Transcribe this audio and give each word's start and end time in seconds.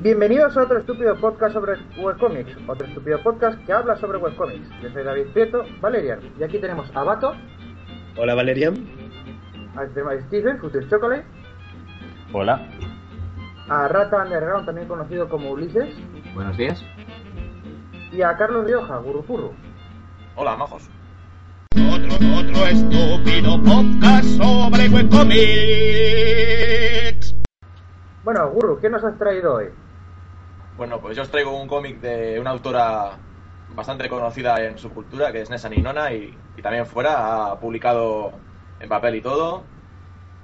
Bienvenidos 0.00 0.56
a 0.56 0.62
otro 0.62 0.78
estúpido 0.78 1.16
podcast 1.20 1.54
sobre 1.54 1.76
webcomics, 2.00 2.56
otro 2.68 2.86
estúpido 2.86 3.20
podcast 3.22 3.58
que 3.66 3.72
habla 3.72 3.96
sobre 3.96 4.18
webcomics. 4.18 4.68
Yo 4.80 4.90
soy 4.90 5.02
David 5.02 5.26
Prieto, 5.32 5.64
Valerian, 5.80 6.20
y 6.38 6.44
aquí 6.44 6.58
tenemos 6.58 6.88
a 6.94 7.02
Bato, 7.02 7.34
Hola 8.16 8.34
Valerian. 8.36 8.74
a 9.76 9.80
a 9.82 10.20
Stephen, 10.26 10.58
Future 10.60 10.88
Chocolate, 10.88 11.24
Hola. 12.32 12.68
a 13.68 13.88
Rata 13.88 14.22
Underground, 14.22 14.66
también 14.66 14.86
conocido 14.86 15.28
como 15.28 15.50
Ulises, 15.50 15.88
Buenos 16.34 16.56
días. 16.56 16.80
y 18.12 18.22
a 18.22 18.36
Carlos 18.36 18.66
Rioja, 18.66 18.98
Gurupurru. 18.98 19.52
Hola, 20.36 20.56
majos. 20.56 20.88
Otro, 21.74 22.14
otro 22.38 22.66
estúpido 22.66 23.60
podcast 23.64 24.24
sobre 24.36 24.88
webcomics. 24.88 25.34
Bueno, 28.22 28.48
Guru, 28.50 28.78
¿qué 28.80 28.88
nos 28.90 29.02
has 29.02 29.18
traído 29.18 29.54
hoy? 29.54 29.66
Bueno, 30.78 31.00
pues 31.00 31.16
yo 31.16 31.22
os 31.24 31.30
traigo 31.30 31.60
un 31.60 31.66
cómic 31.66 32.00
de 32.00 32.38
una 32.38 32.50
autora 32.50 33.18
bastante 33.66 34.08
conocida 34.08 34.64
en 34.64 34.78
su 34.78 34.90
cultura, 34.90 35.32
que 35.32 35.40
es 35.40 35.50
Nessa 35.50 35.68
Ninona, 35.68 36.12
y, 36.14 36.38
y 36.56 36.62
también 36.62 36.86
fuera, 36.86 37.50
ha 37.50 37.58
publicado 37.60 38.40
en 38.78 38.88
papel 38.88 39.16
y 39.16 39.20
todo. 39.20 39.66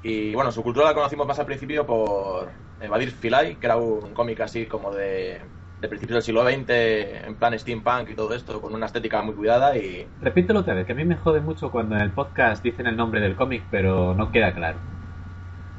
Y 0.03 0.35
bueno, 0.35 0.51
su 0.51 0.63
cultura 0.65 0.87
la 0.87 0.95
conocimos 0.95 1.27
más 1.27 1.39
al 1.39 1.47
principio 1.47 1.87
por 1.87 2.51
Evadir 2.81 3.13
Filay, 3.13 3.57
que 3.57 3.67
era 3.67 3.77
un 3.77 4.13
cómic 4.13 4.41
así 4.41 4.67
como 4.67 4.93
de, 4.93 5.41
de 5.79 5.89
principios 5.89 6.17
del 6.17 6.23
siglo 6.25 6.43
XX, 6.45 7.27
en 7.27 7.37
plan 7.37 7.57
steampunk 7.59 8.11
y 8.11 8.17
todo 8.17 8.35
esto, 8.35 8.61
con 8.61 8.75
una 8.75 8.87
estética 8.87 9.23
muy 9.23 9.37
cuidada 9.37 9.77
y... 9.79 10.09
Repítelo 10.21 10.61
otra 10.61 10.75
vez, 10.75 10.85
que 10.85 10.93
a 10.93 10.97
mí 10.97 11.05
me 11.05 11.17
jode 11.17 11.41
mucho 11.41 11.71
cuando 11.71 11.95
en 11.95 12.03
el 12.03 12.11
podcast 12.11 12.63
dicen 12.65 12.89
el 12.89 12.97
nombre 12.97 13.21
del 13.21 13.37
cómic, 13.37 13.63
pero 13.71 14.15
no 14.15 14.33
queda 14.33 14.53
claro. 14.53 14.81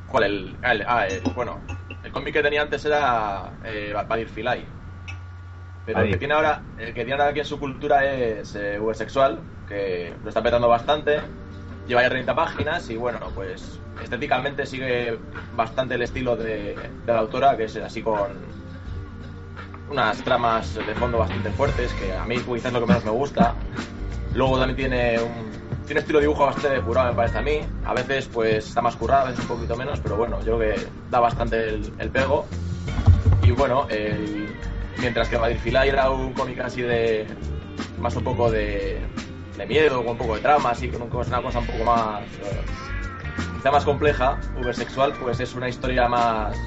¿Cuál? 0.08 0.24
El, 0.24 0.58
ah, 0.64 0.72
el- 0.72 0.86
ah, 0.88 1.08
el- 1.08 1.22
bueno, 1.36 1.62
el 2.06 2.12
cómic 2.12 2.34
que 2.34 2.44
tenía 2.44 2.62
antes 2.62 2.86
era 2.86 3.52
eh, 3.64 3.94
Filay. 4.34 4.64
Pero 5.86 6.02
el 6.02 6.12
que 6.12 6.18
tiene 6.18 6.34
ahora, 6.36 6.62
el 6.78 6.94
que 6.94 7.04
tiene 7.04 7.14
ahora 7.14 7.28
aquí 7.28 7.40
en 7.40 7.46
su 7.46 7.60
cultura 7.60 8.06
es 8.06 8.56
eh, 8.56 8.80
Sexual, 8.94 9.40
que 9.68 10.14
lo 10.24 10.30
está 10.30 10.42
petando 10.42 10.68
bastante. 10.68 11.20
Lleva 11.88 12.02
ya 12.02 12.10
30 12.10 12.36
páginas 12.36 12.90
y 12.90 12.98
bueno, 12.98 13.20
pues 13.36 13.80
estéticamente 14.04 14.66
sigue 14.66 15.18
bastante 15.56 15.96
el 15.96 16.02
estilo 16.02 16.36
de, 16.36 16.76
de 16.76 17.14
la 17.14 17.20
autora, 17.20 17.58
que 17.58 17.66
es 17.66 17.76
así 17.78 18.02
con 18.02 18.32
unas 19.90 20.18
tramas 20.24 20.76
de 20.76 20.96
fondo 20.96 21.20
bastante 21.20 21.50
fuertes, 21.52 21.92
que 21.94 22.14
a 22.14 22.26
mí 22.26 22.38
quizás 22.38 22.66
es 22.66 22.74
lo 22.74 22.82
que 22.82 22.88
menos 22.88 23.06
me 23.06 23.12
gusta. 23.12 23.54
Luego 24.34 24.58
también 24.58 24.76
tiene 24.76 25.20
un, 25.20 25.56
tiene 25.86 26.00
un 26.00 26.04
estilo 26.04 26.20
de 26.20 26.26
dibujo 26.26 26.46
bastante 26.46 26.70
depurado, 26.70 27.10
me 27.10 27.16
parece 27.16 27.38
a 27.38 27.42
mí. 27.42 27.60
A 27.86 27.94
veces 27.94 28.28
pues 28.32 28.68
está 28.68 28.82
más 28.82 28.96
currado, 28.96 29.28
a 29.28 29.30
veces 29.30 29.42
un 29.42 29.56
poquito 29.56 29.76
menos, 29.76 30.00
pero 30.00 30.18
bueno, 30.18 30.40
yo 30.44 30.58
creo 30.58 30.76
que 30.76 30.88
da 31.10 31.20
bastante 31.20 31.70
el, 31.70 31.94
el 32.00 32.10
pego. 32.10 32.46
Y 33.44 33.52
bueno, 33.52 33.88
mientras 35.00 35.30
que 35.30 35.38
Vadir 35.38 35.60
Filay 35.60 35.90
era 35.90 36.10
un 36.10 36.34
cómic 36.34 36.60
así 36.60 36.82
de. 36.82 37.28
más 38.00 38.16
un 38.16 38.24
poco 38.24 38.50
de. 38.50 39.00
de 39.58 39.66
miedo, 39.68 39.98
con 40.00 40.14
un 40.14 40.18
poco 40.18 40.36
de 40.36 40.42
trama, 40.42 40.72
así, 40.72 40.90
con 40.90 41.04
una 41.04 41.42
cosa 41.42 41.60
un 41.60 41.68
poco 41.68 41.84
más. 41.84 42.24
eh, 42.24 42.62
quizá 43.56 43.72
más 43.72 43.86
compleja, 43.86 44.40
Ubersexual, 44.60 45.14
pues 45.14 45.40
es 45.40 45.54
una 45.54 45.70
historia 45.70 46.08
más. 46.08 46.58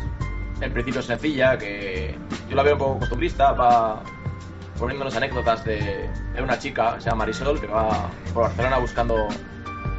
en 0.60 0.72
principio 0.72 1.03
sencilla, 1.03 1.59
que 1.59 2.16
yo 2.48 2.54
la 2.54 2.62
veo 2.62 2.75
un 2.75 2.78
poco 2.78 2.98
costumbrista, 3.00 3.53
va 3.53 4.03
poniéndonos 4.78 5.16
anécdotas 5.16 5.65
de, 5.65 6.09
de 6.34 6.43
una 6.43 6.59
chica, 6.59 7.00
se 7.00 7.06
llama 7.06 7.25
Marisol, 7.25 7.61
que 7.61 7.66
va 7.66 8.11
por 8.33 8.44
Barcelona 8.44 8.78
buscando 8.78 9.28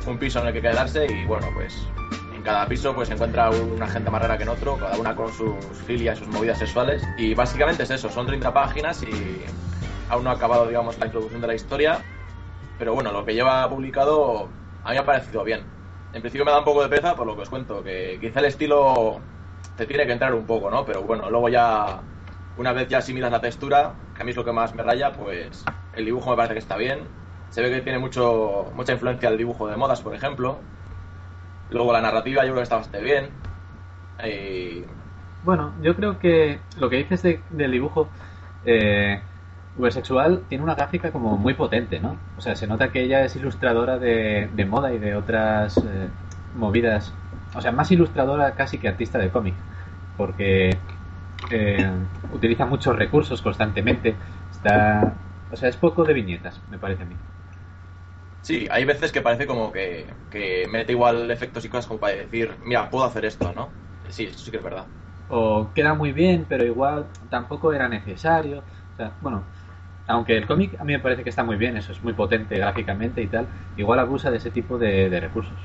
un 0.07 0.17
piso 0.17 0.39
en 0.39 0.47
el 0.47 0.53
que 0.53 0.61
quedarse 0.61 1.05
y 1.05 1.25
bueno, 1.25 1.47
pues 1.53 1.87
en 2.33 2.41
cada 2.41 2.65
piso 2.67 2.95
pues 2.95 3.09
encuentra 3.09 3.49
una 3.49 3.87
gente 3.87 4.09
más 4.09 4.21
rara 4.21 4.37
que 4.37 4.43
en 4.43 4.49
otro, 4.49 4.77
cada 4.77 4.97
una 4.97 5.15
con 5.15 5.31
sus 5.33 5.53
filias, 5.85 6.17
sus 6.17 6.27
movidas 6.29 6.57
sexuales 6.57 7.03
y 7.17 7.33
básicamente 7.33 7.83
es 7.83 7.91
eso, 7.91 8.09
son 8.09 8.25
30 8.25 8.53
páginas 8.53 9.03
y 9.03 9.43
aún 10.09 10.23
no 10.23 10.29
ha 10.29 10.33
acabado 10.33 10.65
digamos 10.67 10.97
la 10.97 11.05
introducción 11.07 11.41
de 11.41 11.47
la 11.47 11.55
historia, 11.55 11.99
pero 12.77 12.93
bueno, 12.93 13.11
lo 13.11 13.25
que 13.25 13.33
lleva 13.33 13.69
publicado 13.69 14.49
a 14.83 14.89
mí 14.89 14.95
me 14.95 14.99
ha 14.99 15.05
parecido 15.05 15.43
bien. 15.43 15.63
En 16.13 16.21
principio 16.21 16.45
me 16.45 16.51
da 16.51 16.59
un 16.59 16.65
poco 16.65 16.81
de 16.81 16.89
pereza 16.89 17.15
por 17.15 17.27
lo 17.27 17.35
que 17.35 17.41
os 17.41 17.49
cuento, 17.49 17.83
que 17.83 18.17
quizá 18.19 18.39
el 18.39 18.45
estilo 18.45 19.19
te 19.75 19.85
tiene 19.85 20.07
que 20.07 20.13
entrar 20.13 20.33
un 20.33 20.45
poco, 20.45 20.71
¿no? 20.71 20.85
Pero 20.85 21.03
bueno, 21.03 21.29
luego 21.29 21.49
ya 21.49 22.01
una 22.57 22.73
vez 22.73 22.87
ya 22.89 22.97
asimilas 22.97 23.31
la 23.31 23.39
textura, 23.39 23.93
que 24.19 24.23
a 24.23 24.25
mí 24.25 24.31
es 24.31 24.35
lo 24.35 24.43
que 24.43 24.51
más 24.51 24.75
me 24.75 24.83
raya, 24.83 25.13
pues 25.13 25.63
el 25.95 26.03
dibujo 26.03 26.29
me 26.31 26.35
parece 26.35 26.55
que 26.55 26.59
está 26.59 26.75
bien. 26.75 26.99
Se 27.51 27.61
ve 27.61 27.69
que 27.69 27.79
tiene 27.79 27.99
mucho, 27.99 28.69
mucha 28.75 28.91
influencia 28.91 29.29
el 29.29 29.37
dibujo 29.37 29.65
de 29.69 29.77
modas, 29.77 30.01
por 30.01 30.13
ejemplo. 30.13 30.57
Luego 31.69 31.93
la 31.93 32.01
narrativa 32.01 32.41
yo 32.43 32.49
creo 32.49 32.55
que 32.57 32.63
está 32.63 32.75
bastante 32.75 33.01
bien. 33.01 33.29
Bueno, 35.43 35.73
yo 35.81 35.95
creo 35.95 36.19
que 36.19 36.59
lo 36.77 36.89
que 36.89 36.97
dices 36.97 37.23
de- 37.23 37.39
del 37.49 37.71
dibujo 37.71 38.09
eh, 38.65 39.21
Ubersexual 39.77 40.41
tiene 40.49 40.63
una 40.65 40.75
gráfica 40.75 41.11
como 41.11 41.37
muy 41.37 41.53
potente, 41.53 41.99
¿no? 42.01 42.17
O 42.37 42.41
sea, 42.41 42.55
se 42.55 42.67
nota 42.67 42.89
que 42.91 43.01
ella 43.03 43.23
es 43.23 43.35
ilustradora 43.37 43.97
de, 43.97 44.49
de 44.53 44.65
moda 44.65 44.91
y 44.93 44.97
de 44.97 45.15
otras 45.15 45.77
eh, 45.77 46.09
movidas. 46.57 47.13
O 47.55 47.61
sea, 47.61 47.71
más 47.71 47.89
ilustradora 47.91 48.51
casi 48.55 48.77
que 48.77 48.89
artista 48.89 49.17
de 49.17 49.29
cómic. 49.29 49.53
Porque 50.17 50.77
eh, 51.49 51.91
utiliza 52.31 52.65
muchos 52.65 52.95
recursos 52.95 53.41
constantemente. 53.41 54.17
Está. 54.51 55.17
O 55.49 55.55
sea, 55.55 55.69
es 55.69 55.77
poco 55.77 56.03
de 56.05 56.13
viñetas, 56.13 56.61
me 56.69 56.77
parece 56.79 57.03
a 57.03 57.05
mí. 57.05 57.15
sí, 58.41 58.67
hay 58.71 58.85
veces 58.85 59.11
que 59.11 59.21
parece 59.21 59.47
como 59.47 59.71
que, 59.71 60.07
que 60.29 60.67
mete 60.69 60.91
igual 60.93 61.29
efectos 61.31 61.65
y 61.65 61.69
cosas 61.69 61.87
como 61.87 61.99
para 61.99 62.15
decir, 62.15 62.57
mira, 62.65 62.89
puedo 62.89 63.05
hacer 63.05 63.25
esto, 63.25 63.53
¿no? 63.53 63.73
Sí, 64.09 64.25
eso 64.25 64.39
sí 64.39 64.51
que 64.51 64.57
es 64.57 64.63
verdad. 64.63 64.87
o 65.27 65.71
queda 65.73 65.93
muy 65.93 66.11
bien, 66.11 66.45
pero 66.49 66.65
igual 66.65 67.07
tampoco 67.29 67.73
era 67.73 67.87
necesario. 67.87 68.59
O 68.93 68.95
sea, 68.95 69.15
bueno, 69.21 69.45
aunque 70.07 70.37
el 70.37 70.47
cómic 70.47 70.79
a 70.79 70.83
mí 70.83 70.93
me 70.93 70.99
parece 70.99 71.23
que 71.23 71.29
está 71.29 71.43
muy 71.43 71.57
bien, 71.57 71.77
eso 71.77 71.91
es 71.93 72.03
muy 72.03 72.13
potente 72.13 72.57
gráficamente 72.57 73.21
y 73.21 73.27
tal, 73.27 73.49
igual 73.77 73.99
abusa 73.99 74.31
de 74.31 74.37
ese 74.37 74.51
tipo 74.51 74.77
de, 74.77 75.09
de 75.09 75.19
recursos. 75.19 75.59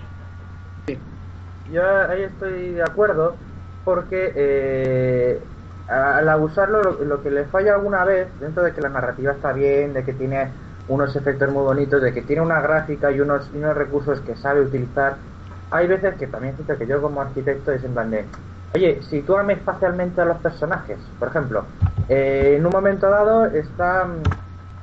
Yo 1.64 1.82
ahí 2.08 2.22
estoy 2.22 2.72
de 2.74 2.82
acuerdo 2.82 3.38
porque 3.84 4.32
eh, 4.36 5.53
al 5.88 6.28
abusarlo 6.28 6.82
lo, 6.82 7.22
que 7.22 7.30
le 7.30 7.44
falla 7.44 7.74
alguna 7.74 8.04
vez, 8.04 8.28
dentro 8.40 8.62
de 8.62 8.72
que 8.72 8.80
la 8.80 8.88
narrativa 8.88 9.32
está 9.32 9.52
bien, 9.52 9.92
de 9.92 10.04
que 10.04 10.14
tiene 10.14 10.48
unos 10.88 11.14
efectos 11.14 11.50
muy 11.50 11.62
bonitos, 11.62 12.02
de 12.02 12.12
que 12.12 12.22
tiene 12.22 12.42
una 12.42 12.60
gráfica 12.60 13.10
y 13.10 13.20
unos, 13.20 13.50
y 13.54 13.58
unos 13.58 13.76
recursos 13.76 14.20
que 14.20 14.36
sabe 14.36 14.62
utilizar, 14.62 15.16
hay 15.70 15.86
veces 15.86 16.14
que 16.16 16.26
también 16.26 16.54
siento 16.54 16.76
que 16.78 16.86
yo 16.86 17.02
como 17.02 17.20
arquitecto 17.20 17.72
es 17.72 17.84
en 17.84 17.92
plan 17.92 18.10
de, 18.10 18.24
oye, 18.74 19.02
sitúame 19.02 19.54
espacialmente 19.54 20.20
a 20.20 20.24
los 20.24 20.38
personajes. 20.38 20.98
Por 21.18 21.28
ejemplo, 21.28 21.64
eh, 22.08 22.54
en 22.58 22.64
un 22.64 22.72
momento 22.72 23.08
dado 23.10 23.46
están, 23.46 24.22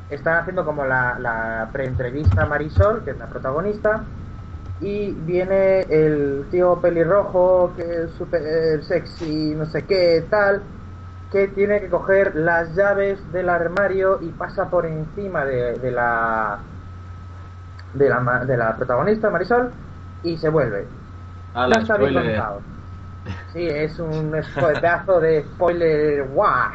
están 0.10 0.38
haciendo 0.40 0.66
como 0.66 0.86
la, 0.86 1.18
la 1.20 1.70
preentrevista 1.72 2.44
a 2.44 2.46
Marisol, 2.46 3.04
que 3.04 3.12
es 3.12 3.18
la 3.18 3.28
protagonista, 3.28 4.04
y 4.82 5.12
viene 5.12 5.82
el 5.82 6.46
tío 6.50 6.82
pelirrojo 6.82 7.74
que 7.76 8.04
es 8.04 8.12
súper 8.18 8.84
sexy, 8.84 9.54
no 9.56 9.66
sé 9.68 9.84
qué, 9.86 10.26
tal, 10.30 10.62
que 11.32 11.48
tiene 11.50 11.80
que 11.82 11.90
coger 11.90 12.36
las 12.36 12.76
llaves 12.76 13.32
del 13.32 13.50
armario 13.50 14.20
y 14.22 14.32
pasa 14.34 14.70
por 14.70 14.86
encima 14.86 15.46
de, 15.46 15.80
de 15.80 15.92
la 15.92 16.64
de 17.94 18.10
la 18.10 18.20
ma- 18.20 18.46
de 18.46 18.58
la 18.58 18.76
protagonista 18.76 19.30
Marisol 19.30 19.74
y 20.24 20.38
se 20.38 20.50
vuelve. 20.50 20.88
Ah, 21.54 21.68
No 21.68 21.76
la 21.76 21.80
está 21.80 21.98
bien 21.98 22.14
contado. 22.14 22.64
Sí, 23.54 23.68
es 23.68 24.00
un 24.00 24.32
pedazo 24.60 25.20
de 25.20 25.44
spoiler 25.46 26.28
guau. 26.30 26.72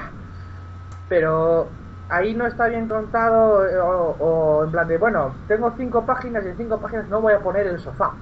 Pero 1.08 1.70
ahí 2.08 2.34
no 2.34 2.46
está 2.46 2.68
bien 2.68 2.88
contado 2.88 3.66
eh, 3.66 3.78
o, 3.78 4.16
o 4.18 4.64
en 4.64 4.70
plan 4.72 4.88
de, 4.88 4.98
bueno, 4.98 5.36
tengo 5.46 5.74
cinco 5.76 6.04
páginas 6.06 6.44
y 6.44 6.48
en 6.48 6.56
cinco 6.56 6.80
páginas 6.80 7.08
no 7.08 7.20
voy 7.20 7.32
a 7.34 7.42
poner 7.42 7.66
el 7.66 7.78
sofá. 7.78 8.16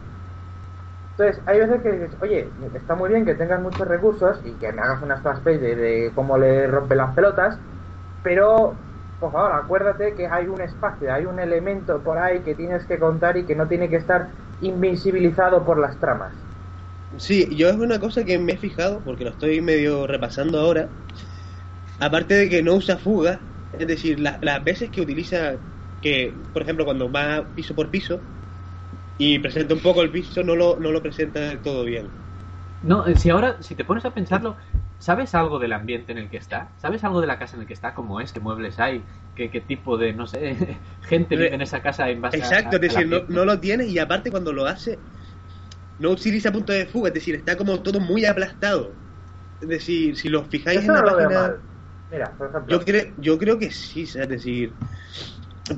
Entonces, 1.16 1.42
hay 1.46 1.60
veces 1.60 1.82
que 1.82 1.92
dices, 1.92 2.16
oye, 2.20 2.52
está 2.74 2.94
muy 2.96 3.08
bien 3.08 3.24
que 3.24 3.34
tengas 3.36 3.60
muchos 3.62 3.86
recursos 3.86 4.40
y 4.44 4.58
que 4.58 4.72
me 4.72 4.82
hagas 4.82 5.02
una 5.02 5.16
splash 5.18 5.42
page 5.42 5.58
de, 5.58 5.76
de 5.76 6.12
cómo 6.14 6.36
le 6.38 6.66
rompe 6.66 6.96
las 6.96 7.14
pelotas, 7.14 7.60
pero 8.22 8.84
por 9.18 9.32
favor, 9.32 9.52
acuérdate 9.52 10.14
que 10.14 10.26
hay 10.26 10.48
un 10.48 10.60
espacio, 10.60 11.12
hay 11.12 11.26
un 11.26 11.38
elemento 11.40 12.02
por 12.02 12.18
ahí 12.18 12.42
que 12.42 12.54
tienes 12.56 12.86
que 12.86 12.98
contar 12.98 13.36
y 13.36 13.46
que 13.46 13.54
no 13.56 13.68
tiene 13.68 13.88
que 13.88 13.96
estar 13.96 14.34
invisibilizado 14.60 15.64
por 15.64 15.78
las 15.78 15.98
tramas. 16.00 16.34
Sí, 17.18 17.56
yo 17.56 17.68
es 17.70 17.76
una 17.76 17.98
cosa 18.00 18.24
que 18.24 18.38
me 18.38 18.52
he 18.52 18.56
fijado, 18.58 19.02
porque 19.04 19.24
lo 19.24 19.30
estoy 19.30 19.60
medio 19.60 20.06
repasando 20.06 20.58
ahora. 20.60 20.92
Aparte 21.98 22.34
de 22.34 22.48
que 22.48 22.62
no 22.62 22.74
usa 22.74 22.98
fuga, 22.98 23.46
es 23.72 23.86
decir, 23.86 24.20
la- 24.20 24.38
las 24.42 24.62
veces 24.64 24.90
que 24.90 25.00
utiliza, 25.00 25.60
que 26.00 26.42
por 26.52 26.62
ejemplo 26.62 26.84
cuando 26.84 27.10
va 27.10 27.52
piso 27.54 27.74
por 27.74 27.90
piso 27.90 28.24
y 29.18 29.38
presenta 29.40 29.74
un 29.74 29.80
poco 29.80 30.02
el 30.02 30.12
piso, 30.12 30.42
no 30.44 30.54
lo, 30.56 30.78
no 30.80 30.92
lo 30.92 31.02
presenta 31.02 31.40
del 31.40 31.60
todo 31.62 31.84
bien. 31.84 32.12
No, 32.82 33.06
eh, 33.06 33.16
si 33.16 33.30
ahora, 33.30 33.62
si 33.62 33.74
te 33.74 33.84
pones 33.84 34.04
a 34.04 34.12
pensarlo, 34.14 34.56
¿sabes 34.98 35.34
algo 35.34 35.58
del 35.58 35.72
ambiente 35.72 36.12
en 36.12 36.18
el 36.18 36.28
que 36.30 36.36
está? 36.36 36.74
¿Sabes 36.76 37.02
algo 37.04 37.20
de 37.20 37.26
la 37.26 37.38
casa 37.38 37.56
en 37.56 37.62
el 37.62 37.66
que 37.68 37.72
está? 37.72 37.94
¿Cómo 37.94 38.20
es? 38.20 38.32
¿Qué 38.32 38.40
muebles 38.40 38.78
hay? 38.78 39.06
¿Qué, 39.34 39.50
qué 39.50 39.60
tipo 39.60 39.96
de, 39.96 40.12
no 40.12 40.26
sé, 40.26 40.80
gente 41.00 41.36
vive 41.36 41.54
en 41.54 41.62
esa 41.62 41.82
casa 41.82 42.10
en 42.10 42.20
base 42.20 42.44
a- 42.44 42.50
Exacto, 42.50 42.76
a- 42.76 42.76
es 42.76 42.82
decir, 42.82 43.06
no, 43.06 43.24
no 43.28 43.44
lo 43.44 43.60
tiene 43.60 43.86
y 43.86 43.98
aparte 43.98 44.30
cuando 44.30 44.52
lo 44.52 44.66
hace, 44.66 45.04
no 45.98 46.10
utiliza 46.10 46.52
punto 46.52 46.72
de 46.72 46.86
fuga, 46.86 47.08
es 47.08 47.14
decir, 47.14 47.34
está 47.36 47.56
como 47.56 47.82
todo 47.82 48.00
muy 48.00 48.24
aplastado. 48.26 48.98
Es 49.60 49.68
decir, 49.68 50.16
si 50.18 50.28
lo 50.28 50.44
fijáis 50.46 50.82
Eso 50.82 50.88
en 50.88 50.94
no 50.94 51.02
la 51.02 51.04
lo 51.04 51.16
veo 51.16 51.30
página... 51.30 51.38
mal. 51.38 51.62
Mira, 52.10 52.36
por 52.36 52.48
ejemplo, 52.50 52.76
Yo 52.76 52.84
creo, 52.84 53.14
yo 53.18 53.38
creo 53.38 53.58
que 53.58 53.70
sí, 53.70 54.02
es 54.02 54.28
decir, 54.28 54.76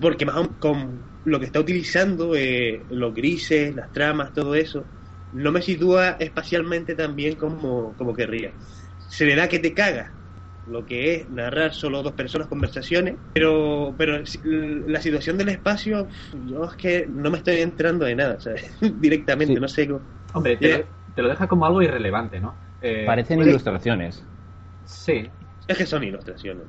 porque 0.00 0.26
más 0.26 0.48
con 0.58 1.15
lo 1.26 1.38
que 1.40 1.46
está 1.46 1.60
utilizando, 1.60 2.34
eh, 2.36 2.86
los 2.90 3.14
grises, 3.14 3.74
las 3.74 3.92
tramas, 3.92 4.32
todo 4.32 4.54
eso, 4.54 4.86
no 5.32 5.52
me 5.52 5.62
sitúa 5.62 6.16
espacialmente 6.20 6.94
tan 6.94 7.14
bien 7.16 7.36
como, 7.36 7.94
como 7.96 8.14
querría. 8.14 8.54
Se 8.98 9.26
le 9.26 9.36
da 9.36 9.48
que 9.48 9.58
te 9.58 9.74
caga 9.74 10.14
lo 10.66 10.84
que 10.84 11.14
es 11.14 11.30
narrar 11.30 11.72
solo 11.74 12.02
dos 12.02 12.14
personas 12.14 12.48
conversaciones, 12.48 13.18
pero 13.32 13.94
pero 13.98 14.18
la 14.42 15.00
situación 15.00 15.38
del 15.38 15.50
espacio, 15.50 16.08
yo 16.32 16.64
es 16.64 16.74
que 16.76 17.06
no 17.08 17.30
me 17.30 17.38
estoy 17.38 17.60
entrando 17.60 18.04
de 18.04 18.16
nada, 18.16 18.40
¿sabes? 18.40 18.76
directamente, 19.00 19.54
Sí. 19.54 19.60
no 19.60 19.68
sé. 19.68 19.86
cómo- 19.86 20.02
Hombre, 20.34 20.56
te, 20.56 20.78
lo- 20.78 20.84
te 21.14 21.22
lo 21.22 21.28
deja 21.28 21.46
como 21.46 21.66
algo 21.66 21.82
irrelevante, 21.82 22.40
¿no? 22.40 22.58
Eh, 22.80 23.04
Parecen 23.06 23.40
ilustraciones. 23.40 24.24
Sí. 24.84 25.30
Es 25.68 25.76
que 25.78 25.86
son 25.86 26.04
ilustraciones. 26.04 26.66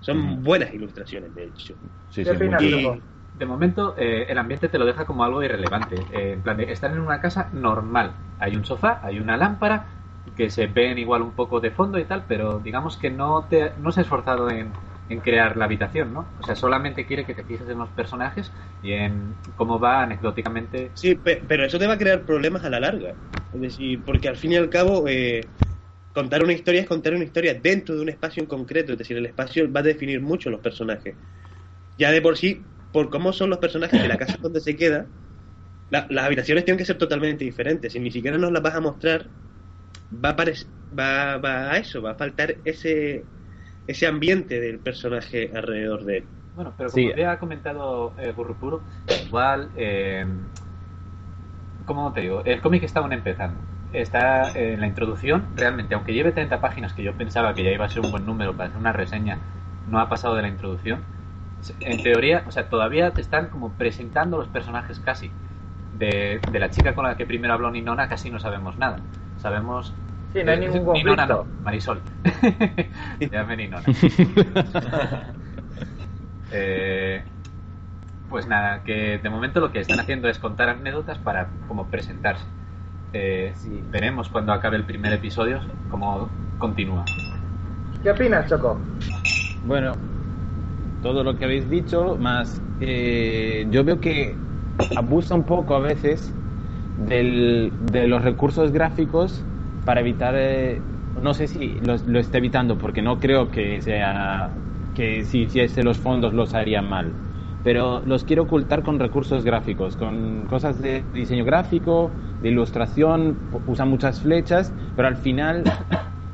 Son 0.00 0.42
buenas 0.42 0.74
ilustraciones, 0.74 1.34
de 1.34 1.44
hecho. 1.44 1.74
Sí, 2.08 2.24
¿Qué 2.24 2.30
sí, 2.30 2.36
opinas, 2.36 2.62
mucho. 2.62 2.76
Y- 2.78 2.82
Loco? 2.82 3.11
De 3.32 3.46
momento, 3.46 3.94
eh, 3.98 4.26
el 4.28 4.38
ambiente 4.38 4.68
te 4.68 4.78
lo 4.78 4.84
deja 4.84 5.06
como 5.06 5.24
algo 5.24 5.42
irrelevante. 5.42 6.06
Eh, 6.10 6.32
en 6.34 6.42
plan, 6.42 6.56
de, 6.56 6.70
están 6.70 6.92
en 6.92 7.00
una 7.00 7.20
casa 7.20 7.48
normal. 7.52 8.16
Hay 8.38 8.56
un 8.56 8.64
sofá, 8.64 9.00
hay 9.02 9.18
una 9.20 9.36
lámpara, 9.36 9.88
que 10.36 10.50
se 10.50 10.66
ven 10.66 10.98
igual 10.98 11.22
un 11.22 11.32
poco 11.32 11.60
de 11.60 11.70
fondo 11.70 11.98
y 11.98 12.04
tal, 12.04 12.24
pero 12.28 12.60
digamos 12.60 12.96
que 12.96 13.10
no, 13.10 13.46
te, 13.48 13.72
no 13.78 13.90
se 13.90 14.00
ha 14.00 14.02
esforzado 14.02 14.50
en, 14.50 14.74
en 15.08 15.20
crear 15.20 15.56
la 15.56 15.64
habitación, 15.64 16.12
¿no? 16.12 16.28
O 16.38 16.42
sea, 16.42 16.54
solamente 16.54 17.06
quiere 17.06 17.24
que 17.26 17.34
te 17.34 17.42
fijes 17.44 17.68
en 17.68 17.78
los 17.78 17.90
personajes 17.90 18.52
y 18.82 18.92
en 18.92 19.36
cómo 19.56 19.80
va 19.80 20.02
anecdóticamente. 20.02 20.92
Sí, 20.94 21.14
pe- 21.16 21.44
pero 21.48 21.64
eso 21.64 21.78
te 21.78 21.86
va 21.86 21.94
a 21.94 21.98
crear 21.98 22.24
problemas 22.24 22.64
a 22.64 22.70
la 22.70 22.80
larga. 22.80 23.18
Es 23.50 23.60
decir, 23.60 24.04
porque 24.04 24.28
al 24.28 24.36
fin 24.36 24.52
y 24.52 24.56
al 24.56 24.70
cabo, 24.70 25.08
eh, 25.08 25.52
contar 26.12 26.42
una 26.44 26.52
historia 26.54 26.82
es 26.82 26.88
contar 26.88 27.14
una 27.14 27.24
historia 27.24 27.54
dentro 27.54 27.94
de 27.96 28.02
un 28.02 28.08
espacio 28.10 28.42
en 28.42 28.48
concreto. 28.48 28.92
Es 28.92 28.98
decir, 28.98 29.16
el 29.16 29.26
espacio 29.26 29.70
va 29.72 29.80
a 29.80 29.82
definir 29.84 30.20
mucho 30.20 30.50
los 30.50 30.60
personajes. 30.60 31.18
Ya 31.98 32.12
de 32.12 32.22
por 32.22 32.38
sí, 32.38 32.71
por 32.92 33.10
cómo 33.10 33.32
son 33.32 33.50
los 33.50 33.58
personajes 33.58 34.00
de 34.02 34.08
la 34.08 34.18
casa 34.22 34.38
donde 34.40 34.60
se 34.60 34.76
queda, 34.76 35.08
la- 35.90 36.06
las 36.10 36.26
habitaciones 36.26 36.64
tienen 36.64 36.78
que 36.78 36.84
ser 36.86 36.98
totalmente 36.98 37.44
diferentes. 37.44 37.92
Si 37.92 38.00
ni 38.00 38.10
siquiera 38.10 38.38
nos 38.38 38.52
las 38.52 38.62
vas 38.62 38.74
a 38.76 38.80
mostrar, 38.80 39.30
va 40.12 40.30
a, 40.30 40.36
va, 40.98 41.38
va 41.38 41.72
a 41.72 41.78
eso, 41.78 42.02
va 42.02 42.12
a 42.12 42.14
faltar 42.16 42.58
ese, 42.64 43.26
ese 43.86 44.06
ambiente 44.06 44.60
del 44.60 44.80
personaje 44.80 45.50
alrededor 45.54 46.04
de 46.04 46.16
él. 46.18 46.28
Bueno, 46.54 46.74
pero 46.76 46.90
Sí. 46.90 47.04
como 47.04 47.16
ya 47.16 47.32
ha 47.32 47.38
comentado 47.38 48.14
eh, 48.18 48.32
Burrupuro, 48.32 48.84
igual, 49.26 49.70
eh, 49.74 50.26
¿cómo 51.84 52.12
te 52.12 52.20
digo? 52.22 52.42
El 52.44 52.60
cómic 52.60 52.82
está 52.84 53.00
aún 53.00 53.12
empezando. 53.12 53.60
Está 53.92 54.50
en 54.52 54.80
la 54.80 54.86
introducción, 54.86 55.48
realmente, 55.54 55.94
aunque 55.94 56.14
lleve 56.14 56.32
30 56.32 56.60
páginas, 56.60 56.94
que 56.94 57.02
yo 57.02 57.12
pensaba 57.14 57.54
que 57.54 57.62
ya 57.62 57.70
iba 57.72 57.84
a 57.84 57.88
ser 57.88 58.02
un 58.02 58.10
buen 58.10 58.24
número 58.24 58.54
para 58.54 58.68
hacer 58.68 58.80
una 58.80 58.92
reseña, 58.92 59.38
no 59.86 60.00
ha 60.00 60.08
pasado 60.08 60.34
de 60.34 60.42
la 60.42 60.48
introducción. 60.48 61.04
En 61.80 62.02
teoría, 62.02 62.44
o 62.46 62.50
sea, 62.50 62.68
todavía 62.68 63.12
te 63.12 63.20
están 63.20 63.48
como 63.48 63.72
presentando 63.72 64.38
los 64.38 64.48
personajes 64.48 65.00
casi. 65.00 65.30
De, 65.98 66.40
de 66.50 66.58
la 66.58 66.70
chica 66.70 66.94
con 66.94 67.04
la 67.04 67.16
que 67.16 67.26
primero 67.26 67.52
habló 67.52 67.70
Ninona 67.70 68.08
casi 68.08 68.30
no 68.30 68.40
sabemos 68.40 68.78
nada. 68.78 68.96
Sabemos... 69.38 69.94
Sí, 70.32 70.42
no 70.42 70.50
hay 70.50 70.64
eh, 70.64 70.68
ningún 70.68 70.94
Ninona 70.94 71.26
no, 71.26 71.36
conflicto. 71.38 71.64
Marisol. 71.64 72.00
Llame 73.30 73.56
Ninona. 73.56 73.84
Eh, 76.54 77.22
pues 78.28 78.46
nada, 78.46 78.82
que 78.84 79.18
de 79.22 79.30
momento 79.30 79.58
lo 79.60 79.72
que 79.72 79.80
están 79.80 79.98
haciendo 80.00 80.28
es 80.28 80.38
contar 80.38 80.68
anécdotas 80.68 81.16
para 81.18 81.48
como 81.66 81.86
presentarse. 81.86 82.44
Eh, 83.14 83.54
veremos 83.90 84.28
cuando 84.28 84.52
acabe 84.52 84.76
el 84.76 84.84
primer 84.84 85.12
episodio 85.12 85.60
cómo 85.90 86.28
continúa. 86.58 87.04
¿Qué 88.02 88.10
opinas, 88.10 88.48
Choco? 88.48 88.78
Bueno, 89.64 89.92
todo 91.02 91.24
lo 91.24 91.36
que 91.36 91.44
habéis 91.46 91.68
dicho, 91.70 92.16
más 92.18 92.64
eh, 92.80 93.66
yo 93.70 93.84
veo 93.84 94.00
que 94.00 94.46
abusa 94.94 95.34
un 95.34 95.44
poco 95.46 95.74
a 95.74 95.80
veces 95.80 96.36
del- 96.96 97.74
de 97.80 98.06
los 98.08 98.22
recursos 98.22 98.72
gráficos 98.72 99.46
para 99.84 100.00
evitar, 100.00 100.34
eh, 100.36 100.82
no 101.14 101.34
sé 101.34 101.48
si 101.48 101.80
lo, 101.80 101.96
lo 102.06 102.20
evitando, 102.20 102.78
porque 102.78 103.02
no 103.02 103.18
creo 103.20 103.50
que 103.50 103.80
sea 103.82 104.58
que 104.94 105.24
si 105.24 105.42
hiciese 105.42 105.82
los 105.82 105.98
fondos 105.98 106.34
los 106.34 106.54
haría 106.54 106.82
mal, 106.82 107.16
pero 107.62 108.02
los 108.04 108.24
quiero 108.24 108.44
ocultar 108.44 108.82
con 108.82 108.98
recursos 108.98 109.44
gráficos, 109.44 109.96
con 109.96 110.46
cosas 110.46 110.80
de 110.80 111.06
diseño 111.12 111.44
gráfico, 111.44 112.16
de 112.40 112.50
ilustración, 112.50 113.48
usan 113.66 113.88
muchas 113.88 114.20
flechas, 114.20 114.74
pero 114.94 115.08
al 115.08 115.16
final, 115.16 115.64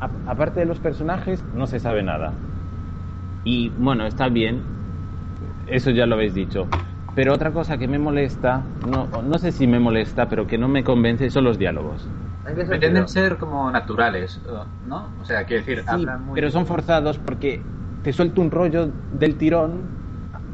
a- 0.00 0.12
aparte 0.26 0.60
de 0.60 0.66
los 0.66 0.80
personajes, 0.80 1.46
no 1.52 1.66
se 1.66 1.80
sabe 1.80 2.02
nada. 2.02 2.42
Y 3.50 3.70
bueno, 3.78 4.06
está 4.06 4.28
bien, 4.28 4.74
eso 5.66 5.90
ya 5.92 6.06
lo 6.06 6.16
habéis 6.16 6.34
dicho. 6.34 6.70
Pero 7.14 7.34
otra 7.34 7.52
cosa 7.52 7.78
que 7.78 7.88
me 7.88 7.98
molesta, 7.98 8.76
no, 8.80 9.10
no 9.22 9.38
sé 9.38 9.52
si 9.52 9.66
me 9.66 9.80
molesta, 9.80 10.28
pero 10.28 10.46
que 10.46 10.58
no 10.58 10.68
me 10.68 10.84
convence, 10.84 11.30
son 11.30 11.44
los 11.44 11.58
diálogos. 11.58 12.14
Pretenden 12.68 13.06
ser 13.08 13.38
como 13.38 13.70
naturales, 13.70 14.40
¿no? 14.80 15.14
O 15.18 15.24
sea, 15.24 15.44
quiero 15.46 15.60
decir, 15.62 15.84
Sí, 15.86 15.86
hablan 15.86 16.22
muy... 16.22 16.40
pero 16.40 16.50
son 16.50 16.66
forzados 16.66 17.18
porque 17.18 17.74
te 18.02 18.12
suelto 18.12 18.40
un 18.40 18.50
rollo 18.50 19.04
del 19.10 19.36
tirón 19.38 19.96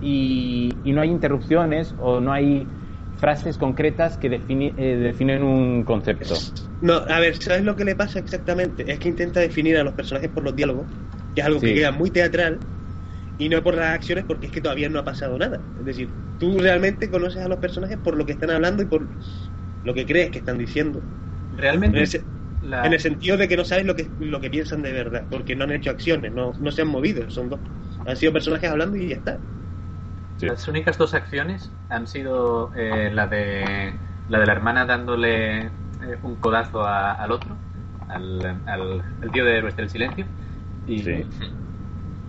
y, 0.01 0.81
y 0.85 0.93
no 0.93 1.01
hay 1.01 1.11
interrupciones 1.11 1.95
o 1.99 2.21
no 2.21 2.33
hay 2.33 2.73
frases 3.13 3.59
concretas 3.59 4.19
que 4.19 4.31
defini- 4.31 4.75
eh, 4.77 4.97
definen 4.97 5.43
un 5.43 5.85
concepto. 5.85 6.51
No, 6.81 6.95
a 7.09 7.19
ver, 7.21 7.37
¿sabes 7.43 7.63
lo 7.65 7.77
que 7.77 7.85
le 7.85 7.97
pasa 7.97 8.19
exactamente? 8.19 8.91
Es 8.93 8.99
que 8.99 9.09
intenta 9.09 9.41
definir 9.41 9.77
a 9.79 9.85
los 9.85 9.95
personajes 9.95 10.31
por 10.31 10.45
los 10.45 10.55
diálogos, 10.55 10.93
que 11.35 11.41
es 11.41 11.47
algo 11.47 11.63
que 11.63 11.73
queda 11.73 11.93
muy 11.93 12.11
teatral, 12.11 12.67
y 13.37 13.49
no 13.49 13.63
por 13.63 13.75
las 13.77 13.95
acciones 13.95 14.25
porque 14.25 14.47
es 14.47 14.53
que 14.53 14.61
todavía 14.61 14.89
no 14.89 14.99
ha 15.01 15.05
pasado 15.05 15.39
nada. 15.39 15.67
Es 15.77 15.85
decir, 15.85 16.17
tú 16.39 16.59
realmente 16.59 17.11
conoces 17.11 17.43
a 17.43 17.49
los 17.49 17.59
personajes 17.59 17.99
por 17.99 18.17
lo 18.17 18.27
que 18.27 18.33
están 18.33 18.51
hablando 18.51 18.83
y 18.83 18.87
por 18.87 19.11
lo 19.83 19.95
que 19.95 20.07
crees 20.07 20.31
que 20.31 20.39
están 20.39 20.59
diciendo. 20.59 21.05
En 21.51 21.59
Realmente... 21.59 22.01
el, 22.01 22.07
se- 22.07 22.27
la- 22.61 22.87
en 22.87 22.93
el 22.93 23.01
sentido 23.01 23.37
de 23.37 23.49
que 23.49 23.57
no 23.57 23.65
sabes 23.65 23.85
lo 23.87 23.97
que, 23.97 24.15
lo 24.19 24.41
que 24.41 24.51
piensan 24.51 24.83
de 24.83 24.93
verdad, 24.93 25.27
porque 25.31 25.57
no 25.57 25.65
han 25.65 25.73
hecho 25.73 25.91
acciones, 25.91 26.33
no, 26.33 26.53
no 26.59 26.71
se 26.73 26.83
han 26.83 26.89
movido, 26.89 27.29
son 27.31 27.49
dos. 27.49 27.61
Han 28.05 28.17
sido 28.17 28.33
personajes 28.33 28.71
hablando 28.71 28.97
y 28.97 29.09
ya 29.09 29.17
está. 29.17 29.41
Sí. 30.37 30.47
Las 30.47 30.67
únicas 30.69 30.99
dos 30.99 31.15
acciones 31.15 31.73
han 31.89 32.07
sido 32.07 32.73
eh, 32.75 33.11
la 33.13 33.27
de 33.27 34.01
la 34.27 34.39
de 34.41 34.47
la 34.47 34.53
hermana 34.53 34.85
dándole 34.87 35.67
eh, 35.67 35.73
un 36.23 36.37
codazo 36.37 36.83
a- 36.85 37.13
al 37.13 37.31
otro, 37.33 37.59
al, 38.09 38.63
al, 38.67 39.05
al 39.21 39.31
tío 39.33 39.45
de 39.45 39.57
Héroes 39.59 39.77
del 39.77 39.89
Silencio, 39.91 40.27
y, 40.87 41.03
Sí. 41.05 41.25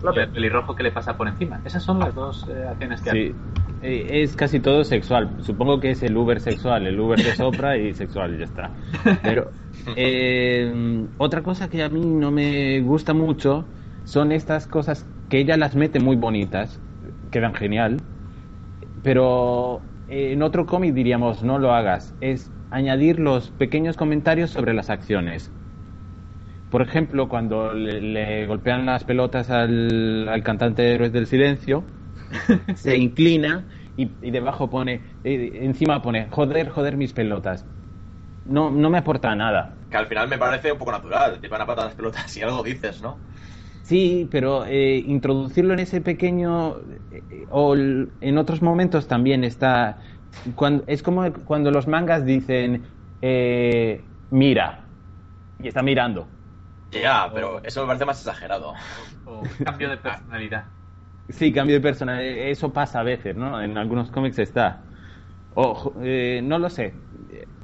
López. 0.02 0.24
el 0.24 0.30
pelirrojo 0.30 0.74
que 0.74 0.82
le 0.82 0.92
pasa 0.92 1.16
por 1.16 1.28
encima. 1.28 1.60
Esas 1.64 1.82
son 1.82 1.98
las 1.98 2.14
dos 2.14 2.46
eh, 2.48 2.66
acciones 2.68 3.00
que 3.02 3.10
Sí. 3.10 3.34
Eh, 3.82 4.22
Es 4.22 4.36
casi 4.36 4.60
todo 4.60 4.84
sexual. 4.84 5.30
Supongo 5.40 5.80
que 5.80 5.90
es 5.90 6.02
el 6.02 6.16
Uber 6.16 6.40
sexual. 6.40 6.86
El 6.86 6.98
Uber 6.98 7.22
te 7.22 7.34
sopra 7.36 7.76
y 7.76 7.94
sexual 7.94 8.34
y 8.34 8.38
ya 8.38 8.44
está. 8.44 8.70
Pero 9.22 9.50
eh, 9.96 11.06
otra 11.18 11.42
cosa 11.42 11.68
que 11.68 11.82
a 11.82 11.88
mí 11.88 12.00
no 12.04 12.30
me 12.30 12.80
gusta 12.80 13.14
mucho 13.14 13.64
son 14.04 14.32
estas 14.32 14.66
cosas 14.66 15.06
que 15.28 15.38
ella 15.38 15.56
las 15.56 15.74
mete 15.74 15.98
muy 15.98 16.16
bonitas, 16.16 16.80
quedan 17.30 17.54
genial, 17.54 17.96
pero 19.02 19.80
en 20.08 20.42
otro 20.42 20.66
cómic 20.66 20.94
diríamos 20.94 21.42
no 21.42 21.58
lo 21.58 21.72
hagas. 21.72 22.14
Es 22.20 22.52
añadir 22.70 23.18
los 23.18 23.50
pequeños 23.50 23.96
comentarios 23.96 24.50
sobre 24.50 24.74
las 24.74 24.90
acciones. 24.90 25.52
Por 26.68 26.82
ejemplo, 26.82 27.28
cuando 27.28 27.72
le, 27.74 28.00
le 28.00 28.46
golpean 28.46 28.86
las 28.86 29.04
pelotas 29.04 29.50
al, 29.50 30.28
al 30.28 30.42
cantante 30.42 30.82
de 30.82 30.94
Héroes 30.94 31.12
del 31.12 31.26
Silencio, 31.26 31.86
se 32.74 32.96
inclina 32.96 33.68
y, 33.96 34.16
y 34.26 34.30
debajo 34.32 34.70
pone, 34.70 35.04
eh, 35.24 35.52
encima 35.62 36.02
pone, 36.02 36.28
joder, 36.30 36.68
joder 36.70 36.96
mis 36.96 37.12
pelotas. 37.12 37.66
No, 38.44 38.70
no 38.70 38.90
me 38.90 38.98
aporta 38.98 39.34
nada. 39.36 39.78
Que 39.90 39.96
al 39.96 40.06
final 40.06 40.28
me 40.28 40.38
parece 40.38 40.70
un 40.72 40.78
poco 40.78 40.92
natural. 40.92 41.40
Te 41.40 41.48
van 41.48 41.60
a 41.62 41.66
patar 41.66 41.86
las 41.86 41.94
pelotas 41.94 42.36
y 42.36 42.42
algo 42.42 42.62
dices, 42.62 43.02
¿no? 43.02 43.24
Sí, 43.82 44.28
pero 44.30 44.64
eh, 44.66 44.96
introducirlo 44.98 45.72
en 45.74 45.78
ese 45.80 46.00
pequeño 46.00 46.80
eh, 47.10 47.46
o 47.50 47.76
en 47.76 48.38
otros 48.38 48.60
momentos 48.62 49.06
también 49.06 49.44
está. 49.44 50.00
Cuando, 50.56 50.84
es 50.88 51.02
como 51.02 51.32
cuando 51.44 51.70
los 51.70 51.86
mangas 51.86 52.24
dicen 52.26 52.88
eh, 53.20 54.10
mira 54.30 54.90
y 55.58 55.68
está 55.68 55.82
mirando. 55.82 56.35
Ya, 56.90 57.30
pero 57.32 57.62
eso 57.64 57.80
me 57.82 57.86
parece 57.88 58.04
más 58.06 58.18
exagerado. 58.18 58.74
O 59.24 59.58
cambio 59.62 59.88
de 59.90 59.98
personalidad. 59.98 60.72
Sí, 61.28 61.52
cambio 61.52 61.76
de 61.76 61.80
persona. 61.80 62.22
eh, 62.22 62.50
Eso 62.50 62.72
pasa 62.72 63.00
a 63.00 63.02
veces, 63.02 63.34
¿no? 63.36 63.60
En 63.60 63.76
algunos 63.78 64.10
cómics 64.10 64.38
está. 64.38 64.86
O, 65.50 65.94
eh, 66.02 66.40
no 66.42 66.58
lo 66.58 66.70
sé. 66.70 67.02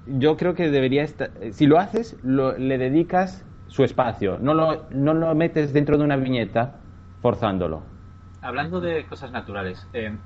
Yo 0.07 0.37
creo 0.37 0.55
que 0.55 0.71
debería 0.71 1.05
estar. 1.05 1.33
Si 1.53 1.67
lo 1.67 1.79
haces, 1.79 2.19
lo- 2.23 2.57
le 2.59 2.79
dedicas 2.79 3.47
su 3.67 3.85
espacio. 3.85 4.39
No 4.41 4.55
lo, 4.55 4.89
no 4.91 5.15
lo 5.15 5.35
metes 5.35 5.73
dentro 5.73 5.99
de 5.99 6.05
una 6.05 6.17
viñeta 6.17 6.81
forzándolo. 7.21 7.87
Hablando 8.41 8.81
de 8.81 9.07
cosas 9.07 9.31
naturales, 9.31 9.89
eh, 9.93 10.19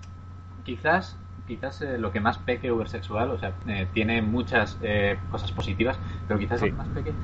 quizás 0.64 1.20
quizás 1.46 1.82
eh, 1.82 1.98
lo 1.98 2.10
que 2.12 2.20
más 2.20 2.38
peque 2.38 2.72
Ubersexual, 2.72 3.30
o 3.30 3.38
sea, 3.38 3.58
eh, 3.66 3.88
tiene 3.92 4.22
muchas 4.22 4.78
eh, 4.80 5.20
cosas 5.28 5.52
positivas, 5.52 6.00
pero 6.26 6.38
quizás 6.40 6.60
Sí. 6.60 6.64
lo 6.64 6.70
que 6.70 6.76
más 6.76 6.88
peque 6.88 7.18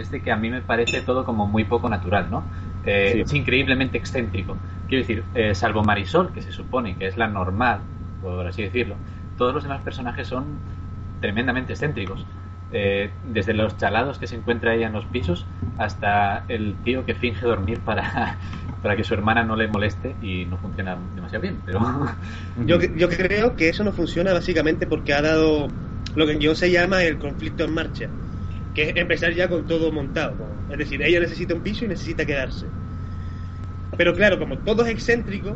es 0.00 0.10
de 0.10 0.20
que 0.20 0.30
a 0.30 0.36
mí 0.36 0.50
me 0.50 0.60
parece 0.60 1.00
todo 1.02 1.24
como 1.24 1.46
muy 1.46 1.64
poco 1.64 1.88
natural, 1.88 2.30
¿no? 2.30 2.46
Eh, 2.84 3.10
Sí. 3.14 3.20
Es 3.20 3.32
increíblemente 3.32 3.98
excéntrico. 3.98 4.56
Quiero 4.88 5.02
decir, 5.02 5.24
eh, 5.34 5.54
salvo 5.54 5.82
Marisol, 5.82 6.32
que 6.32 6.40
se 6.42 6.52
supone 6.52 6.96
que 6.96 7.06
es 7.06 7.16
la 7.16 7.26
normal, 7.26 7.80
por 8.20 8.46
así 8.46 8.62
decirlo, 8.62 8.96
todos 9.36 9.52
los 9.52 9.62
demás 9.64 9.82
personajes 9.82 10.28
son 10.28 10.60
tremendamente 11.20 11.72
excéntricos. 11.72 12.24
Eh, 12.72 13.12
desde 13.22 13.54
los 13.54 13.76
chalados 13.76 14.18
que 14.18 14.26
se 14.26 14.34
encuentra 14.34 14.74
ella 14.74 14.88
en 14.88 14.92
los 14.92 15.04
pisos 15.04 15.46
hasta 15.78 16.44
el 16.48 16.74
tío 16.82 17.04
que 17.04 17.14
finge 17.14 17.46
dormir 17.46 17.78
para, 17.80 18.38
para 18.82 18.96
que 18.96 19.04
su 19.04 19.14
hermana 19.14 19.44
no 19.44 19.54
le 19.54 19.68
moleste 19.68 20.16
y 20.20 20.46
no 20.46 20.56
funciona 20.58 20.96
demasiado 21.14 21.42
bien. 21.42 21.60
Pero 21.64 21.80
Yo, 22.56 22.80
yo 22.80 23.08
creo 23.08 23.54
que 23.54 23.68
eso 23.68 23.84
no 23.84 23.92
funciona 23.92 24.32
básicamente 24.32 24.86
porque 24.86 25.12
ha 25.14 25.22
dado 25.22 25.68
lo 26.14 26.26
que 26.26 26.32
en 26.32 26.38
guion 26.40 26.56
se 26.56 26.70
llama 26.70 27.02
el 27.04 27.18
conflicto 27.18 27.64
en 27.64 27.72
marcha, 27.74 28.10
que 28.76 28.82
es 28.90 28.96
empezar 29.04 29.32
ya 29.34 29.48
con 29.52 29.66
todo 29.66 29.92
montado. 29.92 30.36
¿no? 30.38 30.66
Es 30.74 30.78
decir, 30.78 31.02
ella 31.02 31.20
necesita 31.20 31.54
un 31.54 31.62
piso 31.62 31.84
y 31.84 31.88
necesita 31.88 32.26
quedarse. 32.26 32.74
Pero 33.98 34.14
claro, 34.18 34.38
como 34.38 34.62
todo 34.62 34.84
es 34.84 34.90
excéntrico, 34.92 35.50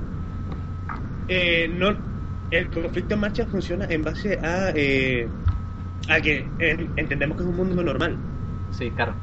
eh, 1.27 1.69
no, 1.69 2.05
el 2.51 2.71
conflicto 2.71 3.15
en 3.15 3.21
marcha 3.21 3.47
funciona 3.47 3.87
en 3.89 4.05
base 4.05 4.39
a, 4.43 4.73
eh, 4.75 5.33
a 6.09 6.21
que 6.23 6.55
en- 6.59 6.93
entendemos 6.97 7.37
que 7.37 7.45
es 7.45 7.49
un 7.51 7.57
mundo 7.57 7.83
normal. 7.83 8.25
sí, 8.69 8.93
claro. 8.95 9.21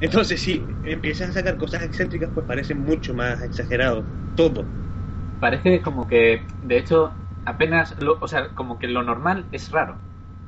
Entonces, 0.00 0.42
si 0.42 0.66
empiezas 0.82 1.30
a 1.30 1.32
sacar 1.32 1.56
cosas 1.56 1.82
excéntricas, 1.82 2.30
pues 2.34 2.46
parece 2.46 2.74
mucho 2.74 3.14
más 3.14 3.42
exagerado 3.42 4.12
todo. 4.34 4.76
Parece 5.40 5.82
como 5.82 6.06
que, 6.06 6.46
de 6.60 6.78
hecho, 6.78 7.16
apenas, 7.44 7.96
lo, 8.00 8.18
o 8.20 8.28
sea, 8.28 8.54
como 8.54 8.78
que 8.78 8.86
lo 8.88 9.02
normal 9.02 9.48
es 9.52 9.70
raro. 9.70 10.00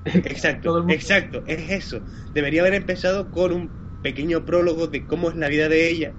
Exacto, 0.04 0.88
exacto, 0.88 1.42
es 1.46 1.70
eso. 1.70 2.02
Debería 2.32 2.62
haber 2.62 2.74
empezado 2.74 3.30
con 3.30 3.52
un 3.52 3.70
pequeño 4.02 4.44
prólogo 4.44 4.86
de 4.86 5.06
cómo 5.06 5.28
es 5.30 5.36
la 5.36 5.48
vida 5.48 5.68
de 5.68 5.88
ella 5.90 6.14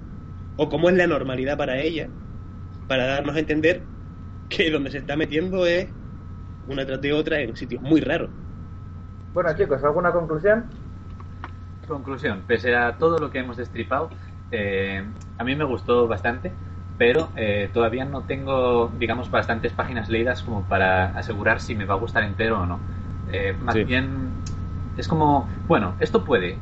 o 0.56 0.70
cómo 0.70 0.90
es 0.90 0.96
la 0.96 1.08
normalidad 1.08 1.58
para 1.58 1.80
ella, 1.80 2.10
para 2.88 3.08
darnos 3.08 3.36
a 3.36 3.40
entender 3.40 3.88
que 4.50 4.70
donde 4.70 4.92
se 4.92 5.00
está 5.00 5.16
metiendo 5.16 5.66
es 5.66 5.94
una 6.68 6.86
tras 6.86 7.02
de 7.02 7.14
otra 7.14 7.40
en 7.42 7.56
sitios 7.56 7.82
muy 7.82 8.02
raros. 8.02 8.30
Bueno, 9.34 9.56
chicos, 9.56 9.84
¿alguna 9.84 10.12
conclusión? 10.12 10.70
Conclusión, 11.88 12.44
pese 12.46 12.76
a 12.76 12.98
todo 12.98 13.18
lo 13.18 13.32
que 13.32 13.40
hemos 13.40 13.58
destripado, 13.58 14.10
eh, 14.52 15.04
a 15.38 15.44
mí 15.44 15.56
me 15.56 15.64
gustó 15.64 16.08
bastante, 16.08 16.54
pero 16.98 17.30
eh, 17.36 17.70
todavía 17.74 18.06
no 18.06 18.24
tengo, 18.24 18.92
digamos, 18.98 19.32
bastantes 19.32 19.74
páginas 19.74 20.10
leídas 20.10 20.44
como 20.44 20.64
para 20.64 21.06
asegurar 21.18 21.60
si 21.60 21.74
me 21.76 21.86
va 21.86 21.96
a 21.96 21.98
gustar 21.98 22.24
entero 22.24 22.62
o 22.62 22.66
no. 22.66 22.80
Eh, 23.32 23.56
más 23.62 23.76
Sí. 23.76 23.84
bien, 23.84 24.34
es 24.98 25.08
como, 25.08 25.48
bueno, 25.68 25.96
esto 26.00 26.24
puede 26.24 26.58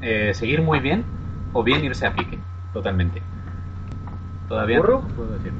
eh, 0.00 0.32
seguir 0.34 0.62
muy 0.62 0.80
bien 0.80 1.04
o 1.52 1.62
bien 1.62 1.84
irse 1.84 2.06
a 2.06 2.14
pique, 2.14 2.38
totalmente. 2.72 3.22
Todavía 4.48 4.78
¿Burro? 4.78 5.00
no 5.02 5.08
puedo 5.08 5.32
decir. 5.32 5.52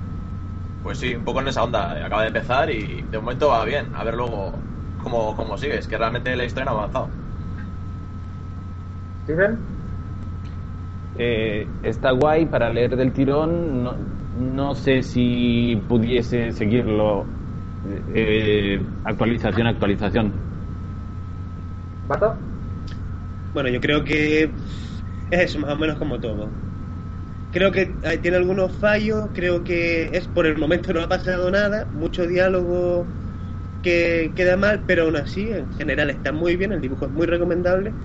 Pues 0.83 0.99
sí, 0.99 1.15
un 1.15 1.25
poco 1.25 1.41
en 1.41 1.49
esa 1.49 1.62
onda. 1.65 2.05
Acaba 2.05 2.23
de 2.23 2.29
empezar 2.29 2.71
y 2.71 3.03
de 3.03 3.19
momento 3.19 3.49
va 3.49 3.65
bien. 3.65 3.87
A 3.95 4.05
ver 4.05 4.15
luego 4.15 4.53
cómo, 4.97 5.35
cómo 5.37 5.57
sigue. 5.59 5.79
Es 5.79 5.87
que 5.87 5.99
realmente 5.99 6.35
la 6.37 6.45
historia 6.45 6.65
no 6.67 6.71
ha 6.73 6.83
avanzado. 6.83 7.09
¿Steven? 9.25 9.59
Eh, 11.15 11.67
está 11.83 12.12
guay 12.12 12.47
para 12.47 12.73
leer 12.73 12.97
del 12.97 13.12
tirón. 13.12 13.83
No, 13.83 13.97
no 14.33 14.75
sé 14.75 15.03
si 15.03 15.77
pudiese 15.88 16.53
seguirlo 16.53 17.27
eh, 18.15 18.81
actualización, 19.05 19.67
actualización. 19.67 20.48
¿Bato? 22.09 22.38
Bueno, 23.53 23.69
yo 23.69 23.81
creo 23.81 24.05
que 24.05 24.43
es 24.43 24.53
eso, 25.31 25.59
más 25.59 25.73
o 25.75 25.77
menos 25.77 25.99
como 25.99 26.21
todo. 26.21 26.55
Creo 27.50 27.73
que 27.73 27.99
eh, 28.03 28.19
tiene 28.19 28.37
algunos 28.37 28.79
fallos, 28.79 29.31
creo 29.35 29.65
que 29.65 30.11
es 30.17 30.29
por 30.29 30.47
el 30.47 30.59
momento 30.59 30.93
no 30.93 31.03
ha 31.03 31.09
pasado 31.09 31.50
nada, 31.50 31.88
mucho 31.93 32.27
diálogo 32.27 33.15
que 33.83 34.33
queda 34.37 34.57
mal, 34.57 34.85
pero 34.87 35.05
aún 35.05 35.17
así 35.17 35.50
en 35.50 35.71
general 35.73 36.11
está 36.11 36.33
muy 36.33 36.57
bien, 36.57 36.73
el 36.73 36.81
dibujo 36.81 37.07
es 37.07 37.12
muy 37.12 37.27
recomendable 37.27 37.97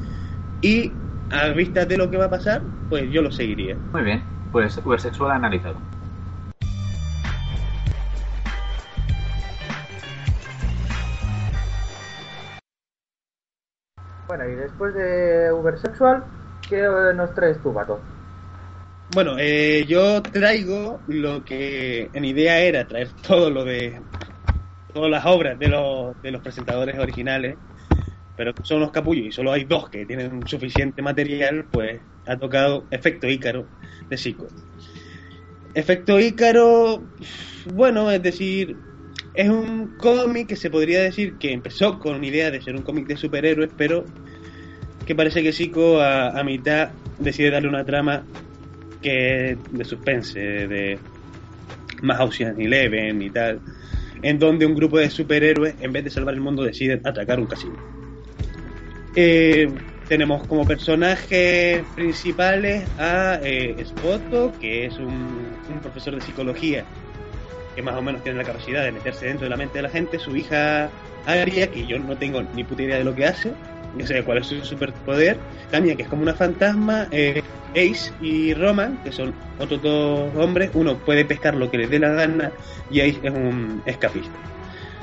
y 0.62 0.98
a 1.30 1.50
vista 1.50 1.86
de 1.86 1.98
lo 1.98 2.10
que 2.10 2.18
va 2.18 2.26
a 2.26 2.30
pasar, 2.30 2.64
pues 2.90 3.10
yo 3.12 3.22
lo 3.22 3.32
seguiría. 3.32 3.80
Muy 3.92 4.04
bien, 4.04 4.24
pues 4.52 4.78
Ubersexual 4.84 5.32
analizado. 5.32 5.82
Bueno, 14.36 14.52
y 14.52 14.56
después 14.56 14.96
de 14.96 15.54
Ubersexual, 15.54 16.24
¿qué 16.68 16.80
eh, 16.80 17.14
nos 17.16 17.36
traes 17.36 17.62
tú, 17.62 17.72
Bato? 17.72 18.00
Bueno, 19.14 19.36
eh, 19.38 19.86
yo 19.88 20.24
traigo 20.24 21.02
lo 21.06 21.44
que 21.46 22.10
en 22.12 22.26
idea 22.26 22.60
era 22.60 22.88
traer 22.88 23.10
todo 23.28 23.52
lo 23.52 23.64
de 23.64 24.02
todas 24.92 25.12
las 25.12 25.24
obras 25.28 25.60
de 25.60 25.68
los, 25.68 26.20
de 26.20 26.32
los 26.32 26.42
presentadores 26.42 26.98
originales, 26.98 27.58
pero 28.36 28.54
son 28.64 28.80
los 28.80 28.90
capullos 28.90 29.28
y 29.28 29.32
solo 29.32 29.52
hay 29.52 29.66
dos 29.66 29.88
que 29.92 30.08
tienen 30.08 30.48
suficiente 30.48 31.04
material, 31.04 31.68
pues 31.72 32.02
ha 32.26 32.36
tocado 32.36 32.88
Efecto 32.90 33.30
Ícaro 33.30 33.68
de 34.10 34.18
Zico. 34.18 34.48
Efecto 35.76 36.20
Ícaro, 36.20 37.04
bueno, 37.68 38.10
es 38.10 38.24
decir, 38.24 38.78
es 39.34 39.50
un 39.50 39.96
cómic 39.98 40.48
que 40.48 40.56
se 40.56 40.70
podría 40.70 41.02
decir 41.02 41.38
que 41.38 41.52
empezó 41.52 42.00
con 42.00 42.24
idea 42.24 42.52
de 42.52 42.62
ser 42.62 42.76
un 42.76 42.84
cómic 42.84 43.08
de 43.08 43.18
superhéroes, 43.18 43.72
pero 43.76 44.06
que 45.06 45.16
parece 45.16 45.42
que 45.42 45.52
Zico 45.52 46.00
a, 46.00 46.42
mitad 46.44 46.92
decide 47.20 47.50
darle 47.50 47.68
una 47.68 47.84
trama 47.84 48.24
que 49.02 49.58
de 49.72 49.86
suspense, 49.86 50.40
de 50.40 51.00
más 52.04 52.20
Ocean 52.22 52.60
Eleven 52.60 53.22
y 53.22 53.30
tal, 53.30 53.60
en 54.22 54.40
donde 54.40 54.66
un 54.66 54.76
grupo 54.76 55.00
de 55.00 55.10
superhéroes, 55.10 55.76
en 55.82 55.92
vez 55.92 56.04
de 56.04 56.10
salvar 56.10 56.36
el 56.36 56.42
mundo, 56.42 56.64
deciden 56.64 57.06
atacar 57.06 57.40
un 57.40 57.48
casino. 57.48 57.76
Eh, 59.16 59.68
tenemos 60.08 60.48
como 60.48 60.66
personajes 60.66 61.84
principales 61.96 62.88
a 62.98 63.40
eh, 63.44 63.84
Spoto, 63.84 64.54
que 64.60 64.86
es 64.86 64.98
un 64.98 65.80
profesor 65.82 66.16
de 66.16 66.22
psicología 66.22 66.86
que 67.76 67.82
más 67.82 67.96
o 67.96 68.02
menos 68.02 68.22
tiene 68.24 68.38
la 68.38 68.44
capacidad 68.44 68.84
de 68.84 68.92
meterse 68.92 69.26
dentro 69.28 69.46
de 69.46 69.50
la 69.50 69.58
mente 69.58 69.78
de 69.80 69.84
la 69.84 69.90
gente, 69.90 70.20
su 70.20 70.36
hija 70.36 70.90
Aria, 71.26 71.70
que 71.72 71.86
yo 71.86 71.98
no 72.00 72.16
tengo 72.18 72.42
ni 72.54 72.64
puta 72.64 72.84
idea 72.84 72.98
de 72.98 73.04
lo 73.04 73.16
que 73.16 73.26
hace, 73.26 73.54
no 73.98 74.06
sé 74.06 74.24
cuál 74.24 74.40
es 74.40 74.48
su 74.48 74.64
superpoder, 74.64 75.38
Tania, 75.72 75.96
que 75.96 76.04
es 76.04 76.08
como 76.10 76.22
una 76.24 76.34
fantasma, 76.34 77.08
eh, 77.12 77.42
Ace 77.72 78.12
y 78.22 78.54
Roman, 78.54 78.98
que 79.04 79.12
son 79.12 79.34
otros 79.60 79.82
dos 79.82 80.36
hombres, 80.36 80.72
uno 80.74 80.96
puede 80.98 81.26
pescar 81.26 81.56
lo 81.56 81.70
que 81.72 81.78
le 81.78 81.88
dé 81.88 82.00
la 82.00 82.10
gana 82.10 82.52
y 82.90 83.02
Ace 83.02 83.20
es 83.24 83.32
un 83.34 83.82
escapista. 83.86 84.36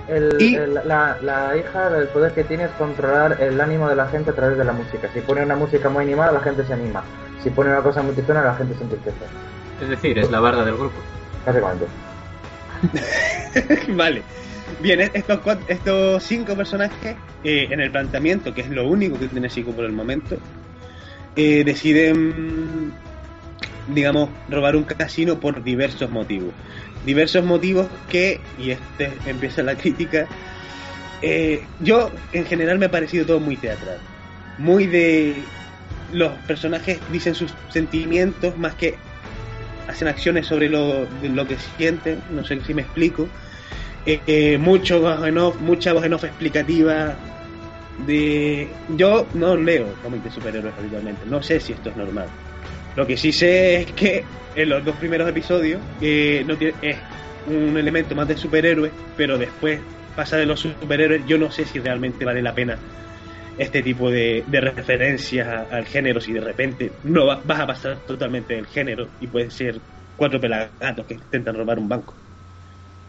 El, 0.09 0.37
Y- 0.41 0.57
el- 0.57 0.75
la, 0.75 1.17
la 1.23 1.57
hija, 1.57 1.97
el 1.97 2.09
poder 2.09 2.33
que 2.33 2.43
tiene 2.45 2.65
es 2.65 2.71
controlar 2.73 3.37
el 3.41 3.61
ánimo 3.61 3.89
de 3.89 3.95
la 3.97 4.09
gente 4.09 4.31
a 4.31 4.35
través 4.35 4.59
de 4.59 4.65
la 4.65 4.73
música. 4.73 5.09
Si 5.15 5.21
pone 5.21 5.43
una 5.45 5.55
música 5.55 5.89
muy 5.89 6.05
animada, 6.05 6.33
la 6.33 6.41
gente 6.41 6.65
se 6.65 6.73
anima. 6.73 7.03
Si 7.43 7.51
pone 7.51 7.71
una 7.71 7.81
cosa 7.81 8.03
muy 8.03 8.13
tristona, 8.15 8.43
la 8.43 8.55
gente 8.55 8.75
se 8.77 8.83
entristece. 8.83 9.17
Es 9.81 9.89
decir, 9.89 10.19
es 10.19 10.31
la 10.31 10.41
barda 10.41 10.65
del 10.65 10.75
grupo. 10.77 10.97
Básicamente. 11.47 11.87
vale. 13.89 14.23
Bien, 14.81 15.01
estos, 15.01 15.41
cuat- 15.41 15.65
estos 15.69 16.23
cinco 16.23 16.55
personajes, 16.57 17.17
eh, 17.45 17.69
en 17.71 17.81
el 17.81 17.91
planteamiento, 17.91 18.55
que 18.55 18.63
es 18.63 18.71
lo 18.71 18.89
único 18.89 19.19
que 19.19 19.27
tiene 19.29 19.51
Zico 19.51 19.73
por 19.73 19.85
el 19.85 19.93
momento, 19.93 20.39
eh, 21.37 21.65
deciden, 21.65 22.93
digamos, 23.89 24.31
robar 24.49 24.77
un 24.77 24.85
casino 24.85 25.39
por 25.41 25.63
diversos 25.63 26.11
motivos. 26.11 26.53
Diversos 27.05 27.45
motivos 27.45 27.89
que, 28.09 28.41
y 28.59 28.71
este 28.71 29.13
empieza 29.27 29.63
la 29.63 29.77
crítica, 29.77 30.27
eh, 31.23 31.65
yo 31.81 32.11
en 32.33 32.47
general 32.47 32.79
me 32.79 32.87
ha 32.87 32.91
parecido 32.91 33.27
todo 33.27 33.41
muy 33.41 33.57
teatral. 33.57 33.99
Muy 34.59 34.87
de... 34.87 35.45
Los 36.13 36.33
personajes 36.41 37.01
dicen 37.13 37.37
sus 37.37 37.55
sentimientos 37.69 38.57
más 38.59 38.75
que 38.75 38.99
hacen 39.91 40.09
acciones 40.09 40.47
sobre 40.47 40.69
lo, 40.69 41.07
lo 41.23 41.47
que 41.47 41.57
sienten, 41.77 42.21
no 42.31 42.45
sé 42.45 42.61
si 42.63 42.75
me 42.75 42.83
explico. 42.83 43.29
Eh, 44.07 44.21
eh, 44.27 44.59
mucho 44.59 45.27
en 45.27 45.37
off, 45.39 45.61
mucha 45.61 45.93
voz 45.93 46.05
en 46.05 46.15
off 46.15 46.25
explicativa. 46.25 47.15
De... 48.07 48.69
Yo 48.97 49.27
no 49.35 49.57
leo 49.57 49.87
cómics 50.03 50.25
de 50.25 50.31
superhéroes 50.31 50.75
habitualmente, 50.79 51.21
no 51.27 51.43
sé 51.43 51.61
si 51.61 51.73
esto 51.73 51.91
es 51.91 51.97
normal. 51.97 52.29
Lo 52.97 53.07
que 53.07 53.17
sí 53.17 53.31
sé 53.31 53.83
es 53.83 53.93
que 53.93 54.25
en 54.55 54.69
los 54.69 54.85
dos 54.85 54.97
primeros 54.97 55.29
episodios 55.29 55.81
eh, 56.01 56.43
no 56.47 56.57
tiene, 56.57 56.75
es 56.81 56.97
un 57.47 57.77
elemento 57.77 58.15
más 58.15 58.27
de 58.27 58.37
superhéroes, 58.37 58.93
pero 59.17 59.37
después 59.37 59.81
pasa 60.17 60.39
de 60.39 60.47
los 60.47 60.61
superhéroes. 60.61 61.27
Yo 61.27 61.37
no 61.37 61.51
sé 61.51 61.67
si 61.67 61.79
realmente 61.79 62.25
vale 62.25 62.41
la 62.41 62.55
pena 62.55 62.79
este 63.57 63.83
tipo 63.83 64.11
de, 64.11 64.45
de 64.47 64.61
referencias 64.61 65.49
al 65.71 65.87
género 65.87 66.21
si 66.21 66.33
de 66.33 66.41
repente 66.41 66.97
no 67.03 67.27
va- 67.27 67.43
vas 67.45 67.61
a 67.61 67.67
pasar 67.67 68.03
totalmente 68.05 68.55
del 68.55 68.67
género 68.67 69.15
y 69.19 69.29
pueden 69.29 69.51
ser 69.51 69.83
cuatro 70.17 70.41
pelagatos 70.41 71.07
que 71.07 71.15
intentan 71.15 71.57
robar 71.57 71.79
un 71.79 71.89
banco. 71.89 72.21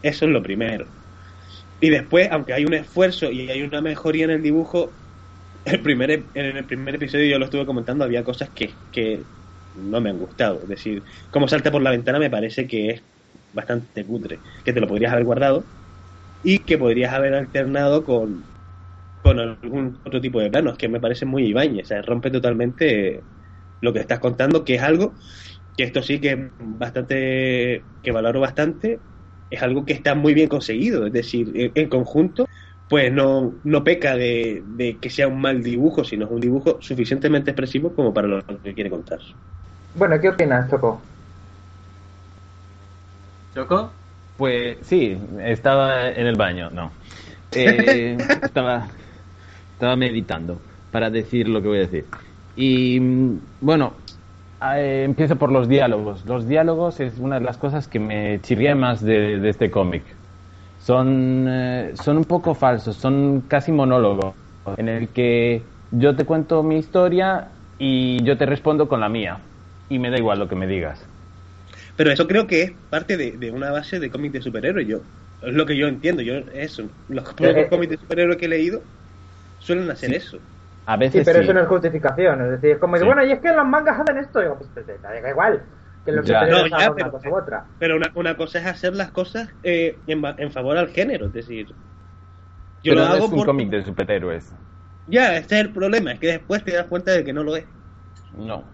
Eso 0.02 0.26
es 0.26 0.30
lo 0.32 0.42
primero. 0.42 0.92
Y 1.80 1.90
después, 1.90 2.28
aunque 2.30 2.52
hay 2.54 2.64
un 2.64 2.74
esfuerzo 2.74 3.30
y 3.32 3.50
hay 3.50 3.62
una 3.62 3.82
mejoría 3.82 4.24
en 4.26 4.30
el 4.32 4.42
dibujo, 4.42 4.98
el 5.64 5.82
primer, 5.82 6.10
en 6.34 6.56
el 6.58 6.66
primer 6.66 6.96
episodio 6.96 7.26
yo 7.30 7.38
lo 7.38 7.46
estuve 7.46 7.66
comentando, 7.66 8.04
había 8.04 8.24
cosas 8.24 8.50
que, 8.50 8.80
que 8.90 9.28
no 9.74 10.00
me 10.00 10.10
han 10.10 10.18
gustado. 10.18 10.62
Es 10.64 10.68
decir, 10.68 11.04
como 11.30 11.48
salta 11.48 11.72
por 11.72 11.82
la 11.82 11.90
ventana 11.92 12.18
me 12.20 12.30
parece 12.30 12.66
que 12.68 12.90
es 12.90 13.04
bastante 13.52 14.06
cutre, 14.06 14.42
que 14.64 14.72
te 14.74 14.80
lo 14.80 14.88
podrías 14.88 15.12
haber 15.12 15.24
guardado 15.26 15.70
y 16.42 16.60
que 16.60 16.78
podrías 16.78 17.12
haber 17.14 17.34
alternado 17.34 18.04
con, 18.04 18.51
con 19.22 19.38
algún 19.38 19.98
otro 20.04 20.20
tipo 20.20 20.40
de 20.40 20.50
planos, 20.50 20.76
que 20.76 20.88
me 20.88 21.00
parece 21.00 21.24
muy 21.26 21.46
Ibañez, 21.46 21.84
o 21.84 21.88
sea, 21.88 22.02
rompe 22.02 22.30
totalmente 22.30 23.22
lo 23.80 23.92
que 23.92 24.00
estás 24.00 24.18
contando, 24.18 24.64
que 24.64 24.74
es 24.74 24.82
algo 24.82 25.14
que 25.76 25.84
esto 25.84 26.02
sí 26.02 26.20
que 26.20 26.30
es 26.32 26.38
bastante, 26.58 27.84
que 28.02 28.12
valoro 28.12 28.40
bastante, 28.40 29.00
es 29.48 29.62
algo 29.62 29.84
que 29.84 29.92
está 29.92 30.14
muy 30.14 30.34
bien 30.34 30.48
conseguido, 30.48 31.06
es 31.06 31.12
decir, 31.12 31.50
en, 31.54 31.72
en 31.74 31.88
conjunto, 31.88 32.46
pues 32.88 33.12
no, 33.12 33.54
no 33.64 33.84
peca 33.84 34.16
de, 34.16 34.62
de 34.66 34.98
que 34.98 35.08
sea 35.08 35.28
un 35.28 35.40
mal 35.40 35.62
dibujo, 35.62 36.04
sino 36.04 36.26
es 36.26 36.30
un 36.30 36.40
dibujo 36.40 36.78
suficientemente 36.80 37.50
expresivo 37.50 37.94
como 37.94 38.12
para 38.12 38.28
lo 38.28 38.42
que 38.62 38.74
quiere 38.74 38.90
contar. 38.90 39.18
Bueno, 39.94 40.20
¿qué 40.20 40.28
opinas, 40.28 40.70
Choco? 40.70 41.00
¿Choco? 43.54 43.92
Pues 44.36 44.78
sí, 44.82 45.16
estaba 45.40 46.10
en 46.10 46.26
el 46.26 46.36
baño, 46.36 46.70
no. 46.70 46.92
Eh, 47.54 48.16
estaba, 48.42 48.88
estaba 49.82 49.96
meditando 49.96 50.60
para 50.92 51.10
decir 51.10 51.48
lo 51.48 51.60
que 51.60 51.66
voy 51.66 51.78
a 51.78 51.80
decir. 51.80 52.04
Y 52.54 53.00
mm, 53.00 53.38
bueno, 53.62 53.94
eh, 54.76 55.02
empiezo 55.04 55.34
por 55.34 55.50
los 55.50 55.68
diálogos. 55.68 56.24
Los 56.24 56.46
diálogos 56.46 57.00
es 57.00 57.18
una 57.18 57.40
de 57.40 57.44
las 57.44 57.56
cosas 57.56 57.88
que 57.88 57.98
me 57.98 58.40
chirría 58.42 58.76
más 58.76 59.04
de, 59.04 59.40
de 59.40 59.48
este 59.48 59.72
cómic. 59.72 60.04
Son, 60.78 61.46
eh, 61.48 61.92
son 61.94 62.18
un 62.18 62.24
poco 62.24 62.54
falsos, 62.54 62.94
son 62.94 63.42
casi 63.48 63.72
monólogos, 63.72 64.34
en 64.76 64.88
el 64.88 65.08
que 65.08 65.62
yo 65.90 66.14
te 66.14 66.24
cuento 66.24 66.62
mi 66.62 66.76
historia 66.76 67.48
y 67.76 68.22
yo 68.22 68.38
te 68.38 68.46
respondo 68.46 68.86
con 68.86 69.00
la 69.00 69.08
mía. 69.08 69.40
Y 69.88 69.98
me 69.98 70.10
da 70.10 70.16
igual 70.16 70.38
lo 70.38 70.48
que 70.48 70.54
me 70.54 70.68
digas. 70.68 71.04
Pero 71.96 72.12
eso 72.12 72.28
creo 72.28 72.46
que 72.46 72.62
es 72.62 72.72
parte 72.88 73.16
de, 73.16 73.32
de 73.32 73.50
una 73.50 73.72
base 73.72 73.98
de 73.98 74.10
cómics 74.10 74.34
de 74.34 74.42
superhéroes. 74.42 74.86
Yo, 74.86 74.98
es 75.42 75.54
lo 75.54 75.66
que 75.66 75.76
yo 75.76 75.88
entiendo. 75.88 76.22
Yo, 76.22 76.34
eso, 76.54 76.84
los 77.08 77.24
pocos 77.34 77.56
eh, 77.56 77.66
cómics 77.68 77.90
de 77.90 77.98
superhéroes 77.98 78.38
que 78.38 78.44
he 78.44 78.48
leído 78.48 78.80
suelen 79.62 79.90
hacer 79.90 80.10
Sí. 80.10 80.16
eso. 80.16 80.38
A 80.86 80.94
Sí, 80.94 81.00
veces 81.00 81.24
pero 81.24 81.38
sí. 81.38 81.44
eso 81.44 81.54
no 81.54 81.60
es 81.60 81.66
justificación. 81.68 82.42
Es 82.44 82.50
decir, 82.52 82.70
es 82.72 82.78
como, 82.78 82.96
Sí. 82.96 83.04
bueno, 83.04 83.24
y 83.24 83.32
es 83.32 83.40
que 83.40 83.52
los 83.52 83.66
mangas 83.66 84.00
hacen 84.00 84.18
esto. 84.18 84.40
Digo, 84.40 84.56
pues 84.58 84.70
te, 84.74 84.82
te 84.82 84.98
da 84.98 85.30
igual 85.30 85.62
que 86.04 86.10
Ya. 86.12 86.22
superhéroes 86.22 86.62
No, 86.62 86.68
ya, 86.68 86.76
hagan 86.76 86.94
pero- 86.96 87.04
una 87.06 87.10
cosa 87.12 87.28
u 87.30 87.36
otra. 87.36 87.64
Pero 87.78 87.96
una, 87.96 88.10
una 88.14 88.36
cosa 88.36 88.58
es 88.58 88.66
hacer 88.66 88.94
las 88.94 89.10
cosas 89.12 89.48
eh, 89.62 89.96
en, 90.06 90.22
en 90.38 90.50
favor 90.50 90.76
al 90.76 90.88
género. 90.88 91.26
Es 91.26 91.32
decir, 91.32 91.68
yo 91.68 91.74
Pero 92.82 92.96
lo 92.96 93.00
no 93.02 93.14
hago 93.14 93.24
es 93.26 93.30
un 93.30 93.36
por... 93.38 93.46
cómic 93.46 93.70
de 93.70 93.84
superhéroes. 93.84 94.52
Ya, 95.06 95.36
este 95.36 95.54
es 95.56 95.60
el 95.62 95.70
problema. 95.72 96.12
Es 96.12 96.18
que 96.20 96.26
después 96.28 96.64
te 96.64 96.72
das 96.72 96.86
cuenta 96.86 97.12
de 97.12 97.22
que 97.24 97.32
no 97.32 97.44
lo 97.44 97.54
es. 97.56 97.64
No. 98.36 98.64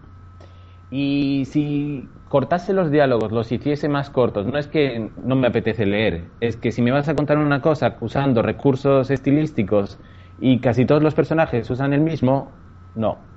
Y 0.91 1.45
si 1.45 2.09
cortase 2.29 2.73
los 2.73 2.89
diálogos, 2.89 3.31
los 3.31 3.51
hiciese 3.51 3.87
más 3.89 4.09
cortos, 4.09 4.47
no 4.47 4.57
es 4.57 4.67
que 4.67 5.09
no 5.23 5.35
me 5.35 5.47
apetece 5.47 5.85
leer, 5.85 6.23
es 6.41 6.57
que 6.57 6.71
si 6.71 6.81
me 6.81 6.91
vas 6.91 7.07
a 7.09 7.15
contar 7.15 7.37
una 7.37 7.61
cosa 7.61 7.95
usando 7.99 8.41
recursos 8.41 9.09
estilísticos 9.11 9.99
y 10.39 10.61
casi 10.61 10.85
todos 10.85 11.03
los 11.03 11.15
personajes 11.15 11.69
usan 11.69 11.93
el 11.93 12.01
mismo, 12.01 12.59
no. 12.93 13.29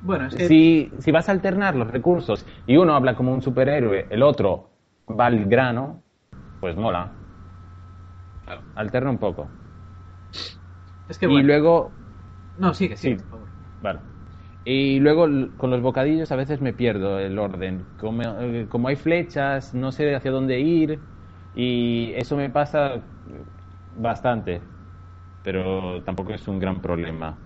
Bueno, 0.00 0.26
es 0.26 0.34
que 0.34 0.44
Si, 0.48 0.92
si 0.98 1.10
vas 1.12 1.28
a 1.28 1.32
alternar 1.32 1.74
los 1.76 1.90
recursos 1.90 2.46
y 2.66 2.76
uno 2.76 2.94
habla 2.94 3.14
como 3.16 3.32
un 3.32 3.42
superhéroe, 3.42 4.06
el 4.10 4.22
otro 4.22 4.70
va 5.08 5.26
al 5.26 5.46
grano, 5.46 6.02
pues 6.60 6.76
mola. 6.76 7.16
Alterna 8.74 9.10
un 9.10 9.18
poco. 9.18 9.50
es 11.08 11.18
que 11.18 11.26
y 11.26 11.32
bueno. 11.32 11.46
luego 11.46 11.94
No, 12.56 12.74
sigue, 12.74 12.96
sigue, 12.96 13.16
Sí. 13.16 13.16
por 13.16 13.26
favor. 13.28 13.48
Vale. 13.80 14.00
Y 14.64 15.00
luego 15.00 15.26
con 15.56 15.70
los 15.70 15.82
bocadillos 15.82 16.32
a 16.32 16.36
veces 16.36 16.60
me 16.60 16.72
pierdo 16.72 17.18
el 17.18 17.38
orden. 17.38 17.88
Como, 17.98 18.22
eh, 18.40 18.68
como 18.68 18.88
hay 18.88 18.96
flechas, 18.96 19.74
no 19.74 19.92
sé 19.92 20.14
hacia 20.14 20.30
dónde 20.30 20.60
ir 20.60 21.06
y 21.52 22.12
eso 22.16 22.36
me 22.36 22.50
pasa 22.50 23.02
bastante, 23.92 24.62
pero 25.44 26.02
tampoco 26.02 26.32
es 26.32 26.48
un 26.48 26.58
gran 26.58 26.80
problema. 26.80 27.36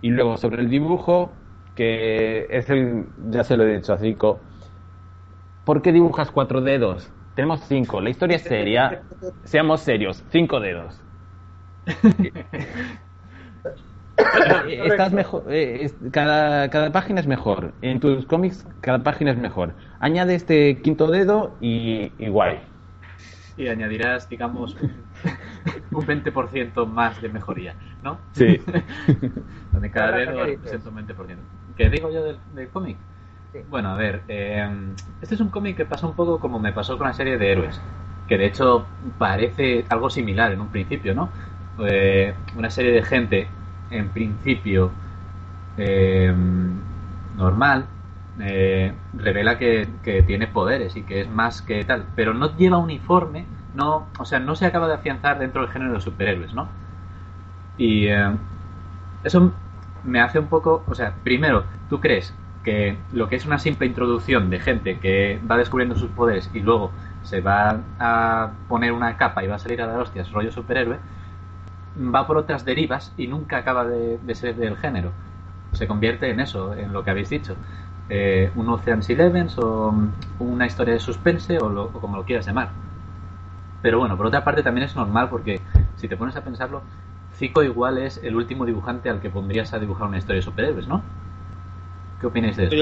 Y 0.00 0.10
luego 0.10 0.36
sobre 0.36 0.62
el 0.62 0.68
dibujo, 0.68 1.32
que 1.74 2.46
es 2.50 2.70
el, 2.70 3.06
ya 3.30 3.42
se 3.42 3.56
lo 3.56 3.64
he 3.64 3.76
dicho 3.76 3.92
a 3.92 3.98
Zico, 3.98 4.38
¿por 5.64 5.82
qué 5.82 5.92
dibujas 5.92 6.30
cuatro 6.30 6.60
dedos? 6.60 7.10
Tenemos 7.34 7.60
cinco, 7.62 8.00
la 8.00 8.10
historia 8.10 8.36
es 8.36 8.42
seria, 8.42 9.02
seamos 9.44 9.80
serios, 9.80 10.24
cinco 10.30 10.60
dedos. 10.60 11.00
Eh, 14.66 14.80
Estás 14.84 15.12
mejor, 15.12 15.44
eh, 15.48 15.90
cada, 16.10 16.68
cada 16.70 16.90
página 16.90 17.20
es 17.20 17.26
mejor. 17.26 17.74
En 17.82 18.00
tus 18.00 18.26
cómics, 18.26 18.66
cada 18.80 19.02
página 19.02 19.30
es 19.30 19.38
mejor. 19.38 19.74
Añade 20.00 20.34
este 20.34 20.82
quinto 20.82 21.06
dedo 21.06 21.56
y, 21.60 22.10
guay. 22.28 22.58
Y 23.58 23.68
añadirás, 23.68 24.28
digamos, 24.28 24.76
un, 24.76 25.10
un 25.90 26.06
20% 26.06 26.86
más 26.86 27.20
de 27.20 27.28
mejoría, 27.28 27.74
¿no? 28.02 28.18
Sí. 28.32 28.58
Donde 29.72 29.90
cada 29.90 30.16
Ahora, 30.16 30.18
dedo 30.18 30.44
¿qué 30.44 30.50
dices? 30.52 30.80
representa 30.80 30.90
un 30.90 30.96
20%. 30.96 31.50
¿Qué 31.76 31.90
digo 31.90 32.10
yo 32.10 32.22
del, 32.24 32.40
del 32.54 32.70
cómic? 32.70 32.96
Sí. 33.52 33.60
Bueno, 33.68 33.90
a 33.90 33.96
ver, 33.96 34.24
eh, 34.28 34.96
este 35.20 35.34
es 35.34 35.40
un 35.40 35.50
cómic 35.50 35.76
que 35.76 35.86
pasa 35.86 36.06
un 36.06 36.14
poco 36.16 36.40
como 36.40 36.60
me 36.60 36.72
pasó 36.72 36.98
con 36.98 37.06
la 37.08 37.14
serie 37.14 37.38
de 37.38 37.50
héroes, 37.52 37.82
que 38.26 38.38
de 38.38 38.46
hecho 38.46 38.86
parece 39.18 39.86
algo 39.88 40.10
similar 40.10 40.52
en 40.52 40.60
un 40.60 40.70
principio, 40.70 41.14
¿no? 41.14 41.32
Eh, 41.78 42.34
una 42.56 42.70
serie 42.70 42.92
de 42.92 43.02
gente, 43.02 43.58
en 43.90 44.12
principio, 44.12 45.00
eh, 45.76 46.32
normal, 47.32 47.88
eh, 48.40 48.92
revela 49.14 49.58
que, 49.58 49.88
tiene 50.26 50.46
poderes 50.46 50.96
y 50.96 51.02
que 51.02 51.22
es 51.22 51.28
más 51.30 51.62
que 51.62 51.84
tal, 51.84 52.04
pero 52.14 52.34
no 52.34 52.56
lleva 52.56 52.78
uniforme, 52.78 53.46
no, 53.74 54.06
o 54.18 54.24
sea, 54.24 54.38
no 54.38 54.54
se 54.54 54.66
acaba 54.66 54.86
de 54.86 54.94
afianzar 54.94 55.38
dentro 55.38 55.62
del 55.62 55.70
género 55.70 55.94
de 55.94 56.00
superhéroes, 56.00 56.54
¿no? 56.54 56.68
Y 57.76 58.06
eh, 58.06 58.30
eso 59.24 59.52
me 60.04 60.20
hace 60.20 60.38
un 60.38 60.46
poco, 60.46 60.84
o 60.86 60.94
sea, 60.94 61.14
primero, 61.24 61.64
¿tú 61.88 62.00
crees 62.00 62.34
que 62.62 62.98
lo 63.12 63.28
que 63.28 63.36
es 63.36 63.46
una 63.46 63.58
simple 63.58 63.86
introducción 63.86 64.50
de 64.50 64.60
gente 64.60 64.98
que 64.98 65.40
va 65.50 65.56
descubriendo 65.56 65.96
sus 65.96 66.10
poderes 66.10 66.50
y 66.54 66.60
luego 66.60 66.92
se 67.22 67.40
va 67.40 67.80
a 67.98 68.52
poner 68.68 68.92
una 68.92 69.16
capa 69.16 69.42
y 69.42 69.48
va 69.48 69.56
a 69.56 69.58
salir 69.58 69.82
a 69.82 69.86
dar 69.86 70.00
hostias, 70.00 70.30
rollo 70.30 70.52
superhéroe, 70.52 70.98
va 71.98 72.26
por 72.26 72.36
otras 72.36 72.64
derivas 72.64 73.12
y 73.16 73.26
nunca 73.26 73.58
acaba 73.58 73.84
de 73.84 74.34
ser 74.34 74.54
del 74.56 74.76
género? 74.76 75.12
Se 75.72 75.86
convierte 75.86 76.30
en 76.30 76.40
eso, 76.40 76.74
en 76.74 76.92
lo 76.92 77.04
que 77.04 77.10
habéis 77.10 77.28
dicho. 77.28 77.56
Eh, 78.08 78.50
un 78.54 78.68
Ocean's 78.70 79.08
Eleven 79.10 79.48
o 79.58 79.94
una 80.38 80.66
historia 80.66 80.94
de 80.94 81.00
suspense 81.00 81.58
o, 81.58 81.68
lo- 81.68 81.92
como 81.92 82.16
lo 82.16 82.24
quieras 82.24 82.46
llamar. 82.46 82.74
Pero 83.80 83.98
bueno, 83.98 84.16
por 84.16 84.26
otra 84.26 84.44
parte 84.44 84.62
también 84.62 84.84
es 84.86 84.96
normal 84.96 85.28
porque 85.30 85.62
si 85.96 86.08
te 86.08 86.16
pones 86.16 86.36
a 86.36 86.44
pensarlo, 86.44 86.84
Zico 87.32 87.62
igual 87.62 87.98
es 87.98 88.18
el 88.22 88.34
último 88.36 88.64
dibujante 88.66 89.08
al 89.08 89.20
que 89.20 89.30
pondrías 89.30 89.72
a 89.72 89.78
dibujar 89.78 90.08
una 90.08 90.18
historia 90.18 90.36
de 90.38 90.42
superhéroes, 90.42 90.88
¿no? 90.88 91.04
¿Qué 92.18 92.26
opináis 92.26 92.56
de 92.56 92.64
eso? 92.66 92.76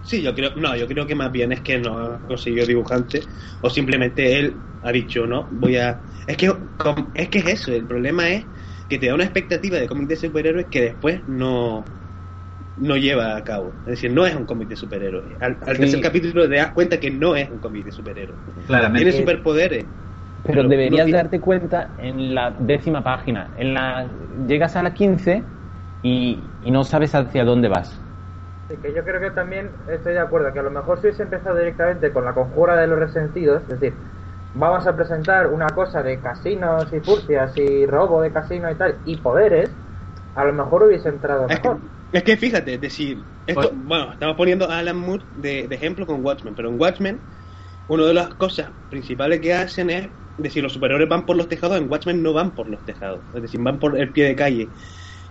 Sí, 0.00 0.22
yo 0.22 0.34
creo, 0.34 0.54
no, 0.56 0.76
yo 0.76 0.88
creo 0.88 1.06
que 1.06 1.14
más 1.14 1.30
bien 1.32 1.52
es 1.52 1.60
que 1.62 1.78
no 1.78 1.98
ha 1.98 2.20
conseguido 2.20 2.66
dibujante 2.66 3.24
o 3.60 3.70
simplemente 3.70 4.38
él 4.38 4.64
ha 4.82 4.92
dicho, 4.92 5.26
no, 5.26 5.48
voy 5.50 5.76
a... 5.76 6.02
Es 6.26 6.36
que, 6.36 6.52
es 7.14 7.28
que 7.28 7.38
es 7.38 7.46
eso, 7.46 7.72
el 7.72 7.86
problema 7.86 8.28
es 8.30 8.48
que 8.88 8.98
te 8.98 9.06
da 9.08 9.14
una 9.14 9.24
expectativa 9.24 9.78
de 9.78 9.86
cómic 9.88 10.08
de 10.08 10.16
superhéroes 10.16 10.66
que 10.70 10.82
después 10.82 11.22
no 11.28 11.84
no 12.76 12.96
lleva 12.96 13.36
a 13.36 13.44
cabo. 13.44 13.72
Es 13.80 13.92
decir, 13.92 14.10
no 14.12 14.26
es 14.26 14.34
un 14.34 14.44
cómic 14.46 14.68
de 14.68 14.76
superhéroes. 14.76 15.40
Al, 15.40 15.58
al 15.66 15.76
Sí. 15.76 15.82
tercer 15.82 16.00
capítulo 16.00 16.48
te 16.48 16.56
das 16.56 16.72
cuenta 16.72 16.98
que 16.98 17.10
no 17.10 17.36
es 17.36 17.50
un 17.50 17.58
cómic 17.58 17.84
de 17.84 17.92
superhéroes. 17.92 18.38
Claramente. 18.66 19.04
Tiene 19.10 19.18
superpoderes. 19.18 19.84
Pero 20.44 20.56
Pero 20.56 20.68
deberías 20.68 20.92
no 21.00 21.04
tiene- 21.04 21.18
darte 21.18 21.40
cuenta 21.40 21.90
en 21.98 22.34
la 22.34 22.50
décima 22.50 23.04
página. 23.04 23.50
En 23.56 23.74
la 23.74 24.08
llegas 24.48 24.74
a 24.76 24.82
la 24.82 24.92
15 24.92 25.44
y, 26.02 26.50
y 26.62 26.70
no 26.70 26.82
sabes 26.84 27.14
hacia 27.14 27.44
dónde 27.44 27.68
vas. 27.68 28.00
Sí, 28.68 28.76
que 28.78 28.92
yo 28.92 29.04
creo 29.04 29.20
que 29.20 29.30
también 29.30 29.70
estoy 29.88 30.14
de 30.14 30.18
acuerdo, 30.20 30.52
que 30.52 30.58
a 30.58 30.62
lo 30.62 30.70
mejor 30.70 30.98
si 30.98 31.06
hubiese 31.06 31.22
empezado 31.24 31.56
directamente 31.56 32.12
con 32.12 32.24
la 32.24 32.32
conjura 32.32 32.76
de 32.76 32.86
los 32.88 32.98
resentidos, 32.98 33.62
es 33.68 33.80
decir, 33.80 33.94
vamos 34.54 34.86
a 34.86 34.96
presentar 34.96 35.46
una 35.48 35.66
cosa 35.66 36.02
de 36.02 36.18
casinos 36.20 36.92
y 36.92 37.00
furcias 37.00 37.56
y 37.56 37.86
robo 37.86 38.20
de 38.22 38.32
casino 38.32 38.70
y 38.70 38.74
tal, 38.74 38.96
y 39.04 39.16
poderes, 39.16 39.70
a 40.34 40.44
lo 40.44 40.52
mejor 40.54 40.84
hubiese 40.84 41.08
entrado 41.08 41.46
Es 41.48 41.60
que, 41.60 41.68
mejor. 41.68 41.80
Es 42.12 42.22
que 42.24 42.36
fíjate, 42.36 42.74
es 42.74 42.80
decir, 42.80 43.26
esto, 43.46 43.70
bueno, 43.74 44.12
estamos 44.12 44.36
poniendo 44.36 44.70
a 44.70 44.78
Alan 44.78 44.96
Moore 44.98 45.26
de, 45.30 45.68
de 45.68 45.74
ejemplo 45.76 46.06
con 46.06 46.24
Watchmen, 46.24 46.54
pero 46.54 46.68
en 46.68 46.80
Watchmen, 46.80 47.26
una 47.86 48.06
de 48.06 48.14
las 48.14 48.34
cosas 48.36 48.72
principales 48.88 49.40
que 49.40 49.54
hacen 49.54 49.90
es 49.90 50.10
decir, 50.36 50.62
los 50.62 50.72
superiores 50.72 51.08
van 51.08 51.26
por 51.26 51.36
los 51.36 51.48
tejados, 51.48 51.78
en 51.78 51.90
Watchmen 51.90 52.22
no 52.22 52.32
van 52.32 52.54
por 52.54 52.68
los 52.68 52.84
tejados, 52.84 53.26
es 53.34 53.42
decir, 53.42 53.60
van 53.62 53.78
por 53.78 53.98
el 53.98 54.12
pie 54.12 54.26
de 54.26 54.36
calle. 54.36 54.72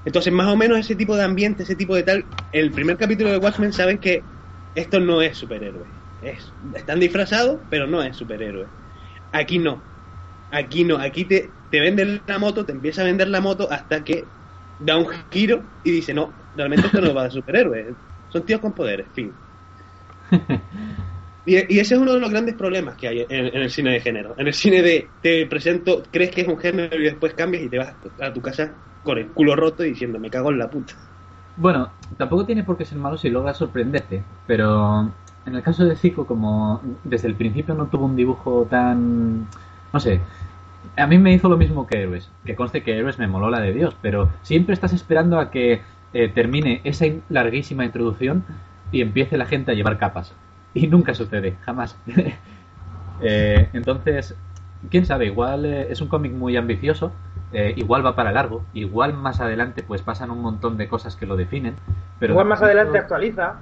Entonces, 0.05 0.33
más 0.33 0.47
o 0.47 0.57
menos 0.57 0.79
ese 0.79 0.95
tipo 0.95 1.15
de 1.15 1.23
ambiente, 1.23 1.63
ese 1.63 1.75
tipo 1.75 1.95
de 1.95 2.03
tal, 2.03 2.29
el 2.51 2.73
primer 2.73 2.97
capítulo 2.97 3.31
de 3.31 3.37
Watchmen 3.37 3.73
saben 3.73 3.99
que 3.99 4.27
esto 4.75 4.99
no 4.99 5.21
es 5.21 5.37
superhéroe. 5.37 5.93
Es, 6.19 6.55
están 6.73 6.99
disfrazados, 6.99 7.61
pero 7.69 7.87
no 7.87 8.01
es 8.03 8.17
superhéroe. 8.17 8.71
Aquí 9.31 9.59
no. 9.59 9.89
Aquí 10.49 10.83
no. 10.85 10.97
Aquí 10.99 11.25
te, 11.25 11.57
te 11.69 11.79
venden 11.81 12.23
la 12.27 12.39
moto, 12.39 12.65
te 12.65 12.73
empieza 12.73 13.01
a 13.01 13.05
vender 13.05 13.29
la 13.29 13.41
moto 13.41 13.71
hasta 13.71 14.03
que 14.03 14.31
da 14.77 14.97
un 14.97 15.07
giro 15.31 15.71
y 15.83 15.91
dice, 15.91 16.13
no, 16.13 16.40
realmente 16.55 16.87
esto 16.87 17.01
no 17.01 17.13
va 17.13 17.23
de 17.25 17.31
superhéroe. 17.31 17.93
Son 18.29 18.43
tíos 18.43 18.61
con 18.61 18.73
poderes, 18.73 19.07
fin. 19.13 19.33
Y, 21.45 21.55
y 21.55 21.79
ese 21.79 21.95
es 21.95 21.99
uno 21.99 22.13
de 22.13 22.19
los 22.19 22.29
grandes 22.29 22.53
problemas 22.55 22.95
que 22.95 23.07
hay 23.07 23.21
en, 23.21 23.47
en 23.47 23.61
el 23.61 23.71
cine 23.71 23.91
de 23.91 23.99
género. 23.99 24.35
En 24.37 24.47
el 24.47 24.53
cine 24.53 24.81
de 24.81 25.07
te 25.21 25.45
presento, 25.47 26.03
crees 26.11 26.31
que 26.31 26.41
es 26.41 26.47
un 26.47 26.57
género 26.57 26.95
y 26.99 27.03
después 27.03 27.33
cambias 27.33 27.63
y 27.63 27.69
te 27.69 27.79
vas 27.79 27.95
a 28.19 28.31
tu 28.31 28.41
casa 28.41 28.71
con 29.03 29.17
el 29.17 29.27
culo 29.27 29.55
roto 29.55 29.83
y 29.83 29.89
diciendo, 29.89 30.19
me 30.19 30.29
cago 30.29 30.51
en 30.51 30.59
la 30.59 30.69
puta. 30.69 30.93
Bueno, 31.57 31.89
tampoco 32.17 32.45
tiene 32.45 32.63
por 32.63 32.77
qué 32.77 32.85
ser 32.85 32.97
malo 32.97 33.17
si 33.17 33.29
logra 33.29 33.53
sorprenderte, 33.53 34.23
pero 34.47 35.11
en 35.45 35.55
el 35.55 35.63
caso 35.63 35.85
de 35.85 35.95
Zico, 35.95 36.25
como 36.25 36.81
desde 37.03 37.27
el 37.27 37.35
principio 37.35 37.73
no 37.73 37.87
tuvo 37.87 38.05
un 38.05 38.15
dibujo 38.15 38.67
tan... 38.69 39.47
no 39.91 39.99
sé, 39.99 40.21
a 40.95 41.07
mí 41.07 41.17
me 41.17 41.33
hizo 41.33 41.49
lo 41.49 41.57
mismo 41.57 41.87
que 41.87 42.01
Héroes, 42.01 42.31
que 42.45 42.55
conste 42.55 42.83
que 42.83 42.97
Héroes 42.97 43.19
me 43.19 43.27
moló 43.27 43.49
la 43.49 43.59
de 43.59 43.73
Dios, 43.73 43.95
pero 44.01 44.29
siempre 44.41 44.73
estás 44.73 44.93
esperando 44.93 45.39
a 45.39 45.49
que 45.51 45.81
eh, 46.13 46.29
termine 46.29 46.81
esa 46.83 47.05
in- 47.05 47.23
larguísima 47.29 47.85
introducción 47.85 48.43
y 48.91 49.01
empiece 49.01 49.37
la 49.37 49.45
gente 49.45 49.71
a 49.71 49.75
llevar 49.75 49.97
capas. 49.97 50.33
Y 50.73 50.87
nunca 50.87 51.13
sucede, 51.13 51.55
jamás. 51.65 51.95
Eh, 53.23 53.69
entonces, 53.73 54.35
quién 54.89 55.05
sabe, 55.05 55.27
igual 55.27 55.65
eh, 55.65 55.87
es 55.91 56.01
un 56.01 56.07
cómic 56.07 56.31
muy 56.31 56.57
ambicioso, 56.57 57.11
eh, 57.53 57.73
igual 57.77 58.03
va 58.03 58.15
para 58.15 58.31
largo, 58.31 58.63
igual 58.73 59.13
más 59.13 59.39
adelante 59.39 59.83
pues 59.83 60.01
pasan 60.01 60.31
un 60.31 60.41
montón 60.41 60.75
de 60.77 60.87
cosas 60.87 61.15
que 61.15 61.27
lo 61.27 61.35
definen, 61.35 61.75
pero 62.19 62.33
Igual 62.33 62.47
más 62.47 62.59
de 62.61 62.65
adelante 62.65 62.97
actualiza. 62.97 63.57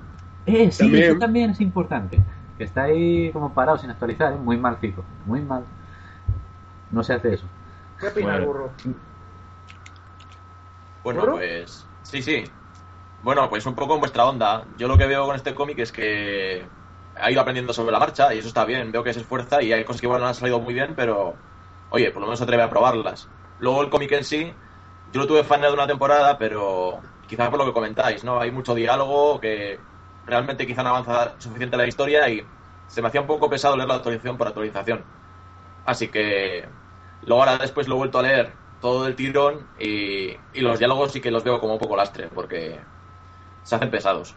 Eh, 0.45 0.71
sí, 0.71 0.83
También. 0.83 1.03
eso 1.03 1.19
también 1.19 1.49
es 1.51 1.59
importante. 1.59 2.19
Que 2.57 2.63
está 2.63 2.83
ahí 2.83 3.31
como 3.33 3.53
parado 3.53 3.77
sin 3.77 3.89
actualizar, 3.89 4.31
¿eh? 4.31 4.37
muy 4.37 4.55
mal 4.55 4.77
Zico, 4.77 5.03
muy 5.25 5.41
mal. 5.41 5.63
No 6.91 7.03
se 7.03 7.13
hace 7.13 7.33
eso. 7.33 7.45
¿Qué 7.99 8.07
opinas, 8.07 8.31
Bueno. 8.31 8.47
burro? 8.47 8.71
Bueno, 11.03 11.19
¿Burro? 11.19 11.33
pues 11.33 11.85
sí, 12.11 12.21
sí. 12.23 12.43
Bueno, 13.21 13.49
pues 13.49 13.65
un 13.65 13.75
poco 13.75 13.95
en 13.95 14.01
vuestra 14.01 14.27
onda. 14.27 14.65
Yo 14.77 14.87
lo 14.87 14.97
que 14.97 15.07
veo 15.07 15.25
con 15.25 15.35
este 15.35 15.55
cómic 15.55 15.79
es 15.79 15.91
que 15.91 16.73
ha 17.15 17.31
ido 17.31 17.41
aprendiendo 17.41 17.73
sobre 17.73 17.91
la 17.91 17.99
marcha 17.99 18.33
y 18.33 18.39
eso 18.39 18.47
está 18.49 18.65
bien. 18.65 18.91
Veo 18.91 19.03
que 19.03 19.13
se 19.13 19.21
esfuerza 19.21 19.61
y 19.63 19.73
hay 19.73 19.85
cosas 19.85 20.01
que 20.01 20.07
igual 20.07 20.21
no 20.21 20.27
han 20.27 20.35
salido 20.35 20.59
muy 20.61 20.73
bien, 20.73 20.95
pero 20.95 21.43
oye, 21.89 22.11
por 22.11 22.21
lo 22.21 22.27
menos 22.27 22.39
se 22.39 22.45
atreve 22.45 22.63
a 22.63 22.69
probarlas. 22.69 23.31
Luego 23.59 23.83
el 23.83 23.89
cómic 23.89 24.11
en 24.13 24.25
sí, 24.25 24.53
yo 25.07 25.21
lo 25.21 25.27
tuve 25.27 25.43
fan 25.43 25.61
de 25.61 25.71
una 25.71 25.87
temporada, 25.87 26.37
pero 26.37 27.01
quizá 27.27 27.49
por 27.49 27.59
lo 27.59 27.65
que 27.67 27.73
comentáis, 27.73 28.23
¿no? 28.23 28.39
Hay 28.41 28.51
mucho 28.51 28.75
diálogo 28.75 29.39
que 29.41 29.87
realmente 30.23 30.67
quizá 30.67 30.83
no 30.83 30.89
avanza 30.91 31.35
suficiente 31.39 31.77
la 31.77 31.87
historia 31.87 32.29
y 32.29 32.51
se 32.87 33.01
me 33.01 33.09
hacía 33.09 33.21
un 33.21 33.27
poco 33.27 33.49
pesado 33.49 33.77
leer 33.77 33.89
la 33.89 33.95
actualización 33.95 34.37
por 34.37 34.47
actualización. 34.47 35.09
Así 35.83 36.09
que 36.11 36.75
luego 37.21 37.43
ahora 37.43 37.57
después 37.57 37.87
lo 37.87 37.95
he 37.95 37.97
vuelto 37.97 38.19
a 38.19 38.23
leer 38.23 38.59
todo 38.81 39.07
el 39.07 39.15
tirón 39.15 39.67
y, 39.79 40.31
y 40.53 40.61
los 40.61 40.79
diálogos 40.79 41.11
sí 41.11 41.21
que 41.21 41.31
los 41.31 41.43
veo 41.43 41.59
como 41.59 41.73
un 41.73 41.79
poco 41.79 41.95
lastre 41.95 42.27
porque 42.33 42.79
se 43.63 43.75
hacen 43.75 43.91
pesados. 43.91 44.35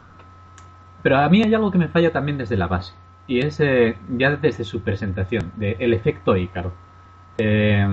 Pero 1.02 1.18
a 1.18 1.28
mí 1.28 1.42
hay 1.42 1.54
algo 1.54 1.70
que 1.70 1.78
me 1.78 1.88
falla 1.88 2.12
también 2.12 2.38
desde 2.38 2.56
la 2.56 2.68
base. 2.68 2.94
Y 3.26 3.40
es 3.40 3.60
eh, 3.60 3.96
ya 4.16 4.36
desde 4.36 4.64
su 4.64 4.82
presentación, 4.82 5.52
de 5.56 5.76
el 5.78 5.92
efecto 5.94 6.36
Ícaro. 6.36 6.72
Eh, 7.38 7.86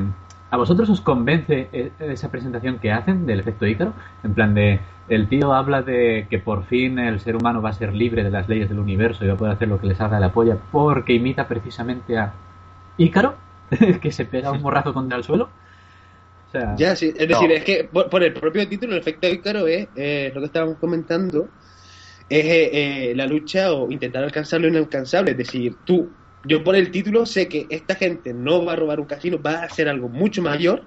¿A 0.52 0.58
vosotros 0.58 0.90
os 0.90 1.02
convence 1.02 1.70
eh, 1.72 1.92
esa 2.00 2.32
presentación 2.32 2.80
que 2.80 2.92
hacen 2.92 3.26
del 3.26 3.40
efecto 3.40 3.68
Ícaro? 3.68 3.94
En 4.24 4.34
plan 4.34 4.54
de, 4.54 4.80
el 5.08 5.28
tío 5.28 5.54
habla 5.54 5.82
de 5.82 6.28
que 6.30 6.40
por 6.40 6.66
fin 6.66 6.98
el 7.00 7.20
ser 7.20 7.36
humano 7.36 7.62
va 7.62 7.70
a 7.70 7.74
ser 7.74 7.94
libre 7.94 8.24
de 8.24 8.32
las 8.32 8.50
leyes 8.50 8.70
del 8.70 8.80
universo 8.80 9.24
y 9.24 9.28
va 9.28 9.36
a 9.36 9.38
poder 9.38 9.54
hacer 9.54 9.68
lo 9.68 9.80
que 9.80 9.88
le 9.88 9.96
salga 9.96 10.16
de 10.16 10.22
la 10.22 10.32
polla 10.32 10.58
porque 10.72 11.14
imita 11.14 11.48
precisamente 11.48 12.18
a 12.18 12.34
Ícaro, 12.98 13.36
que 14.02 14.12
se 14.12 14.26
pega 14.26 14.52
un 14.52 14.62
morrazo 14.62 14.94
contra 14.94 15.18
el 15.18 15.24
suelo. 15.24 15.50
O 16.50 16.52
sea, 16.52 16.76
Ya, 16.76 16.96
sí. 16.96 17.14
Es 17.16 17.28
No. 17.30 17.36
decir, 17.40 17.52
es 17.52 17.64
que 17.64 17.84
por, 17.86 18.10
por 18.10 18.24
el 18.24 18.34
propio 18.34 18.68
título, 18.68 18.94
el 18.94 19.00
efecto 19.00 19.28
Ícaro 19.28 19.68
es 19.68 19.88
eh, 19.96 20.32
lo 20.34 20.42
que 20.42 20.48
estábamos 20.48 20.78
comentando, 20.80 21.50
es 22.28 22.46
eh, 22.46 23.10
eh, 23.12 23.16
la 23.16 23.28
lucha 23.28 23.72
o 23.74 23.92
intentar 23.92 24.24
alcanzar 24.24 24.60
lo 24.60 24.68
inalcanzable. 24.68 25.32
Es 25.32 25.38
decir, 25.38 25.78
tú, 25.86 26.10
yo 26.44 26.64
por 26.64 26.76
el 26.76 26.90
título 26.90 27.26
sé 27.28 27.48
que 27.48 27.68
esta 27.70 27.94
gente 27.96 28.34
no 28.34 28.66
va 28.66 28.74
a 28.74 28.76
robar 28.76 29.00
un 29.00 29.06
casino, 29.06 29.40
va 29.42 29.60
a 29.60 29.64
hacer 29.66 29.88
algo 29.90 30.10
mucho 30.10 30.42
mayor 30.42 30.82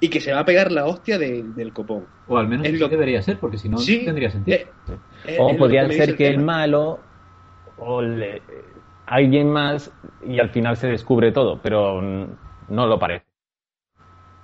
y 0.00 0.08
que 0.08 0.20
se 0.20 0.32
va 0.32 0.40
a 0.40 0.44
pegar 0.44 0.70
la 0.70 0.86
hostia 0.86 1.18
de- 1.18 1.42
del 1.44 1.72
copón. 1.72 2.06
o 2.28 2.38
al 2.38 2.46
menos 2.48 2.66
es 2.66 2.78
lo- 2.78 2.88
debería 2.88 3.20
ser, 3.22 3.38
porque 3.38 3.58
si 3.58 3.68
no 3.68 3.78
Sí, 3.78 4.04
tendría 4.04 4.30
sentido. 4.30 4.56
eh, 4.56 4.66
eh, 5.26 5.36
O 5.40 5.48
es 5.48 5.52
lo 5.54 5.58
podría 5.58 5.86
que 5.88 5.94
ser 5.94 6.16
que 6.16 6.28
el 6.28 6.34
tema. 6.36 6.44
malo 6.44 7.00
o 7.76 8.00
le- 8.00 8.40
alguien 9.06 9.48
más 9.50 9.90
y 10.24 10.38
al 10.38 10.50
final 10.50 10.76
se 10.76 10.86
descubre 10.86 11.32
todo, 11.32 11.60
pero 11.60 12.00
no 12.00 12.86
lo 12.86 12.98
parece. 13.00 13.26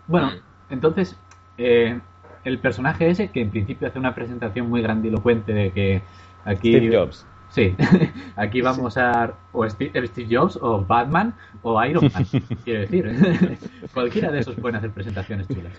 Bueno, 0.06 0.32
entonces, 0.70 1.18
eh, 1.56 1.98
el 2.44 2.58
personaje 2.58 3.10
ese, 3.10 3.28
que 3.28 3.40
en 3.40 3.50
principio 3.50 3.88
hace 3.88 3.98
una 3.98 4.14
presentación 4.14 4.68
muy 4.68 4.82
grandilocuente 4.82 5.52
de 5.52 5.70
que 5.70 6.02
aquí... 6.44 6.76
Steve 6.76 6.96
Jobs. 6.96 7.26
Sí, 7.50 7.74
aquí 8.36 8.60
vamos 8.60 8.96
a... 8.98 9.34
O 9.52 9.68
Steve, 9.68 10.06
Steve 10.06 10.36
Jobs, 10.36 10.58
o 10.60 10.84
Batman, 10.84 11.34
o 11.62 11.82
Iron 11.84 12.10
Man, 12.12 12.26
quiero 12.64 12.80
decir. 12.80 13.58
Cualquiera 13.94 14.30
de 14.30 14.40
esos 14.40 14.54
pueden 14.56 14.76
hacer 14.76 14.90
presentaciones 14.90 15.48
chulas. 15.48 15.72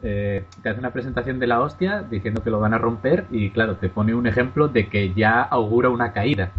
Eh, 0.00 0.44
te 0.62 0.68
hace 0.68 0.78
una 0.78 0.92
presentación 0.92 1.40
de 1.40 1.48
la 1.48 1.60
hostia 1.60 2.02
diciendo 2.02 2.42
que 2.44 2.50
lo 2.50 2.60
van 2.60 2.72
a 2.72 2.78
romper 2.78 3.26
y 3.32 3.50
claro, 3.50 3.76
te 3.76 3.88
pone 3.88 4.14
un 4.14 4.28
ejemplo 4.28 4.68
de 4.68 4.88
que 4.88 5.12
ya 5.12 5.42
augura 5.42 5.90
una 5.90 6.12
caída. 6.12 6.52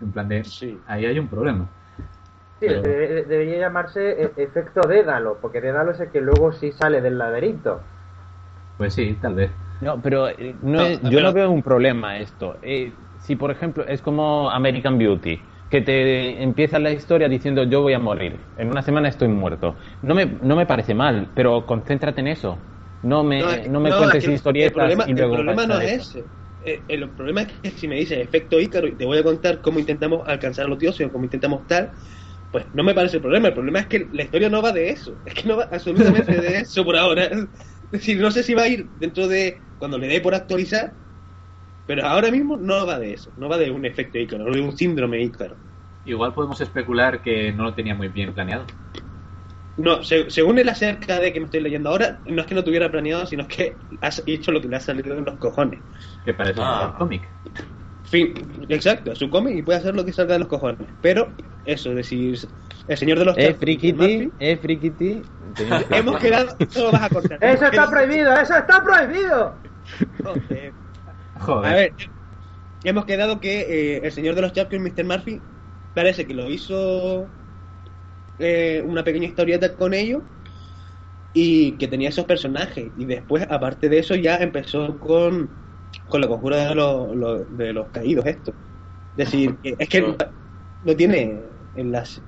en 0.00 0.12
plan 0.12 0.28
de... 0.28 0.44
Sí. 0.44 0.78
Ahí 0.86 1.06
hay 1.06 1.18
un 1.18 1.28
problema. 1.28 1.68
Sí, 2.62 2.68
Pero- 2.68 2.82
de- 2.82 3.24
debería 3.24 3.58
llamarse 3.58 4.22
e- 4.22 4.30
efecto 4.36 4.82
Dédalo, 4.86 5.38
porque 5.42 5.60
Dédalo 5.60 5.90
es 5.90 5.98
el 5.98 6.12
que 6.12 6.20
luego 6.20 6.52
sí 6.52 6.70
sale 6.70 7.00
del 7.00 7.18
laberinto. 7.18 7.80
Pues 8.76 8.94
sí, 8.94 9.16
tal 9.20 9.34
vez. 9.34 9.50
No, 9.80 10.00
pero 10.00 10.28
eh, 10.28 10.54
no 10.62 10.78
No, 10.78 10.86
es- 10.86 11.02
yo 11.02 11.10
pero- 11.10 11.22
no 11.22 11.32
veo 11.32 11.50
un 11.50 11.62
problema 11.64 12.18
esto. 12.18 12.56
Eh, 12.62 12.92
si, 13.18 13.34
por 13.34 13.50
ejemplo, 13.50 13.84
es 13.84 14.00
como 14.00 14.48
American 14.48 14.96
Beauty, 14.96 15.40
que 15.68 15.80
te 15.80 16.40
empieza 16.40 16.78
la 16.78 16.92
historia 16.92 17.28
diciendo 17.28 17.64
yo 17.64 17.82
voy 17.82 17.94
a 17.94 17.98
morir, 17.98 18.38
en 18.56 18.68
una 18.70 18.82
semana 18.82 19.08
estoy 19.08 19.26
muerto. 19.26 19.74
No 20.02 20.14
me, 20.14 20.24
no 20.26 20.54
me 20.54 20.64
parece 20.66 20.94
mal, 20.94 21.30
pero 21.34 21.66
concéntrate 21.66 22.20
en 22.20 22.28
eso. 22.28 22.58
No 23.02 23.24
me, 23.24 23.66
no 23.68 23.80
me 23.80 23.90
no, 23.90 23.98
cuentes 23.98 24.22
es 24.22 24.28
que 24.28 24.34
historietas 24.36 24.68
El 24.68 24.72
problema, 24.72 25.04
y 25.08 25.14
luego 25.14 25.34
el 25.34 25.40
problema 25.46 25.66
no 25.66 25.80
es 25.80 25.92
eso. 25.94 26.18
ese. 26.20 26.28
Eh, 26.64 26.84
El, 26.86 27.10
problema 27.10 27.42
es 27.42 27.48
que 27.60 27.70
si 27.72 27.88
me 27.88 27.96
dices 27.96 28.18
efecto 28.18 28.60
Ícaro 28.60 28.86
y 28.86 28.92
te 28.92 29.04
voy 29.04 29.18
a 29.18 29.24
contar 29.24 29.60
cómo 29.60 29.80
intentamos 29.80 30.22
alcanzar 30.28 30.66
a 30.66 30.68
los 30.68 30.78
dioses 30.78 31.08
o 31.08 31.10
cómo 31.10 31.24
intentamos 31.24 31.66
tal, 31.66 31.90
pues 32.52 32.66
no 32.72 32.84
me 32.84 32.94
parece 32.94 33.16
el 33.16 33.22
problema. 33.22 33.48
El 33.48 33.54
problema 33.54 33.80
es 33.80 33.86
que 33.86 34.08
la 34.12 34.22
historia 34.22 34.48
no 34.48 34.62
va 34.62 34.70
de 34.72 34.90
eso. 34.90 35.18
Es 35.24 35.34
que 35.34 35.48
no 35.48 35.56
va 35.56 35.68
absolutamente 35.72 36.40
de 36.40 36.58
eso 36.58 36.84
por 36.84 36.96
ahora. 36.96 37.24
Es 37.92 38.00
decir, 38.00 38.20
no 38.20 38.30
sé 38.30 38.42
si 38.42 38.54
va 38.54 38.62
a 38.62 38.68
ir 38.68 38.90
dentro 38.94 39.26
de 39.28 39.64
cuando 39.76 39.98
le 39.98 40.06
dé 40.06 40.20
por 40.20 40.34
actualizar, 40.34 40.94
pero 41.84 42.06
ahora 42.06 42.30
mismo 42.30 42.56
no 42.56 42.86
va 42.86 42.98
de 42.98 43.12
eso. 43.14 43.32
No 43.36 43.48
va 43.48 43.58
de 43.58 43.70
un 43.70 43.84
efecto 43.84 44.18
Ícaro, 44.18 44.44
no 44.44 44.52
de 44.52 44.60
un 44.62 44.76
síndrome 44.76 45.22
Ícaro. 45.22 45.58
Igual 46.04 46.32
podemos 46.32 46.60
especular 46.60 47.20
que 47.22 47.52
no 47.52 47.64
lo 47.64 47.74
tenía 47.74 47.94
muy 47.94 48.08
bien 48.08 48.32
planeado. 48.32 48.66
No, 49.76 50.02
se- 50.02 50.30
según 50.30 50.58
el 50.58 50.68
acerca 50.68 51.18
de 51.18 51.32
que 51.32 51.40
me 51.40 51.46
estoy 51.46 51.60
leyendo 51.60 51.88
ahora, 51.90 52.20
no 52.26 52.40
es 52.42 52.46
que 52.46 52.54
no 52.54 52.64
tuviera 52.64 52.90
planeado, 52.90 53.26
sino 53.26 53.46
que 53.48 53.78
has 54.00 54.22
hecho 54.26 54.52
lo 54.52 54.60
que 54.60 54.68
le 54.68 54.76
ha 54.76 54.80
salido 54.80 55.16
en 55.16 55.24
los 55.24 55.38
cojones. 55.38 55.82
Que 56.24 56.34
parece 56.34 56.60
Ah. 56.62 56.90
un 56.92 56.98
cómic. 56.98 57.28
Fin, 58.12 58.34
exacto, 58.68 59.16
su 59.16 59.30
cómic 59.30 59.56
y 59.56 59.62
puede 59.62 59.78
hacer 59.78 59.94
lo 59.94 60.04
que 60.04 60.12
salga 60.12 60.34
de 60.34 60.40
los 60.40 60.48
cojones. 60.48 60.86
Pero, 61.00 61.32
eso, 61.64 61.88
es 61.88 61.96
decir, 61.96 62.38
el 62.86 62.98
señor 62.98 63.18
de 63.18 63.24
los 63.24 63.38
Eh, 63.38 63.54
frikiti, 63.54 64.30
eh, 64.38 64.58
frikiti. 64.58 65.22
Hemos 65.90 66.20
quedado, 66.20 66.54
no 66.76 66.82
lo 66.82 66.92
vas 66.92 67.04
a 67.04 67.08
contar. 67.08 67.38
¡Eso 67.42 67.64
está 67.64 67.88
prohibido! 67.90 68.34
¡Eso 68.34 68.54
está 68.54 68.82
prohibido! 68.84 69.54
Joder. 70.22 70.72
Joder. 71.40 71.72
A 71.72 71.74
ver, 71.74 71.92
hemos 72.84 73.06
quedado 73.06 73.40
que 73.40 73.60
eh, 73.60 74.00
el 74.04 74.12
señor 74.12 74.34
de 74.34 74.42
los 74.42 74.52
Champions, 74.52 74.92
Mr. 74.92 75.04
Murphy, 75.06 75.40
parece 75.94 76.26
que 76.26 76.34
lo 76.34 76.50
hizo 76.50 77.26
eh, 78.38 78.84
una 78.86 79.04
pequeña 79.04 79.28
historieta 79.28 79.74
con 79.74 79.94
ellos 79.94 80.22
y 81.32 81.78
que 81.78 81.88
tenía 81.88 82.10
esos 82.10 82.26
personajes. 82.26 82.90
Y 82.98 83.06
después, 83.06 83.46
aparte 83.48 83.88
de 83.88 84.00
eso, 84.00 84.14
ya 84.16 84.36
empezó 84.36 84.98
con 84.98 85.61
con 86.08 86.20
la 86.20 86.28
conjura 86.28 86.56
de 86.68 86.74
los, 86.74 87.14
los- 87.16 87.56
de 87.56 87.72
los 87.72 87.88
caídos 87.90 88.26
esto. 88.26 88.52
Es 89.16 89.30
decir, 89.30 89.56
que- 89.58 89.76
es 89.78 89.88
que 89.88 90.16
no 90.82 90.96
tiene 90.96 91.42
enlace. 91.74 92.22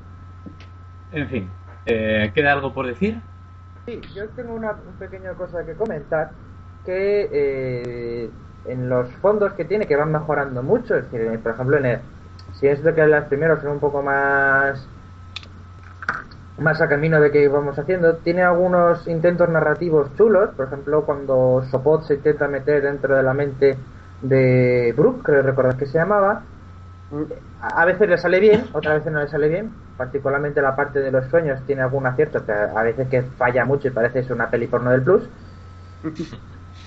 En 1.10 1.28
fin, 1.28 1.50
eh, 1.86 2.30
¿queda 2.34 2.52
algo 2.52 2.74
por 2.74 2.86
decir? 2.86 3.20
Sí, 3.86 4.00
yo 4.14 4.28
tengo 4.30 4.54
una 4.54 4.72
un 4.72 4.94
pequeña 4.94 5.34
cosa 5.34 5.64
que 5.64 5.74
comentar, 5.74 6.32
que 6.84 7.28
eh, 7.32 8.30
en 8.64 8.88
los 8.88 9.10
fondos 9.16 9.52
que 9.52 9.64
tiene, 9.64 9.86
que 9.86 9.96
van 9.96 10.10
mejorando 10.12 10.62
mucho, 10.62 10.96
es 10.96 11.10
decir, 11.10 11.38
por 11.40 11.52
ejemplo, 11.52 11.76
en 11.78 11.86
el, 11.86 11.98
si 12.52 12.66
es 12.66 12.82
de 12.82 12.94
que 12.94 13.06
las 13.06 13.26
primeros 13.26 13.60
son 13.62 13.72
un 13.72 13.80
poco 13.80 14.02
más 14.02 14.88
más 16.58 16.80
a 16.80 16.88
camino 16.88 17.20
de 17.20 17.30
que 17.30 17.42
íbamos 17.42 17.78
haciendo, 17.78 18.16
tiene 18.16 18.42
algunos 18.42 19.06
intentos 19.08 19.48
narrativos 19.48 20.14
chulos, 20.16 20.50
por 20.54 20.66
ejemplo, 20.66 21.04
cuando 21.04 21.64
Sopot 21.70 22.02
se 22.04 22.14
intenta 22.14 22.46
meter 22.48 22.82
dentro 22.82 23.16
de 23.16 23.22
la 23.22 23.34
mente 23.34 23.76
de 24.22 24.94
Brooke, 24.96 25.22
creo 25.22 25.42
recordar 25.42 25.76
que 25.76 25.86
se 25.86 25.98
llamaba, 25.98 26.42
a 27.60 27.82
a 27.82 27.84
veces 27.84 28.08
le 28.08 28.18
sale 28.18 28.40
bien, 28.40 28.64
otras 28.72 28.96
veces 28.96 29.12
no 29.12 29.20
le 29.20 29.28
sale 29.28 29.48
bien. 29.48 29.72
Particularmente 29.96 30.60
la 30.60 30.74
parte 30.74 31.00
de 31.00 31.10
los 31.10 31.26
sueños 31.26 31.60
tiene 31.66 31.82
algún 31.82 32.06
acierto 32.06 32.44
que 32.44 32.52
a 32.52 32.82
veces 32.82 33.08
que 33.08 33.22
falla 33.22 33.64
mucho 33.64 33.88
y 33.88 33.90
parece 33.90 34.20
es 34.20 34.30
una 34.30 34.50
peli 34.50 34.66
porno 34.66 34.90
del 34.90 35.02
plus. 35.02 35.28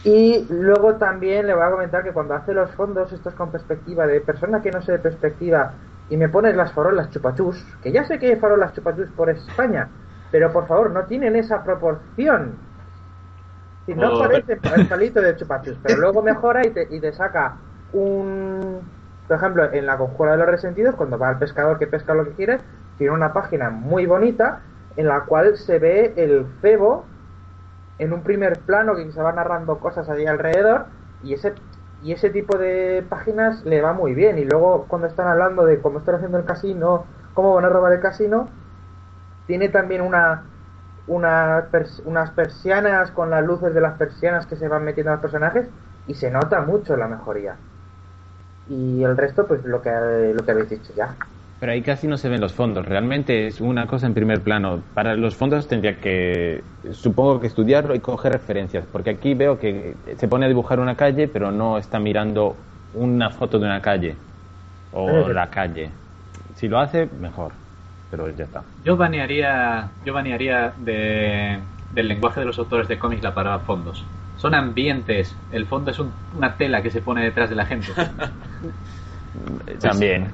Y 0.04 0.46
luego 0.50 0.96
también 0.96 1.48
le 1.48 1.54
voy 1.54 1.64
a 1.64 1.72
comentar 1.72 2.04
que 2.04 2.12
cuando 2.12 2.36
hace 2.36 2.54
los 2.54 2.70
fondos 2.72 3.12
estos 3.12 3.34
con 3.34 3.52
perspectiva 3.52 4.06
de 4.06 4.22
persona 4.22 4.62
que 4.62 4.72
no 4.72 4.82
sé 4.82 4.94
de 4.94 5.00
perspectiva 5.00 5.74
y 6.10 6.18
me 6.18 6.30
pones 6.30 6.56
las 6.56 6.72
farolas 6.74 7.10
chupachus, 7.10 7.64
que 7.82 7.92
ya 7.92 8.06
sé 8.06 8.20
que 8.20 8.28
hay 8.28 8.36
farolas 8.38 8.74
chupachus 8.74 9.10
por 9.12 9.30
España, 9.30 9.90
pero 10.32 10.52
por 10.52 10.68
favor 10.68 10.92
no 10.92 11.06
tienen 11.06 11.36
esa 11.36 11.64
proporción. 11.64 12.56
Si 13.86 13.94
no 13.96 14.14
Oh. 14.14 14.20
parece 14.20 14.60
el 14.76 14.88
palito 14.88 15.22
de 15.22 15.36
chupachus, 15.36 15.78
pero 15.82 15.98
luego 15.98 16.22
mejora 16.22 16.66
y 16.66 16.72
te, 16.72 16.88
y 16.90 17.00
te 17.00 17.14
saca 17.14 17.56
un... 17.94 18.82
Por 19.28 19.38
ejemplo, 19.38 19.74
en 19.74 19.86
la 19.86 19.98
conjura 19.98 20.32
de 20.32 20.38
los 20.38 20.48
resentidos, 20.48 20.96
cuando 20.96 21.18
va 21.18 21.30
al 21.30 21.40
pescador 21.40 21.78
que 21.78 21.88
pesca 21.88 22.14
lo 22.14 22.24
que 22.26 22.32
quiere, 22.32 22.60
tiene 22.98 23.14
una 23.14 23.34
página 23.34 23.70
muy 23.70 24.06
bonita 24.06 24.62
en 24.96 25.08
la 25.08 25.22
cual 25.26 25.58
se 25.58 25.80
ve 25.80 26.14
el 26.16 26.46
cebo 26.62 27.06
en 28.00 28.14
un 28.14 28.24
primer 28.24 28.60
plano 28.60 28.96
que 28.96 29.12
se 29.12 29.22
va 29.22 29.34
narrando 29.34 29.80
cosas 29.80 30.08
allí 30.10 30.26
alrededor 30.26 30.86
y 31.24 31.34
ese 31.34 31.54
y 32.04 32.12
ese 32.12 32.30
tipo 32.30 32.58
de 32.58 33.06
páginas 33.10 33.66
le 33.66 33.82
va 33.82 33.94
muy 33.94 34.14
bien. 34.14 34.38
Y 34.38 34.46
luego 34.46 34.86
cuando 34.88 35.08
están 35.08 35.28
hablando 35.28 35.66
de 35.66 35.82
cómo 35.82 36.00
están 36.00 36.16
haciendo 36.16 36.38
el 36.38 36.46
casino 36.46 37.06
cómo 37.38 37.54
van 37.54 37.66
a 37.66 37.70
robar 37.70 37.94
el 37.94 38.00
casino 38.00 38.50
tiene 39.46 39.70
también 39.70 40.02
una 40.02 40.44
unas 41.06 42.32
persianas 42.32 43.12
con 43.12 43.30
las 43.30 43.46
luces 43.46 43.76
de 43.76 43.80
las 43.80 43.94
persianas 43.98 44.48
que 44.48 44.56
se 44.56 44.68
van 44.68 44.84
metiendo 44.84 45.12
a 45.12 45.16
los 45.16 45.22
personajes 45.22 45.70
y 46.08 46.16
se 46.16 46.32
nota 46.32 46.62
mucho 46.62 46.98
la 46.98 47.08
mejoría. 47.08 47.56
Y 48.68 49.04
el 49.04 49.16
resto 49.16 49.46
pues 49.48 49.64
lo 49.64 49.84
que 49.84 50.34
lo 50.36 50.44
que 50.44 50.52
habéis 50.52 50.70
dicho 50.70 50.92
ya 50.96 51.16
Pero 51.60 51.72
ahí 51.72 51.82
casi 51.82 52.08
no 52.08 52.18
se 52.18 52.30
ven 52.30 52.40
los 52.40 52.54
fondos. 52.54 52.86
Realmente 52.86 53.48
es 53.48 53.62
una 53.62 53.88
cosa 53.88 54.06
en 54.06 54.14
primer 54.14 54.42
plano. 54.42 54.80
Para 54.94 55.16
los 55.16 55.36
fondos 55.36 55.68
tendría 55.68 55.96
que, 56.00 56.62
supongo 56.92 57.40
que 57.40 57.48
estudiarlo 57.48 57.96
y 57.96 58.00
coger 58.00 58.34
referencias. 58.34 58.86
Porque 58.92 59.10
aquí 59.10 59.34
veo 59.34 59.60
que 59.60 59.96
se 60.18 60.28
pone 60.28 60.46
a 60.46 60.50
dibujar 60.50 60.80
una 60.80 60.96
calle, 60.96 61.28
pero 61.28 61.52
no 61.52 61.80
está 61.80 61.98
mirando 62.00 62.56
una 62.94 63.32
foto 63.32 63.58
de 63.58 63.66
una 63.66 63.82
calle. 63.82 64.16
O 64.94 65.10
Eh. 65.10 65.34
la 65.34 65.50
calle. 65.50 65.90
Si 66.56 66.68
lo 66.68 66.80
hace, 66.80 67.10
mejor. 67.20 67.52
Pero 68.12 68.30
ya 68.30 68.44
está. 68.46 68.62
Yo 68.86 68.96
banearía, 68.96 69.90
yo 70.06 70.14
banearía 70.14 70.74
de, 70.78 71.58
del 71.92 72.08
lenguaje 72.08 72.40
de 72.40 72.46
los 72.46 72.60
autores 72.60 72.88
de 72.88 73.00
cómics 73.00 73.24
la 73.24 73.34
palabra 73.34 73.60
fondos. 73.66 74.06
Son 74.38 74.54
ambientes. 74.54 75.36
El 75.52 75.66
fondo 75.66 75.90
es 75.90 75.98
un- 75.98 76.12
una 76.38 76.54
tela 76.56 76.84
que 76.84 76.92
se 76.92 77.02
pone 77.02 77.24
detrás 77.24 77.50
de 77.50 77.56
la 77.56 77.66
gente. 77.66 77.88
También. 79.82 80.28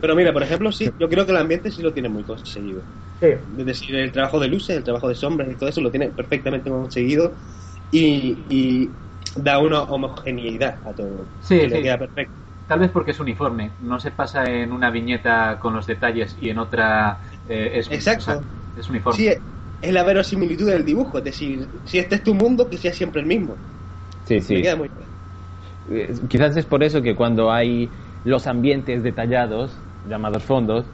Pero 0.00 0.14
mira, 0.16 0.32
por 0.32 0.42
ejemplo, 0.42 0.70
sí, 0.72 0.90
yo 0.98 1.08
creo 1.08 1.24
que 1.26 1.32
el 1.32 1.38
ambiente 1.38 1.70
sí 1.70 1.82
lo 1.82 1.92
tiene 1.92 2.08
muy 2.08 2.24
conseguido. 2.24 2.86
sí 3.20 3.26
Es 3.56 3.66
decir, 3.66 3.96
el 3.96 4.12
trabajo 4.12 4.40
de 4.40 4.48
luces, 4.48 4.76
el 4.76 4.84
trabajo 4.84 5.08
de 5.08 5.14
sombras 5.14 5.50
y 5.52 5.56
todo 5.56 5.68
eso 5.68 5.80
lo 5.80 5.90
tiene 5.90 6.10
perfectamente 6.12 6.70
conseguido 6.70 7.36
y, 7.90 8.46
y 8.50 8.96
da 9.36 9.58
una 9.60 9.82
homogeneidad 9.84 10.80
a 10.84 10.94
todo. 10.94 11.30
Sí, 11.40 11.58
que 11.58 11.68
le 11.68 11.80
sí. 11.80 11.82
queda 11.82 11.98
perfecto. 11.98 12.34
Tal 12.66 12.80
vez 12.80 12.90
porque 12.92 13.12
es 13.12 13.20
uniforme. 13.20 13.76
No 13.80 14.00
se 14.00 14.12
pasa 14.12 14.44
en 14.44 14.72
una 14.72 14.90
viñeta 14.90 15.58
con 15.60 15.74
los 15.74 15.86
detalles 15.86 16.36
y 16.38 16.50
en 16.50 16.58
otra 16.58 17.20
eh, 17.46 17.72
es, 17.74 17.88
Exacto. 17.88 18.14
o 18.16 18.20
sea, 18.20 18.40
es 18.74 18.88
uniforme. 18.90 19.24
Sí, 19.24 19.28
es 19.28 19.92
la 19.92 20.04
verosimilitud 20.04 20.68
del 20.70 20.84
dibujo. 20.84 21.18
Es 21.18 21.24
decir, 21.24 21.70
si 21.84 21.98
este 21.98 22.16
es 22.16 22.22
tu 22.22 22.34
mundo, 22.34 22.68
que 22.70 22.78
sea 22.78 22.92
siempre 22.92 23.20
el 23.20 23.26
mismo. 23.26 23.62
Sí, 24.24 24.40
Me 24.48 24.62
sí. 24.62 24.62
queda 24.62 24.76
muy 24.76 24.88
bien. 24.96 25.10
Eh, 25.90 26.12
Quizás 26.28 26.56
es 26.56 26.66
por 26.66 26.82
eso 26.84 27.02
que 27.02 27.14
cuando 27.16 27.50
hay 27.50 27.92
los 28.24 28.46
ambientes 28.46 29.02
detallados, 29.02 29.86
llamados 30.04 30.44
fondos, 30.44 30.86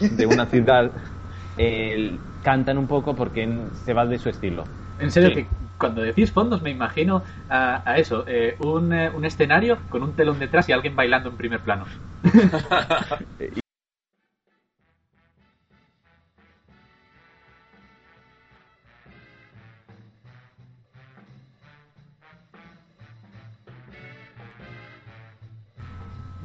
de 0.00 0.26
una 0.26 0.46
ciudad, 0.46 0.92
eh, 1.56 2.18
cantan 2.42 2.78
un 2.78 2.86
poco 2.86 3.14
porque 3.14 3.68
se 3.72 3.92
va 3.92 4.06
de 4.06 4.18
su 4.18 4.28
estilo. 4.28 4.64
En 4.98 5.10
serio, 5.10 5.30
Sí. 5.30 5.34
que 5.34 5.48
cuando 5.76 6.02
decís 6.02 6.32
fondos 6.32 6.62
me 6.62 6.70
imagino 6.70 7.24
a, 7.48 7.82
a 7.90 7.98
eso, 7.98 8.24
eh, 8.26 8.56
un, 8.60 8.92
eh, 8.92 9.10
un 9.10 9.24
escenario 9.24 9.78
con 9.88 10.02
un 10.02 10.14
telón 10.14 10.38
detrás 10.38 10.68
y 10.68 10.72
alguien 10.72 10.94
bailando 10.96 11.28
en 11.30 11.36
primer 11.36 11.60
plano. 11.60 11.86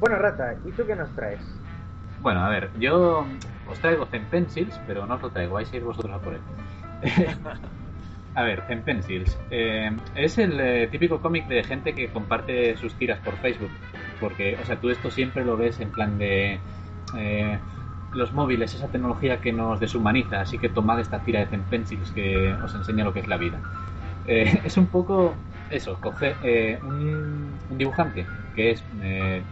bueno 0.00 0.16
Rata 0.16 0.54
¿y 0.64 0.72
tú 0.72 0.86
qué 0.86 0.96
nos 0.96 1.14
traes? 1.14 1.40
Bueno, 2.20 2.40
a 2.44 2.48
ver, 2.50 2.70
yo 2.78 3.26
os 3.66 3.78
traigo 3.80 4.04
Zen 4.06 4.26
Pencils, 4.26 4.78
pero 4.86 5.06
no 5.06 5.14
os 5.14 5.22
lo 5.22 5.30
traigo, 5.30 5.54
vais 5.54 5.72
a 5.72 5.76
ir 5.76 5.84
vosotros 5.84 6.14
a 6.14 6.18
por 6.20 6.34
él. 6.34 6.40
a 8.34 8.42
ver, 8.42 8.62
Zen 8.66 8.82
Pencils. 8.82 9.38
eh, 9.50 9.90
es 10.14 10.36
el 10.36 10.60
eh, 10.60 10.88
típico 10.88 11.20
cómic 11.20 11.46
de 11.48 11.64
gente 11.64 11.94
que 11.94 12.08
comparte 12.12 12.76
sus 12.76 12.94
tiras 12.96 13.20
por 13.20 13.38
Facebook. 13.38 13.70
Porque, 14.20 14.58
o 14.60 14.64
sea, 14.66 14.78
tú 14.78 14.90
esto 14.90 15.10
siempre 15.10 15.44
lo 15.46 15.56
ves 15.56 15.80
en 15.80 15.90
plan 15.90 16.18
de... 16.18 16.60
eh, 17.16 17.58
los 18.12 18.32
móviles, 18.32 18.74
esa 18.74 18.88
tecnología 18.88 19.40
que 19.40 19.52
nos 19.52 19.78
deshumaniza, 19.80 20.40
así 20.40 20.58
que 20.58 20.68
tomad 20.68 21.00
esta 21.00 21.20
tira 21.20 21.40
de 21.40 21.46
Zen 21.46 21.62
Pencils 21.64 22.10
que 22.10 22.52
os 22.62 22.74
enseña 22.74 23.04
lo 23.04 23.12
que 23.12 23.20
es 23.20 23.28
la 23.28 23.36
vida. 23.36 23.60
Eh, 24.26 24.60
es 24.64 24.76
un 24.76 24.86
poco 24.88 25.34
eso, 25.70 25.98
coger 26.00 26.36
eh, 26.42 26.78
un, 26.82 27.56
un 27.70 27.78
dibujante 27.78 28.26
que 28.54 28.72
es, 28.72 28.84
eh, 29.00 29.42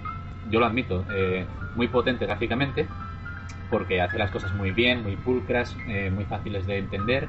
yo 0.50 0.60
lo 0.60 0.66
admito, 0.66 1.04
eh, 1.10 1.44
muy 1.74 1.88
potente 1.88 2.26
gráficamente, 2.26 2.86
porque 3.70 4.00
hace 4.00 4.18
las 4.18 4.30
cosas 4.30 4.54
muy 4.54 4.70
bien, 4.70 5.02
muy 5.02 5.16
pulcras, 5.16 5.76
eh, 5.88 6.10
muy 6.10 6.24
fáciles 6.24 6.66
de 6.66 6.78
entender 6.78 7.28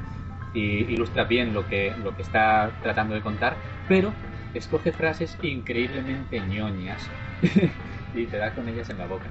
y 0.54 0.94
ilustra 0.94 1.26
bien 1.26 1.54
lo 1.54 1.68
que, 1.68 1.94
lo 2.04 2.16
que 2.16 2.22
está 2.22 2.72
tratando 2.82 3.14
de 3.14 3.22
contar, 3.22 3.56
pero 3.88 4.14
escoge 4.54 4.92
frases 4.92 5.38
increíblemente 5.42 6.40
ñoñas 6.40 7.08
y 8.16 8.26
te 8.26 8.38
da 8.38 8.52
con 8.52 8.68
ellas 8.68 8.90
en 8.90 8.98
la 8.98 9.06
boca. 9.06 9.26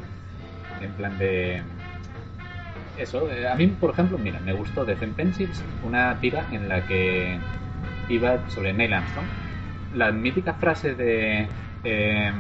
En 0.81 0.93
plan 0.93 1.19
de... 1.19 1.63
Eso, 2.97 3.31
eh, 3.31 3.49
a 3.49 3.55
mí, 3.55 3.67
por 3.69 3.91
ejemplo, 3.91 4.19
mira, 4.19 4.41
me 4.41 4.53
gustó 4.53 4.85
de 4.85 4.97
Zen 4.97 5.15
Pencils 5.15 5.63
una 5.85 6.19
tira 6.21 6.45
en 6.53 6.69
la 6.69 6.85
que 6.87 7.39
iba 8.09 8.49
sobre 8.51 8.73
Neil 8.73 8.93
Armstrong. 8.93 9.27
La 9.95 10.11
mítica 10.13 10.55
frase 10.55 10.95
de 10.95 11.47
eh, 11.85 12.33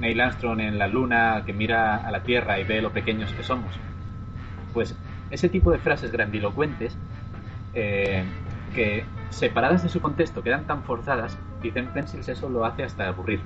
Neil 0.00 0.20
Armstrong 0.20 0.60
en 0.60 0.78
la 0.78 0.88
luna 0.88 1.42
que 1.46 1.52
mira 1.52 1.96
a 1.96 2.10
la 2.10 2.22
Tierra 2.22 2.58
y 2.58 2.64
ve 2.64 2.82
lo 2.82 2.90
pequeños 2.90 3.32
que 3.32 3.42
somos. 3.42 3.78
Pues 4.72 4.96
ese 5.30 5.48
tipo 5.48 5.70
de 5.70 5.78
frases 5.78 6.10
grandilocuentes 6.10 6.96
eh, 7.74 8.24
que 8.74 9.04
separadas 9.30 9.82
de 9.82 9.88
su 9.88 10.00
contexto 10.00 10.42
quedan 10.42 10.64
tan 10.64 10.82
forzadas 10.82 11.38
Zen 11.70 11.88
Pencils 11.88 12.28
eso 12.28 12.48
lo 12.48 12.64
hace 12.64 12.82
hasta 12.82 13.06
aburrir. 13.06 13.40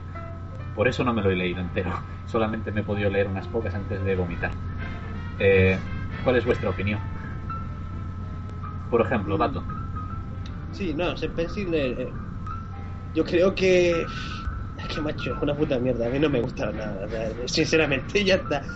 Por 0.77 0.87
eso 0.87 1.03
no 1.05 1.13
me 1.13 1.23
lo 1.23 1.31
he 1.31 1.37
leído 1.37 1.61
entero. 1.61 1.93
Solamente 2.27 2.71
me 2.71 2.81
he 2.81 2.85
podido 2.85 3.11
leer 3.11 3.27
unas 3.27 3.49
pocas 3.49 3.75
antes 3.75 4.03
de 4.05 4.15
vomitar. 4.15 4.53
Eh, 5.39 5.77
¿Cuál 6.23 6.37
es 6.37 6.45
vuestra 6.45 6.71
opinión? 6.71 7.01
Por 8.91 9.01
ejemplo, 9.01 9.37
Dato. 9.37 9.65
Sí, 10.71 10.95
no, 10.95 11.15
Pencil, 11.35 11.75
eh, 11.75 12.03
eh, 12.03 12.13
yo 13.13 13.25
creo 13.25 13.55
que. 13.55 14.07
Es 14.85 14.95
que 14.95 15.01
macho, 15.01 15.33
es 15.33 15.39
una 15.41 15.57
puta 15.57 15.79
mierda. 15.79 16.07
A 16.07 16.11
mí 16.11 16.19
no 16.19 16.29
me 16.31 16.41
gusta 16.41 16.73
nada, 16.73 17.09
sinceramente, 17.47 18.25
ya 18.25 18.37
está. 18.37 18.67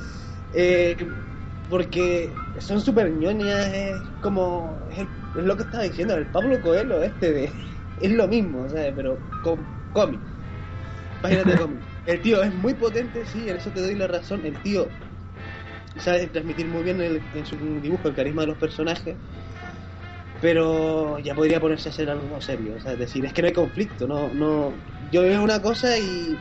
Eh, 0.52 0.96
porque 1.68 2.32
son 2.58 2.80
súper 2.80 3.12
ñoñas, 3.12 3.68
es 3.72 4.02
como. 4.20 4.86
Es, 4.90 5.06
lo 5.34 5.56
que 5.56 5.64
estaba 5.64 5.84
diciendo, 5.84 6.14
el 6.14 6.30
Pablo 6.30 6.60
Coelho 6.60 7.02
este 7.02 7.32
de. 7.32 7.54
Es 8.00 8.12
lo 8.12 8.28
mismo, 8.28 8.68
¿sabes? 8.68 8.92
Pero 8.94 9.26
con 9.42 9.68
cómic. 9.90 10.22
Páginas 11.20 11.46
de 11.48 11.56
cómic. 11.56 11.82
El 12.04 12.22
tío 12.22 12.42
es 12.42 12.54
muy 12.54 12.74
potente, 12.74 13.24
sí, 13.26 13.48
en 13.48 13.56
eso 13.56 13.72
te 13.72 13.80
doy 13.80 13.94
la 13.96 14.06
razón. 14.08 14.46
El 14.46 14.60
tío 14.60 14.96
sabe 15.96 16.28
transmitir 16.28 16.68
muy 16.68 16.84
bien 16.84 17.00
el- 17.00 17.28
en 17.32 17.44
su 17.44 17.80
dibujo 17.80 18.08
el 18.08 18.14
carisma 18.14 18.42
de 18.42 18.48
los 18.48 18.58
personajes. 18.58 19.18
Pero 20.40 21.18
ya 21.18 21.34
podría 21.34 21.60
ponerse 21.60 21.88
a 21.88 21.92
hacer 21.92 22.10
algo 22.10 22.40
serio. 22.40 22.76
O 22.76 22.80
sea, 22.80 22.92
es 22.92 22.98
decir, 22.98 23.24
es 23.24 23.32
que 23.32 23.42
no 23.42 23.48
hay 23.48 23.54
conflicto, 23.54 24.06
no, 24.06 24.32
no. 24.34 24.78
Yo 25.10 25.22
veo 25.22 25.42
una 25.42 25.60
cosa 25.60 25.98
y 25.98 26.36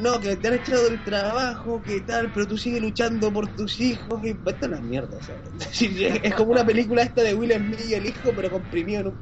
no, 0.00 0.20
que 0.20 0.36
te 0.36 0.48
han 0.48 0.54
echado 0.54 0.88
del 0.90 1.02
trabajo, 1.02 1.82
que 1.82 2.00
tal, 2.02 2.30
pero 2.32 2.46
tú 2.46 2.58
sigues 2.58 2.82
luchando 2.82 3.32
por 3.32 3.48
tus 3.48 3.80
hijos 3.80 4.20
y 4.24 4.30
esto 4.30 4.50
es 4.50 4.68
una 4.68 4.80
mierda, 4.80 5.20
¿sabes? 5.22 5.42
Es, 5.54 5.58
decir, 5.58 6.04
es- 6.06 6.20
es 6.22 6.34
como 6.34 6.52
una 6.52 6.64
película 6.66 7.02
esta 7.02 7.22
de 7.22 7.34
Will 7.34 7.52
Smith 7.52 7.80
y 7.80 7.94
el 7.94 8.06
hijo, 8.06 8.32
pero 8.34 8.50
comprimido 8.50 9.00
en 9.00 9.06
un... 9.08 9.18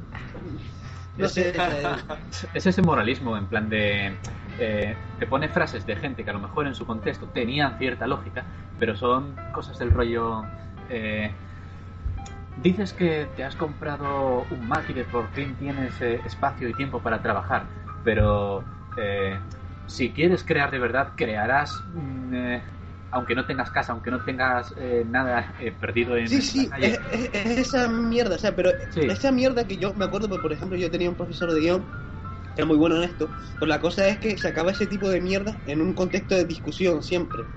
No 1.17 1.29
sé, 1.29 1.49
es- 1.49 1.55
Es 2.53 2.65
ese 2.65 2.81
moralismo 2.81 3.37
en 3.37 3.47
plan 3.47 3.69
de... 3.69 4.17
eh, 4.59 4.95
te 5.19 5.27
pone 5.27 5.47
frases 5.47 5.85
de 5.85 5.95
gente 5.95 6.23
que 6.25 6.29
a 6.29 6.33
lo 6.33 6.39
mejor 6.39 6.67
en 6.67 6.75
su 6.75 6.85
contexto 6.85 7.27
tenían 7.27 7.77
cierta 7.77 8.05
lógica, 8.07 8.45
pero 8.77 8.95
son 8.95 9.35
cosas 9.53 9.77
del 9.79 9.91
rollo... 9.91 10.43
eh, 10.89 11.33
dices 12.55 12.93
que 12.93 13.27
te 13.35 13.43
has 13.43 13.55
comprado 13.55 14.47
un 14.49 14.67
Mac 14.67 14.89
y 14.89 14.93
que 14.93 15.05
por 15.05 15.31
fin 15.33 15.57
tienes 15.57 16.01
eh, 16.01 16.21
espacio 16.25 16.69
y 16.69 16.73
tiempo 16.75 17.01
para 17.03 17.21
trabajar, 17.21 17.71
pero 18.03 18.71
eh, 18.95 19.41
si 19.85 20.13
quieres 20.13 20.43
crear 20.43 20.71
de 20.71 20.79
verdad, 20.79 21.13
crearás... 21.17 21.83
mm, 21.87 22.33
eh, 22.35 22.63
aunque 23.11 23.35
no 23.35 23.45
tengas 23.45 23.71
casa, 23.71 23.93
aunque 23.93 24.11
no 24.11 24.23
tengas 24.25 24.73
eh, 24.77 25.05
nada 25.07 25.55
perdido 25.79 26.17
en 26.17 26.31
Sí, 26.31 26.41
sí, 26.41 26.63
la 26.65 26.67
calle. 26.69 26.91
es, 26.91 26.99
es- 27.11 27.29
es 27.33 27.57
esa 27.67 27.87
mierda, 27.87 28.35
o 28.35 28.39
sea, 28.39 28.55
pero 28.55 28.71
Sí. 28.89 29.01
esa 29.07 29.31
mierda 29.31 29.67
que 29.67 29.77
yo 29.77 29.93
me 29.93 30.05
acuerdo, 30.05 30.27
pues, 30.29 30.41
por 30.41 30.51
ejemplo, 30.53 30.77
yo 30.77 30.89
tenía 30.91 31.09
un 31.09 31.15
profesor 31.15 31.51
de 31.53 31.59
guion 31.61 31.91
que 32.55 32.61
era 32.61 32.67
muy 32.67 32.77
bueno 32.77 32.97
en 32.97 33.03
esto, 33.09 33.35
pero 33.59 33.69
la 33.69 33.81
cosa 33.81 34.07
es 34.09 34.19
que 34.19 34.37
sacaba 34.37 34.71
ese 34.71 34.87
tipo 34.87 35.09
de 35.09 35.21
mierda 35.21 35.61
en 35.65 35.81
un 35.81 35.93
contexto 35.95 36.35
de 36.35 36.45
discusión 36.45 37.03
siempre. 37.03 37.49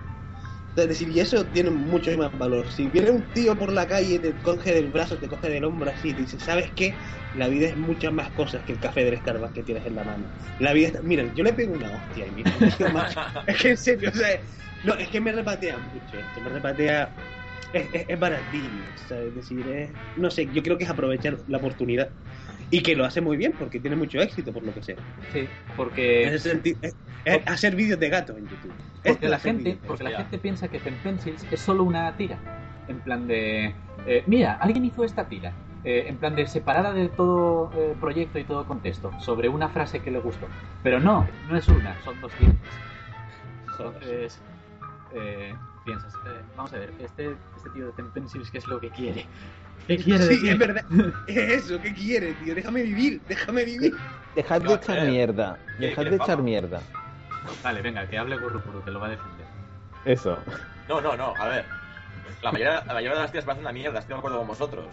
Es 0.82 0.88
decir, 0.88 1.08
y 1.08 1.20
eso 1.20 1.44
tiene 1.46 1.70
mucho 1.70 2.16
más 2.16 2.36
valor. 2.38 2.70
Si 2.70 2.86
viene 2.86 3.10
un 3.10 3.22
tío 3.32 3.56
por 3.56 3.72
la 3.72 3.86
calle 3.86 4.18
te 4.18 4.32
coge 4.42 4.74
del 4.74 4.88
brazo, 4.88 5.16
te 5.16 5.28
coge 5.28 5.48
del 5.48 5.64
hombro 5.64 5.90
así, 5.90 6.10
y 6.10 6.12
te 6.14 6.22
dice, 6.22 6.38
¿sabes 6.38 6.70
qué? 6.74 6.94
La 7.36 7.48
vida 7.48 7.68
es 7.68 7.76
muchas 7.76 8.12
más 8.12 8.30
cosas 8.30 8.62
que 8.64 8.72
el 8.72 8.78
café 8.78 9.04
del 9.04 9.18
Starbucks 9.18 9.52
que 9.52 9.62
tienes 9.62 9.86
en 9.86 9.96
la 9.96 10.04
mano. 10.04 10.24
La 10.60 10.72
vida 10.72 10.88
está... 10.88 11.02
Miren, 11.02 11.34
yo 11.34 11.44
le 11.44 11.52
pego 11.52 11.74
una 11.74 11.90
hostia 11.90 12.24
ahí 12.24 12.30
mismo. 12.30 12.52
es 13.46 13.56
que 13.56 13.70
en 13.70 13.76
serio, 13.76 14.10
o 14.10 14.16
sea, 14.16 14.40
no, 14.84 14.94
es 14.94 15.08
que 15.08 15.20
me 15.20 15.32
repatea 15.32 15.76
mucho 15.78 16.18
esto, 16.18 16.40
me 16.42 16.50
repatea... 16.50 17.10
Es, 17.72 17.86
es, 17.92 18.06
es 18.08 18.18
baratillo, 18.18 18.68
¿sabes? 19.08 19.28
Es 19.28 19.34
decir, 19.34 19.68
es... 19.68 19.90
No 20.16 20.30
sé, 20.30 20.48
yo 20.52 20.62
creo 20.62 20.78
que 20.78 20.84
es 20.84 20.90
aprovechar 20.90 21.36
la 21.48 21.58
oportunidad. 21.58 22.08
Y 22.70 22.82
que 22.82 22.94
lo 22.94 23.04
hace 23.04 23.20
muy 23.20 23.36
bien, 23.36 23.52
porque 23.58 23.80
tiene 23.80 23.96
mucho 23.96 24.20
éxito, 24.20 24.52
por 24.52 24.62
lo 24.62 24.72
que 24.72 24.82
sé. 24.82 24.96
Sí, 25.32 25.46
porque... 25.76 26.24
es, 26.34 26.46
es 26.46 26.94
hacer 27.46 27.74
vídeos 27.76 27.98
de 28.00 28.08
gatos 28.08 28.36
en 28.36 28.48
YouTube. 28.48 28.72
Porque 29.08 29.28
la 29.28 29.38
gente, 29.38 29.78
porque 29.86 30.04
la 30.04 30.10
gente 30.12 30.38
piensa 30.38 30.68
que 30.68 30.78
Pen 30.80 30.94
Pencils 31.02 31.46
es 31.50 31.60
solo 31.60 31.84
una 31.84 32.16
tira. 32.16 32.38
En 32.88 33.00
plan 33.00 33.26
de, 33.26 33.74
eh, 34.06 34.22
mira, 34.26 34.54
alguien 34.60 34.84
hizo 34.84 35.04
esta 35.04 35.28
tira. 35.28 35.52
eh, 35.84 36.06
en 36.08 36.16
plan 36.18 36.34
de 36.34 36.46
separada 36.46 36.92
de 36.92 37.08
todo 37.08 37.70
eh, 37.76 37.94
proyecto 38.00 38.38
y 38.40 38.44
todo 38.44 38.66
contexto, 38.66 39.12
sobre 39.20 39.48
una 39.48 39.68
frase 39.68 40.00
que 40.00 40.10
le 40.10 40.18
gustó. 40.18 40.46
Pero 40.82 40.98
no, 40.98 41.24
no 41.48 41.56
es 41.56 41.68
una, 41.68 41.94
son 42.02 42.20
200. 42.20 42.58
Entonces, 43.70 44.40
eh, 45.14 45.54
piensas, 45.84 46.12
eh, 46.26 46.40
vamos 46.56 46.72
a 46.72 46.78
ver, 46.78 46.92
este, 46.98 47.36
este 47.56 47.70
tío 47.70 47.86
de 47.86 47.92
Pen 47.92 48.10
Pencils, 48.10 48.50
¿qué 48.50 48.58
es 48.58 48.66
lo 48.66 48.80
que 48.80 48.90
quiere? 48.90 49.24
¿Qué 49.86 49.96
quiere 49.98 50.24
Sí, 50.24 50.30
decir? 50.34 50.50
es 50.52 50.58
verdad. 50.58 50.84
Es 51.28 51.64
eso, 51.64 51.80
¿qué 51.80 51.94
quieres, 51.94 52.36
tío? 52.42 52.54
Déjame 52.54 52.82
vivir, 52.82 53.22
déjame 53.28 53.64
vivir. 53.64 53.94
Dejad 54.34 54.60
de 54.62 54.74
echar 54.74 54.98
eh, 54.98 55.10
mierda. 55.10 55.58
¿qué- 55.78 55.86
Dejad 55.88 56.06
de 56.06 56.16
echar 56.16 56.42
mierda. 56.42 56.82
Vale, 57.62 57.82
venga, 57.82 58.06
que 58.06 58.18
hable 58.18 58.36
Gurrupuru, 58.36 58.84
que 58.84 58.90
lo 58.90 59.00
va 59.00 59.06
a 59.06 59.10
defender. 59.10 59.46
Eso. 60.04 60.38
No, 60.88 61.00
no, 61.00 61.16
no, 61.16 61.34
a 61.38 61.48
ver. 61.48 61.64
La 62.42 62.52
mayoría, 62.52 62.82
la 62.86 62.94
mayoría 62.94 63.16
de 63.16 63.22
las 63.22 63.32
tías 63.32 63.44
parecen 63.44 63.64
una 63.64 63.72
mierda, 63.72 63.98
estoy 63.98 64.14
de 64.14 64.18
acuerdo 64.18 64.38
con 64.38 64.46
vosotros. 64.48 64.86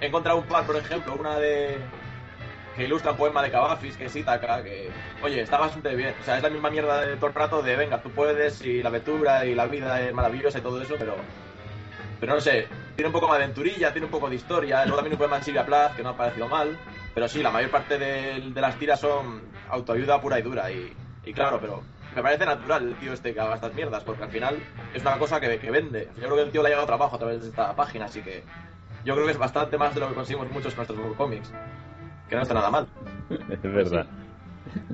He 0.00 0.06
encontrado 0.06 0.38
un 0.38 0.46
par, 0.46 0.64
por 0.64 0.76
ejemplo, 0.76 1.14
una 1.18 1.38
de. 1.38 1.78
que 2.76 2.84
ilustra 2.84 3.12
un 3.12 3.16
poema 3.16 3.42
de 3.42 3.50
Cavafis, 3.50 3.96
que 3.96 4.06
es 4.06 4.16
Ítaca, 4.16 4.62
que. 4.62 4.90
Oye, 5.22 5.42
está 5.42 5.58
bastante 5.58 5.94
bien. 5.94 6.14
O 6.20 6.24
sea, 6.24 6.36
es 6.36 6.42
la 6.42 6.50
misma 6.50 6.70
mierda 6.70 7.00
de 7.00 7.16
todo 7.16 7.26
el 7.28 7.34
rato 7.34 7.62
de 7.62 7.76
venga, 7.76 8.00
tú 8.00 8.10
puedes, 8.10 8.64
y 8.64 8.82
la 8.82 8.88
aventura 8.88 9.44
y 9.44 9.54
la 9.54 9.66
vida 9.66 10.00
es 10.00 10.14
maravillosa 10.14 10.58
y 10.58 10.62
todo 10.62 10.80
eso, 10.80 10.94
pero. 10.98 11.16
Pero 12.20 12.34
no 12.34 12.40
sé, 12.40 12.68
tiene 12.96 13.08
un 13.08 13.12
poco 13.12 13.28
más 13.28 13.38
de 13.38 13.44
aventurilla, 13.44 13.92
tiene 13.92 14.06
un 14.06 14.10
poco 14.10 14.30
de 14.30 14.36
historia. 14.36 14.84
Luego 14.84 14.96
también 14.96 15.14
un 15.14 15.18
poema 15.18 15.38
de 15.38 15.44
Silvia 15.44 15.66
Plath, 15.66 15.96
que 15.96 16.02
no 16.02 16.10
ha 16.10 16.16
parecido 16.16 16.48
mal. 16.48 16.78
Pero 17.12 17.28
sí, 17.28 17.42
la 17.42 17.50
mayor 17.50 17.70
parte 17.70 17.98
de, 17.98 18.40
de 18.40 18.60
las 18.60 18.76
tiras 18.76 19.00
son 19.00 19.42
autoayuda 19.68 20.20
pura 20.20 20.38
y 20.38 20.42
dura. 20.42 20.70
Y, 20.70 20.92
y 21.26 21.32
claro, 21.32 21.58
pero 21.60 21.82
me 22.14 22.22
parece 22.22 22.46
natural 22.46 22.88
el 22.88 22.94
tío 22.96 23.12
este 23.12 23.34
que 23.34 23.40
haga 23.40 23.54
estas 23.56 23.74
mierdas, 23.74 24.04
porque 24.04 24.24
al 24.24 24.30
final 24.30 24.56
es 24.92 25.02
una 25.02 25.18
cosa 25.18 25.40
que, 25.40 25.58
que 25.58 25.70
vende. 25.70 26.08
Yo 26.16 26.24
creo 26.24 26.36
que 26.36 26.42
el 26.42 26.50
tío 26.50 26.62
le 26.62 26.68
ha 26.68 26.70
llegado 26.70 26.86
trabajo 26.86 27.16
a 27.16 27.18
través 27.18 27.42
de 27.42 27.48
esta 27.48 27.74
página, 27.74 28.06
así 28.06 28.20
que 28.22 28.42
yo 29.04 29.14
creo 29.14 29.26
que 29.26 29.32
es 29.32 29.38
bastante 29.38 29.76
más 29.76 29.94
de 29.94 30.00
lo 30.00 30.08
que 30.08 30.14
conseguimos 30.14 30.50
muchos 30.50 30.74
con 30.74 30.86
nuestros 30.86 31.16
cómics. 31.16 31.52
Que 32.28 32.36
no 32.36 32.42
está 32.42 32.54
nada 32.54 32.70
mal. 32.70 32.86
Es 33.50 33.62
verdad. 33.62 34.06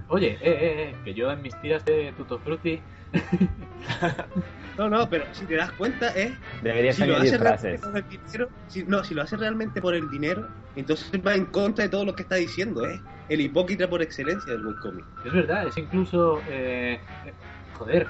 Oye, 0.09 0.33
eh, 0.33 0.38
eh, 0.43 0.83
eh, 0.90 0.97
que 1.05 1.14
yo 1.14 1.31
en 1.31 1.43
mis 1.43 1.59
tiras 1.61 1.85
de 1.85 2.12
Tuto 2.16 2.38
Frutti 2.40 2.81
No, 4.79 4.88
no, 4.88 5.09
pero 5.09 5.25
si 5.33 5.45
te 5.47 5.57
das 5.57 5.71
cuenta, 5.73 6.09
es. 6.09 6.33
Deberías 6.62 6.97
Si 6.97 7.05
lo 7.05 7.16
hace 7.16 7.38
frases. 7.38 7.81
por 7.81 7.97
el 7.97 8.05
dinero, 8.09 8.49
si, 8.69 8.85
no, 8.85 9.05
si 9.05 9.14
lo 9.14 9.23
hace 9.23 9.37
realmente 9.37 9.81
por 9.81 9.95
el 9.95 10.09
dinero, 10.11 10.49
entonces 10.75 11.11
va 11.25 11.35
en 11.35 11.47
contra 11.47 11.85
de 11.85 11.90
todo 11.90 12.05
lo 12.05 12.14
que 12.14 12.23
está 12.23 12.37
diciendo, 12.37 12.87
¿eh? 12.87 13.01
El 13.31 13.40
hipócrita 13.40 13.88
por 13.88 14.03
excelencia 14.03 14.53
del 14.53 14.66
webcomic. 14.66 15.05
Es 15.25 15.33
verdad, 15.33 15.66
es 15.66 15.79
incluso. 15.79 16.43
eh, 16.51 17.01
joder, 17.79 18.07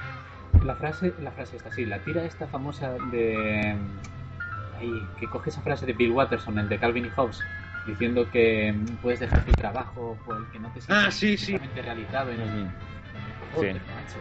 la 0.65 0.75
frase, 0.75 1.15
la 1.23 1.31
frase 1.31 1.57
esta, 1.57 1.71
sí, 1.71 1.85
la 1.87 1.99
tira 2.01 2.25
esta 2.25 2.47
famosa 2.49 2.97
de. 3.13 3.77
Ahí, 4.79 5.07
que 5.19 5.27
coge 5.29 5.51
esa 5.51 5.61
frase 5.61 5.85
de 5.87 5.93
Bill 5.93 6.11
Watterson, 6.13 6.59
el 6.59 6.69
de 6.71 6.79
Calvin 6.79 7.05
y 7.05 7.11
Hobbes, 7.11 7.39
diciendo 7.87 8.27
que 8.31 8.75
puedes 9.03 9.21
dejar 9.21 9.45
tu 9.45 9.53
trabajo 9.53 10.17
por 10.25 10.39
el 10.39 10.47
que 10.51 10.59
no 10.59 10.73
te 10.73 10.81
sientas 10.81 11.07
Ah, 11.07 11.11
sí, 11.11 11.37
sí. 11.37 11.59
realizado 11.77 12.31
en. 12.33 12.71
Joder, 13.55 13.75
Sí. 13.77 13.81
macho, 13.95 14.19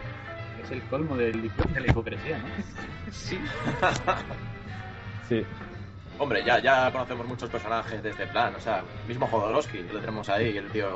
Es 0.62 0.70
el 0.70 0.82
colmo 0.82 1.16
del 1.16 1.50
de 1.72 1.80
la 1.80 1.86
hipocresía, 1.86 2.38
¿no? 2.38 2.44
Sí. 3.10 3.38
Sí. 5.28 5.46
Hombre, 6.20 6.44
ya, 6.44 6.58
ya 6.58 6.92
conocemos 6.92 7.26
muchos 7.26 7.48
personajes 7.48 8.02
de 8.02 8.10
este 8.10 8.26
plan. 8.26 8.54
O 8.54 8.60
sea, 8.60 8.82
mismo 9.08 9.26
Jodorowsky, 9.26 9.84
lo 9.90 10.00
tenemos 10.00 10.28
ahí, 10.28 10.54
el 10.54 10.70
tío 10.70 10.88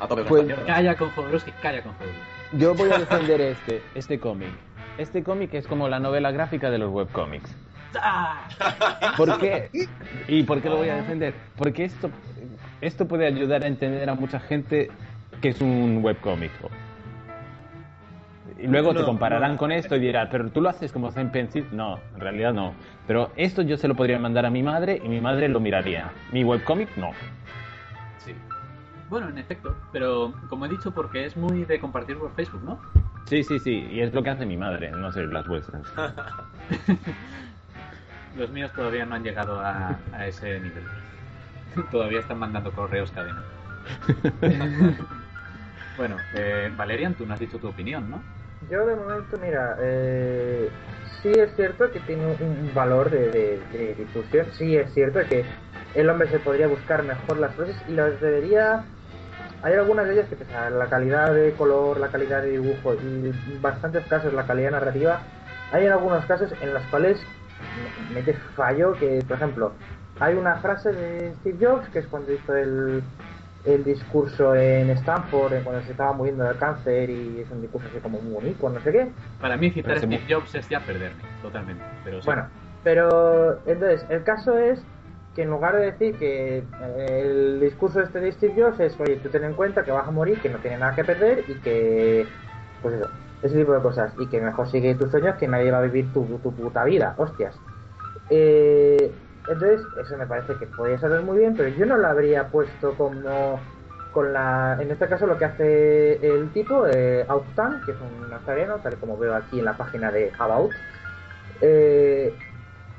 a 0.00 0.08
tope 0.08 0.24
con 0.24 0.28
Pues-. 0.28 0.58
Calla 0.66 0.96
con 0.96 1.10
Jodorowsky, 1.10 1.52
calla 1.62 1.82
con 1.82 1.92
Jodorowsky. 1.92 2.58
Yo 2.58 2.74
voy 2.74 2.90
a 2.90 2.98
defender 2.98 3.40
este, 3.52 3.80
este 3.94 4.18
cómic. 4.18 4.48
Este 4.98 5.22
cómic 5.22 5.54
es 5.54 5.68
como 5.68 5.88
la 5.88 6.00
novela 6.00 6.32
gráfica 6.32 6.68
de 6.68 6.78
los 6.78 6.90
webcómics. 6.90 7.54
¡Ah! 7.94 8.48
¿Por 9.16 9.38
qué? 9.38 9.70
¿Y 10.26 10.42
por 10.42 10.60
qué 10.60 10.68
lo 10.68 10.78
voy 10.78 10.88
a 10.88 10.96
defender? 10.96 11.32
Porque 11.56 11.84
esto, 11.84 12.10
esto 12.80 13.06
puede 13.06 13.28
ayudar 13.28 13.62
a 13.62 13.68
entender 13.68 14.10
a 14.10 14.14
mucha 14.16 14.40
gente 14.40 14.90
que 15.40 15.50
es 15.50 15.60
un 15.60 16.00
webcómic. 16.02 16.50
Y 18.58 18.66
luego 18.66 18.94
te 18.94 19.04
compararán 19.04 19.52
no. 19.52 19.58
con 19.58 19.72
esto 19.72 19.96
y 19.96 20.00
dirán, 20.00 20.28
pero 20.30 20.48
tú 20.50 20.60
lo 20.60 20.68
haces 20.68 20.92
como 20.92 21.10
Zen 21.10 21.30
Pencil. 21.30 21.66
No, 21.72 21.98
en 22.14 22.20
realidad 22.20 22.52
no. 22.52 22.74
Pero 23.06 23.30
esto 23.36 23.62
yo 23.62 23.76
se 23.76 23.88
lo 23.88 23.94
podría 23.94 24.18
mandar 24.18 24.46
a 24.46 24.50
mi 24.50 24.62
madre 24.62 25.00
y 25.02 25.08
mi 25.08 25.20
madre 25.20 25.48
lo 25.48 25.60
miraría. 25.60 26.10
Mi 26.32 26.44
webcómic 26.44 26.96
no. 26.96 27.10
Sí. 28.18 28.34
Bueno, 29.10 29.28
en 29.28 29.38
efecto, 29.38 29.76
pero 29.92 30.32
como 30.48 30.66
he 30.66 30.68
dicho, 30.68 30.92
porque 30.92 31.24
es 31.24 31.36
muy 31.36 31.64
de 31.64 31.78
compartir 31.78 32.18
por 32.18 32.34
Facebook, 32.34 32.62
¿no? 32.64 32.78
Sí, 33.26 33.42
sí, 33.42 33.58
sí. 33.58 33.88
Y 33.90 34.00
es 34.00 34.14
lo 34.14 34.22
que 34.22 34.30
hace 34.30 34.46
mi 34.46 34.56
madre, 34.56 34.90
no 34.90 35.12
sé 35.12 35.26
las 35.26 35.46
vuestras. 35.46 35.82
Los 38.36 38.50
míos 38.50 38.70
todavía 38.74 39.06
no 39.06 39.14
han 39.14 39.24
llegado 39.24 39.60
a, 39.60 39.98
a 40.12 40.26
ese 40.26 40.60
nivel. 40.60 40.84
todavía 41.90 42.20
están 42.20 42.38
mandando 42.38 42.72
correos 42.72 43.10
cadena. 43.10 43.42
bueno, 45.96 46.16
eh, 46.34 46.72
Valerian, 46.76 47.14
tú 47.14 47.26
no 47.26 47.34
has 47.34 47.40
dicho 47.40 47.58
tu 47.58 47.68
opinión, 47.68 48.10
¿no? 48.10 48.22
Yo 48.60 48.86
de 48.86 48.96
momento, 48.96 49.36
mira, 49.38 49.76
eh, 49.80 50.74
sí 51.02 51.38
es 51.38 51.54
cierto 51.56 51.90
que 51.92 52.00
tiene 52.00 52.26
un, 52.26 52.72
valor 52.72 53.10
de, 53.10 53.30
de- 53.30 53.66
de 53.70 53.94
difusión, 53.94 54.50
sí 54.52 54.76
es 54.76 54.92
cierto 54.94 55.20
que 55.28 55.52
el 55.92 56.08
hombre 56.08 56.28
se 56.28 56.40
podría 56.40 56.66
buscar 56.68 57.04
mejor 57.04 57.38
las 57.38 57.54
frases 57.56 57.82
y 57.86 57.92
las 57.94 58.18
debería... 58.20 58.86
Hay 59.62 59.74
algunas 59.74 60.06
de 60.08 60.14
ellas 60.14 60.28
que, 60.28 60.36
pese 60.36 60.54
a 60.54 60.70
la 60.70 60.88
calidad 60.90 61.34
de 61.34 61.56
color, 61.56 62.00
la 62.00 62.10
calidad 62.12 62.42
de 62.42 62.50
dibujo 62.52 62.94
y 62.96 63.28
en 63.28 63.60
bastantes 63.62 64.06
casos 64.06 64.32
la 64.34 64.46
calidad 64.46 64.72
narrativa, 64.72 65.28
hay 65.70 65.86
en 65.86 65.92
algunos 65.92 66.26
casos 66.26 66.54
en 66.60 66.74
los 66.74 66.86
cuales 66.88 67.30
me- 67.72 67.92
mete 68.08 68.34
fallo 68.56 68.98
que, 68.98 69.24
por 69.26 69.36
ejemplo, 69.38 69.80
hay 70.18 70.34
una 70.36 70.60
frase 70.62 70.92
de 70.94 71.34
Steve 71.36 71.58
Jobs 71.66 71.90
que 71.90 72.00
es 72.00 72.08
cuando 72.08 72.32
hizo 72.32 72.54
el, 72.56 73.04
el 73.66 73.84
discurso 73.84 74.54
en 74.54 74.90
Stanford, 74.90 75.62
cuando 75.64 75.82
se 75.82 75.90
estaba 75.90 76.12
muriendo 76.12 76.44
del 76.44 76.56
cáncer 76.56 77.10
y 77.10 77.40
es 77.40 77.50
un 77.50 77.60
discurso 77.60 77.88
así 77.90 77.98
como 77.98 78.20
muy 78.20 78.34
bonito, 78.34 78.70
no 78.70 78.80
sé 78.80 78.92
qué. 78.92 79.08
Para 79.40 79.56
mí 79.56 79.70
citar 79.70 79.96
a 79.96 79.98
Steve 79.98 80.22
Jobs 80.28 80.54
es 80.54 80.68
ya 80.68 80.80
perderme, 80.80 81.22
totalmente. 81.42 81.82
Pero 82.04 82.20
sí. 82.20 82.26
Bueno, 82.26 82.46
pero 82.84 83.58
entonces, 83.66 84.06
el 84.08 84.22
caso 84.22 84.56
es 84.56 84.80
que 85.34 85.42
en 85.42 85.50
lugar 85.50 85.76
de 85.76 85.86
decir 85.90 86.16
que 86.16 86.58
eh, 86.58 87.22
el 87.22 87.60
discurso 87.60 88.00
este 88.00 88.20
de 88.20 88.32
Steve 88.32 88.54
Jobs 88.56 88.78
es, 88.78 88.98
oye, 89.00 89.16
tú 89.16 89.28
ten 89.28 89.44
en 89.44 89.54
cuenta 89.54 89.84
que 89.84 89.90
vas 89.90 90.06
a 90.06 90.12
morir, 90.12 90.40
que 90.40 90.48
no 90.48 90.58
tienes 90.58 90.78
nada 90.78 90.94
que 90.94 91.04
perder 91.04 91.44
y 91.48 91.54
que, 91.56 92.26
pues 92.82 92.94
eso, 92.94 93.10
ese 93.42 93.58
tipo 93.58 93.72
de 93.72 93.82
cosas, 93.82 94.14
y 94.18 94.26
que 94.28 94.40
mejor 94.40 94.70
sigue 94.70 94.94
tus 94.94 95.10
sueños 95.10 95.36
que 95.36 95.48
nadie 95.48 95.70
va 95.70 95.78
a 95.78 95.82
vivir 95.82 96.12
tu, 96.12 96.24
tu 96.42 96.52
puta 96.52 96.84
vida, 96.84 97.14
hostias. 97.18 97.58
Eh, 98.30 99.12
Entonces, 99.48 99.82
eso 100.00 100.16
me 100.16 100.26
parece 100.26 100.54
que 100.54 100.66
podría 100.66 100.98
salir 100.98 101.20
muy 101.20 101.38
bien, 101.38 101.54
pero 101.56 101.68
yo 101.68 101.86
no 101.86 101.96
lo 101.96 102.08
habría 102.08 102.48
puesto 102.48 102.94
como 102.94 103.60
con 104.12 104.32
la. 104.32 104.78
En 104.80 104.90
este 104.90 105.06
caso, 105.08 105.26
lo 105.26 105.38
que 105.38 105.44
hace 105.44 106.26
el 106.26 106.50
tipo, 106.52 106.86
eh, 106.86 107.24
Autan, 107.28 107.82
que 107.84 107.92
es 107.92 107.98
un 108.00 108.30
nazareno, 108.30 108.76
tal 108.82 108.96
como 108.96 109.16
veo 109.18 109.34
aquí 109.34 109.58
en 109.58 109.66
la 109.66 109.76
página 109.76 110.10
de 110.10 110.32
About, 110.38 110.72
eh, 111.60 112.34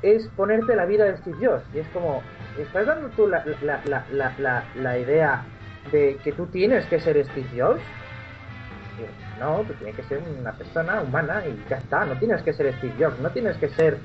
es 0.01 0.27
ponerte 0.35 0.75
la 0.75 0.85
vida 0.85 1.05
de 1.05 1.17
Steve 1.17 1.37
Jobs. 1.41 1.63
Y 1.73 1.79
es 1.79 1.87
como, 1.89 2.21
¿estás 2.57 2.85
dando 2.85 3.09
tú 3.09 3.27
la, 3.27 3.43
la, 3.61 4.03
la, 4.37 4.63
la, 4.75 4.97
idea 4.99 5.43
de 5.91 6.17
que 6.23 6.31
tú 6.31 6.45
tienes 6.47 6.85
que 6.85 6.99
ser 6.99 7.23
Steve 7.25 7.49
Jobs? 7.57 7.81
No, 9.39 9.63
tú 9.67 9.73
tienes 9.73 9.95
que 9.95 10.03
ser 10.03 10.21
una 10.39 10.51
persona 10.53 11.01
humana 11.01 11.43
y 11.45 11.69
ya 11.69 11.77
está. 11.77 12.05
No 12.05 12.17
tienes 12.17 12.41
que 12.41 12.53
ser 12.53 12.73
Steve 12.75 12.93
Jobs, 12.99 13.19
no 13.19 13.29
tienes 13.31 13.57
que 13.57 13.69
ser. 13.69 13.97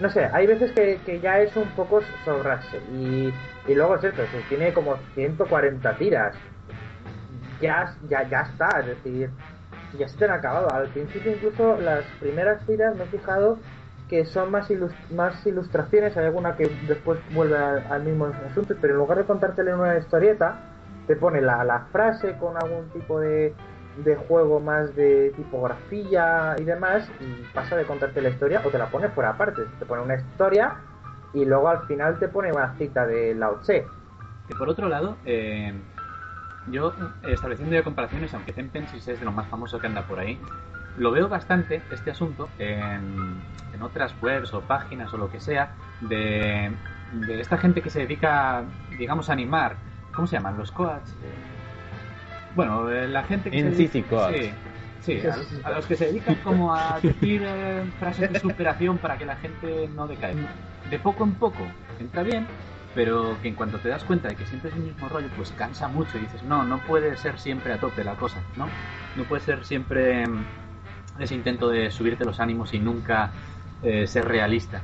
No 0.00 0.10
sé, 0.10 0.28
hay 0.32 0.46
veces 0.46 0.72
que, 0.72 1.00
que 1.06 1.20
ya 1.20 1.40
es 1.40 1.56
un 1.56 1.68
poco 1.70 2.00
sobrarse. 2.24 2.78
Y, 2.92 3.32
y 3.66 3.74
luego 3.74 3.94
es 3.94 4.02
cierto, 4.02 4.22
si 4.26 4.48
tiene 4.48 4.72
como 4.72 4.96
140 5.14 5.96
tiras. 5.96 6.36
Ya, 7.60 7.94
ya, 8.10 8.28
ya 8.28 8.40
está, 8.42 8.80
es 8.80 8.86
decir, 8.86 9.30
ya 9.98 10.08
se 10.08 10.18
te 10.18 10.24
han 10.26 10.32
acabado. 10.32 10.70
Al 10.70 10.88
principio, 10.88 11.32
incluso 11.32 11.80
las 11.80 12.04
primeras 12.20 12.64
tiras 12.66 12.94
me 12.96 13.04
he 13.04 13.06
fijado 13.06 13.58
que 14.10 14.24
son 14.26 14.50
más, 14.50 14.70
ilus- 14.70 14.94
más 15.10 15.44
ilustraciones. 15.46 16.16
Hay 16.16 16.26
alguna 16.26 16.56
que 16.56 16.68
después 16.82 17.18
vuelve 17.32 17.56
al, 17.56 18.02
mismo 18.04 18.26
asunto, 18.26 18.74
pero 18.80 18.92
en 18.94 18.98
lugar 18.98 19.18
de 19.18 19.24
contártela 19.24 19.74
una 19.74 19.96
historieta, 19.96 20.60
te 21.06 21.16
pone 21.16 21.40
la, 21.40 21.64
la 21.64 21.86
frase 21.92 22.36
con 22.38 22.56
algún 22.56 22.90
tipo 22.90 23.18
de, 23.20 23.54
de 23.96 24.16
juego 24.16 24.60
más 24.60 24.94
de 24.94 25.32
tipografía 25.36 26.54
y 26.58 26.64
demás, 26.64 27.10
y 27.20 27.54
pasa 27.54 27.76
de 27.76 27.84
contarte 27.84 28.20
la 28.20 28.28
historia 28.28 28.62
o 28.64 28.70
te 28.70 28.78
la 28.78 28.86
pone 28.86 29.08
fuera 29.08 29.30
aparte. 29.30 29.62
Te 29.78 29.86
pone 29.86 30.02
una 30.02 30.16
historia 30.16 30.76
y 31.32 31.44
luego 31.44 31.68
al 31.68 31.86
final 31.86 32.18
te 32.18 32.28
pone 32.28 32.52
una 32.52 32.74
cita 32.76 33.06
de 33.06 33.34
Lao 33.34 33.56
Tse. 33.60 33.86
Y 34.48 34.54
por 34.54 34.68
otro 34.68 34.88
lado, 34.88 35.16
eh, 35.24 35.72
yo 36.68 36.92
eh, 37.24 37.32
estableciendo 37.32 37.74
ya 37.74 37.82
comparaciones, 37.82 38.32
aunque 38.34 38.52
Zen 38.52 38.70
Pencils 38.70 39.08
es 39.08 39.18
de 39.18 39.24
lo 39.24 39.32
más 39.32 39.48
famoso 39.48 39.78
que 39.78 39.86
anda 39.86 40.02
por 40.02 40.18
ahí, 40.18 40.38
lo 40.98 41.10
veo 41.10 41.28
bastante, 41.28 41.82
este 41.90 42.10
asunto, 42.10 42.48
en, 42.58 43.40
en 43.74 43.82
otras 43.82 44.14
webs 44.22 44.54
o 44.54 44.60
páginas 44.60 45.12
o 45.12 45.18
lo 45.18 45.30
que 45.30 45.40
sea, 45.40 45.74
de, 46.00 46.72
de 47.12 47.40
esta 47.40 47.58
gente 47.58 47.82
que 47.82 47.90
se 47.90 48.00
dedica, 48.00 48.64
digamos, 48.98 49.28
a 49.28 49.32
animar. 49.32 49.76
¿Cómo 50.14 50.26
se 50.26 50.36
llaman? 50.36 50.56
¿Los 50.56 50.72
coaches? 50.72 51.14
Bueno, 52.56 52.88
la 52.88 53.22
gente 53.24 53.50
que 53.50 53.58
En 53.58 53.74
se 53.74 53.82
dedica-. 53.82 54.32
Sí, 54.32 54.50
sí, 55.02 55.22
a, 55.62 55.68
a 55.68 55.70
los 55.72 55.86
que 55.86 55.94
se 55.94 56.06
dedican 56.06 56.36
como 56.36 56.74
a 56.74 56.98
decir 57.02 57.42
eh, 57.44 57.84
frases 58.00 58.32
de 58.32 58.40
superación 58.40 58.98
para 58.98 59.16
que 59.18 59.26
la 59.26 59.36
gente 59.36 59.88
no 59.94 60.08
decae. 60.08 60.34
De 60.90 60.98
poco 60.98 61.24
en 61.24 61.32
poco 61.34 61.66
entra 62.00 62.22
bien, 62.22 62.46
pero 62.94 63.36
que 63.42 63.48
en 63.48 63.54
cuanto 63.54 63.78
te 63.78 63.90
das 63.90 64.02
cuenta 64.04 64.28
de 64.28 64.36
que 64.36 64.46
siempre 64.46 64.70
es 64.70 64.76
el 64.76 64.82
mismo 64.82 65.08
rollo, 65.08 65.28
pues 65.36 65.52
cansa 65.52 65.86
mucho 65.88 66.16
y 66.16 66.22
dices, 66.22 66.42
no, 66.44 66.64
no 66.64 66.78
puede 66.78 67.16
ser 67.18 67.38
siempre 67.38 67.74
a 67.74 67.78
tope 67.78 68.02
la 68.02 68.14
cosa, 68.14 68.38
¿no? 68.56 68.66
No 69.16 69.24
puede 69.24 69.42
ser 69.42 69.64
siempre 69.64 70.26
mm, 70.26 70.44
ese 71.20 71.34
intento 71.34 71.68
de 71.68 71.90
subirte 71.90 72.24
los 72.24 72.40
ánimos 72.40 72.72
y 72.72 72.78
nunca 72.78 73.30
eh, 73.82 74.06
ser 74.06 74.26
realista. 74.26 74.80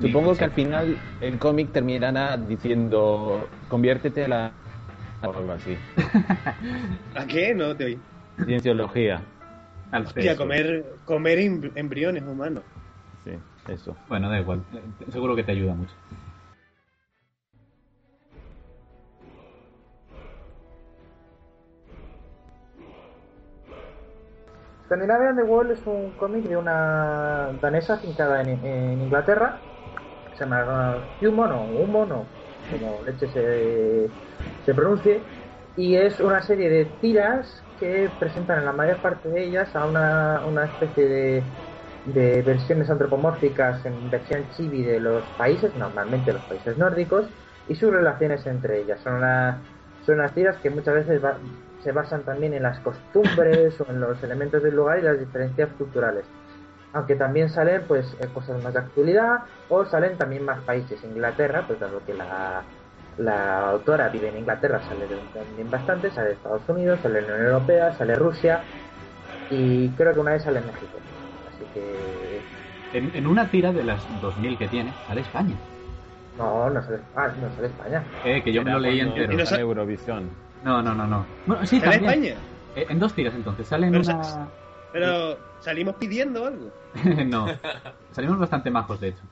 Supongo 0.00 0.34
que 0.36 0.44
al 0.44 0.50
final 0.50 0.96
el 1.20 1.38
cómic 1.38 1.72
terminará 1.72 2.36
diciendo 2.36 3.48
conviértete 3.68 4.24
a 4.24 4.28
la 4.28 4.52
o 5.22 5.36
algo 5.36 5.52
así. 5.52 5.76
¿A 7.16 7.26
qué? 7.26 7.54
No 7.54 7.76
te 7.76 7.84
oí. 7.84 7.98
Cienciología. 8.44 9.22
al 9.92 10.04
Hostia, 10.06 10.36
comer, 10.36 10.84
comer 11.04 11.38
em- 11.38 11.72
embriones 11.74 12.22
humanos. 12.22 12.64
Sí, 13.24 13.32
eso. 13.68 13.96
Bueno, 14.08 14.30
da 14.30 14.40
igual, 14.40 14.62
seguro 15.10 15.36
que 15.36 15.44
te 15.44 15.52
ayuda 15.52 15.74
mucho. 15.74 15.92
Scandinavian 24.86 25.36
The 25.36 25.42
Wall 25.44 25.70
es 25.70 25.86
un 25.86 26.10
cómic 26.12 26.42
de 26.44 26.56
una 26.56 27.50
danesa 27.60 27.98
fincada 27.98 28.40
en, 28.42 28.48
en 28.64 29.00
Inglaterra. 29.02 29.60
Se 30.32 30.44
llama 30.44 31.06
Human 31.20 31.52
o 31.52 31.64
Humon 31.66 32.10
o 32.12 32.26
como 32.70 33.02
leche 33.04 33.28
se, 33.28 34.08
se 34.60 34.74
pronuncie. 34.74 35.26
Y 35.74 35.96
es 35.96 36.20
una 36.20 36.42
serie 36.42 36.68
de 36.68 36.84
tiras 36.86 37.66
que 37.76 38.10
presentan 38.18 38.58
en 38.58 38.64
la 38.66 38.72
mayor 38.72 39.00
parte 39.00 39.28
de 39.28 39.44
ellas 39.44 39.74
a 39.76 39.86
una, 39.86 40.44
una 40.46 40.66
especie 40.66 41.06
de, 41.06 41.52
de 42.04 42.42
versiones 42.42 42.90
antropomórficas 42.90 43.84
en 43.86 44.10
versión 44.10 44.48
chibi 44.48 44.82
de 44.84 45.00
los 45.00 45.30
países, 45.32 45.74
normalmente 45.74 46.32
los 46.32 46.44
países 46.46 46.76
nórdicos, 46.76 47.32
y 47.66 47.74
sus 47.76 47.90
relaciones 47.92 48.46
entre 48.46 48.80
ellas. 48.82 49.00
Son, 49.02 49.14
una- 49.14 49.68
son 50.00 50.16
unas 50.16 50.34
tiras 50.34 50.58
que 50.60 50.70
muchas 50.70 50.94
veces 50.94 51.22
va- 51.22 51.40
se 51.78 51.92
basan 51.92 52.24
también 52.24 52.52
en 52.54 52.62
las 52.64 52.80
costumbres 52.80 53.80
o 53.80 53.90
en 53.90 54.00
los 54.00 54.22
elementos 54.22 54.62
del 54.62 54.74
lugar 54.74 54.98
y 54.98 55.02
las 55.02 55.18
diferencias 55.18 55.74
culturales. 55.76 56.30
Aunque 56.92 57.16
también 57.16 57.50
salen 57.50 57.86
pues 57.86 58.16
eh, 58.20 58.32
cosas 58.32 58.60
más 58.62 58.74
de 58.74 58.80
actualidad 58.80 59.38
o 59.68 59.84
salen 59.84 60.18
también 60.18 60.44
más 60.44 60.64
países. 60.64 61.04
Inglaterra, 61.04 61.66
pues 61.66 61.78
dado 61.80 62.04
que 62.04 62.14
la, 62.14 62.68
la 63.16 63.68
autora 63.70 64.08
vive 64.10 64.28
en 64.28 64.38
Inglaterra, 64.38 64.82
sale 64.82 65.06
de- 65.08 65.20
también 65.32 65.70
bastante, 65.70 66.10
sale 66.10 66.28
de 66.28 66.34
Estados 66.34 66.68
Unidos, 66.68 67.00
sale 67.02 67.20
de 67.20 67.26
la 67.26 67.34
Unión 67.34 67.46
Europea, 67.48 67.92
sale 67.92 68.14
Rusia 68.16 68.64
y 69.48 69.94
creo 69.94 70.14
que 70.14 70.20
una 70.20 70.32
vez 70.32 70.44
sale 70.44 70.60
México. 70.60 70.98
Así 71.46 71.64
que 71.74 72.42
En, 72.92 73.14
en 73.14 73.26
una 73.26 73.50
tira 73.50 73.72
de 73.72 73.84
las 73.84 74.06
2000 74.20 74.58
que 74.58 74.68
tiene, 74.68 74.92
sale 75.06 75.20
España. 75.20 75.56
no, 76.36 76.70
no 76.70 76.82
sale, 76.82 76.98
ah, 77.14 77.28
no 77.40 77.50
sale 77.54 77.68
España. 77.68 78.04
Eh, 78.24 78.42
que 78.42 78.52
yo 78.52 78.62
me 78.62 78.70
lo 78.70 78.78
leí 78.80 78.98
Cuando 78.98 79.16
entero. 79.16 79.32
No 79.38 79.44
sale 79.46 79.60
sa- 79.60 79.60
Eurovisión. 79.60 80.30
No, 80.64 80.82
no, 80.82 80.94
no, 80.94 81.06
no. 81.06 81.26
Bueno, 81.46 81.66
sí, 81.66 81.80
¿Sale 81.80 81.92
también. 81.92 82.12
España? 82.12 82.36
Eh, 82.76 82.86
en 82.88 82.98
dos 82.98 83.14
tiras 83.14 83.34
entonces. 83.34 83.66
Sale 83.66 83.86
en 83.86 83.92
Pero 83.92 84.04
una... 84.04 84.22
sa- 84.22 84.48
Pero 84.92 85.38
salimos 85.60 85.94
pidiendo 85.96 86.44
algo. 86.46 86.70
no. 87.26 87.46
Salimos 88.12 88.38
bastante 88.38 88.70
majos, 88.70 89.00
de 89.00 89.08
hecho. 89.08 89.22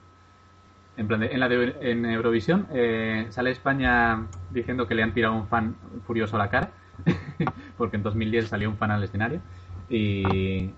En 0.99 1.07
plan, 1.07 1.21
de- 1.21 1.29
en 1.33 1.41
la 1.41 1.49
de 1.49 2.13
Eurovisión 2.13 2.67
eh, 2.73 3.29
sale 3.31 3.51
España 3.53 4.27
diciendo 4.51 4.87
que 4.87 4.95
le 4.97 5.05
han 5.05 5.15
tirado 5.15 5.35
un 5.35 5.47
fan 5.47 5.77
furioso 6.07 6.37
a 6.37 6.41
la 6.41 6.51
cara. 6.51 6.71
porque 7.79 7.97
en 7.97 8.03
2010 8.03 8.49
salió 8.49 8.69
un 8.69 8.77
fan 8.77 8.91
al 8.91 9.05
escenario. 9.05 9.41
Y, 9.89 10.71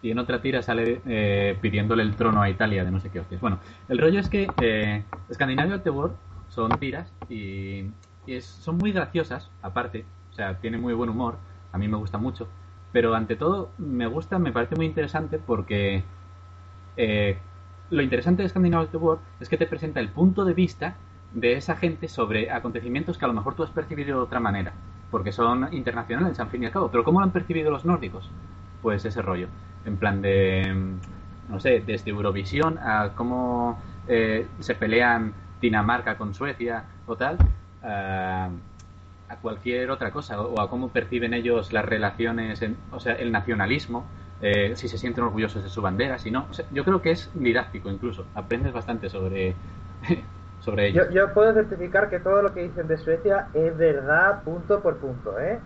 y 0.00 0.10
en 0.10 0.18
otra 0.20 0.40
tira 0.40 0.62
sale 0.62 1.00
eh, 1.06 1.58
pidiéndole 1.60 2.04
el 2.04 2.14
trono 2.14 2.40
a 2.40 2.48
Italia 2.48 2.84
de 2.84 2.90
no 2.92 3.00
sé 3.00 3.10
qué 3.10 3.18
hostias. 3.18 3.40
Bueno, 3.40 3.58
el 3.88 3.98
rollo 3.98 4.20
es 4.20 4.28
que 4.28 4.48
eh, 4.60 5.02
Scandinavia 5.32 5.82
The 5.82 5.90
World 5.90 6.14
son 6.48 6.70
tiras 6.78 7.12
y, 7.28 7.90
son 8.40 8.78
muy 8.78 8.92
graciosas, 8.92 9.50
aparte. 9.62 10.04
O 10.32 10.34
sea, 10.34 10.54
tiene 10.54 10.78
muy 10.78 10.94
buen 10.94 11.10
humor. 11.10 11.36
A 11.72 11.78
mí 11.78 11.88
me 11.88 11.96
gusta 11.96 12.18
mucho. 12.18 12.48
Pero 12.92 13.14
ante 13.14 13.34
todo, 13.36 13.70
me 13.78 14.06
gusta, 14.06 14.38
me 14.38 14.52
parece 14.52 14.76
muy 14.76 14.86
interesante 14.86 15.38
porque 15.38 16.02
eh, 16.96 17.38
lo 17.90 18.02
interesante 18.02 18.42
de 18.42 18.48
Scandinavian 18.48 18.90
The 18.90 18.96
World 18.96 19.20
es 19.40 19.48
que 19.48 19.56
te 19.56 19.66
presenta 19.66 20.00
el 20.00 20.08
punto 20.08 20.44
de 20.44 20.54
vista 20.54 20.94
de 21.32 21.54
esa 21.54 21.76
gente 21.76 22.08
sobre 22.08 22.50
acontecimientos 22.50 23.18
que 23.18 23.24
a 23.24 23.28
lo 23.28 23.34
mejor 23.34 23.54
tú 23.54 23.62
has 23.62 23.70
percibido 23.70 24.18
de 24.18 24.24
otra 24.24 24.40
manera, 24.40 24.72
porque 25.10 25.32
son 25.32 25.72
internacionales 25.72 26.38
al 26.40 26.48
fin 26.48 26.62
y 26.62 26.66
al 26.66 26.72
cabo. 26.72 26.90
Pero 26.90 27.04
¿cómo 27.04 27.20
lo 27.20 27.24
han 27.24 27.32
percibido 27.32 27.70
los 27.70 27.84
nórdicos? 27.84 28.30
Pues 28.82 29.04
ese 29.04 29.22
rollo, 29.22 29.48
en 29.84 29.96
plan 29.96 30.22
de, 30.22 30.72
mm, 30.74 31.52
no 31.52 31.60
sé, 31.60 31.82
desde 31.86 32.10
Eurovisión 32.10 32.78
a 32.78 33.10
cómo 33.14 33.78
eh, 34.08 34.46
se 34.60 34.74
pelean 34.74 35.32
Dinamarca 35.60 36.16
con 36.16 36.34
Suecia 36.34 36.84
o 37.06 37.16
tal, 37.16 37.38
a, 37.82 38.48
a 39.28 39.36
cualquier 39.36 39.90
otra 39.90 40.10
cosa, 40.12 40.40
o 40.40 40.60
a 40.60 40.70
cómo 40.70 40.88
perciben 40.88 41.34
ellos 41.34 41.72
las 41.72 41.84
relaciones, 41.84 42.62
en- 42.62 42.76
o 42.92 43.00
sea, 43.00 43.14
el 43.14 43.32
nacionalismo, 43.32 44.04
eh, 44.40 44.74
si 44.76 44.88
se 44.88 44.98
sienten 44.98 45.24
orgullosos 45.24 45.62
de 45.62 45.68
su 45.70 45.82
bandera, 45.82 46.18
si 46.18 46.30
no. 46.30 46.46
O 46.50 46.54
sea, 46.54 46.66
yo 46.70 46.84
creo 46.84 47.02
que 47.02 47.10
es 47.12 47.30
didáctico 47.34 47.90
incluso, 47.90 48.26
aprendes 48.34 48.72
bastante 48.72 49.08
sobre, 49.08 49.56
sobre 50.60 50.88
ello. 50.88 51.04
Yo, 51.04 51.10
yo 51.10 51.34
puedo 51.34 51.52
certificar 51.52 52.08
que 52.08 52.20
todo 52.20 52.42
lo 52.42 52.52
que 52.52 52.62
dicen 52.62 52.86
de 52.86 52.96
Suecia 52.98 53.48
es 53.52 53.76
verdad 53.76 54.42
punto 54.44 54.82
por 54.82 54.98
punto, 54.98 55.38
¿eh? 55.38 55.60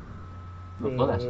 No 0.79 0.89
Sí, 0.89 0.97
todas. 0.97 1.23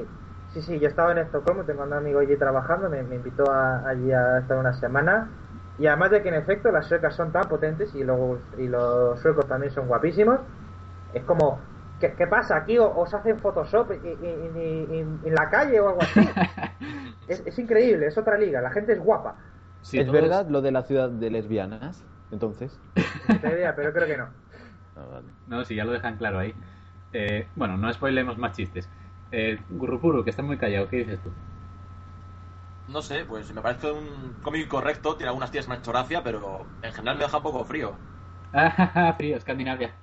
Sí, 0.52 0.62
sí, 0.62 0.80
yo 0.80 0.88
estaba 0.88 1.12
en 1.12 1.18
Estocolmo, 1.18 1.64
tengo 1.64 1.84
un 1.84 1.92
amigo 1.92 2.18
allí 2.20 2.36
trabajando, 2.36 2.90
me, 2.90 3.02
me 3.04 3.16
invitó 3.16 3.50
a- 3.52 3.88
allí 3.88 4.10
a 4.12 4.38
estar 4.40 4.58
una 4.58 4.72
semana. 4.72 5.30
Y 5.78 5.86
además 5.86 6.10
de 6.10 6.22
que 6.22 6.28
en 6.28 6.34
efecto 6.34 6.72
las 6.72 6.86
suecas 6.88 7.14
son 7.16 7.32
tan 7.32 7.48
potentes 7.48 7.94
y, 7.94 8.02
luego, 8.04 8.40
y 8.58 8.66
los 8.68 9.20
suecos 9.20 9.46
también 9.48 9.72
son 9.72 9.86
guapísimos, 9.86 10.40
es 11.12 11.24
como, 11.24 11.60
¿qué, 12.00 12.14
qué 12.16 12.26
pasa? 12.26 12.56
¿Aquí 12.56 12.78
o- 12.78 12.92
os 12.96 13.12
hacen 13.14 13.38
Photoshop 13.38 13.92
en, 13.92 14.24
en- 14.24 14.56
en- 14.56 15.20
en 15.24 15.34
la 15.34 15.48
calle 15.50 15.80
o 15.80 15.88
algo 15.88 16.02
así? 16.02 16.20
es, 17.28 17.42
es 17.46 17.58
increíble, 17.58 18.06
es 18.06 18.18
otra 18.18 18.36
liga, 18.38 18.60
la 18.60 18.70
gente 18.70 18.92
es 18.92 19.00
guapa. 19.00 19.36
Sí, 19.82 19.98
¿Es 19.98 20.06
todos- 20.06 20.20
verdad 20.20 20.48
lo 20.48 20.60
de 20.62 20.72
la 20.72 20.82
ciudad 20.82 21.08
de 21.10 21.30
lesbianas? 21.30 22.02
Entonces. 22.30 22.78
No 23.28 23.40
tengo 23.40 23.56
idea, 23.56 23.74
pero 23.74 23.92
creo 23.92 24.06
que 24.06 24.16
no. 24.16 24.28
Ah. 24.96 25.22
No, 25.46 25.64
si 25.64 25.76
ya 25.76 25.84
lo 25.84 25.92
dejan 25.92 26.16
claro 26.16 26.40
ahí. 26.40 26.52
Eh, 27.12 27.46
bueno, 27.54 27.76
no 27.76 27.92
spoilemos 27.92 28.36
más 28.38 28.52
chistes. 28.52 28.88
Eh, 29.30 29.58
Gurrupuru, 29.70 30.24
que 30.24 30.30
está 30.30 30.42
muy 30.42 30.58
callado, 30.58 30.88
¿qué 30.88 30.98
dices 30.98 31.20
tú? 31.22 31.30
no 32.88 33.02
sé, 33.02 33.24
pues 33.24 33.52
me 33.54 33.62
parece 33.62 33.90
un 33.92 34.34
cómic 34.42 34.66
correcto, 34.68 35.14
tiene 35.16 35.28
algunas 35.28 35.52
tías 35.52 35.68
más 35.68 35.80
choracia, 35.82 36.22
pero 36.24 36.66
en 36.82 36.92
general 36.92 37.16
me 37.18 37.24
deja 37.24 37.36
un 37.36 37.42
poco 37.42 37.64
frío. 37.64 37.92
Ah, 38.52 39.14
Frío, 39.16 39.36
Escandinavia. 39.36 39.94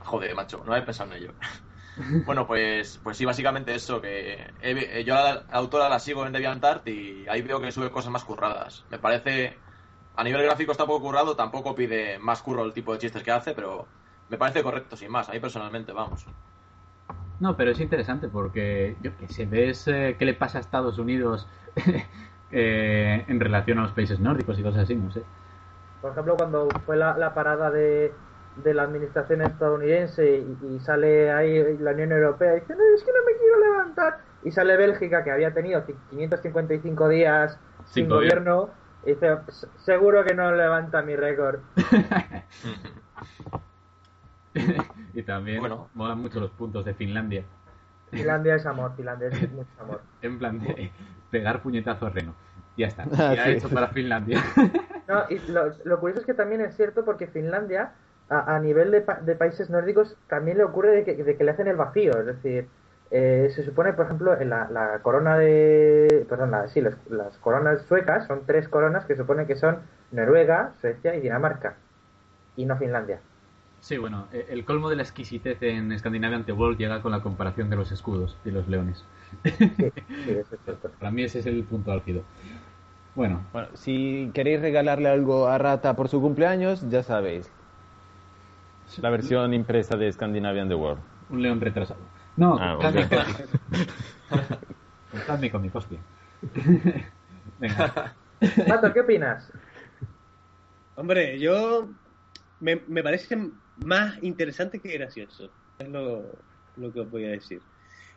Joder, 0.00 0.34
macho, 0.34 0.62
no 0.64 0.72
había 0.72 0.84
pensado 0.84 1.12
en 1.12 1.22
ello. 1.22 1.32
Bueno, 2.24 2.46
pues, 2.46 2.98
pues 3.02 3.16
sí, 3.16 3.26
básicamente 3.26 3.74
eso, 3.74 4.00
que 4.00 4.32
he 4.62 5.00
eh, 5.00 5.04
yo 5.04 5.16
a 5.16 5.34
la 5.34 5.44
autora 5.50 5.88
la 5.88 5.98
sigo 5.98 6.24
en 6.24 6.32
DeviantArt 6.32 6.86
y 6.88 7.26
ahí 7.28 7.42
veo 7.42 7.60
que 7.60 7.72
sube 7.72 7.90
cosas 7.90 8.10
más 8.10 8.24
curradas. 8.24 8.84
Me 8.90 8.98
parece, 8.98 9.58
a 10.16 10.24
nivel 10.24 10.42
gráfico 10.42 10.72
está 10.72 10.86
poco 10.86 11.02
currado, 11.02 11.36
tampoco 11.36 11.74
pide 11.74 12.18
más 12.18 12.40
curro 12.40 12.64
el 12.64 12.72
tipo 12.72 12.92
de 12.92 13.00
chistes 13.00 13.22
que 13.22 13.32
hace, 13.32 13.52
pero 13.52 13.86
me 14.30 14.38
parece 14.38 14.62
correcto, 14.62 14.96
sin 14.96 15.10
más, 15.10 15.28
a 15.28 15.32
mí 15.32 15.40
personalmente, 15.40 15.92
vamos. 15.92 16.24
No, 17.40 17.56
pero 17.56 17.72
es 17.72 17.80
interesante 17.80 18.28
porque, 18.28 18.96
yo 19.02 19.16
qué 19.18 19.28
sé, 19.28 19.46
ves 19.46 19.88
eh, 19.88 20.16
qué 20.18 20.24
le 20.24 20.34
pasa 20.34 20.58
a 20.58 20.60
Estados 20.60 20.98
Unidos 20.98 21.46
eh, 22.52 23.24
en 23.26 23.40
relación 23.40 23.78
a 23.78 23.82
los 23.82 23.92
países 23.92 24.20
nórdicos 24.20 24.58
y 24.58 24.62
cosas 24.62 24.84
así, 24.84 24.94
no 24.94 25.10
sé. 25.10 25.22
Por 26.00 26.12
ejemplo, 26.12 26.36
cuando 26.36 26.68
fue 26.86 26.96
la, 26.96 27.16
la 27.18 27.34
parada 27.34 27.70
de, 27.70 28.12
de 28.56 28.74
la 28.74 28.82
administración 28.82 29.42
estadounidense 29.42 30.38
y, 30.38 30.58
y 30.74 30.80
sale 30.80 31.30
ahí 31.32 31.78
la 31.78 31.92
Unión 31.92 32.12
Europea 32.12 32.56
y 32.56 32.60
dice, 32.60 32.74
no, 32.74 32.82
es 32.94 33.02
que 33.04 33.12
no 33.12 33.24
me 33.24 33.36
quiero 33.38 33.58
levantar. 33.60 34.18
Y 34.42 34.50
sale 34.50 34.76
Bélgica, 34.76 35.22
que 35.24 35.30
había 35.30 35.54
tenido 35.54 35.84
555 36.10 37.08
días 37.08 37.58
sin, 37.86 38.04
Sin 38.04 38.08
gobierno, 38.08 38.70
y 39.04 39.10
dice, 39.10 39.38
"S- 39.48 39.66
seguro 39.78 40.24
que 40.24 40.34
no 40.34 40.50
levanta 40.52 41.02
mi 41.02 41.14
récord. 41.16 41.60
y 45.14 45.22
también 45.22 45.60
Bueno. 45.60 45.88
molan 45.94 46.18
mucho 46.18 46.40
los 46.40 46.50
puntos 46.50 46.84
de 46.84 46.94
Finlandia. 46.94 47.44
Finlandia 48.10 48.56
es 48.56 48.66
amor, 48.66 48.92
Finlandia 48.96 49.28
es 49.28 49.52
mucho 49.52 49.70
amor. 49.80 50.00
En 50.22 50.38
plan 50.38 50.58
de 50.58 50.90
pegar 51.30 51.62
puñetazo 51.62 52.06
a 52.06 52.10
Reno. 52.10 52.34
Ya 52.76 52.88
está. 52.88 53.04
Ah, 53.18 53.34
Ya 53.34 53.44
sí. 53.44 53.50
he 53.50 53.52
hecho 53.54 53.68
para 53.68 53.88
Finlandia. 53.88 54.42
No, 55.06 55.24
y 55.28 55.38
lo, 55.50 55.72
lo 55.84 56.00
curioso 56.00 56.20
es 56.20 56.26
que 56.26 56.34
también 56.34 56.60
es 56.60 56.76
cierto 56.76 57.04
porque 57.04 57.26
Finlandia, 57.26 57.92
a, 58.30 58.56
a 58.56 58.60
nivel 58.60 58.90
de, 58.92 59.02
pa- 59.02 59.20
de 59.20 59.36
países 59.36 59.70
nórdicos, 59.70 60.16
también 60.28 60.58
le 60.58 60.64
ocurre 60.64 60.92
de 60.92 61.04
que, 61.04 61.14
de 61.24 61.36
que 61.36 61.44
le 61.44 61.50
hacen 61.52 61.68
el 61.68 61.76
vacío. 61.76 62.12
Es 62.20 62.26
decir, 62.26 62.72
eh, 63.10 63.50
se 63.54 63.64
supone, 63.64 63.92
por 63.94 64.06
ejemplo, 64.06 64.40
en 64.40 64.50
la, 64.50 64.70
la 64.70 65.02
corona 65.02 65.38
de. 65.38 66.26
Perdón, 66.28 66.52
la- 66.52 66.68
sí, 66.68 66.80
las, 66.80 66.96
las 67.10 67.38
coronas 67.38 67.82
suecas 67.86 68.26
son 68.26 68.46
tres 68.46 68.68
coronas 68.68 69.06
que 69.06 69.16
supone 69.16 69.46
que 69.46 69.56
son 69.56 69.90
Noruega, 70.10 70.74
Suecia 70.80 71.14
y 71.16 71.20
Dinamarca. 71.20 71.82
Y 72.56 72.66
no 72.66 72.78
Finlandia. 72.78 73.22
Sí, 73.80 73.96
bueno, 73.96 74.28
eh, 74.32 74.46
el 74.50 74.64
colmo 74.64 74.90
de 74.90 74.96
la 74.96 75.02
exquisitez 75.02 75.62
en 75.62 75.98
Scandinavian 75.98 76.44
The 76.44 76.52
World 76.52 76.78
llega 76.78 77.00
con 77.02 77.12
la 77.12 77.22
comparación 77.22 77.70
de 77.70 77.76
los 77.76 77.90
escudos 77.92 78.36
y 78.44 78.50
los 78.50 78.68
leones. 78.68 79.04
Sí, 79.78 79.90
sí, 80.24 80.32
eso 80.32 80.54
es 80.54 80.60
cierto. 80.64 80.90
Para 80.98 81.10
mí 81.10 81.22
ese 81.24 81.40
es 81.40 81.46
el 81.46 81.64
punto 81.64 81.92
álgido. 81.92 82.22
Bueno, 83.14 83.40
Bueno, 83.52 83.68
si 83.74 84.30
queréis 84.34 84.60
regalarle 84.60 85.08
algo 85.08 85.48
a 85.48 85.58
Rata 85.58 85.94
por 85.96 86.08
su 86.08 86.20
cumpleaños, 86.20 86.88
ya 86.88 87.02
sabéis. 87.02 87.50
La 88.98 89.10
versión 89.10 89.54
impresa 89.54 89.96
de 89.96 90.12
Scandinavian 90.12 90.68
The 90.68 90.74
World. 90.74 91.02
un 91.30 91.42
león 91.42 91.60
retrasado. 91.60 92.00
No, 92.36 92.56
Ah, 92.58 92.78
Candy 92.80 93.02
ok. 93.02 93.08
Comic. 93.10 93.48
Candy 95.26 95.50
Comic, 95.50 95.74
hostia. 95.76 95.98
Venga. 97.58 98.14
Pato, 98.66 98.92
¿qué 98.92 99.00
opinas? 99.00 99.50
Hombre, 100.96 101.38
yo 101.38 101.88
me, 102.60 102.80
me 102.88 103.02
parece 103.02 103.36
más 103.84 104.22
interesante 104.22 104.78
que 104.78 104.92
gracioso. 104.92 105.50
Es 105.78 105.88
lo, 105.88 106.24
lo 106.76 106.92
que 106.92 107.00
os 107.00 107.10
voy 107.10 107.24
a 107.26 107.30
decir. 107.30 107.60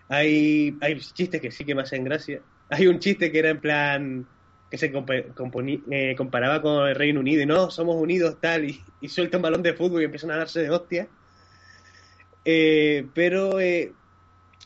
Hay, 0.09 0.77
hay 0.81 0.99
chistes 0.99 1.41
que 1.41 1.51
sí 1.51 1.65
que 1.65 1.75
me 1.75 1.81
hacen 1.83 2.03
gracia. 2.03 2.41
Hay 2.69 2.87
un 2.87 2.99
chiste 2.99 3.31
que 3.31 3.39
era 3.39 3.49
en 3.49 3.59
plan 3.59 4.25
que 4.73 4.79
se 4.79 4.91
eh, 4.91 6.15
comparaba 6.17 6.59
con 6.59 6.87
el 6.87 6.95
Reino 6.95 7.19
Unido 7.19 7.43
y 7.43 7.45
no, 7.45 7.69
somos 7.69 7.95
unidos 7.95 8.37
tal 8.41 8.65
y, 8.65 8.81
y 9.01 9.07
suelta 9.07 9.37
un 9.37 9.43
balón 9.43 9.61
de 9.61 9.75
fútbol 9.75 10.01
y 10.01 10.05
empiezan 10.05 10.31
a 10.31 10.37
darse 10.37 10.61
de 10.63 10.71
hostia. 10.71 11.07
Eh, 12.43 13.05
pero 13.13 13.59
eh, 13.59 13.93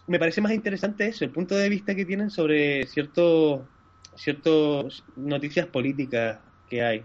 me 0.07 0.17
parece 0.17 0.39
más 0.39 0.53
interesante 0.53 1.09
eso, 1.09 1.25
el 1.25 1.31
punto 1.31 1.55
de 1.55 1.67
vista 1.67 1.93
que 1.93 2.05
tienen 2.05 2.29
sobre 2.29 2.87
ciertos 2.87 3.63
ciertas 4.15 5.03
noticias 5.17 5.67
políticas 5.67 6.39
que 6.69 6.81
hay. 6.81 7.03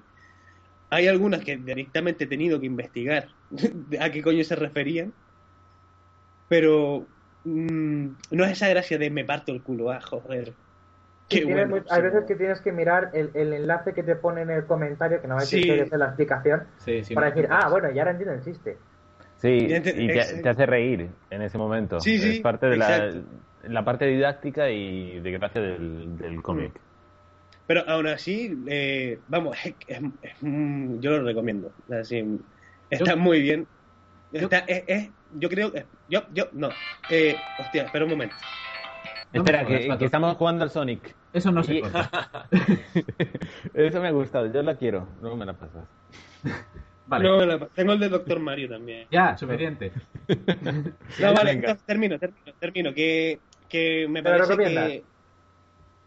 Hay 0.90 1.08
algunas 1.08 1.42
que 1.42 1.56
directamente 1.56 2.22
he 2.22 2.28
tenido 2.28 2.60
que 2.60 2.66
investigar 2.66 3.30
a 4.00 4.10
qué 4.10 4.22
coño 4.22 4.44
se 4.44 4.54
referían, 4.54 5.12
pero 6.48 7.04
mm, 7.42 8.06
no 8.30 8.44
es 8.44 8.52
esa 8.52 8.68
gracia 8.68 8.96
de 8.96 9.10
me 9.10 9.24
parto 9.24 9.50
el 9.50 9.60
culo, 9.60 9.90
ah, 9.90 10.00
joder. 10.00 10.54
Sí, 11.28 11.38
Qué 11.38 11.44
tienes 11.46 11.68
bueno, 11.68 11.82
muy- 11.82 11.90
hay 11.90 12.02
veces 12.02 12.24
que 12.26 12.34
tienes 12.36 12.60
que 12.60 12.72
mirar 12.72 13.10
el, 13.14 13.30
el 13.34 13.52
enlace 13.54 13.94
que 13.94 14.02
te 14.02 14.16
pone 14.16 14.42
en 14.42 14.50
el 14.50 14.66
comentario, 14.66 15.20
que 15.22 15.28
no 15.28 15.38
hay 15.38 15.46
Sí. 15.46 15.62
que 15.62 15.88
la 15.96 16.06
explicación, 16.06 16.64
Sí, 16.78 17.02
sí, 17.04 17.14
para 17.14 17.30
no, 17.30 17.34
decir, 17.34 17.48
no, 17.48 17.56
ah, 17.56 17.68
bueno, 17.70 17.90
ya 17.90 18.02
ahora 18.02 18.10
entiendo 18.10 18.34
el 18.34 18.42
chiste. 18.42 18.76
Sí, 19.36 19.48
y 19.68 19.80
te, 20.42 20.48
hace 20.48 20.66
reír 20.66 21.08
en 21.30 21.42
ese 21.42 21.58
momento. 21.58 22.00
Sí, 22.00 22.18
sí, 22.18 22.36
es 22.36 22.40
parte 22.40 22.66
de 22.66 22.76
la, 22.76 23.84
parte 23.84 24.04
didáctica 24.06 24.70
y 24.70 25.20
de 25.20 25.32
gracia 25.32 25.60
del, 25.60 26.16
del 26.18 26.42
cómic. 26.42 26.72
Pero 27.66 27.82
aún 27.88 28.06
así, 28.08 28.56
eh, 28.68 29.18
vamos, 29.28 29.56
es, 29.64 29.74
es- 29.86 30.00
es- 30.20 30.34
mm, 30.42 30.98
yo 31.00 31.12
lo 31.12 31.24
recomiendo. 31.24 31.72
Así, 31.90 32.38
está 32.90 33.12
Yo- 33.12 33.16
muy 33.16 33.40
bien. 33.40 33.66
yo- 34.32 34.40
Está, 34.42 34.58
es, 34.60 34.84
es- 34.86 35.10
yo 35.34 35.48
creo 35.48 35.72
que. 35.72 35.86
Yo, 36.08 36.22
yo, 36.32 36.48
no. 36.52 36.74
Eh, 37.08 37.40
hostia, 37.56 37.82
espera 37.84 38.04
un 38.04 38.10
momento. 38.10 38.36
No 39.32 39.40
Espera, 39.40 39.64
que, 39.64 40.04
estamos 40.04 40.36
jugando 40.36 40.62
al 40.64 40.70
Sonic. 40.70 41.14
Eso 41.32 41.50
no 41.50 41.62
se 41.62 41.76
Y- 41.76 41.80
corta. 41.80 42.48
Eso 43.74 44.00
me 44.00 44.08
ha 44.08 44.10
gustado, 44.10 44.52
yo 44.52 44.62
la 44.62 44.76
quiero. 44.76 45.08
No 45.22 45.34
me 45.36 45.46
la 45.46 45.54
pasas. 45.54 45.84
Vale. 47.06 47.24
No, 47.28 47.44
la- 47.44 47.66
tengo 47.68 47.92
el 47.92 48.00
de 48.00 48.08
Doctor 48.08 48.40
Mario 48.40 48.68
también. 48.68 49.06
Ya, 49.10 49.36
suficiente. 49.36 49.92
No, 51.20 51.34
vale, 51.34 51.50
entonces 51.52 51.82
termino, 51.84 52.18
termino, 52.18 52.52
termino. 52.58 52.94
Que, 52.94 53.38
que 53.68 54.06
me 54.08 54.22
¿Te 54.22 54.30
lo 54.30 54.46
parece 54.46 54.56
que. 54.56 55.02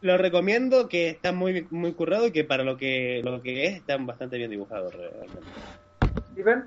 Lo 0.01 0.17
recomiendo, 0.17 0.87
que 0.87 1.09
está 1.09 1.31
muy, 1.31 1.67
muy 1.69 1.93
currado 1.93 2.27
y 2.27 2.31
que 2.31 2.43
para 2.43 2.63
lo 2.63 2.77
que, 2.77 3.21
lo 3.23 3.41
que 3.41 3.65
es, 3.65 3.75
están 3.77 4.05
bastante 4.05 4.37
bien 4.37 4.51
dibujados 4.51 4.93
realmente. 4.93 5.39
Steven, 6.31 6.65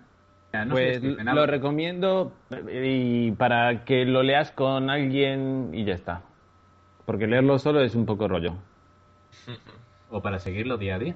no 0.67 0.75
pues 0.75 1.03
lo 1.03 1.47
recomiendo 1.47 2.33
y 2.73 3.33
para 3.33 3.85
que 3.85 4.05
lo 4.05 4.23
leas 4.23 4.51
con 4.51 4.91
alguien 4.91 5.71
y 5.73 5.85
ya 5.85 5.95
está. 5.95 6.23
Porque 7.09 7.27
leerlo 7.27 7.59
solo 7.59 7.81
es 7.81 7.95
un 7.95 8.05
poco 8.05 8.29
rollo. 8.29 8.53
o 10.11 10.21
para 10.21 10.39
seguirlo 10.39 10.77
día 10.77 10.97
a 10.97 10.99
día. 10.99 11.15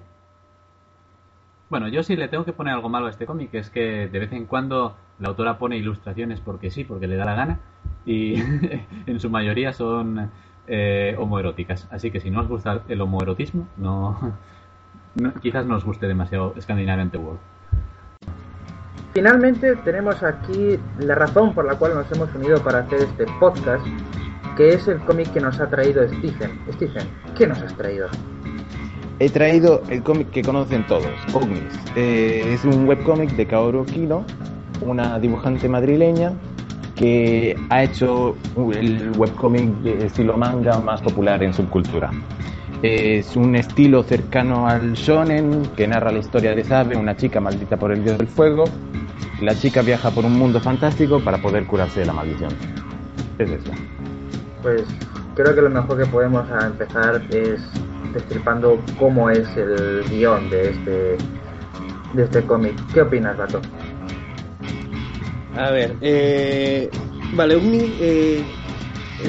Bueno, 1.69 1.87
yo 1.89 2.03
sí 2.03 2.17
le 2.17 2.29
tengo 2.29 2.47
que 2.47 2.55
poner 2.55 2.73
algo 2.73 2.89
malo 2.89 3.09
a 3.09 3.11
este 3.11 3.27
cómic, 3.27 3.53
es 3.53 3.69
que 3.69 4.09
de 4.09 4.19
vez 4.19 4.33
en 4.33 4.47
cuando 4.47 4.97
la 5.19 5.29
autora 5.29 5.59
pone 5.59 5.77
ilustraciones 5.77 6.41
porque 6.41 6.71
sí, 6.71 6.85
porque 6.85 7.07
le 7.07 7.17
da 7.17 7.27
la 7.27 7.35
gana, 7.35 7.61
y 8.07 8.37
en 9.07 9.21
su 9.21 9.29
mayoría 9.29 9.75
son 9.75 10.31
eh, 10.67 11.15
homoeróticas. 11.19 11.87
Así 11.91 12.11
que 12.11 12.21
si 12.21 12.31
no 12.31 12.41
os 12.41 12.49
gusta 12.49 12.81
el 12.89 12.99
homoerotismo, 13.03 13.69
no, 13.77 14.19
no- 15.17 15.35
quizás 15.43 15.67
no 15.67 15.77
os 15.77 15.85
guste 15.85 16.07
demasiado 16.09 16.55
Scandinavian 16.59 17.11
The 17.11 17.19
World. 17.19 17.41
finalmente 19.13 19.77
tenemos 19.77 20.23
aquí 20.23 20.79
la 21.01 21.15
razón 21.15 21.53
por 21.53 21.67
la 21.67 21.75
cual 21.75 21.95
nos 21.97 22.11
hemos 22.13 22.35
unido 22.35 22.63
para 22.63 22.79
hacer 22.79 23.01
este 23.01 23.27
podcast, 23.39 23.87
que 24.57 24.75
es 24.75 24.89
el 24.89 24.99
cómic 25.01 25.33
que 25.33 25.41
nos 25.41 25.59
ha 25.61 25.69
traído 25.69 26.07
Stephen. 26.07 26.59
Stephen, 26.73 27.07
¿qué 27.37 27.47
nos 27.47 27.61
has 27.61 27.75
traído? 27.77 28.09
He 29.19 29.29
traído 29.31 29.83
el 29.89 30.03
cómic 30.03 30.31
que 30.31 30.43
conocen 30.43 30.87
todos, 30.87 31.13
Ognis. 31.33 31.63
Eh, 31.97 32.43
es 32.53 32.65
un 32.65 32.89
webcómic 32.89 33.31
de 33.37 33.47
Kaoru 33.47 33.85
Kino, 33.85 34.25
una 34.81 35.19
dibujante 35.19 35.69
madrileña 35.69 36.33
que 36.97 37.57
ha 37.71 37.85
hecho 37.85 38.37
el 38.75 39.13
webcómic 39.17 39.69
de 39.83 40.07
estilo 40.07 40.37
manga 40.37 40.79
más 40.81 41.01
popular 41.03 41.43
en 41.43 41.55
subcultura. 41.55 42.11
Es 42.83 43.37
un 43.37 43.55
estilo 43.55 44.03
cercano 44.03 44.67
al 44.67 44.95
shonen 44.95 45.63
que 45.77 45.87
narra 45.87 46.11
la 46.11 46.19
historia 46.19 46.55
de 46.55 46.65
Sabe, 46.65 46.97
una 46.97 47.17
chica 47.17 47.41
maldita 47.41 47.77
por 47.77 47.93
el 47.93 48.03
dios 48.03 48.19
del 48.19 48.27
fuego. 48.27 48.65
La 49.41 49.55
chica 49.55 49.83
viaja 49.83 50.11
por 50.11 50.25
un 50.25 50.37
mundo 50.37 50.61
fantástico 50.61 51.21
para 51.21 51.39
poder 51.39 51.65
curarse 51.67 52.01
de 52.01 52.07
la 52.07 52.13
maldición. 52.13 52.51
Es 53.39 53.51
eso. 53.51 53.71
Pues 54.63 54.85
creo 55.35 55.55
que 55.55 55.61
lo 55.61 55.71
mejor 55.71 55.99
que 55.99 56.07
podemos 56.07 56.47
empezar 56.65 57.23
es 57.31 57.61
destripando 58.15 58.81
cómo 58.99 59.31
es 59.31 59.49
el 59.57 60.05
guion 60.09 60.49
de 60.51 60.71
este 60.71 61.19
de 62.15 62.25
este 62.25 62.43
cómic. 62.43 62.75
¿Qué 62.93 63.03
opinas, 63.03 63.37
Bato? 63.37 63.61
A 65.57 65.71
ver, 65.71 65.97
eh, 66.01 66.91
vale, 67.35 67.57
Omni, 67.57 67.95
eh, 68.01 68.43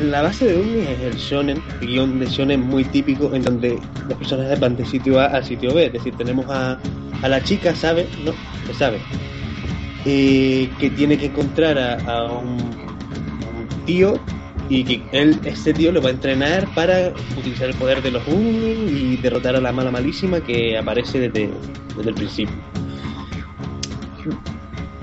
la 0.04 0.22
base 0.22 0.46
de 0.46 0.60
Omni 0.60 0.80
es 0.80 1.00
el 1.00 1.16
shonen, 1.16 1.64
guion 1.82 2.20
de 2.20 2.26
shonen 2.28 2.62
muy 2.62 2.84
típico 2.86 3.34
en 3.34 3.44
donde 3.44 3.80
los 4.08 4.18
personajes 4.18 4.60
van 4.60 4.76
de 4.76 4.86
sitio 4.86 5.20
A 5.20 5.26
a 5.26 5.44
sitio 5.44 5.74
B, 5.74 5.86
es 5.88 5.94
decir, 5.94 6.16
tenemos 6.16 6.46
a, 6.50 6.78
a 7.22 7.28
la 7.28 7.42
chica, 7.44 7.76
¿sabe? 7.76 8.08
¿No? 8.24 8.34
Que 8.68 8.74
sabe. 8.74 9.00
Eh, 10.06 10.70
que 10.80 10.90
tiene 10.90 11.18
que 11.18 11.28
encontrar 11.28 11.78
a 11.78 12.24
un 12.26 12.58
tío 13.86 14.20
y 14.70 14.84
que 14.84 15.04
él, 15.12 15.40
este 15.44 15.74
tío 15.74 15.92
lo 15.92 16.02
va 16.02 16.10
a 16.10 16.14
entrenar 16.14 16.68
para 16.74 17.14
utilizar 17.38 17.70
el 17.70 17.76
poder 17.76 18.02
de 18.02 18.12
los 18.12 18.26
Uni 18.28 19.14
y 19.14 19.18
derrotar 19.18 19.56
a 19.56 19.62
la 19.62 19.72
mala 19.72 19.92
malísima 19.92 20.42
que 20.42 20.78
aparece 20.78 21.20
desde, 21.20 21.50
desde 21.96 22.10
el 22.10 22.16
principio. 22.16 22.56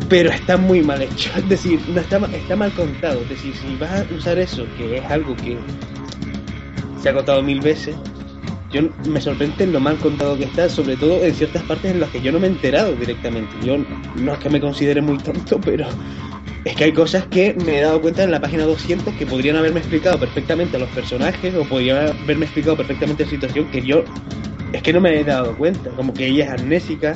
Pero 0.08 0.30
está 0.30 0.56
muy 0.56 0.82
mal 0.82 1.02
hecho, 1.02 1.30
es 1.36 1.48
decir, 1.48 1.80
no 1.88 2.00
está, 2.00 2.18
está 2.34 2.56
mal 2.56 2.72
contado. 2.72 3.20
Es 3.22 3.28
decir, 3.28 3.54
si 3.54 3.76
vas 3.76 3.90
a 3.90 4.14
usar 4.14 4.38
eso, 4.38 4.66
que 4.76 4.98
es 4.98 5.04
algo 5.04 5.36
que 5.36 5.56
se 7.00 7.08
ha 7.08 7.14
contado 7.14 7.42
mil 7.42 7.60
veces, 7.60 7.96
yo 8.72 8.82
me 9.08 9.20
sorprende 9.20 9.66
lo 9.66 9.80
mal 9.80 9.96
contado 9.98 10.38
que 10.38 10.44
está, 10.44 10.68
sobre 10.68 10.96
todo 10.96 11.22
en 11.24 11.34
ciertas 11.34 11.62
partes 11.64 11.90
en 11.90 12.00
las 12.00 12.10
que 12.10 12.20
yo 12.20 12.30
no 12.30 12.38
me 12.38 12.46
he 12.46 12.50
enterado 12.50 12.92
directamente. 12.92 13.54
Yo 13.64 13.78
no 14.16 14.32
es 14.32 14.38
que 14.38 14.48
me 14.48 14.60
considere 14.60 15.00
muy 15.00 15.18
tonto, 15.18 15.60
pero 15.60 15.88
es 16.64 16.76
que 16.76 16.84
hay 16.84 16.92
cosas 16.92 17.26
que 17.26 17.54
me 17.64 17.78
he 17.78 17.82
dado 17.82 18.00
cuenta 18.00 18.22
en 18.22 18.30
la 18.30 18.40
página 18.40 18.64
200 18.64 19.14
que 19.14 19.26
podrían 19.26 19.56
haberme 19.56 19.80
explicado 19.80 20.18
perfectamente 20.18 20.76
a 20.76 20.80
los 20.80 20.88
personajes 20.90 21.54
o 21.54 21.64
podrían 21.64 22.08
haberme 22.08 22.44
explicado 22.44 22.76
perfectamente 22.76 23.24
la 23.24 23.30
situación 23.30 23.70
que 23.70 23.82
yo 23.82 24.04
es 24.72 24.82
que 24.82 24.92
no 24.92 25.00
me 25.00 25.18
he 25.18 25.24
dado 25.24 25.56
cuenta. 25.56 25.90
Como 25.90 26.14
que 26.14 26.26
ella 26.26 26.44
es 26.44 26.60
amnésica, 26.60 27.14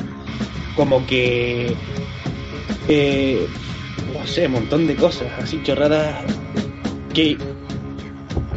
como 0.75 1.07
que. 1.07 1.75
eh, 2.89 3.47
no 4.13 4.27
sé, 4.27 4.47
un 4.47 4.53
montón 4.53 4.87
de 4.87 4.97
cosas 4.97 5.29
así 5.39 5.63
chorradas 5.63 6.25
que. 7.13 7.37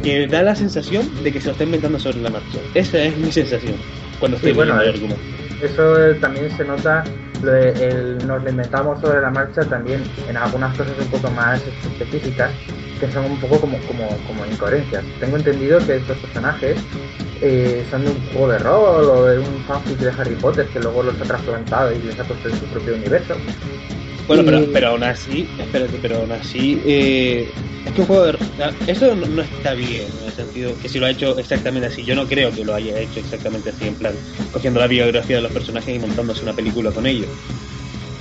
Que 0.08 0.26
da 0.26 0.42
la 0.42 0.54
sensación 0.54 1.02
de 1.22 1.32
que 1.32 1.40
se 1.40 1.46
lo 1.46 1.52
está 1.52 1.64
inventando 1.64 1.98
sobre 1.98 2.18
la 2.18 2.30
marcha. 2.30 2.58
Esa 2.74 2.98
es 2.98 3.16
mi 3.18 3.30
sensación 3.30 3.76
cuando 4.18 4.36
estoy 4.36 4.52
Sí, 4.52 4.56
bueno, 4.56 4.76
leyendo 4.78 5.04
el 5.06 5.12
eh, 5.12 5.16
argumento. 5.16 5.64
Eso 5.64 6.08
eh, 6.10 6.14
también 6.14 6.50
se 6.56 6.64
nota, 6.64 7.04
lo 7.42 7.52
de 7.52 7.70
el- 7.88 8.18
nos 8.26 8.42
lo 8.42 8.50
inventamos 8.50 9.00
sobre 9.00 9.20
la 9.20 9.30
marcha 9.30 9.62
también 9.64 10.02
en 10.28 10.36
algunas 10.36 10.76
cosas 10.76 10.94
un 10.98 11.06
poco 11.08 11.30
más 11.32 11.60
específicas 11.66 12.50
que 13.00 13.10
son 13.12 13.24
un 13.26 13.38
poco 13.38 13.60
como, 13.60 13.78
como, 13.80 14.08
como 14.26 14.44
incoherencias. 14.46 15.04
Tengo 15.20 15.36
entendido 15.36 15.78
que 15.86 15.96
estos 15.96 16.16
personajes 16.18 16.80
eh, 17.40 17.84
son 17.90 18.04
de 18.04 18.10
un 18.10 18.20
juego 18.32 18.48
de 18.48 18.58
rol 18.58 19.04
o 19.04 19.24
de 19.26 19.38
un 19.38 19.64
fanfic 19.64 19.98
de 19.98 20.10
Harry 20.10 20.34
Potter 20.34 20.66
que 20.72 20.80
luego 20.80 21.02
los 21.04 21.14
ha 21.20 21.24
trasplantado 21.24 21.92
y 21.92 21.98
les 22.00 22.18
ha 22.18 22.24
puesto 22.24 22.48
en 22.48 22.56
su 22.56 22.64
propio 22.66 22.94
universo. 22.94 23.34
Bueno, 24.28 24.44
pero, 24.44 24.70
pero 24.72 24.88
aún 24.90 25.04
así, 25.04 25.54
espérate, 25.56 25.98
pero 26.00 26.18
aún 26.20 26.32
así, 26.32 26.82
eh, 26.86 27.54
es 27.84 27.92
que 27.94 28.02
un 28.02 28.06
juego 28.06 28.26
de... 28.26 28.38
Eso 28.86 29.14
no, 29.16 29.26
no 29.26 29.42
está 29.42 29.74
bien, 29.74 30.18
en 30.18 30.24
el 30.26 30.34
sentido 30.34 30.78
que 30.78 30.88
si 30.90 30.98
lo 30.98 31.06
ha 31.06 31.10
hecho 31.10 31.38
exactamente 31.38 31.88
así, 31.88 32.04
yo 32.04 32.14
no 32.14 32.26
creo 32.28 32.54
que 32.54 32.64
lo 32.64 32.74
haya 32.74 32.98
hecho 33.00 33.20
exactamente 33.20 33.70
así, 33.70 33.86
en 33.86 33.96
plan, 33.96 34.20
cogiendo 34.50 34.80
la 34.80 34.86
biografía 34.88 35.36
de 35.36 35.42
los 35.42 35.52
personajes 35.52 35.94
y 35.94 35.98
montándose 35.98 36.44
una 36.44 36.54
película 36.54 36.92
con 36.92 37.06
ellos. 37.06 37.32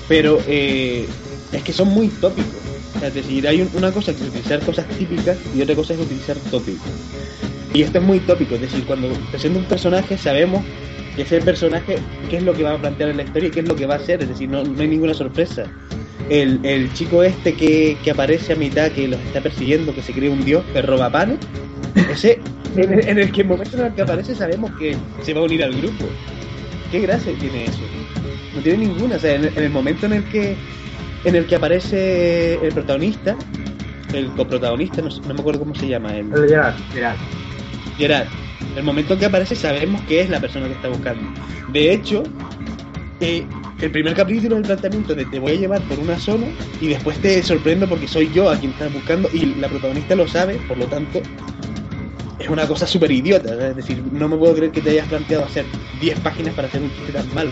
Pero 0.08 0.44
eh, 0.48 1.16
es 1.52 1.64
que 1.64 1.74
son 1.74 1.90
muy 1.90 2.20
tópicos. 2.20 2.80
Es 3.00 3.14
decir, 3.14 3.48
hay 3.48 3.62
un- 3.62 3.72
una 3.74 3.94
cosa 3.94 4.16
que 4.16 4.24
es 4.24 4.30
utilizar 4.30 4.64
cosas 4.64 4.94
típicas 4.96 5.46
y 5.52 5.62
otra 5.62 5.76
cosa 5.76 5.94
es 5.96 6.00
utilizar 6.00 6.42
tópicos. 6.50 6.98
Y 7.72 7.82
esto 7.84 8.00
es 8.00 8.04
muy 8.06 8.26
tópico, 8.26 8.56
es 8.56 8.62
decir, 8.62 8.86
cuando 8.86 9.26
presenta 9.30 9.60
un 9.60 9.68
personaje 9.68 10.18
sabemos 10.18 10.68
que 11.18 11.24
ese 11.24 11.42
personaje, 11.42 11.98
qué 12.30 12.38
es 12.38 12.44
lo 12.44 12.54
que 12.54 12.64
va 12.64 12.74
a 12.76 12.78
plantear 12.78 13.10
en 13.10 13.18
la 13.18 13.24
historia 13.24 13.50
y 13.50 13.52
qué 13.52 13.60
es 13.60 13.68
lo 13.68 13.76
que 13.76 13.86
va 13.86 13.96
a 13.96 13.98
hacer, 13.98 14.22
es 14.22 14.30
decir, 14.30 14.48
no, 14.50 14.64
no 14.64 14.82
hay 14.82 14.88
ninguna 14.88 15.14
sorpresa. 15.14 15.66
El, 16.30 16.60
el 16.64 16.94
chico 16.94 17.24
este 17.24 17.54
que, 17.54 17.98
que 18.04 18.12
aparece 18.12 18.54
a 18.54 18.56
mitad, 18.56 18.90
que 18.92 19.08
los 19.10 19.20
está 19.22 19.42
persiguiendo, 19.42 19.94
que 19.94 20.02
se 20.02 20.14
cree 20.14 20.30
un 20.30 20.46
dios, 20.46 20.64
que 20.74 20.82
roba 20.82 21.10
panes, 21.12 21.40
ese, 22.12 22.40
en 22.76 22.94
el, 22.94 23.08
en 23.08 23.18
el 23.18 23.32
que 23.32 23.42
el 23.42 23.48
momento 23.48 23.78
en 23.78 23.86
el 23.88 23.94
que 23.94 24.02
aparece 24.04 24.36
sabemos 24.36 24.72
que 24.80 24.96
se 25.24 25.34
va 25.34 25.42
a 25.42 25.44
unir 25.44 25.64
al 25.64 25.74
grupo. 25.74 26.06
¿Qué 26.92 27.00
gracia 27.00 27.34
tiene 27.40 27.66
eso? 27.66 27.80
No 28.56 28.62
tiene 28.62 28.86
ninguna, 28.86 29.16
o 29.16 29.20
sea, 29.20 29.36
en, 29.36 29.46
en 29.46 29.58
el 29.64 29.70
momento 29.70 30.06
en 30.06 30.14
el 30.14 30.24
que 30.26 30.56
en 31.26 31.36
el 31.36 31.46
que 31.48 31.56
aparece 31.56 32.54
el 32.66 32.72
protagonista, 32.74 33.36
el 34.14 34.28
coprotagonista, 34.28 35.02
no, 35.02 35.10
sé- 35.12 35.22
no 35.28 35.34
me 35.34 35.40
acuerdo 35.42 35.60
cómo 35.62 35.76
se 35.76 35.88
llama, 35.88 36.16
el, 36.16 36.28
Gerard. 36.48 36.76
Gerard, 36.94 37.18
Gerard. 37.98 38.28
El 38.76 38.84
momento 38.84 39.14
en 39.14 39.20
que 39.20 39.26
aparece 39.26 39.56
sabemos 39.56 40.02
que 40.02 40.22
es 40.22 40.30
la 40.30 40.40
persona 40.40 40.68
que 40.68 40.74
está 40.74 40.90
buscando. 40.90 41.24
De 41.72 41.92
hecho, 41.94 42.24
eh, 43.20 43.46
el 43.82 43.92
primer 43.92 44.14
capítulo 44.14 44.56
del 44.56 44.66
planteamiento 44.66 45.14
de 45.16 45.26
te 45.26 45.40
voy 45.40 45.54
a 45.54 45.56
llevar 45.56 45.82
por 45.84 46.00
una 46.00 46.18
zona 46.18 46.48
y 46.82 46.88
después 46.88 47.20
te 47.20 47.42
sorprendo 47.44 47.88
porque 47.88 48.08
soy 48.08 48.32
yo 48.32 48.50
a 48.50 48.58
quien 48.58 48.72
estás 48.72 48.92
buscando 48.94 49.30
y 49.34 49.46
la 49.56 49.68
protagonista 49.68 50.16
lo 50.16 50.28
sabe, 50.28 50.56
por 50.68 50.78
lo 50.78 50.86
tanto 50.86 51.22
es 52.40 52.50
una 52.50 52.68
cosa 52.68 52.86
súper 52.88 53.12
idiota. 53.12 53.70
Es 53.70 53.76
decir, 53.76 54.04
no 54.12 54.28
me 54.28 54.38
puedo 54.38 54.56
creer 54.56 54.72
que 54.72 54.82
te 54.82 54.92
hayas 54.92 55.08
planteado 55.08 55.46
hacer 55.46 55.66
10 56.00 56.20
páginas 56.22 56.54
para 56.54 56.68
hacer 56.68 56.82
un 56.82 56.92
chiste 56.92 57.14
tan 57.14 57.34
malo. 57.34 57.52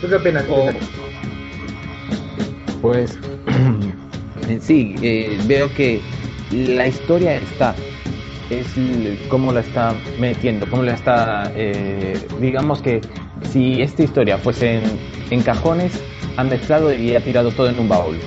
¿Tú 0.00 0.08
qué 0.08 0.14
opinas? 0.14 0.44
O-? 0.48 0.70
Pues 2.80 3.18
sí, 4.60 4.94
eh, 5.02 5.38
veo 5.46 5.72
que 5.74 6.00
la 6.50 6.86
historia 6.86 7.36
está, 7.36 7.74
es 8.60 8.66
cómo 9.28 9.52
la 9.52 9.60
está 9.60 9.94
metiendo, 10.18 10.68
cómo 10.68 10.82
la 10.82 10.94
está, 10.94 11.52
eh, 11.54 12.14
digamos 12.40 12.82
que 12.82 13.00
si 13.50 13.82
esta 13.82 14.02
historia 14.02 14.38
fuese 14.38 14.76
en, 14.76 14.82
en 15.30 15.42
cajones, 15.42 15.92
han 16.36 16.48
mezclado 16.48 16.92
y 16.92 17.14
ha 17.14 17.20
tirado 17.20 17.50
todo 17.50 17.68
en 17.68 17.78
un 17.78 17.88
baúl. 17.88 18.18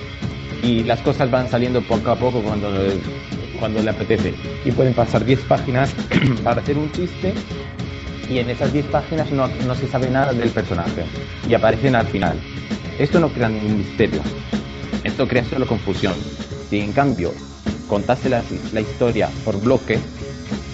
Y 0.64 0.84
las 0.84 1.02
cosas 1.02 1.30
van 1.30 1.50
saliendo 1.50 1.82
poco 1.82 2.12
a 2.12 2.16
poco 2.16 2.42
cuando, 2.42 2.70
cuando 3.60 3.82
le 3.82 3.90
apetece. 3.90 4.34
Y 4.64 4.72
pueden 4.72 4.94
pasar 4.94 5.24
10 5.24 5.42
páginas 5.42 5.94
para 6.44 6.62
hacer 6.62 6.78
un 6.78 6.92
chiste 6.92 7.34
y 8.30 8.40
en 8.40 8.50
esas 8.50 8.74
10 8.74 8.86
páginas 8.88 9.32
no, 9.32 9.48
no 9.48 9.76
se 9.76 9.88
sabe 9.88 10.10
nada 10.10 10.34
del 10.34 10.50
personaje 10.50 11.06
y 11.48 11.54
aparecen 11.54 11.96
al 11.96 12.08
final. 12.08 12.40
Esto 12.98 13.20
no 13.20 13.30
crea 13.30 13.50
ningún 13.50 13.78
misterio, 13.78 14.22
esto 15.04 15.28
crea 15.28 15.44
solo 15.44 15.68
confusión. 15.68 16.14
Si 16.70 16.80
en 16.80 16.94
cambio 16.94 17.32
contase 17.88 18.30
la, 18.30 18.44
la 18.74 18.82
historia 18.82 19.30
por 19.44 19.60
bloque, 19.62 20.00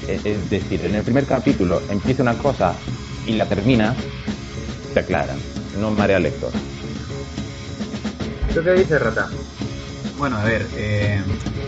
eh, 0.07 0.19
es 0.23 0.49
decir, 0.49 0.85
en 0.85 0.95
el 0.95 1.03
primer 1.03 1.25
capítulo 1.25 1.81
empieza 1.89 2.23
una 2.23 2.35
cosa 2.35 2.73
y 3.25 3.33
la 3.33 3.45
termina, 3.45 3.95
se 4.93 4.99
aclara, 4.99 5.35
no 5.79 5.91
marea 5.91 6.17
al 6.17 6.23
lector. 6.23 6.51
¿Tú 8.53 8.63
qué 8.63 8.71
dices, 8.73 9.01
Rata? 9.01 9.29
Bueno, 10.17 10.37
a 10.37 10.43
ver, 10.43 10.67
eh, 10.75 11.21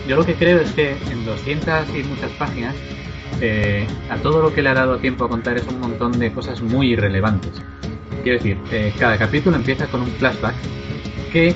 yo 0.06 0.16
lo 0.16 0.24
que 0.24 0.34
creo 0.34 0.60
es 0.60 0.70
que 0.72 0.92
en 1.10 1.24
200 1.24 1.88
y 1.96 2.02
muchas 2.04 2.30
páginas, 2.32 2.74
eh, 3.40 3.86
a 4.10 4.16
todo 4.18 4.42
lo 4.42 4.54
que 4.54 4.62
le 4.62 4.68
ha 4.68 4.74
dado 4.74 4.98
tiempo 4.98 5.24
a 5.24 5.28
contar 5.28 5.56
es 5.56 5.66
un 5.66 5.80
montón 5.80 6.18
de 6.18 6.30
cosas 6.32 6.60
muy 6.60 6.92
irrelevantes. 6.92 7.50
Quiero 8.22 8.38
decir, 8.38 8.58
eh, 8.70 8.92
cada 8.98 9.18
capítulo 9.18 9.56
empieza 9.56 9.86
con 9.86 10.02
un 10.02 10.08
flashback 10.08 10.54
que 11.32 11.54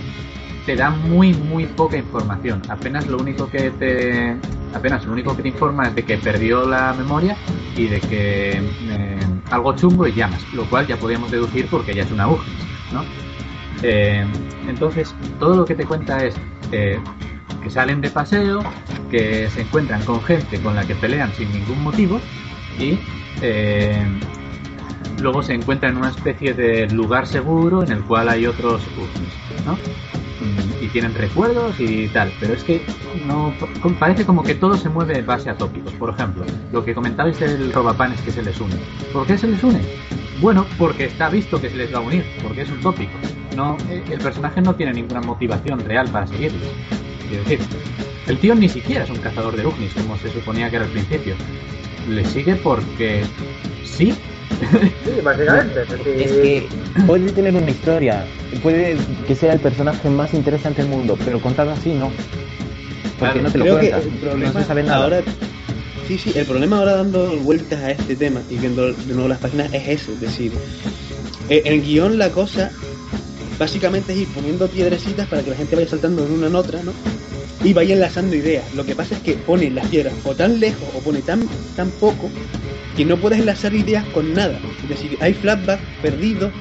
te 0.68 0.76
da 0.76 0.90
muy, 0.90 1.32
muy 1.32 1.64
poca 1.64 1.96
información. 1.96 2.60
Apenas 2.68 3.06
lo 3.06 3.16
único 3.16 3.48
que 3.48 3.70
te, 3.70 4.36
apenas 4.74 5.06
lo 5.06 5.14
único 5.14 5.34
que 5.34 5.40
te 5.40 5.48
informa 5.48 5.84
es 5.84 5.94
de 5.94 6.04
que 6.04 6.18
perdió 6.18 6.68
la 6.68 6.92
memoria 6.92 7.38
y 7.74 7.86
de 7.86 7.98
que 8.00 8.50
eh, 8.50 9.18
algo 9.50 9.74
chungo 9.74 10.06
y 10.06 10.12
llamas, 10.12 10.42
lo 10.52 10.68
cual 10.68 10.86
ya 10.86 10.98
podíamos 10.98 11.30
deducir 11.30 11.68
porque 11.70 11.94
ya 11.94 12.02
es 12.02 12.12
una 12.12 12.28
UGIS, 12.28 12.52
¿no? 12.92 13.02
Eh, 13.82 14.26
entonces, 14.68 15.14
todo 15.38 15.56
lo 15.56 15.64
que 15.64 15.74
te 15.74 15.86
cuenta 15.86 16.22
es 16.22 16.34
eh, 16.70 17.00
que 17.62 17.70
salen 17.70 18.02
de 18.02 18.10
paseo, 18.10 18.60
que 19.10 19.48
se 19.48 19.62
encuentran 19.62 20.04
con 20.04 20.22
gente 20.22 20.60
con 20.60 20.76
la 20.76 20.86
que 20.86 20.94
pelean 20.94 21.32
sin 21.32 21.50
ningún 21.50 21.82
motivo 21.82 22.20
y 22.78 22.98
luego 25.22 25.42
se 25.42 25.54
encuentran 25.54 25.92
en 25.92 25.98
una 25.98 26.10
especie 26.10 26.52
de 26.52 26.88
lugar 26.88 27.26
seguro 27.26 27.82
en 27.82 27.90
el 27.90 28.04
cual 28.04 28.28
hay 28.28 28.44
otros 28.44 28.82
UFOs, 28.98 29.64
¿no? 29.64 30.17
Y 30.80 30.88
tienen 30.88 31.14
recuerdos 31.14 31.78
y 31.78 32.08
tal, 32.08 32.32
pero 32.40 32.54
es 32.54 32.64
que 32.64 32.82
no 33.26 33.52
parece 33.98 34.24
como 34.24 34.42
que 34.42 34.54
todo 34.54 34.76
se 34.76 34.88
mueve 34.88 35.18
en 35.18 35.26
base 35.26 35.50
a 35.50 35.56
tópicos. 35.56 35.92
Por 35.94 36.10
ejemplo, 36.10 36.44
lo 36.72 36.84
que 36.84 36.94
comentabais 36.94 37.38
del 37.38 37.72
robapanes 37.72 38.20
que 38.22 38.30
se 38.30 38.42
les 38.42 38.60
une. 38.60 38.76
¿Por 39.12 39.26
qué 39.26 39.36
se 39.36 39.48
les 39.48 39.62
une? 39.62 39.80
Bueno, 40.40 40.66
porque 40.78 41.06
está 41.06 41.28
visto 41.28 41.60
que 41.60 41.68
se 41.68 41.76
les 41.76 41.92
va 41.92 41.98
a 41.98 42.02
unir, 42.02 42.24
porque 42.42 42.62
es 42.62 42.70
un 42.70 42.80
tópico. 42.80 43.12
No, 43.56 43.76
eh, 43.90 44.04
el 44.08 44.18
personaje 44.20 44.60
no 44.60 44.74
tiene 44.74 44.92
ninguna 44.92 45.20
motivación 45.20 45.80
real 45.80 46.08
para 46.10 46.26
seguirles. 46.26 46.70
Quiero 47.28 47.42
decir, 47.42 47.60
el 48.28 48.38
tío 48.38 48.54
ni 48.54 48.68
siquiera 48.68 49.04
es 49.04 49.10
un 49.10 49.18
cazador 49.18 49.56
de 49.56 49.66
Ugnis, 49.66 49.94
como 49.94 50.16
se 50.18 50.30
suponía 50.30 50.70
que 50.70 50.76
era 50.76 50.84
al 50.84 50.90
principio. 50.92 51.34
Le 52.08 52.24
sigue 52.24 52.54
porque 52.56 53.24
sí. 53.84 54.14
Sí, 55.04 55.20
básicamente. 55.22 55.82
Es 55.82 56.32
que 56.32 56.68
puede 57.06 57.30
tener 57.32 57.54
una 57.54 57.70
historia, 57.70 58.24
puede 58.62 58.96
que 59.26 59.34
sea 59.34 59.52
el 59.52 59.60
personaje 59.60 60.08
más 60.10 60.34
interesante 60.34 60.82
del 60.82 60.90
mundo, 60.90 61.16
pero 61.24 61.40
contado 61.40 61.70
así 61.72 61.92
no. 61.92 62.10
Porque 63.18 63.40
Claro, 63.40 63.42
no 63.42 63.50
te 63.50 63.58
lo 63.58 63.64
Creo 63.64 63.80
que 63.80 63.90
cuentan, 63.90 64.02
el 64.12 64.14
no 64.14 64.20
problema 64.30 64.60
se 64.60 64.66
sabe 64.66 64.82
nada. 64.82 65.04
ahora 65.04 65.20
sí 66.06 66.18
sí 66.18 66.32
el 66.36 66.46
problema 66.46 66.78
ahora 66.78 66.96
dando 66.96 67.36
vueltas 67.38 67.80
a 67.82 67.90
este 67.90 68.16
tema 68.16 68.40
y 68.50 68.56
viendo 68.56 68.92
de 68.92 69.12
nuevo 69.14 69.28
las 69.28 69.38
páginas 69.38 69.72
es 69.74 69.88
eso 69.88 70.12
es 70.12 70.20
decir 70.20 70.52
eh, 71.50 71.62
en 71.64 71.72
el 71.74 71.82
guion 71.82 72.16
la 72.18 72.30
cosa 72.30 72.70
básicamente 73.58 74.12
es 74.12 74.20
ir 74.20 74.28
poniendo 74.28 74.68
piedrecitas 74.68 75.26
para 75.26 75.42
que 75.42 75.50
la 75.50 75.56
gente 75.56 75.76
vaya 75.76 75.88
saltando 75.88 76.24
de 76.24 76.32
una 76.32 76.46
en 76.46 76.54
otra 76.54 76.80
no 76.82 76.92
y 77.64 77.72
vaya 77.72 77.94
enlazando 77.94 78.36
ideas. 78.36 78.72
Lo 78.74 78.84
que 78.84 78.94
pasa 78.94 79.16
es 79.16 79.22
que 79.22 79.34
pone 79.34 79.70
las 79.70 79.86
piedras 79.88 80.14
o 80.24 80.34
tan 80.34 80.60
lejos 80.60 80.88
o 80.94 81.00
pone 81.00 81.22
tan 81.22 81.48
tan 81.76 81.90
poco 81.90 82.30
que 82.96 83.04
no 83.04 83.16
puedes 83.16 83.38
enlazar 83.38 83.74
ideas 83.74 84.04
con 84.06 84.32
nada. 84.34 84.58
Es 84.82 84.88
decir 84.88 85.16
hay 85.20 85.34
flashbacks 85.34 85.82
perdidos 86.02 86.52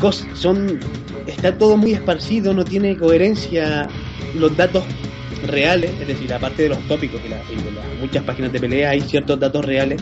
cos- 0.00 0.26
son 0.34 0.78
está 1.26 1.56
todo 1.56 1.76
muy 1.76 1.92
esparcido 1.92 2.54
no 2.54 2.64
tiene 2.64 2.96
coherencia 2.96 3.88
los 4.34 4.56
datos 4.56 4.84
reales, 5.46 5.90
es 6.00 6.06
decir, 6.06 6.32
aparte 6.32 6.64
de 6.64 6.70
los 6.70 6.78
tópicos 6.88 7.20
y, 7.24 7.28
las 7.28 7.40
muchas 8.00 8.24
páginas 8.24 8.52
de 8.52 8.60
pelea, 8.60 8.90
hay 8.90 9.00
ciertos 9.00 9.38
datos 9.38 9.64
reales 9.64 10.00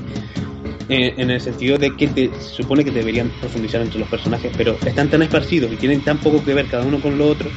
eh, 0.88 1.14
en 1.16 1.30
el 1.30 1.40
sentido 1.40 1.78
de 1.78 1.94
que 1.96 2.06
te, 2.08 2.30
se 2.40 2.62
supone 2.62 2.84
que 2.84 2.90
deberían 2.90 3.30
profundizar 3.40 3.80
entre 3.82 3.98
los 3.98 4.08
personajes, 4.08 4.52
pero 4.56 4.78
están 4.86 5.08
tan 5.10 5.22
esparcidos 5.22 5.72
y 5.72 5.76
tienen 5.76 6.00
tan 6.02 6.18
poco 6.18 6.44
que 6.44 6.54
ver 6.54 6.66
cada 6.66 6.84
uno 6.84 7.00
con 7.00 7.18
lo 7.18 7.28
otro 7.28 7.50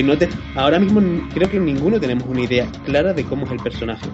que 0.00 0.06
no 0.06 0.16
te, 0.16 0.28
ahora 0.54 0.78
mismo 0.78 1.02
creo 1.34 1.50
que 1.50 1.60
ninguno 1.60 2.00
tenemos 2.00 2.24
una 2.26 2.40
idea 2.40 2.66
clara 2.86 3.12
de 3.12 3.22
cómo 3.24 3.44
es 3.44 3.52
el 3.52 3.58
personaje. 3.58 4.06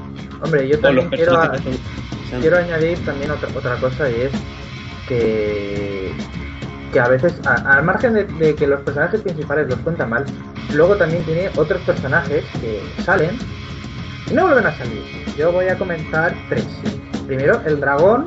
Hombre, 0.42 0.68
yo 0.68 0.78
también 0.80 1.08
quiero, 1.10 2.56
añadir 2.58 2.98
también 3.04 3.30
otra, 3.30 3.48
otra 3.54 3.76
cosa 3.76 4.10
y 4.10 4.22
es 4.22 4.32
que 5.08 6.10
que 6.92 7.00
a 7.00 7.08
veces, 7.08 7.34
a- 7.46 7.76
al 7.76 7.84
margen 7.84 8.14
de, 8.14 8.24
de 8.24 8.54
que 8.54 8.66
los 8.66 8.80
personajes 8.80 9.20
principales 9.20 9.68
los 9.68 9.78
cuentan 9.80 10.08
mal, 10.10 10.24
luego 10.72 10.96
también 10.96 11.22
tiene 11.24 11.50
otros 11.56 11.80
personajes 11.82 12.44
que 12.60 12.80
salen 13.04 13.36
y 14.30 14.34
no 14.34 14.42
vuelven 14.42 14.66
a 14.66 14.76
salir. 14.76 15.02
Yo 15.36 15.52
voy 15.52 15.66
a 15.68 15.76
comentar 15.76 16.34
tres. 16.48 16.66
Primero, 17.26 17.60
el 17.66 17.80
dragón 17.80 18.26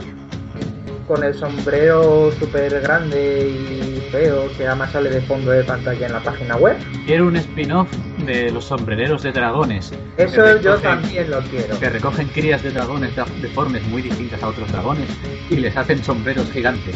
con 1.08 1.24
el 1.24 1.34
sombrero 1.34 2.32
súper 2.40 2.80
grande 2.82 3.50
y 3.50 3.99
feo 4.12 4.50
que 4.58 4.68
además 4.68 4.92
sale 4.92 5.10
de 5.10 5.22
fondo 5.22 5.52
de 5.52 5.64
pantalla 5.64 6.06
en 6.08 6.14
la 6.14 6.20
página 6.20 6.56
web. 6.58 6.78
Quiero 7.06 7.28
un 7.28 7.36
spin-off 7.38 7.90
de 8.26 8.52
los 8.52 8.66
sombrereros 8.66 9.24
de 9.24 9.32
dragones. 9.32 9.92
Eso 10.18 10.60
yo 10.60 10.76
también 10.78 11.30
lo 11.32 11.40
quiero. 11.42 11.80
Que 11.80 11.90
recogen 11.90 12.28
crías 12.30 12.62
de 12.64 12.72
dragones 12.72 13.16
de- 13.16 13.24
deformes 13.42 13.84
muy 13.88 14.02
distintas 14.02 14.42
a 14.44 14.48
otros 14.50 14.72
dragones 14.72 15.08
y 15.50 15.56
les 15.58 15.76
hacen 15.78 16.04
sombreros 16.04 16.50
gigantes. 16.52 16.96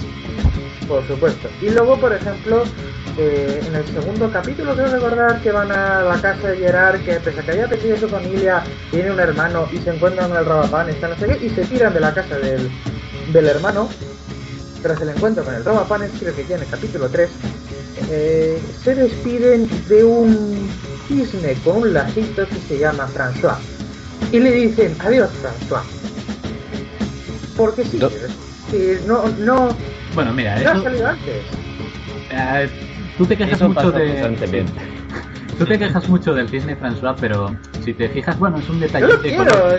Por 0.88 1.06
supuesto. 1.08 1.50
Y 1.62 1.70
luego, 1.70 1.98
por 1.98 2.14
ejemplo, 2.14 2.64
eh, 3.18 3.62
en 3.66 3.76
el 3.76 3.86
segundo 3.86 4.30
capítulo 4.32 4.74
creo 4.74 4.88
recordar 4.88 5.40
que 5.42 5.52
van 5.52 5.72
a 5.72 6.02
la 6.02 6.22
casa 6.22 6.50
de 6.50 6.58
Gerard, 6.58 7.00
que 7.06 7.14
pese 7.22 7.40
a 7.40 7.44
que 7.44 7.52
haya 7.52 7.68
perdido 7.70 7.98
su 7.98 8.10
familia, 8.10 8.62
tiene 8.92 9.12
un 9.12 9.20
hermano 9.20 9.68
y 9.72 9.78
se 9.78 9.92
encuentran 9.92 10.28
con 10.30 10.38
el 10.40 10.46
robapan, 10.46 10.90
está 10.90 11.08
no 11.08 11.16
sé 11.16 11.28
qué, 11.28 11.46
y 11.46 11.50
se 11.52 11.64
tiran 11.66 11.94
de 11.94 12.00
la 12.02 12.14
casa 12.14 12.38
del, 12.38 12.70
del 13.32 13.48
hermano. 13.48 13.88
Tras 14.84 15.02
el 15.02 15.10
encuentro 15.10 15.46
con 15.46 15.56
el 15.56 15.64
robapanes, 15.64 16.12
creo 16.20 16.36
que 16.36 16.46
ya 16.46 16.58
en 16.58 16.64
el 16.64 16.68
capítulo 16.68 17.10
3, 17.10 17.32
eh, 18.12 18.62
se 18.84 18.94
despiden 18.94 19.66
de 19.88 20.04
un 20.04 20.70
cisne 21.08 21.54
con 21.64 21.78
un 21.78 21.94
lacito 21.94 22.46
que 22.46 22.60
se 22.68 22.78
llama 22.80 23.08
François. 23.16 23.58
Y 24.34 24.40
le 24.42 24.52
dicen, 24.52 24.94
adiós 25.00 25.32
François. 25.42 25.84
Porque 27.56 27.86
sí, 27.86 27.98
Do- 27.98 28.12
sí, 28.72 28.98
no, 29.08 29.24
no, 29.40 29.70
Bueno, 30.16 30.34
mira, 30.34 30.60
no 30.62 30.70
ha 30.72 30.84
salido 30.84 31.08
antes. 31.08 31.36
eh, 32.32 32.70
tú 33.18 33.26
te 33.26 33.38
quejas 33.38 33.54
Eso 33.54 33.70
mucho 33.70 33.92
de... 33.92 34.08
constantemente. 34.10 34.74
Tú 35.58 35.66
te 35.66 35.78
quejas 35.78 36.10
mucho 36.10 36.34
del 36.34 36.50
cisne 36.50 36.76
François, 36.76 37.16
pero 37.22 37.56
si 37.86 37.94
te 37.94 38.10
fijas, 38.10 38.38
bueno, 38.40 38.58
es 38.58 38.68
un 38.70 38.80
detalle 38.80 39.08
Yo 39.08 39.14
lo 39.14 39.22
quiero. 39.22 39.78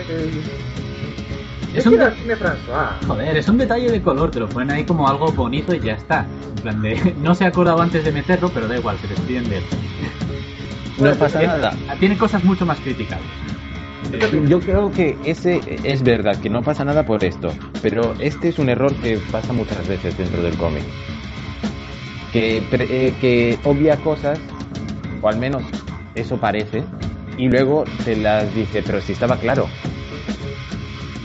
Eh, 1.75 1.79
Es 1.79 1.85
un 1.85 1.91
quiero 1.93 2.05
de- 2.05 2.11
al 2.11 2.17
cine 2.17 2.35
François. 2.35 3.05
Joder, 3.07 3.37
es 3.37 3.47
un 3.49 3.57
detalle 3.57 3.91
de 3.91 4.01
color, 4.01 4.31
te 4.31 4.39
lo 4.39 4.47
ponen 4.49 4.71
ahí 4.71 4.83
como 4.83 5.07
algo 5.07 5.31
bonito 5.31 5.73
y 5.73 5.79
ya 5.79 5.93
está. 5.93 6.25
En 6.55 6.61
plan 6.63 6.81
de, 6.81 7.13
no 7.21 7.35
se 7.35 7.45
ha 7.45 7.47
acordado 7.49 7.81
antes 7.81 8.03
de 8.03 8.11
meterlo, 8.11 8.49
pero 8.53 8.67
da 8.67 8.77
igual, 8.77 8.97
se 8.99 9.07
despiden 9.07 9.49
de 9.49 9.57
él. 9.57 9.63
No 10.97 11.13
pasa 11.15 11.43
Eh, 11.43 11.47
nada. 11.47 11.73
Tiene 11.99 12.17
cosas 12.17 12.43
mucho 12.43 12.65
más 12.65 12.79
criticables. 12.79 13.27
Yo 14.47 14.59
creo 14.61 14.91
que 14.91 15.17
ese 15.25 15.59
es 15.83 16.03
verdad, 16.03 16.37
que 16.39 16.49
no 16.49 16.61
pasa 16.61 16.85
nada 16.85 17.05
por 17.05 17.23
esto, 17.23 17.49
pero 17.81 18.13
este 18.19 18.49
es 18.49 18.59
un 18.59 18.69
error 18.69 18.93
que 18.95 19.17
pasa 19.31 19.51
muchas 19.51 19.85
veces 19.87 20.17
dentro 20.17 20.41
del 20.41 20.55
cómic. 20.55 20.83
Que, 22.31 22.57
eh, 22.71 23.13
que 23.19 23.57
obvia 23.63 23.97
cosas, 23.97 24.39
o 25.21 25.27
al 25.27 25.37
menos 25.37 25.63
eso 26.13 26.37
parece, 26.37 26.83
y 27.37 27.47
luego 27.49 27.83
te 28.05 28.15
las 28.15 28.53
dice, 28.53 28.83
pero 28.85 29.01
si 29.01 29.13
estaba 29.13 29.37
claro. 29.37 29.67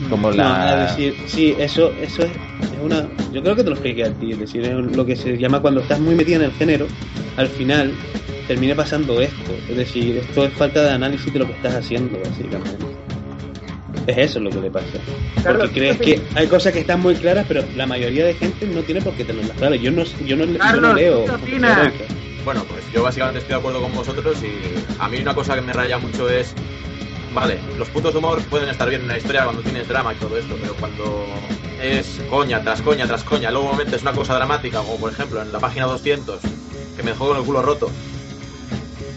Como 0.09 0.31
No, 0.31 0.37
la... 0.37 0.85
es 0.85 0.97
decir, 0.97 1.17
sí, 1.27 1.55
eso, 1.59 1.93
eso 2.01 2.23
es, 2.23 2.31
es 2.31 2.79
una. 2.83 3.07
Yo 3.33 3.43
creo 3.43 3.55
que 3.55 3.63
te 3.63 3.71
lo 3.71 3.75
expliqué 3.77 4.05
a 4.05 4.13
ti, 4.13 4.33
es 4.33 4.39
decir, 4.39 4.65
es 4.65 4.97
lo 4.97 5.05
que 5.05 5.15
se 5.17 5.37
llama 5.37 5.61
cuando 5.61 5.81
estás 5.81 6.01
muy 6.01 6.15
metido 6.15 6.41
en 6.41 6.47
el 6.47 6.53
género, 6.53 6.87
al 7.37 7.49
final 7.49 7.93
termina 8.49 8.75
pasando 8.75 9.21
esto. 9.21 9.53
Es 9.69 9.77
decir, 9.77 10.17
esto 10.17 10.45
es 10.45 10.53
falta 10.55 10.83
de 10.83 10.91
análisis 10.91 11.33
de 11.33 11.39
lo 11.39 11.47
que 11.47 11.53
estás 11.53 11.75
haciendo, 11.75 12.19
básicamente. 12.19 12.87
Es 14.07 14.17
eso 14.19 14.41
lo 14.41 14.51
que 14.51 14.61
le 14.61 14.71
pasa. 14.71 14.87
Carlos, 15.43 15.65
Porque 15.65 15.81
crees 15.81 15.97
¿qué 15.99 16.15
que 16.17 16.23
hay 16.35 16.47
cosas 16.47 16.73
que 16.73 16.81
están 16.81 17.01
muy 17.01 17.15
claras, 17.15 17.45
pero 17.47 17.63
la 17.77 17.87
mayoría 17.87 18.25
de 18.25 18.35
gente 18.35 18.67
no 18.67 18.83
tiene 18.83 19.03
por 19.03 19.13
qué 19.15 19.25
tenerlas 19.25 19.57
claras. 19.57 19.81
Yo 19.81 19.91
no, 19.91 20.03
yo 20.03 20.37
no, 20.37 20.45
yo 20.47 20.53
no 20.53 20.59
Carlos, 20.59 20.95
leo. 20.95 21.25
Bueno, 22.45 22.65
pues 22.65 22.83
yo 22.93 23.03
básicamente 23.03 23.41
estoy 23.41 23.53
de 23.55 23.59
acuerdo 23.59 23.83
con 23.83 23.95
vosotros 23.95 24.39
y 24.43 24.99
a 24.99 25.09
mí 25.09 25.19
una 25.19 25.35
cosa 25.35 25.55
que 25.55 25.61
me 25.61 25.73
raya 25.73 25.99
mucho 25.99 26.29
es, 26.29 26.55
vale, 27.33 27.61
los 27.79 27.89
puntos 27.89 28.13
de 28.13 28.19
humor 28.19 28.43
pueden 28.45 28.69
estar 28.69 28.89
bien 28.89 29.03
en 29.03 29.07
una 29.07 29.19
historia 29.19 29.45
cuando 29.45 29.63
tienes 29.63 29.89
drama 29.89 30.13
y 30.13 30.17
todo 30.17 30.37
esto, 30.37 30.57
pero 30.61 30.75
cuando 30.75 31.27
es 31.83 32.21
coña 32.29 32.63
tras 32.63 32.83
coña 32.83 33.07
tras 33.07 33.25
coña, 33.25 33.51
luego 33.51 33.73
metes 33.75 34.03
una 34.03 34.13
cosa 34.13 34.35
dramática, 34.35 34.79
como 34.79 34.97
por 34.99 35.13
ejemplo 35.13 35.41
en 35.43 35.53
la 35.53 35.59
página 35.59 35.87
200, 35.87 36.41
que 36.97 37.03
me 37.03 37.13
dejó 37.13 37.29
con 37.29 37.37
el 37.39 37.45
culo 37.45 37.63
roto, 37.63 37.91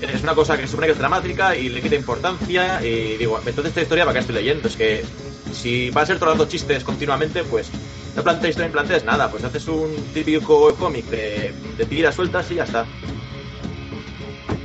es 0.02 0.24
una 0.24 0.36
cosa 0.36 0.56
que 0.56 0.64
se 0.64 0.70
supone 0.70 0.88
que 0.88 0.94
es 0.94 1.00
dramática 1.00 1.56
y 1.56 1.70
le 1.70 1.82
quita 1.82 1.96
importancia 1.96 2.84
y 2.84 3.18
digo, 3.18 3.38
entonces 3.38 3.68
esta 3.68 3.82
historia 3.82 4.06
para 4.06 4.14
qué 4.14 4.20
estoy 4.20 4.36
leyendo, 4.36 4.68
es 4.68 4.76
que 4.76 5.06
si 5.54 5.90
va 5.90 6.02
a 6.02 6.06
ser 6.06 6.20
trolando 6.20 6.46
chistes 6.46 6.84
continuamente, 6.84 7.44
pues 7.44 7.70
no 8.16 8.24
plantees 8.24 8.58
ni 8.58 8.68
plantees 8.70 9.04
nada, 9.04 9.30
pues 9.30 9.44
haces 9.44 9.68
un 9.68 9.96
típico 10.14 10.74
cómic 10.76 11.06
de, 11.06 11.54
de 11.78 11.86
tiras 11.86 12.16
sueltas 12.16 12.50
y 12.52 12.56
ya 12.56 12.64
está. 12.64 12.86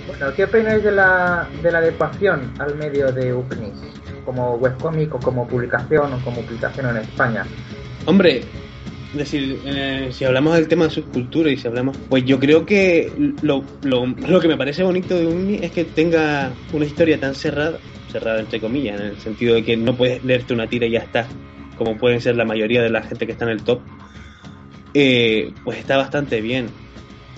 Bueno, 0.09 0.35
¿qué 0.35 0.45
opináis 0.45 0.83
de 0.83 0.91
la, 0.91 1.47
de 1.63 1.71
la 1.71 1.79
adecuación 1.79 2.53
al 2.59 2.75
medio 2.77 3.13
de 3.13 3.35
UCNIS? 3.35 3.75
Como 4.25 4.55
webcomic 4.55 5.15
o 5.15 5.19
como 5.21 5.47
publicación 5.47 6.15
o 6.15 6.19
como 6.25 6.41
publicación 6.41 6.89
en 6.89 6.97
España. 6.97 7.47
Hombre, 8.07 8.41
decir, 9.13 9.61
eh, 9.67 10.09
si 10.11 10.25
hablamos 10.25 10.55
del 10.55 10.67
tema 10.67 10.85
de 10.85 10.91
subcultura 10.91 11.51
y 11.51 11.59
si 11.59 11.69
hablamos, 11.69 11.97
pues 12.09 12.25
yo 12.25 12.39
creo 12.39 12.65
que 12.65 13.13
lo, 13.43 13.63
lo, 13.83 14.07
lo 14.07 14.41
que 14.41 14.49
me 14.49 14.57
parece 14.57 14.83
bonito 14.83 15.15
de 15.15 15.27
Uni 15.27 15.59
es 15.63 15.73
que 15.73 15.85
tenga 15.85 16.53
una 16.73 16.87
historia 16.87 17.21
tan 17.21 17.35
cerrada, 17.35 17.79
cerrada 18.11 18.41
entre 18.41 18.61
comillas, 18.61 19.01
en 19.01 19.07
el 19.09 19.19
sentido 19.19 19.55
de 19.55 19.63
que 19.63 19.77
no 19.77 19.95
puedes 19.95 20.25
leerte 20.25 20.55
una 20.55 20.67
tira 20.67 20.87
y 20.87 20.93
ya 20.93 21.01
está, 21.01 21.27
como 21.77 21.99
pueden 21.99 22.21
ser 22.21 22.35
la 22.35 22.47
mayoría 22.47 22.83
de 22.83 22.91
la 22.91 23.03
gente 23.03 23.27
que 23.27 23.33
está 23.33 23.45
en 23.45 23.51
el 23.51 23.63
top, 23.63 23.81
eh, 24.95 25.53
pues 25.65 25.79
está 25.79 25.99
bastante 25.99 26.41
bien. 26.41 26.69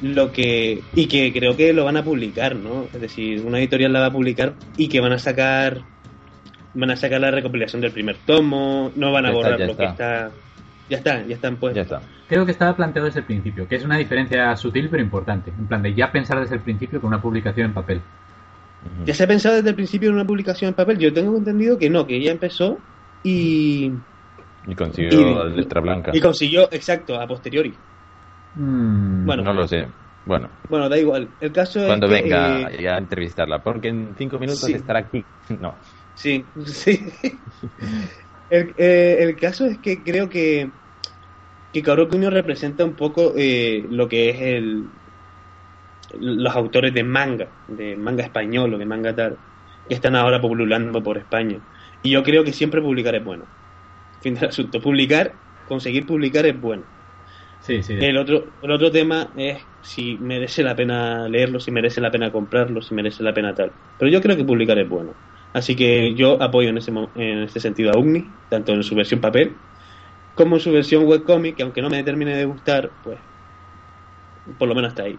Lo 0.03 0.33
que 0.33 0.83
y 0.95 1.07
que 1.07 1.33
creo 1.33 1.57
que 1.57 1.73
lo 1.73 1.85
van 1.85 1.97
a 1.97 2.05
publicar, 2.05 2.57
¿no? 2.57 2.85
Es 2.93 3.01
decir, 3.01 3.43
una 3.45 3.59
editorial 3.59 3.93
la 3.93 4.01
va 4.01 4.07
a 4.07 4.13
publicar 4.13 4.55
y 4.77 4.89
que 4.89 5.01
van 5.01 5.13
a 5.13 5.19
sacar 5.19 5.83
van 6.73 6.91
a 6.91 6.97
sacar 6.97 7.21
la 7.21 7.31
recopilación 7.31 7.83
del 7.83 7.93
primer 7.93 8.17
tomo, 8.25 8.93
no 8.97 9.13
van 9.13 9.27
a 9.27 9.29
Ya 9.29 9.35
borrar 9.35 9.61
lo 9.61 9.77
que 9.77 9.85
está 9.85 10.31
ya 10.89 10.97
está, 10.97 11.25
ya 11.27 11.35
están 11.37 11.57
pues 11.57 11.75
Ya 11.75 11.83
está. 11.83 12.03
Creo 12.29 12.45
que 12.45 12.53
estaba 12.53 12.77
planteado 12.77 13.07
desde 13.07 13.21
el 13.21 13.27
principio, 13.27 13.67
que 13.69 13.77
es 13.77 13.85
una 13.85 13.97
diferencia 13.97 14.55
sutil 14.57 14.89
pero 14.91 15.03
importante. 15.03 15.53
En 15.57 15.67
plan 15.67 15.83
de 15.83 15.95
ya 15.95 16.11
pensar 16.11 16.41
desde 16.41 16.57
el 16.57 16.61
principio 16.63 17.01
con 17.01 17.09
una 17.09 17.23
publicación 17.23 17.67
en 17.67 17.75
papel. 17.75 18.01
Ya 19.05 19.15
se 19.15 19.25
ha 19.25 19.27
pensado 19.27 19.57
desde 19.57 19.69
el 19.71 19.75
principio 19.75 20.09
en 20.09 20.15
una 20.15 20.25
publicación 20.25 20.69
en 20.69 20.75
papel. 20.75 20.99
Yo 20.99 21.13
tengo 21.13 21.37
entendido 21.37 21.79
que 21.79 21.91
no, 21.91 22.07
que 22.07 22.21
ya 22.21 22.33
empezó 22.33 22.79
y, 23.23 23.93
Y 24.67 24.75
consiguió 24.75 25.49
Y- 25.49 25.57
letra 25.57 25.81
blanca. 25.81 26.11
y 26.15 26.21
consiguió, 26.21 26.69
exacto, 26.73 27.21
a 27.21 27.27
posteriori. 27.27 27.75
Mm, 28.55 29.27
Bueno. 29.27 29.43
no 29.43 29.53
lo 29.55 29.69
sé. 29.69 29.87
Bueno, 30.25 30.51
Bueno, 30.69 30.89
da 30.89 30.99
igual. 30.99 31.29
El 31.41 31.53
caso 31.53 31.85
cuando 31.87 32.07
es 32.07 32.17
que, 32.17 32.23
venga 32.23 32.71
eh, 32.71 32.89
a 32.89 32.99
entrevistarla, 32.99 33.63
porque 33.63 33.89
en 33.89 34.15
cinco 34.17 34.39
minutos 34.39 34.61
sí. 34.61 34.73
estará 34.73 35.01
aquí. 35.01 35.25
No. 35.61 35.75
Sí, 36.15 36.45
sí. 36.67 37.01
El, 38.51 38.75
eh, 38.77 39.17
el 39.21 39.37
caso 39.37 39.65
es 39.67 39.79
que 39.79 40.03
creo 40.03 40.29
que 40.29 40.71
que 41.73 41.83
Kaoru 41.83 42.09
Kunio 42.09 42.31
representa 42.31 42.85
un 42.85 42.95
poco 42.95 43.33
eh, 43.37 43.87
lo 43.89 44.09
que 44.09 44.31
es 44.31 44.41
el 44.41 44.85
los 46.19 46.55
autores 46.57 46.93
de 46.93 47.05
manga, 47.05 47.49
de 47.69 47.97
manga 47.97 48.25
español 48.25 48.75
o 48.75 48.79
de 48.79 48.85
manga 48.85 49.15
tal, 49.15 49.39
que 49.89 49.95
están 49.95 50.17
ahora 50.17 50.41
publicando 50.41 51.03
por 51.03 51.19
España. 51.19 51.61
Y 52.03 52.11
yo 52.11 52.23
creo 52.25 52.43
que 52.43 52.53
siempre 52.53 52.81
publicar 52.83 53.15
es 53.15 53.25
bueno. 53.25 53.45
Fin 54.21 54.35
del 54.35 54.49
asunto. 54.49 54.81
Publicar, 54.81 55.35
conseguir 55.69 56.07
publicar 56.07 56.47
es 56.47 56.61
bueno. 56.61 56.83
Sí, 57.61 57.83
sí. 57.83 57.99
El 58.01 58.17
otro, 58.17 58.47
el 58.63 58.71
otro 58.71 58.91
tema 58.91 59.29
es 59.37 59.59
si 59.83 60.17
merece 60.19 60.63
la 60.63 60.75
pena 60.75 61.29
leerlo, 61.29 61.61
si 61.61 61.71
merece 61.71 62.01
la 62.01 62.11
pena 62.11 62.33
comprarlo, 62.33 62.81
si 62.83 62.95
merece 62.95 63.23
la 63.23 63.35
pena 63.35 63.55
tal. 63.55 63.71
Pero 63.99 64.11
yo 64.11 64.21
creo 64.21 64.37
que 64.37 64.45
publicar 64.45 64.79
es 64.79 64.89
bueno. 64.89 65.13
Así 65.53 65.77
que 65.77 66.15
yo 66.15 66.41
apoyo 66.43 66.69
en 66.71 66.79
ese, 66.79 66.93
en 67.17 67.39
este 67.43 67.61
sentido 67.61 67.91
a 67.93 67.99
Ugni, 67.99 68.27
tanto 68.49 68.73
en 68.73 68.83
su 68.83 68.95
versión 68.95 69.21
papel 69.21 69.53
como 70.35 70.57
en 70.57 70.61
su 70.61 70.73
versión 70.73 71.07
webcomic, 71.07 71.57
que 71.57 71.63
aunque 71.63 71.83
no 71.83 71.91
me 71.91 72.03
termine 72.03 72.35
de 72.35 72.47
gustar, 72.47 72.91
pues 73.05 73.19
por 74.59 74.69
lo 74.69 74.75
menos 74.75 74.93
está 74.93 75.03
ahí. 75.03 75.19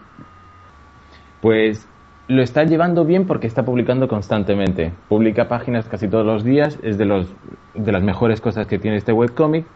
Pues 1.40 1.88
lo 2.28 2.42
está 2.42 2.64
llevando 2.64 3.04
bien 3.04 3.26
porque 3.26 3.46
está 3.46 3.64
publicando 3.64 4.08
constantemente. 4.08 4.92
Publica 5.08 5.48
páginas 5.48 5.88
casi 5.88 6.08
todos 6.08 6.26
los 6.26 6.44
días, 6.44 6.78
es 6.82 6.98
de, 6.98 7.04
los, 7.04 7.32
de 7.74 7.92
las 7.92 8.02
mejores 8.02 8.40
cosas 8.40 8.66
que 8.66 8.78
tiene 8.78 8.96
este 8.96 9.12
webcomic, 9.12 9.66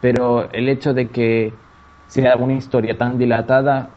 pero 0.00 0.50
el 0.52 0.68
hecho 0.68 0.92
de 0.92 1.08
que 1.08 1.54
sea 2.06 2.36
una 2.36 2.54
historia 2.54 2.96
tan 2.96 3.18
dilatada 3.18 3.88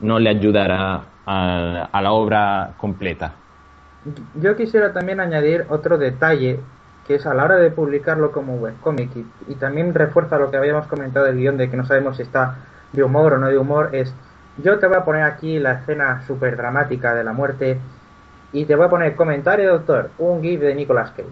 no 0.00 0.18
le 0.18 0.30
ayudará 0.30 1.02
a, 1.26 1.88
a 1.90 2.02
la 2.02 2.12
obra 2.12 2.74
completa. 2.76 3.32
yo 4.34 4.56
quisiera 4.56 4.92
también 4.92 5.20
añadir 5.20 5.66
otro 5.68 5.98
detalle 5.98 6.60
que 7.06 7.14
es 7.14 7.26
a 7.26 7.32
la 7.34 7.44
hora 7.44 7.56
de 7.56 7.70
publicarlo 7.70 8.32
como 8.32 8.56
webcomic 8.56 9.16
y, 9.16 9.26
y 9.48 9.54
también 9.54 9.94
refuerza 9.94 10.38
lo 10.38 10.50
que 10.50 10.58
habíamos 10.58 10.86
comentado 10.86 11.26
del 11.26 11.36
guion 11.38 11.56
de 11.56 11.70
que 11.70 11.76
no 11.76 11.86
sabemos 11.86 12.16
si 12.16 12.22
está 12.22 12.56
de 12.92 13.02
humor 13.02 13.34
o 13.34 13.38
no 13.38 13.48
de 13.48 13.58
humor 13.58 13.90
es 13.92 14.14
yo 14.58 14.78
te 14.78 14.86
voy 14.86 14.96
a 14.96 15.04
poner 15.04 15.22
aquí 15.22 15.58
la 15.58 15.72
escena 15.74 16.22
súper 16.26 16.56
dramática 16.56 17.14
de 17.14 17.24
la 17.24 17.32
muerte 17.32 17.80
y 18.52 18.64
te 18.66 18.74
voy 18.76 18.86
a 18.86 18.90
poner 18.90 19.14
comentario 19.16 19.72
doctor 19.72 20.10
un 20.18 20.42
gif 20.42 20.60
de 20.60 20.74
Nicolas 20.74 21.12
Cage 21.12 21.28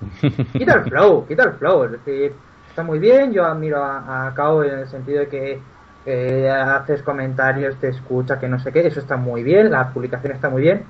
quita 0.58 0.74
el 0.74 0.84
flow 0.84 1.26
quita 1.26 1.44
el 1.44 1.52
flow 1.54 1.84
es 1.84 1.92
decir 1.92 2.34
está 2.74 2.82
muy 2.82 2.98
bien 2.98 3.32
yo 3.32 3.44
admiro 3.44 3.82
a, 3.82 4.26
a 4.28 4.34
Kao 4.34 4.64
en 4.64 4.78
el 4.80 4.88
sentido 4.88 5.20
de 5.20 5.28
que 5.28 5.62
eh, 6.04 6.50
haces 6.50 7.02
comentarios 7.02 7.78
te 7.78 7.88
escucha 7.88 8.38
que 8.38 8.48
no 8.48 8.58
sé 8.58 8.72
qué 8.72 8.86
eso 8.86 9.00
está 9.00 9.16
muy 9.16 9.42
bien 9.42 9.70
la 9.70 9.92
publicación 9.92 10.32
está 10.32 10.50
muy 10.50 10.62
bien 10.62 10.86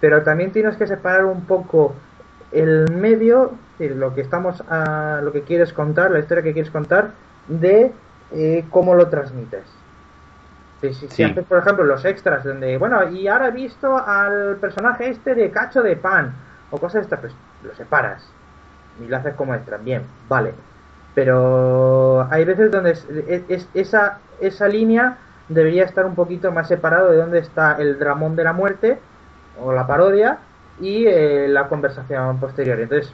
pero 0.00 0.22
también 0.22 0.52
tienes 0.52 0.76
que 0.76 0.86
separar 0.86 1.24
un 1.24 1.46
poco 1.46 2.00
el 2.50 2.86
medio, 2.90 3.60
es 3.72 3.78
decir, 3.78 3.96
lo 3.96 4.14
que 4.14 4.20
estamos 4.22 4.62
a, 4.68 5.20
lo 5.22 5.32
que 5.32 5.44
quieres 5.44 5.72
contar, 5.72 6.10
la 6.10 6.20
historia 6.20 6.42
que 6.44 6.52
quieres 6.54 6.70
contar, 6.70 7.14
de 7.46 7.94
eh, 8.30 8.66
cómo 8.70 8.94
lo 8.94 9.08
transmites. 9.10 9.84
Si, 10.80 10.94
si- 10.94 11.08
si 11.08 11.14
Sí. 11.14 11.24
haces, 11.24 11.46
por 11.46 11.58
ejemplo, 11.58 11.84
los 11.84 12.04
extras, 12.04 12.44
donde, 12.44 12.78
bueno, 12.78 13.08
y 13.10 13.28
ahora 13.28 13.48
he 13.48 13.52
visto 13.52 13.96
al 13.98 14.58
personaje 14.60 15.08
este 15.10 15.34
de 15.34 15.50
cacho 15.50 15.82
de 15.82 15.96
pan, 15.96 16.40
o 16.70 16.78
cosas 16.78 16.94
de 16.94 17.02
estas, 17.02 17.20
pues 17.20 17.36
lo 17.60 17.74
separas 17.74 18.36
y 18.98 19.08
lo 19.08 19.16
haces 19.16 19.34
como 19.34 19.54
extra, 19.54 19.78
bien, 19.78 20.08
vale. 20.28 20.54
Pero 21.18 22.28
hay 22.30 22.44
veces 22.44 22.70
donde 22.70 22.92
es- 22.92 23.04
es- 23.26 23.42
es- 23.48 23.68
esa, 23.74 24.18
esa 24.40 24.68
línea 24.68 25.18
debería 25.48 25.82
estar 25.82 26.06
un 26.06 26.14
poquito 26.14 26.52
más 26.52 26.68
separado 26.68 27.10
de 27.10 27.16
dónde 27.16 27.40
está 27.40 27.72
el 27.80 27.98
dramón 27.98 28.36
de 28.36 28.44
la 28.44 28.52
muerte 28.52 28.98
o 29.60 29.72
la 29.72 29.84
parodia 29.84 30.38
y 30.80 31.06
eh, 31.08 31.48
la 31.48 31.66
conversación 31.66 32.38
posterior. 32.38 32.78
Entonces, 32.78 33.12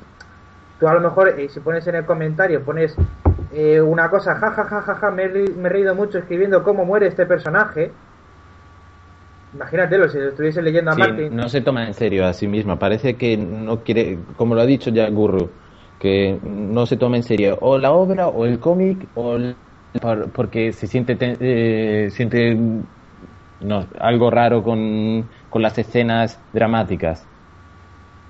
tú 0.79 0.87
a 0.87 0.93
lo 0.93 1.01
mejor, 1.01 1.29
eh, 1.31 1.49
si 1.49 1.61
pones 1.61 1.87
en 1.87 1.95
el 1.95 2.05
comentario, 2.05 2.61
pones 2.61 2.95
eh, 3.55 3.81
una 3.81 4.11
cosa, 4.11 4.35
ja, 4.35 4.51
ja, 4.51 4.65
ja, 4.65 4.83
ja, 4.83 4.95
ja, 4.97 5.11
me, 5.11 5.27
me 5.27 5.69
he 5.69 5.69
reído 5.71 5.95
mucho 5.95 6.19
escribiendo 6.19 6.63
cómo 6.63 6.85
muere 6.85 7.07
este 7.07 7.25
personaje. 7.25 7.91
Imagínatelo, 9.55 10.11
si 10.11 10.19
lo 10.19 10.29
estuviese 10.29 10.61
leyendo 10.61 10.91
a 10.91 10.95
Sí, 10.95 11.01
Martin. 11.01 11.35
no 11.35 11.49
se 11.49 11.63
toma 11.63 11.87
en 11.87 11.95
serio 11.95 12.27
a 12.27 12.35
sí 12.35 12.49
misma. 12.49 12.79
Parece 12.79 13.15
que 13.17 13.39
no 13.39 13.79
quiere, 13.79 14.19
como 14.37 14.55
lo 14.55 14.61
ha 14.61 14.67
dicho 14.67 14.91
ya 14.91 15.09
Gurru, 15.09 15.49
que 16.05 16.39
no 16.43 16.87
se 16.87 16.97
toma 16.99 17.17
en 17.17 17.23
serio 17.25 17.59
o 17.63 17.79
la 17.79 17.93
obra 17.93 18.29
o 18.29 18.45
el 18.47 18.61
cómic 18.61 19.11
o 19.15 19.37
el- 19.37 19.59
por- 20.03 20.33
porque 20.33 20.73
se 20.73 20.87
siente 20.89 21.17
te- 21.17 21.39
eh, 22.07 22.11
siente 22.11 22.57
no, 23.61 23.89
algo 23.99 24.31
raro 24.31 24.63
con, 24.63 25.31
con 25.49 25.63
las 25.63 25.79
escenas 25.79 26.45
dramáticas. 26.53 27.31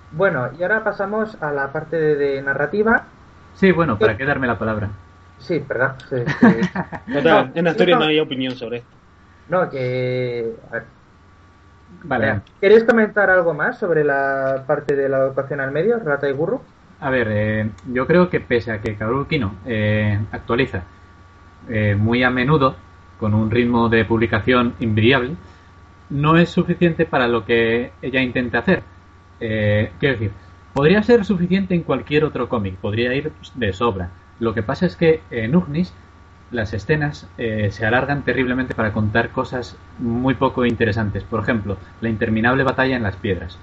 Bueno, 0.08 0.50
y 0.54 0.62
ahora 0.62 0.82
pasamos 0.82 1.36
a 1.42 1.52
la 1.52 1.70
parte 1.72 1.96
de, 1.96 2.16
de 2.16 2.42
narrativa. 2.42 3.12
Sí, 3.52 3.72
bueno, 3.72 3.98
¿para 3.98 4.16
qué 4.18 4.24
darme 4.26 4.46
la 4.46 4.58
palabra? 4.58 5.00
Sí, 5.38 5.58
¿verdad? 5.60 5.98
Sí, 6.08 6.16
sí. 6.38 6.68
Total, 7.10 7.52
en 7.54 7.66
Asturias 7.66 7.98
no, 7.98 7.98
no 7.98 8.04
hay 8.04 8.18
opinión 8.20 8.56
sobre 8.56 8.78
esto. 8.78 8.98
No, 9.46 9.68
que... 9.70 10.56
a 10.70 10.70
ver, 10.70 10.94
Vale. 11.86 12.44
¿Queréis 12.60 12.84
comentar 12.84 13.30
algo 13.30 13.54
más 13.54 13.78
sobre 13.78 14.02
la 14.04 14.64
parte 14.66 14.96
de 14.96 15.08
la 15.08 15.18
educación 15.18 15.60
al 15.60 15.70
medio, 15.72 15.98
Rata 16.00 16.28
y 16.28 16.32
Gurru? 16.32 16.73
A 17.00 17.10
ver, 17.10 17.28
eh, 17.30 17.70
yo 17.92 18.06
creo 18.06 18.30
que 18.30 18.40
pese 18.40 18.72
a 18.72 18.80
que 18.80 18.96
Kaoru 18.96 19.26
Kino 19.26 19.54
eh, 19.66 20.18
actualiza 20.32 20.84
eh, 21.68 21.94
muy 21.98 22.22
a 22.22 22.30
menudo, 22.30 22.76
con 23.18 23.34
un 23.34 23.50
ritmo 23.50 23.88
de 23.88 24.04
publicación 24.04 24.74
invidiable, 24.80 25.36
no 26.10 26.36
es 26.36 26.50
suficiente 26.50 27.06
para 27.06 27.28
lo 27.28 27.44
que 27.44 27.92
ella 28.02 28.20
intenta 28.22 28.58
hacer. 28.58 28.82
Eh, 29.40 29.90
quiero 29.98 30.14
decir, 30.14 30.32
podría 30.72 31.02
ser 31.02 31.24
suficiente 31.24 31.74
en 31.74 31.82
cualquier 31.82 32.24
otro 32.24 32.48
cómic, 32.48 32.76
podría 32.76 33.14
ir 33.14 33.32
de 33.54 33.72
sobra. 33.72 34.10
Lo 34.40 34.54
que 34.54 34.62
pasa 34.62 34.86
es 34.86 34.96
que 34.96 35.20
en 35.30 35.56
Ugnis 35.56 35.94
las 36.50 36.72
escenas 36.74 37.28
eh, 37.38 37.70
se 37.70 37.86
alargan 37.86 38.22
terriblemente 38.22 38.74
para 38.74 38.92
contar 38.92 39.30
cosas 39.30 39.76
muy 39.98 40.34
poco 40.34 40.64
interesantes. 40.66 41.24
Por 41.24 41.40
ejemplo, 41.40 41.78
la 42.00 42.08
interminable 42.08 42.62
batalla 42.64 42.96
en 42.96 43.02
las 43.02 43.16
piedras. 43.16 43.58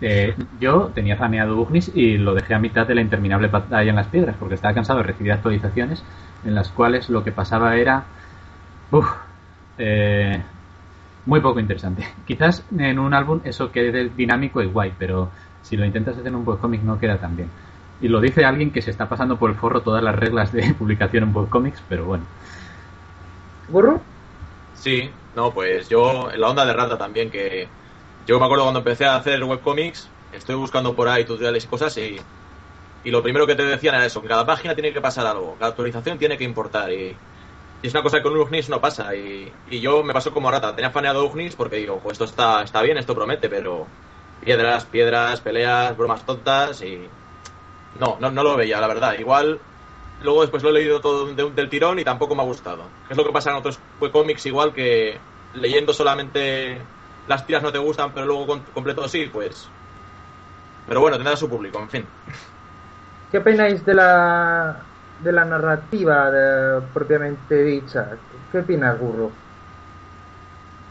Eh, 0.00 0.34
yo 0.60 0.92
tenía 0.94 1.16
planeado 1.16 1.60
Ugnis 1.60 1.90
y 1.94 2.18
lo 2.18 2.34
dejé 2.34 2.54
a 2.54 2.60
mitad 2.60 2.86
de 2.86 2.94
la 2.94 3.00
interminable 3.00 3.48
batalla 3.48 3.90
en 3.90 3.96
las 3.96 4.06
piedras 4.06 4.36
porque 4.38 4.54
estaba 4.54 4.74
cansado 4.74 5.00
de 5.00 5.06
recibir 5.06 5.32
actualizaciones 5.32 6.04
en 6.44 6.54
las 6.54 6.70
cuales 6.70 7.08
lo 7.10 7.24
que 7.24 7.32
pasaba 7.32 7.76
era 7.76 8.04
uf, 8.90 9.06
eh, 9.78 10.42
muy 11.26 11.40
poco 11.40 11.60
interesante. 11.60 12.06
Quizás 12.26 12.64
en 12.76 12.98
un 12.98 13.14
álbum 13.14 13.40
eso 13.44 13.72
quede 13.72 14.10
dinámico 14.10 14.62
y 14.62 14.66
guay, 14.66 14.94
pero 14.98 15.30
si 15.62 15.76
lo 15.76 15.84
intentas 15.84 16.14
hacer 16.14 16.28
en 16.28 16.36
un 16.36 16.46
webcomic 16.48 16.82
no 16.82 16.98
queda 16.98 17.18
tan 17.18 17.36
bien. 17.36 17.50
Y 18.00 18.08
lo 18.08 18.20
dice 18.20 18.44
alguien 18.44 18.70
que 18.72 18.82
se 18.82 18.90
está 18.90 19.08
pasando 19.08 19.38
por 19.38 19.50
el 19.50 19.56
forro 19.56 19.82
todas 19.82 20.02
las 20.02 20.14
reglas 20.14 20.52
de 20.52 20.74
publicación 20.78 21.24
en 21.24 21.36
webcomics, 21.36 21.82
pero 21.88 22.06
bueno. 22.06 22.24
¿Gurru? 23.68 24.00
Sí, 24.72 25.10
no, 25.34 25.52
pues 25.52 25.88
yo 25.88 26.30
en 26.30 26.40
la 26.40 26.48
onda 26.48 26.64
de 26.64 26.72
rata 26.72 26.96
también, 26.96 27.30
que 27.30 27.77
yo 28.28 28.38
me 28.38 28.44
acuerdo 28.44 28.64
cuando 28.64 28.80
empecé 28.80 29.06
a 29.06 29.16
hacer 29.16 29.42
webcomics, 29.42 30.06
estoy 30.34 30.54
buscando 30.54 30.94
por 30.94 31.08
ahí 31.08 31.24
tutoriales 31.24 31.64
y 31.64 31.66
cosas 31.66 31.96
y, 31.96 32.20
y 33.02 33.10
lo 33.10 33.22
primero 33.22 33.46
que 33.46 33.54
te 33.54 33.64
decían 33.64 33.94
era 33.94 34.04
eso, 34.04 34.20
que 34.20 34.28
cada 34.28 34.44
página 34.44 34.74
tiene 34.74 34.92
que 34.92 35.00
pasar 35.00 35.26
algo, 35.26 35.54
cada 35.58 35.70
actualización 35.70 36.18
tiene 36.18 36.36
que 36.36 36.44
importar 36.44 36.92
y, 36.92 37.16
es 37.82 37.94
una 37.94 38.02
cosa 38.02 38.18
que 38.18 38.24
con 38.24 38.36
Ugnis 38.36 38.68
no 38.68 38.82
pasa 38.82 39.14
y, 39.14 39.50
y 39.70 39.80
yo 39.80 40.02
me 40.02 40.12
pasó 40.12 40.30
como 40.34 40.50
rata, 40.50 40.76
tenía 40.76 40.90
faneado 40.90 41.24
Ugnis 41.24 41.56
porque 41.56 41.76
digo, 41.76 42.02
esto 42.10 42.24
está, 42.24 42.62
está 42.62 42.82
bien, 42.82 42.98
esto 42.98 43.14
promete, 43.14 43.48
pero 43.48 43.86
piedras, 44.44 44.84
piedras, 44.84 45.40
peleas, 45.40 45.96
bromas 45.96 46.26
tontas 46.26 46.82
y 46.82 46.98
no, 47.98 48.18
no, 48.20 48.30
no 48.30 48.42
lo 48.42 48.56
veía, 48.56 48.78
la 48.78 48.88
verdad, 48.88 49.18
igual 49.18 49.58
luego 50.22 50.42
después 50.42 50.62
lo 50.62 50.68
he 50.68 50.72
leído 50.72 51.00
todo 51.00 51.32
de 51.32 51.50
del 51.50 51.70
tirón 51.70 51.98
y 51.98 52.04
tampoco 52.04 52.34
me 52.34 52.42
ha 52.42 52.46
gustado. 52.46 52.82
Es 53.08 53.16
lo 53.16 53.24
que 53.24 53.32
pasa 53.32 53.52
en 53.52 53.56
otros 53.56 53.78
cómics 54.12 54.44
igual 54.44 54.74
que 54.74 55.18
leyendo 55.54 55.94
solamente 55.94 56.78
las 57.28 57.46
tiras 57.46 57.62
no 57.62 57.72
te 57.72 57.78
gustan, 57.78 58.12
pero 58.14 58.26
luego 58.26 58.46
con- 58.46 58.64
completo 58.66 59.08
sí, 59.08 59.26
pues... 59.26 59.72
Pero 60.84 61.00
bueno, 61.00 61.16
tendrá 61.18 61.36
su 61.36 61.48
público, 61.48 61.78
en 61.80 61.90
fin. 61.90 62.12
¿Qué 63.30 63.38
opináis 63.38 63.84
de 63.84 63.94
la 63.94 64.10
de 65.18 65.32
la 65.32 65.44
narrativa 65.44 66.30
de- 66.30 66.82
propiamente 66.92 67.62
dicha? 67.64 68.22
¿Qué 68.50 68.58
opinas, 68.60 68.98
Gurru? 69.00 69.42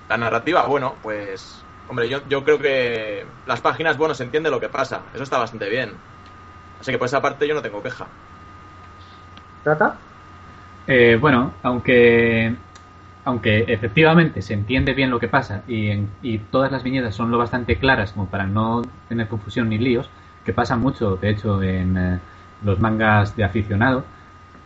La 0.09 0.17
narrativa, 0.17 0.65
bueno, 0.67 0.99
pues... 1.01 1.65
Hombre, 1.85 2.09
yo, 2.09 2.27
yo 2.27 2.43
creo 2.43 2.59
que 2.59 3.31
las 3.45 3.61
páginas, 3.61 3.97
bueno, 3.97 4.13
se 4.13 4.23
entiende 4.23 4.49
lo 4.49 4.59
que 4.59 4.67
pasa. 4.69 5.09
Eso 5.13 5.23
está 5.23 5.37
bastante 5.37 5.69
bien. 5.69 6.03
Así 6.79 6.91
que 6.91 6.97
por 6.99 7.07
esa 7.07 7.21
parte 7.21 7.47
yo 7.47 7.55
no 7.55 7.61
tengo 7.63 7.83
queja. 7.83 8.15
¿Trata? 9.63 10.07
Eh, 10.85 11.17
bueno, 11.19 11.59
aunque 11.63 12.57
aunque 13.27 13.65
efectivamente 13.67 14.41
se 14.41 14.53
entiende 14.53 14.93
bien 14.93 15.09
lo 15.09 15.19
que 15.19 15.27
pasa 15.27 15.61
y, 15.67 16.37
todas 16.49 16.71
las 16.71 16.81
viñetas 16.81 17.13
son 17.13 17.29
lo 17.29 17.37
bastante 17.37 17.75
claras 17.75 18.13
como 18.13 18.27
para 18.27 18.47
no 18.47 18.83
tener 19.09 19.27
confusión 19.27 19.67
ni 19.67 19.77
líos, 19.77 20.09
que 20.45 20.53
pasa 20.53 20.77
mucho, 20.77 21.17
de 21.17 21.31
hecho, 21.31 21.61
en 21.61 21.97
eh, 21.97 22.19
los 22.63 22.79
mangas 22.79 23.35
de 23.35 23.43
aficionado. 23.43 24.05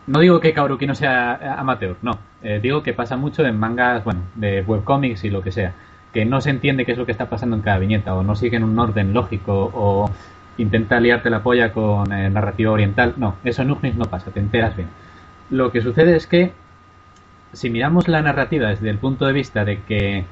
No 0.06 0.20
digo 0.20 0.38
que 0.38 0.52
Kaoruki 0.52 0.86
no 0.86 0.94
sea 0.94 1.40
eh, 1.42 1.48
amateur, 1.58 1.96
no. 2.02 2.20
Eh, 2.40 2.60
digo 2.62 2.84
que 2.84 2.92
pasa 2.92 3.16
mucho 3.16 3.44
en 3.44 3.58
mangas, 3.58 4.04
bueno, 4.04 4.20
de 4.36 4.62
webcomics 4.62 5.24
y 5.24 5.30
lo 5.30 5.42
que 5.42 5.50
sea, 5.50 5.72
que 6.12 6.24
no 6.24 6.40
se 6.40 6.50
entiende 6.50 6.84
qué 6.84 6.92
es 6.92 6.98
lo 6.98 7.04
que 7.04 7.12
está 7.12 7.28
pasando 7.28 7.56
en 7.56 7.62
cada 7.62 7.78
viñeta, 7.78 8.14
o 8.14 8.22
no 8.22 8.36
siguen 8.36 8.62
un 8.62 8.78
orden 8.78 9.12
lógico, 9.12 9.72
o 9.74 10.08
intenta 10.56 11.00
liarte 11.00 11.30
la 11.30 11.42
polla 11.42 11.72
con 11.72 12.10
narrativa 12.10 12.70
oriental. 12.70 13.14
No, 13.16 13.34
eso 13.42 13.62
en 13.62 13.98
no 13.98 14.04
pasa, 14.04 14.30
te 14.30 14.38
enteras 14.38 14.76
bien. 14.76 14.88
Lo 15.50 15.72
que 15.72 15.80
sucede 15.80 16.14
es 16.14 16.28
que 16.28 16.52
si 17.52 17.70
miramos 17.70 18.08
la 18.08 18.22
narrativa 18.22 18.68
desde 18.68 18.90
el 18.90 18.98
punto 18.98 19.26
de 19.26 19.32
vista 19.32 19.64
de 19.64 19.82
que 19.82 20.24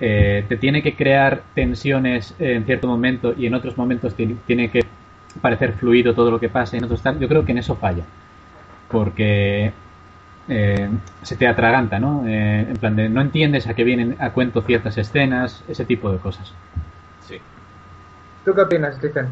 eh, 0.00 0.44
te 0.48 0.56
tiene 0.56 0.82
que 0.82 0.94
crear 0.94 1.42
tensiones 1.54 2.34
en 2.38 2.64
cierto 2.64 2.86
momento 2.86 3.34
y 3.36 3.46
en 3.46 3.54
otros 3.54 3.76
momentos 3.76 4.14
ti- 4.14 4.36
tiene 4.46 4.70
que 4.70 4.80
parecer 5.40 5.72
fluido 5.74 6.14
todo 6.14 6.30
lo 6.30 6.40
que 6.40 6.48
pasa 6.48 6.76
y 6.76 6.78
en 6.78 6.84
otros 6.84 7.02
tal, 7.02 7.18
yo 7.18 7.28
creo 7.28 7.44
que 7.44 7.52
en 7.52 7.58
eso 7.58 7.76
falla. 7.76 8.04
Porque 8.90 9.72
eh, 10.48 10.88
se 11.22 11.36
te 11.36 11.46
atraganta, 11.46 11.98
¿no? 11.98 12.24
Eh, 12.26 12.66
en 12.68 12.76
plan 12.78 12.96
de 12.96 13.08
no 13.08 13.20
entiendes 13.20 13.66
a 13.66 13.74
qué 13.74 13.84
vienen 13.84 14.16
a 14.20 14.30
cuento 14.30 14.62
ciertas 14.62 14.98
escenas, 14.98 15.64
ese 15.68 15.84
tipo 15.84 16.10
de 16.12 16.18
cosas. 16.18 16.52
Sí. 17.20 17.38
¿Tú 18.44 18.54
qué 18.54 18.62
opinas, 18.62 18.96
Stephen? 18.96 19.28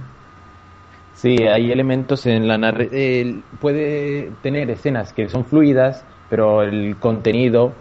Sí, 1.14 1.36
hay 1.44 1.72
elementos 1.72 2.26
en 2.26 2.46
la 2.46 2.58
narrativa. 2.58 3.42
Puede 3.58 4.30
tener 4.42 4.70
escenas 4.70 5.12
que 5.12 5.28
son 5.28 5.46
fluidas, 5.46 6.04
pero 6.28 6.62
el 6.62 6.96
contenido 6.96 7.72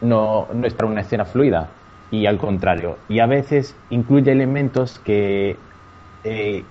no, 0.00 0.48
no 0.52 0.66
es 0.66 0.74
para 0.74 0.90
una 0.90 1.00
escena 1.00 1.24
fluida. 1.24 1.68
Y 2.10 2.26
al 2.26 2.38
contrario. 2.38 2.98
Y 3.08 3.18
a 3.18 3.26
veces 3.26 3.74
incluye 3.90 4.30
elementos 4.30 5.00
que 5.00 5.56
eh, 6.22 6.64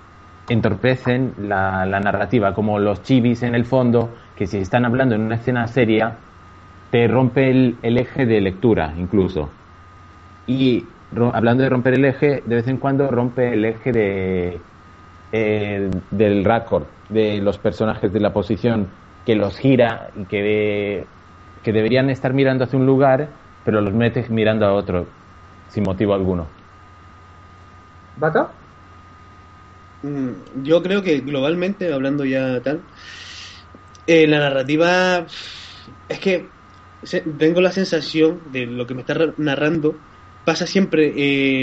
entorpecen 0.49 1.33
la, 1.37 1.85
narrativa, 1.85 2.53
como 2.53 2.79
los 2.79 3.03
chivis 3.03 3.43
en 3.43 3.55
el 3.55 3.65
fondo, 3.65 4.09
que 4.35 4.47
si 4.47 4.57
están 4.57 4.85
hablando 4.85 5.15
en 5.15 5.21
una 5.21 5.35
escena 5.35 5.67
seria, 5.67 6.17
te 6.91 7.07
rompe 7.07 7.49
el, 7.49 7.77
eje 7.81 8.25
de 8.25 8.41
lectura 8.41 8.93
incluso. 8.97 9.49
Y 10.47 10.85
hablando 11.33 11.63
de 11.63 11.69
romper 11.69 11.93
el 11.93 12.05
eje, 12.05 12.43
de 12.45 12.55
vez 12.55 12.67
en 12.67 12.77
cuando 12.77 13.09
rompe 13.09 13.53
el 13.53 13.65
eje 13.65 13.91
de 13.91 14.59
eh, 15.31 15.89
del 16.11 16.45
raccord 16.45 16.83
de 17.09 17.39
los 17.39 17.57
personajes 17.57 18.11
de 18.11 18.19
la 18.19 18.33
posición, 18.33 18.87
que 19.25 19.35
los 19.35 19.57
gira 19.57 20.11
y 20.13 20.27
que, 20.27 20.41
de- 20.41 21.13
que 21.61 21.73
deberían 21.73 22.09
estar 22.09 22.33
mirando 22.33 22.63
hacia 22.65 22.79
un 22.79 22.85
lugar, 22.85 23.39
pero 23.63 23.81
los 23.81 23.93
mete 23.93 24.25
mirando 24.29 24.65
a 24.65 24.73
otro, 24.73 25.15
sin 25.67 25.83
motivo 25.83 26.13
alguno. 26.13 26.55
¿Vato? 28.15 28.43
Mm, 30.01 30.43
Yo 30.63 30.83
creo 30.83 31.01
que 31.01 31.19
globalmente, 31.21 31.91
hablando 31.93 32.25
ya 32.25 32.61
tal, 32.61 32.87
eh, 34.05 34.27
la 34.27 34.39
narrativa 34.39 35.25
es 36.07 36.19
que 36.19 36.55
tengo 37.37 37.61
la 37.61 37.71
sensación 37.71 38.43
de 38.51 38.65
lo 38.67 38.85
que 38.87 38.93
me 38.95 39.01
está 39.01 39.13
ra- 39.13 39.33
narrando 39.37 40.01
pasa 40.43 40.67
siempre 40.67 41.13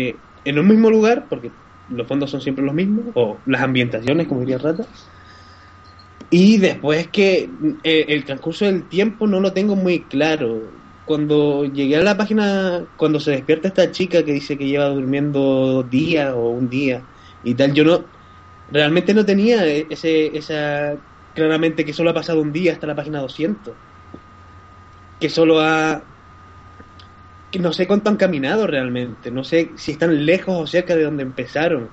eh, 0.08 0.24
en 0.44 0.58
un 0.58 0.68
mismo 0.68 0.90
lugar, 0.90 1.28
porque 1.28 1.54
los 1.88 2.06
fondos 2.08 2.30
son 2.30 2.40
siempre 2.40 2.64
los 2.64 2.74
mismos, 2.74 3.06
o 3.14 3.42
las 3.46 3.62
ambientaciones, 3.62 4.26
como 4.28 4.40
diría 4.40 4.58
Rata, 4.58 4.84
y 6.31 6.59
después 6.59 7.09
que 7.09 7.51
eh, 7.83 8.07
el 8.09 8.24
transcurso 8.24 8.64
del 8.64 8.89
tiempo 8.89 9.26
no 9.26 9.41
lo 9.41 9.53
tengo 9.53 9.76
muy 9.76 10.05
claro. 10.05 10.62
Cuando 11.05 11.64
llegué 11.64 11.97
a 11.97 12.03
la 12.05 12.16
página, 12.16 12.87
cuando 12.97 13.18
se 13.20 13.33
despierta 13.33 13.68
esta 13.68 13.91
chica 13.91 14.24
que 14.24 14.33
dice 14.33 14.57
que 14.57 14.66
lleva 14.68 14.89
durmiendo 14.91 15.83
días 15.83 16.33
o 16.35 16.51
un 16.51 16.68
día 16.70 17.03
y 17.43 17.55
tal, 17.55 17.72
yo 17.74 17.85
no, 17.85 18.05
realmente 18.70 19.12
no 19.14 19.24
tenía 19.26 19.66
ese, 19.66 20.37
esa, 20.37 20.97
claramente 21.35 21.85
que 21.85 21.93
solo 21.93 22.11
ha 22.11 22.14
pasado 22.14 22.41
un 22.41 22.53
día 22.53 22.72
hasta 22.72 22.87
la 22.87 22.95
página 22.95 23.20
200. 23.20 23.74
Que 25.18 25.28
solo 25.28 25.61
ha, 25.61 26.03
que 27.51 27.59
no 27.59 27.72
sé 27.72 27.87
cuánto 27.87 28.11
han 28.11 28.16
caminado 28.16 28.66
realmente, 28.66 29.31
no 29.31 29.45
sé 29.45 29.72
si 29.76 29.93
están 29.93 30.24
lejos 30.24 30.55
o 30.57 30.66
cerca 30.66 30.95
de 30.97 31.05
donde 31.05 31.22
empezaron. 31.22 31.91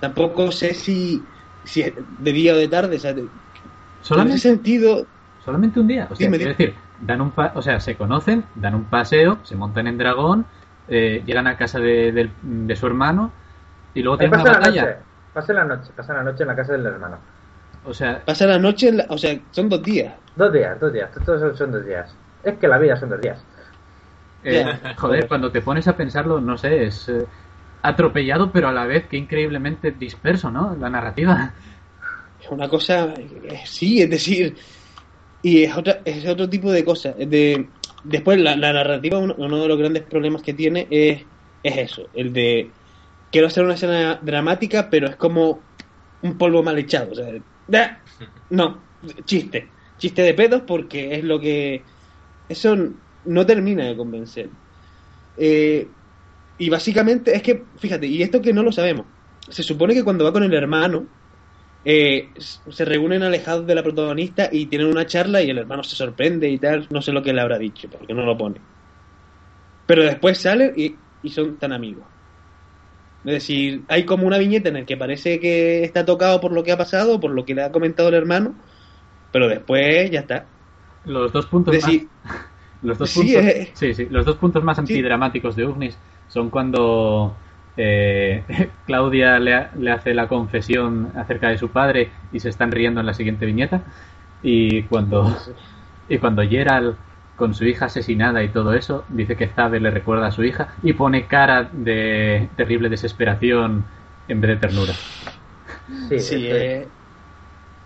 Tampoco 0.00 0.50
sé 0.52 0.74
si, 0.74 1.22
si 1.62 1.82
de 1.82 2.32
día 2.32 2.54
o 2.54 2.56
de 2.56 2.68
tarde, 2.68 2.96
o 2.96 2.98
sea, 2.98 3.14
en 4.04 4.08
Solamente, 4.08 4.36
ese 4.36 4.48
sentido, 4.50 5.06
solamente 5.44 5.80
un 5.80 5.86
día. 5.86 6.08
O 6.10 6.14
sea, 6.14 6.26
Dime, 6.26 6.36
quiero 6.38 6.52
dime. 6.52 6.66
decir, 6.66 6.74
dan 7.06 7.20
un 7.20 7.30
pa- 7.30 7.52
o 7.54 7.62
sea, 7.62 7.80
se 7.80 7.96
conocen, 7.96 8.44
dan 8.54 8.74
un 8.74 8.84
paseo, 8.84 9.38
se 9.42 9.56
montan 9.56 9.86
en 9.86 9.98
dragón, 9.98 10.46
eh, 10.88 11.22
llegan 11.26 11.46
a 11.46 11.56
casa 11.56 11.78
de, 11.80 12.12
del- 12.12 12.30
de 12.42 12.76
su 12.76 12.86
hermano 12.86 13.30
y 13.94 14.02
luego 14.02 14.18
tienen 14.18 14.38
pasa 14.38 14.50
una 14.50 14.60
la 14.60 14.66
noche. 14.66 14.80
batalla. 14.80 14.98
Pasa 15.32 15.52
la 15.52 15.64
noche. 15.64 15.90
Pasa 15.96 16.14
la 16.14 16.22
noche 16.22 16.42
en 16.42 16.48
la 16.48 16.56
casa 16.56 16.72
del 16.72 16.86
hermano. 16.86 17.18
O 17.86 17.92
sea, 17.92 18.22
pasa 18.24 18.46
la 18.46 18.58
noche, 18.58 18.88
en 18.88 18.98
la- 18.98 19.06
o 19.08 19.18
sea, 19.18 19.38
son 19.50 19.68
dos 19.68 19.82
días. 19.82 20.14
Dos 20.36 20.52
días, 20.52 20.78
dos 20.80 20.92
días. 20.92 21.10
Todos 21.24 21.56
son- 21.58 21.72
dos 21.72 21.84
días. 21.84 22.14
Es 22.42 22.58
que 22.58 22.68
la 22.68 22.78
vida 22.78 22.96
son 22.96 23.08
dos 23.10 23.20
días. 23.20 23.38
eh, 24.42 24.64
joder, 24.98 25.26
cuando 25.26 25.50
te 25.50 25.62
pones 25.62 25.88
a 25.88 25.96
pensarlo, 25.96 26.40
no 26.40 26.58
sé, 26.58 26.84
es 26.84 27.08
eh, 27.08 27.26
atropellado, 27.82 28.50
pero 28.52 28.68
a 28.68 28.72
la 28.72 28.86
vez 28.86 29.06
que 29.06 29.16
increíblemente 29.16 29.90
disperso, 29.92 30.50
¿no? 30.50 30.76
La 30.78 30.90
narrativa. 30.90 31.52
Es 32.44 32.50
una 32.50 32.68
cosa, 32.68 33.14
eh, 33.16 33.62
sí, 33.64 34.02
es 34.02 34.10
decir, 34.10 34.54
y 35.42 35.62
es, 35.62 35.74
otra, 35.74 36.00
es 36.04 36.26
otro 36.26 36.48
tipo 36.48 36.70
de 36.70 36.84
cosa. 36.84 37.14
es 37.18 37.30
De, 37.30 37.66
después, 38.04 38.38
la, 38.38 38.54
narrativa, 38.54 39.18
uno, 39.18 39.62
de 39.62 39.68
los 39.68 39.78
grandes 39.78 40.02
problemas 40.02 40.42
que 40.42 40.52
tiene 40.52 40.86
es, 40.90 41.22
es 41.62 41.76
eso, 41.78 42.08
el 42.12 42.34
de 42.34 42.70
quiero 43.32 43.46
hacer 43.46 43.64
una 43.64 43.74
escena 43.74 44.20
dramática, 44.22 44.90
pero 44.90 45.08
es 45.08 45.16
como 45.16 45.60
un 46.22 46.36
polvo 46.36 46.62
mal 46.62 46.78
echado. 46.78 47.12
O 47.12 47.14
sea, 47.14 48.02
no, 48.50 48.82
chiste, 49.24 49.68
chiste 49.96 50.22
de 50.22 50.34
pedos 50.34 50.62
porque 50.66 51.14
es 51.14 51.24
lo 51.24 51.40
que... 51.40 51.82
Eso 52.48 52.76
no 53.24 53.46
termina 53.46 53.86
de 53.86 53.96
convencer. 53.96 54.50
Eh, 55.38 55.88
y 56.58 56.68
básicamente 56.68 57.34
es 57.34 57.42
que, 57.42 57.64
fíjate, 57.78 58.06
y 58.06 58.22
esto 58.22 58.42
que 58.42 58.52
no 58.52 58.62
lo 58.62 58.70
sabemos, 58.70 59.06
se 59.48 59.62
supone 59.62 59.94
que 59.94 60.04
cuando 60.04 60.24
va 60.24 60.32
con 60.32 60.42
el 60.42 60.54
hermano, 60.54 61.06
eh, 61.84 62.30
se 62.36 62.84
reúnen 62.84 63.22
alejados 63.22 63.66
de 63.66 63.74
la 63.74 63.82
protagonista 63.82 64.48
y 64.50 64.66
tienen 64.66 64.88
una 64.88 65.06
charla 65.06 65.42
y 65.42 65.50
el 65.50 65.58
hermano 65.58 65.82
se 65.82 65.96
sorprende 65.96 66.48
y 66.48 66.58
tal, 66.58 66.86
no 66.90 67.02
sé 67.02 67.12
lo 67.12 67.22
que 67.22 67.32
le 67.32 67.40
habrá 67.40 67.58
dicho, 67.58 67.88
porque 67.90 68.14
no 68.14 68.24
lo 68.24 68.36
pone. 68.36 68.56
Pero 69.86 70.02
después 70.02 70.38
salen 70.38 70.72
y, 70.76 70.94
y 71.22 71.28
son 71.30 71.56
tan 71.56 71.72
amigos. 71.72 72.04
Es 73.24 73.32
decir, 73.32 73.82
hay 73.88 74.04
como 74.04 74.26
una 74.26 74.38
viñeta 74.38 74.68
en 74.68 74.74
la 74.74 74.84
que 74.84 74.96
parece 74.96 75.40
que 75.40 75.82
está 75.82 76.04
tocado 76.04 76.40
por 76.40 76.52
lo 76.52 76.62
que 76.62 76.72
ha 76.72 76.78
pasado, 76.78 77.20
por 77.20 77.30
lo 77.30 77.44
que 77.44 77.54
le 77.54 77.62
ha 77.62 77.72
comentado 77.72 78.08
el 78.08 78.14
hermano, 78.14 78.54
pero 79.32 79.48
después 79.48 80.10
ya 80.10 80.20
está. 80.20 80.46
Los 81.04 81.32
dos 81.32 81.46
puntos 81.46 81.74
decir, 81.74 82.08
más... 82.22 82.36
Los 82.82 82.98
dos 82.98 83.10
sí, 83.10 83.20
puntos, 83.20 83.44
eh. 83.44 83.70
sí, 83.72 83.94
sí, 83.94 84.06
los 84.10 84.26
dos 84.26 84.36
puntos 84.36 84.62
más 84.62 84.78
antidramáticos 84.78 85.56
de 85.56 85.66
Ugnis 85.66 85.96
son 86.28 86.50
cuando 86.50 87.34
eh, 87.76 88.44
Claudia 88.86 89.38
le, 89.38 89.54
ha- 89.54 89.70
le 89.76 89.90
hace 89.90 90.14
la 90.14 90.28
confesión 90.28 91.12
acerca 91.16 91.48
de 91.48 91.58
su 91.58 91.70
padre 91.70 92.12
y 92.32 92.40
se 92.40 92.48
están 92.50 92.70
riendo 92.72 93.00
en 93.00 93.06
la 93.06 93.14
siguiente 93.14 93.46
viñeta 93.46 93.82
y 94.42 94.82
cuando 94.84 95.34
y 96.08 96.18
cuando 96.18 96.42
Gerald 96.42 96.96
con 97.36 97.54
su 97.54 97.64
hija 97.64 97.86
asesinada 97.86 98.42
y 98.44 98.48
todo 98.48 98.74
eso 98.74 99.04
dice 99.08 99.36
que 99.36 99.48
Zabe 99.48 99.80
le 99.80 99.90
recuerda 99.90 100.28
a 100.28 100.30
su 100.32 100.44
hija 100.44 100.68
y 100.82 100.92
pone 100.92 101.26
cara 101.26 101.68
de 101.72 102.48
terrible 102.56 102.88
desesperación 102.88 103.84
en 104.28 104.40
vez 104.40 104.50
de 104.50 104.56
ternura. 104.56 104.94
Sí, 106.08 106.14
Sí, 106.16 106.46
es- 106.48 106.70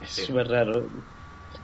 es 0.00 0.12
es 0.16 0.26
súper 0.26 0.48
raro. 0.48 0.90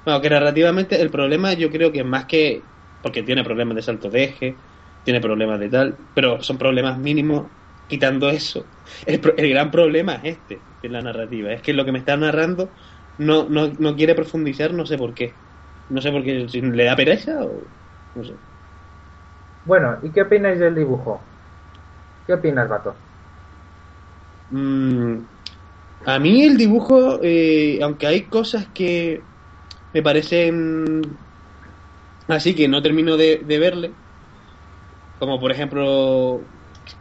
Bueno, 0.04 0.20
que 0.20 0.30
narrativamente 0.30 1.00
el 1.00 1.10
problema 1.10 1.54
yo 1.54 1.70
creo 1.70 1.92
que 1.92 2.04
más 2.04 2.26
que... 2.26 2.70
Porque 3.00 3.22
tiene 3.22 3.44
problemas 3.44 3.76
de 3.76 3.82
salto 3.82 4.10
de 4.10 4.24
eje, 4.24 4.60
tiene 5.02 5.20
problemas 5.20 5.60
de 5.60 5.68
tal, 5.70 5.98
pero 6.14 6.42
son 6.42 6.58
problemas 6.58 6.98
mínimos 6.98 7.52
quitando 7.88 8.28
eso. 8.30 8.66
El, 9.06 9.20
gran 9.20 9.70
problema 9.70 10.14
es 10.16 10.38
este, 10.38 10.60
de 10.82 10.88
la 10.88 11.02
narrativa. 11.02 11.52
Es 11.52 11.62
que 11.62 11.72
lo 11.72 11.84
que 11.84 11.92
me 11.92 11.98
está 11.98 12.16
narrando 12.16 12.70
no, 13.18 13.48
no, 13.48 13.72
no 13.78 13.96
quiere 13.96 14.14
profundizar, 14.14 14.72
no 14.72 14.86
sé 14.86 14.98
por 14.98 15.14
qué. 15.14 15.32
No 15.88 16.00
sé 16.00 16.10
por 16.10 16.22
qué, 16.24 16.48
si 16.48 16.60
le 16.60 16.84
da 16.84 16.96
pereza 16.96 17.44
o... 17.44 17.62
No 18.14 18.24
sé. 18.24 18.32
Bueno, 19.64 19.98
¿y 20.02 20.10
qué 20.10 20.22
opináis 20.22 20.58
del 20.58 20.74
dibujo? 20.74 21.20
¿Qué 22.26 22.34
opinas, 22.34 22.68
Vato? 22.68 22.94
Mm, 24.50 25.18
a 26.06 26.18
mí 26.18 26.44
el 26.44 26.56
dibujo, 26.56 27.20
eh, 27.22 27.80
aunque 27.82 28.06
hay 28.06 28.22
cosas 28.22 28.66
que 28.74 29.22
me 29.92 30.02
parecen 30.02 31.00
así 32.28 32.54
que 32.54 32.68
no 32.68 32.82
termino 32.82 33.16
de, 33.16 33.38
de 33.38 33.58
verle, 33.58 33.90
como 35.18 35.40
por 35.40 35.50
ejemplo, 35.50 36.40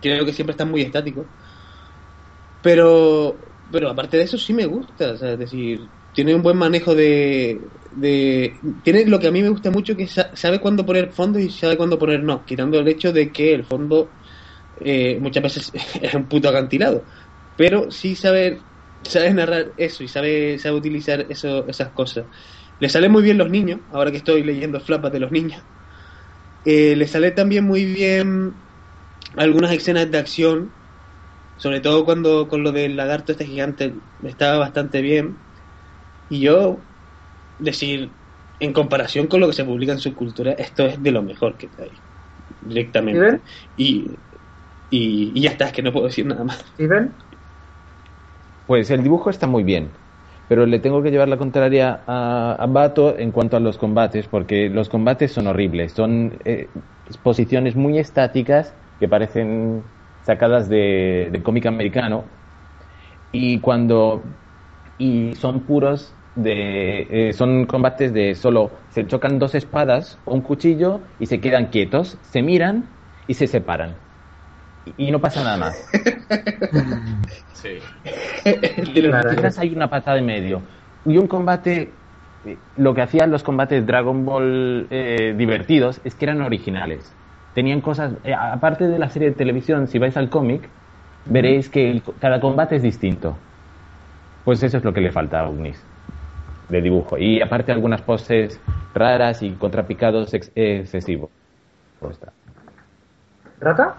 creo 0.02 0.26
que 0.26 0.34
siempre 0.34 0.52
están 0.54 0.72
muy 0.72 0.82
estáticos, 0.82 1.28
pero, 2.62 3.40
pero 3.70 3.90
aparte 3.90 4.18
de 4.18 4.24
eso 4.24 4.38
sí 4.38 4.54
me 4.54 4.66
gusta, 4.66 5.14
es 5.14 5.40
decir, 5.40 5.92
tiene 6.12 6.36
un 6.36 6.44
buen 6.44 6.58
manejo 6.58 6.96
de. 6.96 7.70
Tiene 8.84 9.06
lo 9.06 9.20
que 9.20 9.28
a 9.28 9.32
mí 9.32 9.42
me 9.42 9.50
gusta 9.50 9.72
mucho, 9.72 9.96
que 9.96 10.08
sa- 10.08 10.36
sabe 10.36 10.60
cuándo 10.60 10.86
poner 10.86 11.12
fondo 11.14 11.40
y 11.40 11.50
sabe 11.52 11.78
cuándo 11.78 12.00
poner 12.00 12.24
no, 12.24 12.46
quitando 12.46 12.80
el 12.80 12.88
hecho 12.88 13.12
de 13.14 13.32
que 13.32 13.54
el 13.54 13.66
fondo 13.66 14.16
eh, 14.78 15.20
muchas 15.22 15.44
veces 15.44 15.72
es 16.02 16.14
un 16.16 16.28
puto 16.30 16.50
acantilado 16.50 17.06
pero 17.56 17.92
sí 17.92 18.16
sabe, 18.18 18.68
sabe 19.04 19.34
narrar 19.34 19.74
eso 19.78 20.04
y 20.04 20.10
sabe, 20.10 20.60
sabe 20.60 20.78
utilizar 20.78 21.28
esas 21.30 21.92
cosas. 21.94 22.28
Le 22.80 22.90
salen 22.90 23.12
muy 23.12 23.24
bien 23.24 23.38
los 23.38 23.50
niños, 23.52 23.82
ahora 23.92 24.12
que 24.12 24.18
estoy 24.18 24.44
leyendo 24.44 24.80
flapas 24.82 25.12
de 25.14 25.20
los 25.22 25.32
niños. 25.32 25.66
Eh, 26.64 26.96
le 26.96 27.08
sale 27.08 27.32
también 27.32 27.66
muy 27.66 27.86
bien 27.86 28.63
algunas 29.36 29.72
escenas 29.72 30.10
de 30.12 30.18
acción, 30.18 30.72
sobre 31.58 31.80
todo 31.80 32.06
cuando 32.06 32.48
con 32.48 32.64
lo 32.64 32.72
del 32.72 32.96
lagarto 32.96 33.32
este 33.32 33.46
gigante 33.46 33.94
estaba 34.24 34.58
bastante 34.58 35.02
bien. 35.02 35.36
Y 36.30 36.40
yo, 36.40 36.78
decir, 37.60 38.10
en 38.60 38.74
comparación 38.74 39.28
con 39.28 39.40
lo 39.40 39.48
que 39.48 39.54
se 39.54 39.66
publica 39.66 39.92
en 39.92 40.00
su 40.00 40.14
cultura, 40.16 40.54
esto 40.54 40.86
es 40.86 41.02
de 41.02 41.12
lo 41.12 41.22
mejor 41.22 41.56
que 41.58 41.70
hay, 41.80 41.92
directamente. 42.62 43.20
¿Steven? 43.20 43.42
Y, 43.78 44.12
y, 44.90 45.32
y 45.36 45.42
ya 45.42 45.52
está, 45.52 45.66
es 45.66 45.74
que 45.74 45.82
no 45.82 45.92
puedo 45.92 46.08
decir 46.08 46.26
nada 46.26 46.44
más. 46.44 46.60
¿Steven? 46.76 47.12
Pues 48.68 48.90
el 48.90 49.04
dibujo 49.04 49.30
está 49.30 49.46
muy 49.46 49.64
bien, 49.64 49.90
pero 50.48 50.66
le 50.66 50.80
tengo 50.80 51.04
que 51.04 51.12
llevar 51.12 51.28
la 51.28 51.38
contraria 51.38 52.02
a, 52.08 52.56
a 52.58 52.66
Bato 52.68 53.18
en 53.18 53.32
cuanto 53.32 53.58
a 53.58 53.60
los 53.60 53.78
combates, 53.78 54.28
porque 54.28 54.70
los 54.70 54.90
combates 54.90 55.34
son 55.34 55.48
horribles, 55.48 55.92
son 55.92 56.40
eh, 56.46 56.70
posiciones 57.22 57.76
muy 57.76 58.00
estáticas 58.00 58.74
que 59.04 59.10
parecen 59.10 59.84
sacadas 60.22 60.70
de, 60.70 61.30
de 61.34 61.44
cómic 61.44 61.66
americano 61.66 62.32
y 63.32 63.60
cuando 63.60 64.40
y 64.98 65.36
son 65.36 65.66
puros 65.66 66.18
de 66.36 67.30
eh, 67.30 67.34
son 67.34 67.66
combates 67.66 68.14
de 68.14 68.36
solo 68.36 68.80
se 68.90 69.06
chocan 69.08 69.40
dos 69.40 69.56
espadas 69.56 70.22
o 70.26 70.34
un 70.36 70.42
cuchillo 70.42 71.04
y 71.20 71.26
se 71.28 71.42
quedan 71.42 71.68
quietos, 71.68 72.20
se 72.22 72.42
miran 72.42 72.96
y 73.28 73.34
se 73.34 73.48
separan 73.48 74.00
y, 74.86 75.08
y 75.08 75.12
no 75.12 75.22
pasa 75.22 75.44
nada 75.44 75.58
más. 75.58 75.90
Sí. 77.54 77.80
Claro, 79.10 79.30
Quizás 79.30 79.58
hay 79.60 79.74
una 79.74 79.90
patada 79.90 80.18
en 80.18 80.26
medio. 80.26 80.64
Y 81.06 81.18
un 81.18 81.28
combate, 81.28 82.00
eh, 82.44 82.60
lo 82.76 82.94
que 82.94 83.02
hacían 83.02 83.32
los 83.32 83.44
combates 83.44 83.86
Dragon 83.86 84.26
Ball 84.26 84.88
eh, 84.90 85.36
divertidos 85.38 86.02
es 86.04 86.16
que 86.16 86.26
eran 86.26 86.42
originales. 86.42 87.16
Tenían 87.54 87.82
cosas, 87.82 88.14
eh, 88.24 88.34
aparte 88.34 88.88
de 88.88 89.00
la 89.00 89.10
serie 89.10 89.30
de 89.30 89.36
televisión, 89.36 89.88
si 89.88 90.00
vais 90.00 90.18
al 90.18 90.30
cómic, 90.30 90.70
veréis 91.26 91.70
que 91.70 91.90
el- 91.92 92.04
cada 92.20 92.40
combate 92.40 92.76
es 92.78 92.84
distinto. 92.84 93.38
Pues 94.44 94.62
eso 94.64 94.78
es 94.78 94.84
lo 94.84 94.94
que 94.94 95.02
le 95.02 95.12
falta 95.12 95.40
a 95.40 95.50
Ugnis 95.50 95.82
de 96.70 96.82
dibujo. 96.82 97.18
Y 97.18 97.42
aparte 97.42 97.72
algunas 97.72 98.02
poses 98.02 98.60
raras 98.94 99.42
y 99.42 99.52
contrapicados 99.52 100.34
ex- 100.34 100.52
excesivos. 100.56 101.30
Está. 102.10 102.34
¿Rata? 103.60 103.96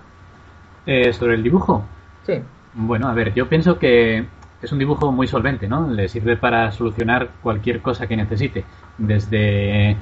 Eh, 0.86 1.12
sobre 1.12 1.34
el 1.34 1.42
dibujo, 1.42 1.82
Sí. 2.26 2.34
Bueno, 2.76 3.09
a 3.09 3.14
ver, 3.14 3.34
yo 3.34 3.48
pienso 3.48 3.78
que 3.78 4.24
es 4.62 4.72
un 4.72 4.78
dibujo 4.78 5.12
muy 5.12 5.26
solvente, 5.26 5.68
¿no? 5.68 5.88
Le 5.90 6.09
sirve 6.09 6.36
para 6.36 6.70
solucionar 6.72 7.28
cualquier 7.42 7.80
cosa 7.82 8.07
que 8.07 8.16
necesite, 8.16 8.64
desde 8.98 9.96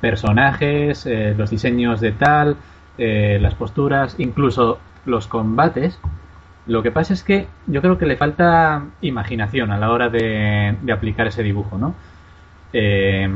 personajes, 0.00 1.06
eh, 1.06 1.34
los 1.36 1.50
diseños 1.50 2.00
de 2.00 2.12
tal, 2.12 2.56
eh, 2.98 3.38
las 3.40 3.54
posturas, 3.54 4.16
incluso 4.18 4.78
los 5.04 5.26
combates. 5.26 5.98
Lo 6.66 6.82
que 6.82 6.90
pasa 6.90 7.12
es 7.12 7.22
que 7.22 7.46
yo 7.66 7.82
creo 7.82 7.98
que 7.98 8.06
le 8.06 8.16
falta 8.16 8.86
imaginación 9.02 9.70
a 9.70 9.78
la 9.78 9.90
hora 9.90 10.08
de, 10.08 10.76
de 10.80 10.92
aplicar 10.92 11.26
ese 11.26 11.42
dibujo, 11.42 11.76
¿no? 11.76 11.94
Eh, 12.72 13.28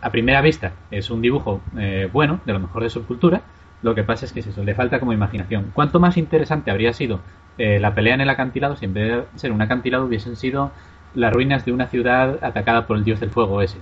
a 0.00 0.10
primera 0.10 0.40
vista 0.40 0.72
es 0.90 1.10
un 1.10 1.20
dibujo 1.20 1.60
eh, 1.78 2.08
bueno, 2.12 2.40
de 2.46 2.52
lo 2.52 2.60
mejor 2.60 2.82
de 2.82 2.90
su 2.90 3.04
cultura. 3.06 3.42
Lo 3.82 3.94
que 3.94 4.02
pasa 4.02 4.24
es 4.24 4.32
que 4.32 4.40
es 4.40 4.46
eso, 4.46 4.64
le 4.64 4.74
falta 4.74 4.98
como 4.98 5.12
imaginación. 5.12 5.70
¿Cuánto 5.74 6.00
más 6.00 6.16
interesante 6.16 6.70
habría 6.70 6.92
sido 6.92 7.20
eh, 7.58 7.78
la 7.80 7.94
pelea 7.94 8.14
en 8.14 8.20
el 8.22 8.30
acantilado 8.30 8.76
si 8.76 8.86
en 8.86 8.94
vez 8.94 9.08
de 9.32 9.38
ser 9.38 9.52
un 9.52 9.62
acantilado 9.62 10.04
hubiesen 10.04 10.36
sido 10.36 10.70
las 11.14 11.32
ruinas 11.32 11.64
de 11.64 11.72
una 11.72 11.86
ciudad 11.86 12.42
atacada 12.42 12.86
por 12.86 12.96
el 12.96 13.04
dios 13.04 13.20
del 13.20 13.30
fuego 13.30 13.62
ese? 13.62 13.78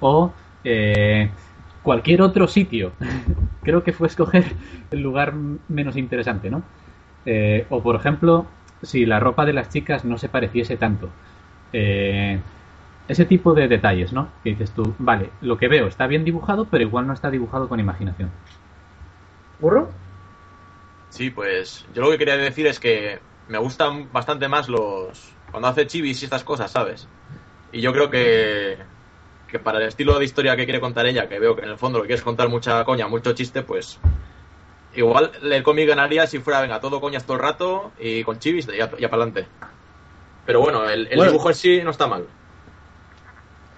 O 0.00 0.32
cualquier 1.84 2.22
otro 2.22 2.48
sitio. 2.48 2.92
Creo 3.62 3.84
que 3.84 3.92
fue 3.92 4.08
escoger 4.08 4.44
el 4.90 5.00
lugar 5.00 5.34
menos 5.68 5.96
interesante, 5.96 6.50
¿no? 6.50 6.64
Eh, 7.26 7.66
o 7.70 7.80
por 7.82 7.94
ejemplo, 7.94 8.46
si 8.82 9.06
la 9.06 9.20
ropa 9.20 9.44
de 9.44 9.52
las 9.52 9.70
chicas 9.70 10.04
no 10.04 10.18
se 10.18 10.28
pareciese 10.28 10.76
tanto. 10.76 11.10
Eh, 11.72 12.40
ese 13.06 13.24
tipo 13.26 13.54
de 13.54 13.68
detalles, 13.68 14.12
¿no? 14.12 14.28
Que 14.42 14.50
dices 14.50 14.72
tú, 14.72 14.94
vale, 14.98 15.30
lo 15.40 15.58
que 15.58 15.68
veo 15.68 15.86
está 15.86 16.06
bien 16.06 16.24
dibujado, 16.24 16.64
pero 16.64 16.82
igual 16.82 17.06
no 17.06 17.12
está 17.12 17.30
dibujado 17.30 17.68
con 17.68 17.78
imaginación. 17.78 18.30
¿Burro? 19.60 19.90
Sí, 21.10 21.30
pues 21.30 21.86
yo 21.94 22.02
lo 22.02 22.10
que 22.10 22.18
quería 22.18 22.36
decir 22.36 22.66
es 22.66 22.80
que 22.80 23.20
me 23.48 23.58
gustan 23.58 24.10
bastante 24.12 24.48
más 24.48 24.68
los... 24.68 25.32
Cuando 25.50 25.68
hace 25.68 25.86
chivis 25.86 26.20
y 26.22 26.24
estas 26.24 26.42
cosas, 26.42 26.70
¿sabes? 26.72 27.06
Y 27.70 27.80
yo 27.80 27.92
creo 27.92 28.10
que, 28.10 28.78
que 29.54 29.60
para 29.60 29.78
el 29.78 29.86
estilo 29.86 30.18
de 30.18 30.24
historia 30.24 30.56
que 30.56 30.64
quiere 30.64 30.80
contar 30.80 31.06
ella, 31.06 31.28
que 31.28 31.38
veo 31.38 31.54
que 31.54 31.62
en 31.62 31.70
el 31.70 31.78
fondo 31.78 31.98
lo 32.00 32.06
quieres 32.06 32.22
contar 32.24 32.48
mucha 32.48 32.84
coña, 32.84 33.06
mucho 33.06 33.34
chiste, 33.34 33.62
pues 33.62 34.00
igual 34.96 35.30
el 35.42 35.62
cómic 35.62 35.86
ganaría 35.86 36.26
si 36.26 36.40
fuera, 36.40 36.60
venga, 36.60 36.80
todo 36.80 37.00
coñas 37.00 37.22
todo 37.24 37.36
el 37.36 37.42
rato 37.44 37.92
y 38.00 38.24
con 38.24 38.40
chivis 38.40 38.66
y, 38.66 38.80
a- 38.80 38.90
y 38.98 39.02
para 39.06 39.22
adelante. 39.22 39.46
Pero 40.44 40.60
bueno, 40.60 40.88
el, 40.90 41.06
el 41.06 41.16
Bueno. 41.16 41.30
dibujo 41.30 41.50
en 41.50 41.54
sí 41.54 41.80
no 41.84 41.92
está 41.92 42.08
mal. 42.08 42.24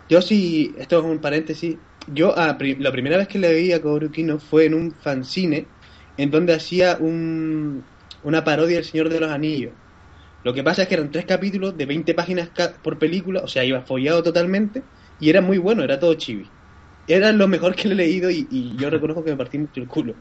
Yo 0.08 0.22
sí, 0.22 0.74
esto 0.78 0.98
es 0.98 1.04
un 1.04 1.20
paréntesis. 1.20 1.76
Yo 2.06 2.34
a 2.38 2.56
la 2.78 2.92
primera 2.92 3.18
vez 3.18 3.28
que 3.28 3.38
le 3.38 3.52
vi 3.52 3.72
a 3.72 3.82
Kogoro 3.82 4.10
Kino 4.10 4.38
fue 4.38 4.64
en 4.64 4.74
un 4.74 4.92
fanzine 4.92 5.68
en 6.16 6.30
donde 6.30 6.54
hacía 6.54 6.96
un, 7.00 7.84
una 8.22 8.44
parodia 8.44 8.76
del 8.76 8.84
Señor 8.84 9.10
de 9.10 9.20
los 9.20 9.30
Anillos. 9.30 9.74
Lo 10.44 10.54
que 10.54 10.62
pasa 10.62 10.82
es 10.82 10.88
que 10.88 10.94
eran 10.94 11.10
tres 11.10 11.26
capítulos 11.26 11.76
de 11.76 11.86
20 11.86 12.14
páginas 12.14 12.50
por 12.82 12.98
película, 12.98 13.40
o 13.42 13.48
sea, 13.48 13.64
iba 13.64 13.82
follado 13.82 14.22
totalmente 14.22 14.84
y 15.18 15.30
era 15.30 15.40
muy 15.40 15.58
bueno, 15.58 15.82
era 15.84 15.98
todo 15.98 16.14
chibi. 16.14 16.54
Era 17.06 17.32
lo 17.32 17.48
mejor 17.48 17.74
que 17.76 17.88
le 17.88 17.94
he 17.94 17.96
leído 17.96 18.30
y, 18.30 18.46
y 18.50 18.78
yo 18.78 18.90
reconozco 18.90 19.24
que 19.24 19.30
me 19.32 19.36
partí 19.36 19.58
mucho 19.58 19.80
el 19.80 19.86
culo. 19.88 20.16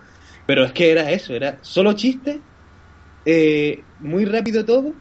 Pero 0.45 0.65
es 0.65 0.73
que 0.73 0.91
era 0.91 1.11
eso, 1.11 1.33
era 1.35 1.59
solo 1.63 1.93
chiste, 1.93 2.45
eh, 3.25 3.89
muy 3.99 4.25
rápido 4.25 4.65
todo 4.65 4.97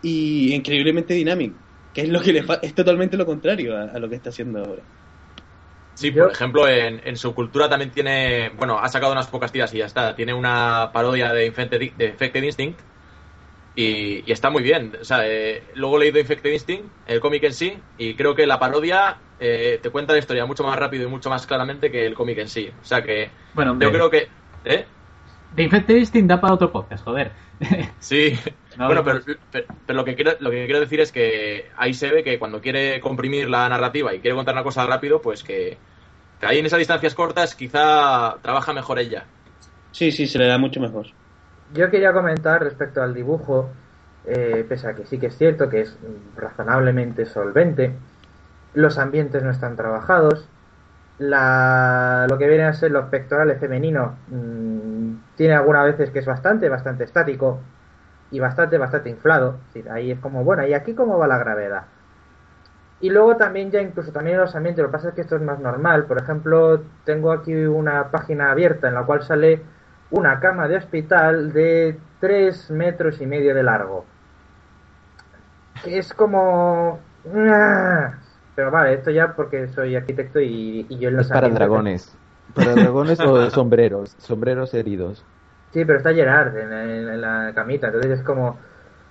y 0.00 0.54
increíblemente 0.54 1.14
dinámico. 1.14 1.60
Que 1.92 2.02
es 2.02 2.10
lo 2.10 2.20
que 2.22 2.32
le 2.34 2.44
fa- 2.44 2.60
es 2.62 2.74
totalmente 2.74 3.16
lo 3.16 3.26
contrario 3.26 3.76
a, 3.76 3.84
a 3.84 3.98
lo 4.00 4.08
que 4.10 4.16
está 4.16 4.30
haciendo 4.30 4.60
ahora. 4.60 4.84
Sí, 5.94 6.12
por 6.12 6.30
ejemplo, 6.30 6.68
en, 6.68 7.00
en 7.06 7.16
su 7.16 7.34
cultura 7.34 7.68
también 7.68 7.90
tiene, 7.90 8.50
bueno, 8.50 8.78
ha 8.78 8.88
sacado 8.88 9.12
unas 9.12 9.26
pocas 9.28 9.50
tiras 9.50 9.74
y 9.74 9.78
ya 9.78 9.86
está. 9.86 10.14
Tiene 10.14 10.32
una 10.32 10.90
parodia 10.92 11.32
de 11.32 11.46
Infected, 11.46 11.94
de 11.96 12.06
Infected 12.06 12.42
Instinct 12.44 12.82
y, 13.78 14.24
y 14.26 14.32
está 14.32 14.50
muy 14.50 14.64
bien. 14.64 14.92
O 15.00 15.04
sea, 15.04 15.20
eh, 15.24 15.62
luego 15.74 15.98
he 15.98 16.00
leído 16.00 16.18
Infected 16.18 16.50
Instinct, 16.50 16.90
el 17.06 17.20
cómic 17.20 17.44
en 17.44 17.52
sí, 17.52 17.78
y 17.96 18.14
creo 18.14 18.34
que 18.34 18.44
la 18.44 18.58
parodia 18.58 19.18
eh, 19.38 19.78
te 19.80 19.90
cuenta 19.90 20.14
la 20.14 20.18
historia 20.18 20.44
mucho 20.46 20.64
más 20.64 20.76
rápido 20.76 21.04
y 21.04 21.06
mucho 21.06 21.30
más 21.30 21.46
claramente 21.46 21.88
que 21.88 22.04
el 22.04 22.14
cómic 22.14 22.38
en 22.38 22.48
sí. 22.48 22.72
O 22.82 22.84
sea 22.84 23.02
que 23.02 23.30
Bueno, 23.54 23.70
hombre, 23.70 23.86
yo 23.86 23.92
creo 23.92 24.10
que... 24.10 24.28
¿Eh? 24.64 24.84
The 25.54 25.62
Infected 25.62 25.94
Instinct 25.94 26.28
da 26.28 26.40
para 26.40 26.54
otro 26.54 26.72
podcast, 26.72 27.04
joder. 27.04 27.30
Sí, 28.00 28.36
No, 28.76 28.86
bueno, 28.86 29.02
no, 29.02 29.04
pero, 29.04 29.38
pero, 29.52 29.66
pero 29.86 29.96
lo, 29.96 30.04
que 30.04 30.16
quiero, 30.16 30.32
lo 30.40 30.50
que 30.50 30.64
quiero 30.64 30.80
decir 30.80 30.98
es 30.98 31.12
que 31.12 31.70
ahí 31.76 31.94
se 31.94 32.10
ve 32.10 32.24
que 32.24 32.36
cuando 32.40 32.60
quiere 32.60 32.98
comprimir 32.98 33.48
la 33.48 33.68
narrativa 33.68 34.12
y 34.12 34.18
quiere 34.18 34.34
contar 34.34 34.56
una 34.56 34.64
cosa 34.64 34.86
rápido, 34.86 35.22
pues 35.22 35.44
que, 35.44 35.78
que 36.40 36.46
ahí 36.46 36.58
en 36.58 36.66
esas 36.66 36.80
distancias 36.80 37.14
cortas 37.14 37.54
quizá 37.54 38.38
trabaja 38.42 38.72
mejor 38.72 38.98
ella. 38.98 39.26
Sí, 39.92 40.10
sí, 40.10 40.26
se 40.26 40.38
le 40.38 40.46
da 40.46 40.58
mucho 40.58 40.80
mejor. 40.80 41.06
Yo 41.74 41.90
quería 41.90 42.12
comentar 42.12 42.62
respecto 42.62 43.02
al 43.02 43.14
dibujo, 43.14 43.68
eh, 44.24 44.64
pese 44.68 44.88
a 44.88 44.94
que 44.94 45.04
sí 45.04 45.18
que 45.18 45.26
es 45.26 45.36
cierto 45.36 45.68
que 45.68 45.82
es 45.82 45.98
razonablemente 46.36 47.26
solvente, 47.26 47.94
los 48.74 48.98
ambientes 48.98 49.42
no 49.42 49.50
están 49.50 49.76
trabajados, 49.76 50.48
la, 51.18 52.26
lo 52.28 52.38
que 52.38 52.46
vienen 52.46 52.66
a 52.66 52.72
ser 52.72 52.92
los 52.92 53.06
pectorales 53.06 53.58
femeninos 53.58 54.12
mm, 54.28 55.14
tiene 55.36 55.54
algunas 55.54 55.84
veces 55.84 56.10
que 56.10 56.20
es 56.20 56.26
bastante, 56.26 56.68
bastante 56.68 57.04
estático 57.04 57.60
y 58.30 58.40
bastante, 58.40 58.78
bastante 58.78 59.10
inflado. 59.10 59.58
Es 59.68 59.74
decir, 59.74 59.90
ahí 59.90 60.10
es 60.12 60.20
como, 60.20 60.44
bueno, 60.44 60.66
¿y 60.66 60.74
aquí 60.74 60.94
cómo 60.94 61.18
va 61.18 61.26
la 61.26 61.38
gravedad? 61.38 61.84
Y 63.00 63.10
luego 63.10 63.36
también 63.36 63.70
ya 63.70 63.80
incluso 63.80 64.12
también 64.12 64.36
en 64.36 64.42
los 64.42 64.56
ambientes, 64.56 64.82
lo 64.82 64.88
que 64.88 64.92
pasa 64.92 65.08
es 65.10 65.14
que 65.14 65.20
esto 65.20 65.36
es 65.36 65.42
más 65.42 65.60
normal. 65.60 66.06
Por 66.06 66.18
ejemplo, 66.18 66.82
tengo 67.04 67.32
aquí 67.32 67.54
una 67.54 68.10
página 68.10 68.50
abierta 68.50 68.88
en 68.88 68.94
la 68.94 69.04
cual 69.04 69.22
sale 69.22 69.62
una 70.10 70.40
cama 70.40 70.68
de 70.68 70.76
hospital 70.76 71.52
de 71.52 72.00
3 72.20 72.70
metros 72.70 73.20
y 73.20 73.26
medio 73.26 73.54
de 73.54 73.62
largo. 73.62 74.06
Que 75.82 75.98
es 75.98 76.12
como... 76.14 77.12
¡ah! 77.24 78.18
Pero 78.54 78.70
vale, 78.70 78.94
esto 78.94 79.10
ya 79.10 79.34
porque 79.36 79.68
soy 79.68 79.94
arquitecto 79.96 80.40
y, 80.40 80.86
y 80.88 80.98
yo 80.98 81.08
en 81.08 81.16
los 81.16 81.26
Es 81.26 81.32
para 81.32 81.48
dragones. 81.50 82.18
Para 82.54 82.76
dragones 82.76 83.22
o 83.22 83.50
sombreros. 83.50 84.14
Sombreros 84.18 84.74
heridos. 84.74 85.26
Sí, 85.72 85.84
pero 85.84 85.98
está 85.98 86.14
Gerard 86.14 86.56
en, 86.56 86.72
en- 86.72 87.08
en 87.08 87.20
la 87.20 87.52
camita, 87.54 87.88
entonces 87.88 88.20
es 88.20 88.24
como, 88.24 88.58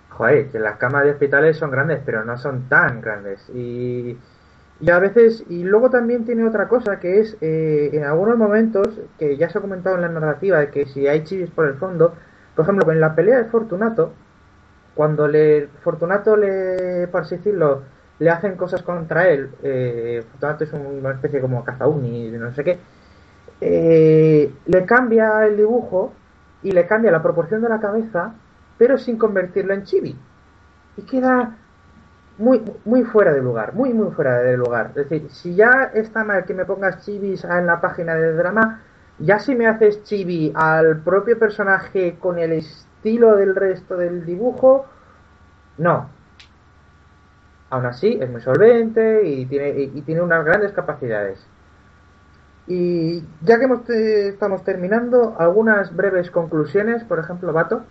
joder, 0.10 0.52
que 0.52 0.60
las 0.60 0.78
camas 0.78 1.04
de 1.06 1.12
hospitales 1.12 1.58
son 1.58 1.72
grandes, 1.72 2.02
pero 2.06 2.26
no 2.26 2.38
son 2.38 2.68
tan 2.70 3.02
grandes. 3.02 3.50
Y, 3.50 4.20
y 4.80 4.92
a 4.92 5.00
veces, 5.00 5.44
y 5.50 5.64
luego 5.64 5.90
también 5.90 6.26
tiene 6.26 6.48
otra 6.48 6.68
cosa 6.68 7.00
que 7.00 7.20
es, 7.20 7.38
eh, 7.42 7.90
en 7.94 8.04
algunos 8.04 8.38
momentos, 8.38 8.88
que 9.18 9.36
ya 9.38 9.50
se 9.50 9.58
ha 9.58 9.62
comentado 9.62 9.96
en 9.96 10.04
la 10.04 10.10
narrativa, 10.10 10.60
de 10.60 10.70
que 10.70 10.86
si 10.86 11.08
hay 11.08 11.24
chivis 11.24 11.50
por 11.50 11.68
el 11.68 11.76
fondo, 11.76 12.14
por 12.56 12.64
ejemplo, 12.64 12.92
en 12.92 13.00
la 13.00 13.16
pelea 13.16 13.38
de 13.38 13.46
Fortunato, 13.46 14.14
cuando 14.94 15.28
le 15.28 15.68
Fortunato 15.84 16.38
le, 16.38 17.08
por 17.08 17.22
así 17.22 17.38
decirlo, 17.38 17.84
le 18.20 18.30
hacen 18.30 18.56
cosas 18.56 18.84
contra 18.84 19.30
él, 19.30 19.50
eh, 19.64 20.24
Fortunato 20.32 20.64
es 20.64 20.74
una 20.74 21.12
especie 21.12 21.42
como 21.42 21.64
cazauni, 21.64 22.32
no 22.32 22.54
sé 22.54 22.64
qué, 22.64 22.80
eh, 23.62 24.54
le 24.66 24.86
cambia 24.86 25.46
el 25.48 25.58
dibujo 25.58 26.14
y 26.62 26.72
le 26.72 26.86
cambia 26.86 27.12
la 27.12 27.24
proporción 27.24 27.62
de 27.62 27.70
la 27.70 27.80
cabeza, 27.80 28.36
pero 28.78 28.98
sin 28.98 29.18
convertirlo 29.18 29.74
en 29.74 29.84
chibi. 29.84 30.16
Y 30.98 31.02
queda 31.04 31.58
muy, 32.38 32.62
muy 32.86 33.04
fuera 33.04 33.34
de 33.34 33.42
lugar, 33.42 33.74
muy, 33.74 33.94
muy 33.94 34.12
fuera 34.12 34.40
de 34.42 34.58
lugar. 34.58 34.92
Es 34.96 35.10
decir, 35.10 35.30
si 35.32 35.56
ya 35.56 35.92
está 35.94 36.24
mal 36.24 36.46
que 36.46 36.54
me 36.54 36.66
pongas 36.66 37.04
chibis 37.06 37.44
en 37.44 37.66
la 37.66 37.82
página 37.82 38.16
de 38.16 38.34
drama, 38.34 38.82
ya 39.20 39.40
si 39.40 39.56
me 39.56 39.68
haces 39.68 40.04
chibi 40.04 40.52
al 40.56 41.02
propio 41.02 41.38
personaje 41.40 42.18
con 42.20 42.38
el 42.40 42.54
estilo 42.54 43.36
del 43.36 43.56
resto 43.56 43.98
del 43.98 44.26
dibujo, 44.26 44.86
no. 45.78 46.10
Aún 47.70 47.86
así, 47.86 48.18
es 48.22 48.30
muy 48.30 48.42
solvente 48.42 49.28
y 49.28 49.46
tiene, 49.46 49.70
y, 49.70 50.02
tiene 50.02 50.22
unas 50.22 50.46
grandes 50.46 50.72
capacidades. 50.72 51.40
Y 52.68 53.22
ya 53.42 53.58
que 53.58 53.66
hemos 53.66 53.84
te- 53.86 54.30
estamos 54.30 54.64
terminando, 54.64 55.36
algunas 55.40 55.96
breves 55.96 56.32
conclusiones, 56.32 57.04
por 57.04 57.20
ejemplo, 57.20 57.54
Vato. 57.54 57.84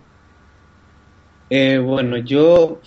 Eh, 1.49 1.77
bueno, 1.79 2.17
yo, 2.17 2.81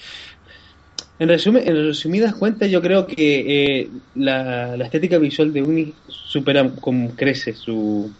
en, 1.21 1.29
resumen, 1.29 1.69
en 1.69 1.75
resumidas 1.87 2.35
cuentas, 2.35 2.71
yo 2.71 2.81
creo 2.81 3.07
que 3.07 3.83
eh, 3.83 3.91
la, 4.15 4.75
estética 4.77 5.19
visual 5.19 5.53
de 5.53 5.63
Uni 5.63 5.95
supera, 6.09 6.75
como 6.81 7.15
crece 7.15 7.55
su, 7.55 8.17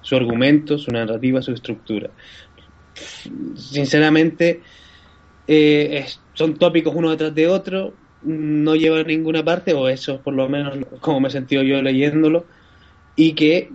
su 0.00 0.16
argumento, 0.16 0.78
su 0.78 0.90
narrativa, 0.90 1.42
su 1.42 1.52
estructura. 1.52 2.10
Sinceramente, 3.54 4.62
eh, 5.46 5.98
es- 6.04 6.24
son 6.34 6.58
tópicos 6.58 6.94
uno 6.96 7.10
detrás 7.10 7.34
de 7.34 7.48
otro, 7.48 8.00
no 8.22 8.76
llevan 8.76 9.00
a 9.00 9.04
ninguna 9.04 9.44
parte, 9.44 9.74
o 9.74 9.88
eso 9.88 10.14
es 10.16 10.20
por 10.20 10.34
lo 10.34 10.48
menos 10.48 10.78
como 11.00 11.20
me 11.20 11.28
he 11.28 11.30
sentido 11.32 11.62
yo 11.62 11.82
leyéndolo, 11.82 12.48
y 13.16 13.34
que 13.34 13.70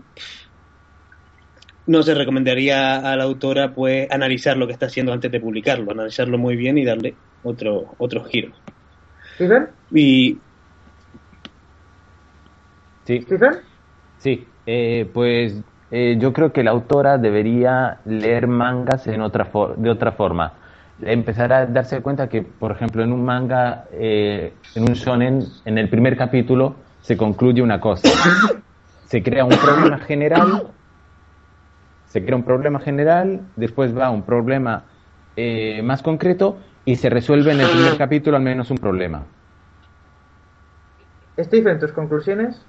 no 1.86 2.04
se 2.04 2.14
recomendaría 2.16 2.98
a 3.12 3.16
la 3.16 3.24
autora 3.24 3.74
pues 3.74 4.10
analizar 4.12 4.58
lo 4.58 4.68
que 4.68 4.74
está 4.74 4.88
haciendo 4.88 5.14
antes 5.14 5.32
de 5.32 5.40
publicarlo, 5.40 5.92
analizarlo 5.92 6.38
muy 6.38 6.56
bien 6.56 6.78
y 6.78 6.86
darle 6.86 7.22
otro, 7.44 7.96
otro 7.98 8.24
giro. 8.24 8.54
¿Stephen? 9.36 9.70
Y 9.92 10.42
Sí, 13.06 13.22
¿Stephen? 13.22 13.54
sí. 14.18 14.50
Eh, 14.66 15.12
pues 15.14 15.62
eh, 15.92 16.16
yo 16.20 16.32
creo 16.32 16.54
que 16.54 16.64
la 16.64 16.72
autora 16.72 17.18
debería 17.18 18.02
leer 18.06 18.48
mangas 18.48 19.08
en 19.08 19.22
otra 19.22 19.46
for- 19.46 19.76
de 19.78 19.90
otra 19.90 20.14
forma. 20.14 20.58
Empezar 21.00 21.52
a 21.52 21.66
darse 21.66 22.02
cuenta 22.02 22.30
que, 22.30 22.42
por 22.44 22.72
ejemplo, 22.72 23.04
en 23.04 23.12
un 23.12 23.26
manga, 23.26 23.88
eh, 23.92 24.58
en 24.76 24.84
un 24.84 24.94
shonen, 24.94 25.44
en 25.66 25.78
el 25.78 25.90
primer 25.90 26.16
capítulo 26.16 26.86
se 27.02 27.18
concluye 27.18 27.62
una 27.62 27.80
cosa. 27.80 28.08
Se 29.06 29.22
crea 29.22 29.44
un 29.46 29.52
problema 29.52 30.00
general, 30.00 30.74
se 32.06 32.24
crea 32.24 32.36
un 32.36 32.46
problema 32.46 32.80
general, 32.80 33.52
después 33.56 33.96
va 33.96 34.10
un 34.10 34.26
problema 34.26 34.88
eh, 35.36 35.82
más 35.84 36.02
concreto 36.02 36.62
y 36.86 36.96
se 36.96 37.10
resuelve 37.10 37.52
en 37.52 37.62
el 37.62 37.70
primer 37.70 37.98
capítulo 37.98 38.38
al 38.38 38.44
menos 38.44 38.72
un 38.72 38.78
problema. 38.78 39.26
Stephen, 41.40 41.80
¿tus 41.80 41.92
conclusiones? 41.92 42.62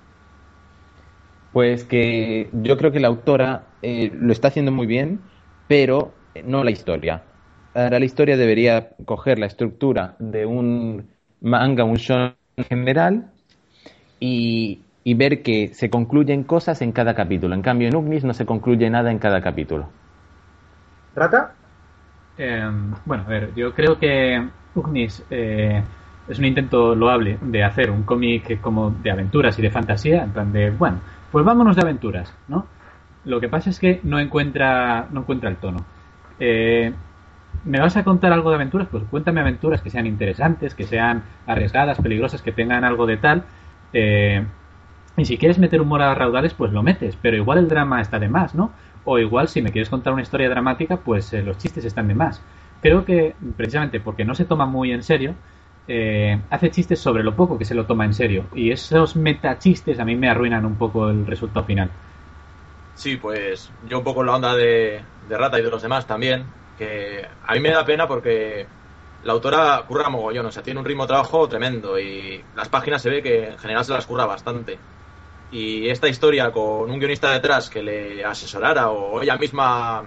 Pues 1.52 1.84
que 1.84 2.50
yo 2.52 2.76
creo 2.76 2.90
que 2.92 3.00
la 3.00 3.08
autora 3.08 3.62
eh, 3.82 4.10
lo 4.12 4.32
está 4.32 4.48
haciendo 4.48 4.72
muy 4.72 4.86
bien, 4.86 5.20
pero 5.68 6.12
no 6.44 6.64
la 6.64 6.70
historia. 6.70 7.22
Ahora 7.74 7.98
la 7.98 8.04
historia 8.04 8.36
debería 8.36 8.90
coger 9.04 9.38
la 9.38 9.46
estructura 9.46 10.16
de 10.18 10.46
un 10.46 11.10
manga, 11.40 11.84
un 11.84 11.96
shonen 11.96 12.34
en 12.56 12.64
general, 12.64 13.32
y, 14.20 14.80
y 15.04 15.14
ver 15.14 15.42
que 15.42 15.74
se 15.74 15.90
concluyen 15.90 16.44
cosas 16.44 16.82
en 16.82 16.92
cada 16.92 17.14
capítulo. 17.14 17.54
En 17.54 17.62
cambio, 17.62 17.88
en 17.88 17.96
Ugnis 17.96 18.24
no 18.24 18.34
se 18.34 18.46
concluye 18.46 18.88
nada 18.90 19.10
en 19.10 19.18
cada 19.18 19.42
capítulo. 19.42 19.88
¿Rata? 21.14 21.54
Eh, 22.36 22.70
bueno, 23.04 23.24
a 23.26 23.28
ver, 23.28 23.54
yo 23.54 23.72
creo 23.74 23.98
que 23.98 24.48
Ugnis 24.74 25.24
eh, 25.30 25.82
es 26.28 26.38
un 26.38 26.44
intento 26.44 26.94
loable 26.94 27.38
de 27.40 27.62
hacer 27.62 27.90
un 27.90 28.02
cómic 28.02 28.60
como 28.60 28.90
de 28.90 29.10
aventuras 29.10 29.58
y 29.58 29.62
de 29.62 29.70
fantasía, 29.70 30.24
en 30.24 30.32
plan 30.32 30.52
de, 30.52 30.70
bueno, 30.70 31.00
pues 31.30 31.44
vámonos 31.44 31.76
de 31.76 31.82
aventuras, 31.82 32.32
¿no? 32.48 32.66
Lo 33.24 33.40
que 33.40 33.48
pasa 33.48 33.70
es 33.70 33.78
que 33.78 34.00
no 34.02 34.18
encuentra, 34.18 35.08
no 35.10 35.20
encuentra 35.20 35.48
el 35.48 35.56
tono. 35.56 35.84
Eh, 36.38 36.92
¿Me 37.64 37.80
vas 37.80 37.96
a 37.96 38.04
contar 38.04 38.32
algo 38.32 38.50
de 38.50 38.56
aventuras? 38.56 38.88
Pues 38.90 39.04
cuéntame 39.10 39.40
aventuras 39.40 39.80
que 39.80 39.90
sean 39.90 40.06
interesantes, 40.06 40.74
que 40.74 40.84
sean 40.84 41.22
arriesgadas, 41.46 41.98
peligrosas, 42.00 42.42
que 42.42 42.52
tengan 42.52 42.84
algo 42.84 43.06
de 43.06 43.16
tal. 43.16 43.44
Eh, 43.92 44.44
y 45.16 45.24
si 45.24 45.38
quieres 45.38 45.58
meter 45.58 45.80
humor 45.80 46.02
a 46.02 46.14
raudales, 46.14 46.54
pues 46.54 46.72
lo 46.72 46.82
metes, 46.82 47.16
pero 47.22 47.36
igual 47.36 47.58
el 47.58 47.68
drama 47.68 48.00
está 48.00 48.18
de 48.18 48.28
más, 48.28 48.54
¿no? 48.54 48.72
O 49.04 49.18
igual 49.18 49.48
si 49.48 49.62
me 49.62 49.70
quieres 49.70 49.90
contar 49.90 50.12
una 50.12 50.22
historia 50.22 50.48
dramática, 50.48 50.96
pues 50.96 51.32
eh, 51.32 51.42
los 51.42 51.58
chistes 51.58 51.84
están 51.84 52.08
de 52.08 52.14
más. 52.14 52.40
Creo 52.80 53.04
que 53.04 53.34
precisamente 53.56 54.00
porque 54.00 54.24
no 54.24 54.34
se 54.34 54.44
toma 54.44 54.66
muy 54.66 54.92
en 54.92 55.02
serio, 55.02 55.34
eh, 55.86 56.40
hace 56.50 56.70
chistes 56.70 56.98
sobre 56.98 57.22
lo 57.22 57.36
poco 57.36 57.58
que 57.58 57.64
se 57.64 57.74
lo 57.74 57.84
toma 57.84 58.04
en 58.04 58.14
serio. 58.14 58.44
Y 58.54 58.70
esos 58.70 59.16
metachistes 59.16 59.98
a 59.98 60.04
mí 60.04 60.16
me 60.16 60.28
arruinan 60.28 60.64
un 60.64 60.76
poco 60.76 61.10
el 61.10 61.26
resultado 61.26 61.66
final. 61.66 61.90
Sí, 62.94 63.16
pues 63.16 63.70
yo 63.88 63.98
un 63.98 64.04
poco 64.04 64.20
en 64.20 64.26
la 64.26 64.36
onda 64.36 64.54
de, 64.54 65.02
Rata 65.28 65.58
y 65.58 65.62
de 65.62 65.70
los 65.70 65.82
demás 65.82 66.06
también, 66.06 66.44
que 66.78 67.26
a 67.46 67.54
mí 67.54 67.60
me 67.60 67.70
da 67.70 67.84
pena 67.84 68.06
porque 68.06 68.66
la 69.24 69.32
autora 69.32 69.82
curra 69.86 70.08
mogollón, 70.08 70.46
o 70.46 70.52
sea, 70.52 70.62
tiene 70.62 70.80
un 70.80 70.86
ritmo 70.86 71.04
de 71.04 71.08
trabajo 71.08 71.48
tremendo 71.48 71.98
y 71.98 72.42
las 72.54 72.68
páginas 72.68 73.02
se 73.02 73.10
ve 73.10 73.22
que 73.22 73.48
en 73.48 73.58
general 73.58 73.84
se 73.84 73.92
las 73.92 74.06
curra 74.06 74.26
bastante. 74.26 74.78
Y 75.54 75.88
esta 75.88 76.08
historia 76.08 76.50
con 76.50 76.90
un 76.90 76.98
guionista 76.98 77.30
detrás 77.30 77.70
que 77.70 77.80
le 77.80 78.24
asesorara 78.24 78.90
o 78.90 79.22
ella 79.22 79.36
misma 79.38 80.02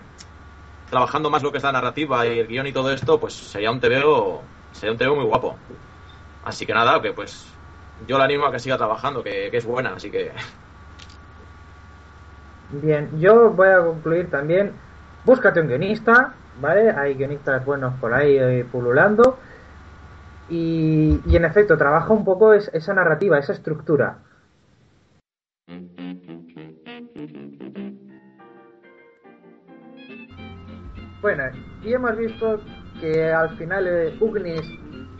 trabajando 0.89 1.29
más 1.29 1.41
lo 1.41 1.51
que 1.53 1.59
es 1.59 1.63
la 1.63 1.71
narrativa 1.71 2.27
y 2.27 2.39
el 2.39 2.47
guion 2.47 2.67
y 2.67 2.73
todo 2.73 2.91
esto, 2.91 3.17
pues 3.17 3.33
sería 3.33 3.71
un 3.71 3.79
TVO, 3.79 4.43
sería 4.73 4.91
un 4.91 4.97
TVO 4.97 5.15
muy 5.15 5.23
guapo. 5.23 5.57
Así 6.43 6.65
que 6.65 6.73
nada, 6.73 7.01
que 7.01 7.13
pues 7.13 7.45
yo 8.05 8.17
la 8.17 8.25
animo 8.25 8.45
a 8.45 8.51
que 8.51 8.59
siga 8.59 8.77
trabajando, 8.77 9.23
que, 9.23 9.47
es 9.51 9.65
buena, 9.65 9.93
así 9.95 10.11
que 10.11 10.33
Bien, 12.69 13.09
yo 13.17 13.51
voy 13.51 13.69
a 13.69 13.79
concluir 13.79 14.29
también. 14.29 14.73
Búscate 15.23 15.61
un 15.61 15.67
guionista, 15.67 16.35
¿vale? 16.55 16.91
Hay 16.91 17.15
guionistas 17.15 17.63
buenos 17.65 17.93
por 18.01 18.13
ahí 18.13 18.37
eh, 18.37 18.65
pululando. 18.69 19.39
Y, 20.49 21.21
y 21.25 21.35
en 21.35 21.45
efecto, 21.45 21.77
trabaja 21.77 22.13
un 22.13 22.23
poco 22.25 22.53
es- 22.53 22.69
esa 22.73 22.93
narrativa, 22.93 23.37
esa 23.39 23.53
estructura. 23.53 24.17
Bueno, 31.21 31.43
y 31.83 31.93
hemos 31.93 32.15
visto 32.15 32.59
que 33.01 33.31
al 33.31 33.57
final 33.57 33.87
eh, 33.87 34.15
Ugnis 34.19 34.61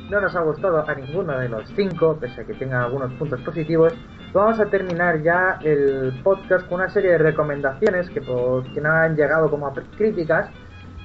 no 0.10 0.22
nos 0.22 0.36
ha 0.36 0.42
gustado 0.42 0.88
a 0.88 0.96
ninguno 0.96 1.38
de 1.40 1.50
los 1.50 1.68
cinco, 1.76 2.18
pese 2.20 2.42
a 2.42 2.46
que 2.46 2.54
tenga 2.54 2.84
algunos 2.84 3.12
puntos 3.14 3.42
positivos. 3.42 3.94
Vamos 4.32 4.60
a 4.60 4.66
terminar 4.68 5.22
ya 5.24 5.58
el 5.64 6.14
podcast 6.24 6.68
con 6.68 6.82
una 6.82 6.90
serie 6.90 7.12
de 7.12 7.18
recomendaciones 7.18 8.10
que, 8.12 8.22
pues, 8.22 8.68
que 8.74 8.82
no 8.82 8.92
han 8.92 9.16
llegado 9.16 9.50
como 9.50 9.74
críticas, 9.98 10.50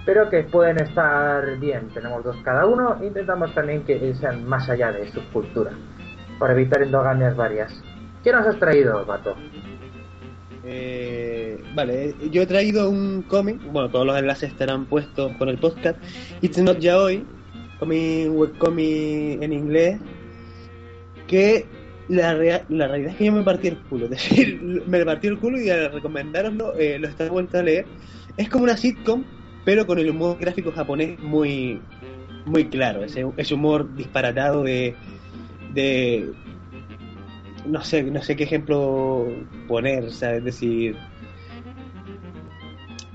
pero 0.05 0.29
que 0.29 0.43
pueden 0.45 0.79
estar 0.81 1.59
bien. 1.59 1.89
Tenemos 1.95 2.23
dos 2.23 2.37
cada 2.45 2.67
uno 2.67 2.99
e 3.01 3.07
intentamos 3.07 3.55
también 3.55 3.85
que 3.85 4.15
sean 4.15 4.47
más 4.47 4.69
allá 4.69 4.93
de 4.93 5.11
su 5.11 5.23
cultura, 5.33 5.73
para 6.39 6.53
evitar 6.53 6.83
endogamias 6.83 7.35
varias. 7.35 7.73
¿Qué 8.23 8.31
nos 8.31 8.47
has 8.47 8.59
traído, 8.59 9.05
Pato? 9.07 9.35
Eh, 10.65 11.61
vale, 11.75 12.15
yo 12.31 12.43
he 12.43 12.47
traído 12.47 12.89
un 12.89 13.23
cómic, 13.23 13.61
bueno, 13.73 13.91
todos 13.91 14.07
los 14.07 14.17
enlaces 14.19 14.51
estarán 14.51 14.87
puestos 14.87 15.33
con 15.37 15.49
el 15.49 15.59
podcast. 15.59 15.99
It's 16.41 16.59
Not 16.59 16.79
Yaoi, 16.79 17.25
cómic, 17.79 18.31
webcomic 18.31 19.43
en 19.43 19.53
inglés, 19.53 19.99
que 21.27 21.67
la, 22.09 22.35
la 22.69 22.89
realidad 22.89 23.13
es 23.13 23.17
que 23.17 23.25
yo 23.25 23.33
me 23.33 23.43
partí 23.43 23.69
el 23.69 23.79
culo, 23.79 24.05
es 24.11 24.11
decir, 24.11 24.61
me 24.87 25.05
partí 25.05 25.27
el 25.27 25.39
culo 25.39 25.61
y 25.61 25.69
al 25.71 25.93
recomendároslo 25.93 26.75
eh, 26.79 26.99
lo 26.99 27.09
estaba 27.09 27.31
vuelto 27.31 27.59
a 27.59 27.63
leer. 27.63 27.87
Es 28.37 28.49
como 28.49 28.65
una 28.65 28.77
sitcom, 28.77 29.25
pero 29.65 29.87
con 29.87 29.99
el 29.99 30.11
humor 30.11 30.39
gráfico 30.39 30.73
japonés 30.73 31.19
muy, 31.19 31.81
muy 32.47 32.67
claro, 32.67 33.03
ese, 33.05 33.25
humor 33.55 33.95
disparatado 33.97 34.63
de 34.63 34.95
no 37.67 37.83
sé, 37.83 38.03
no 38.05 38.23
sé 38.23 38.37
qué 38.37 38.45
ejemplo 38.45 39.27
poner, 39.69 40.11
¿sabes? 40.11 40.39
Es 40.39 40.45
decir, 40.45 40.97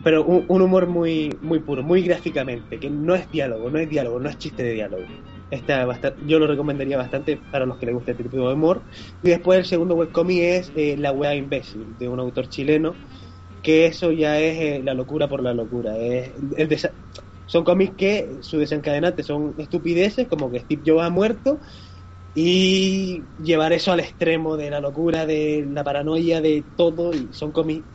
pero 0.03 0.23
un, 0.23 0.45
un 0.47 0.61
humor 0.61 0.87
muy, 0.87 1.37
muy 1.41 1.59
puro, 1.59 1.83
muy 1.83 2.01
gráficamente, 2.01 2.79
que 2.79 2.89
no 2.89 3.15
es 3.15 3.29
diálogo, 3.31 3.69
no 3.69 3.79
es 3.79 3.89
diálogo, 3.89 4.19
no 4.19 4.29
es 4.29 4.37
chiste 4.37 4.63
de 4.63 4.73
diálogo. 4.73 5.03
Está 5.49 5.85
bastante, 5.85 6.21
yo 6.25 6.39
lo 6.39 6.47
recomendaría 6.47 6.97
bastante 6.97 7.37
para 7.51 7.65
los 7.65 7.77
que 7.77 7.85
les 7.85 7.95
guste 7.95 8.11
este 8.11 8.23
tipo 8.23 8.47
de 8.47 8.53
humor. 8.53 8.83
Y 9.23 9.29
después 9.29 9.59
el 9.59 9.65
segundo 9.65 9.95
webcomic 9.95 10.39
es 10.39 10.71
eh, 10.75 10.95
La 10.97 11.11
wea 11.11 11.35
imbécil, 11.35 11.97
de 11.97 12.07
un 12.07 12.19
autor 12.19 12.49
chileno, 12.49 12.95
que 13.63 13.85
eso 13.85 14.11
ya 14.11 14.39
es 14.39 14.59
eh, 14.59 14.81
la 14.83 14.93
locura 14.93 15.27
por 15.27 15.41
la 15.41 15.53
locura. 15.53 15.97
Es 15.97 16.33
son 17.47 17.63
cómics 17.63 17.95
que 17.95 18.37
su 18.41 18.59
desencadenante 18.59 19.23
son 19.23 19.55
estupideces, 19.57 20.27
como 20.27 20.51
que 20.51 20.59
Steve 20.59 20.83
Jobs 20.85 21.03
ha 21.03 21.09
muerto, 21.09 21.59
y 22.39 23.25
llevar 23.35 23.73
eso 23.73 23.91
al 23.91 23.99
extremo 23.99 24.57
de 24.57 24.69
la 24.69 24.79
locura, 24.79 25.25
de 25.25 25.67
la 25.71 25.83
paranoia, 25.83 26.39
de 26.39 26.63
todo, 26.75 27.11
y 27.11 27.33
son 27.33 27.51
cómics 27.51 27.87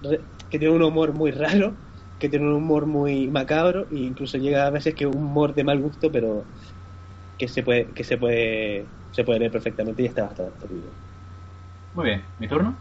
que 0.50 0.58
tienen 0.58 0.74
un 0.74 0.82
humor 0.82 1.12
muy 1.12 1.30
raro, 1.30 1.76
que 2.18 2.28
tienen 2.28 2.48
un 2.48 2.54
humor 2.54 2.86
muy 2.86 3.30
macabro, 3.30 3.86
e 3.88 3.98
incluso 3.98 4.38
llega 4.38 4.66
a 4.66 4.70
veces 4.70 4.96
que 4.96 5.06
un 5.06 5.16
humor 5.16 5.54
de 5.54 5.62
mal 5.62 5.78
gusto, 5.80 6.10
pero 6.10 6.44
que 7.38 7.46
se 7.46 7.62
puede, 7.62 7.94
que 7.94 8.02
se 8.02 8.18
puede, 8.18 8.88
se 9.12 9.22
puede 9.22 9.38
leer 9.38 9.52
perfectamente 9.52 10.02
y 10.02 10.06
está 10.06 10.24
bastante 10.24 10.66
bien. 10.66 10.90
Muy 11.94 12.06
bien, 12.06 12.24
¿mi 12.40 12.48
turno? 12.48 12.74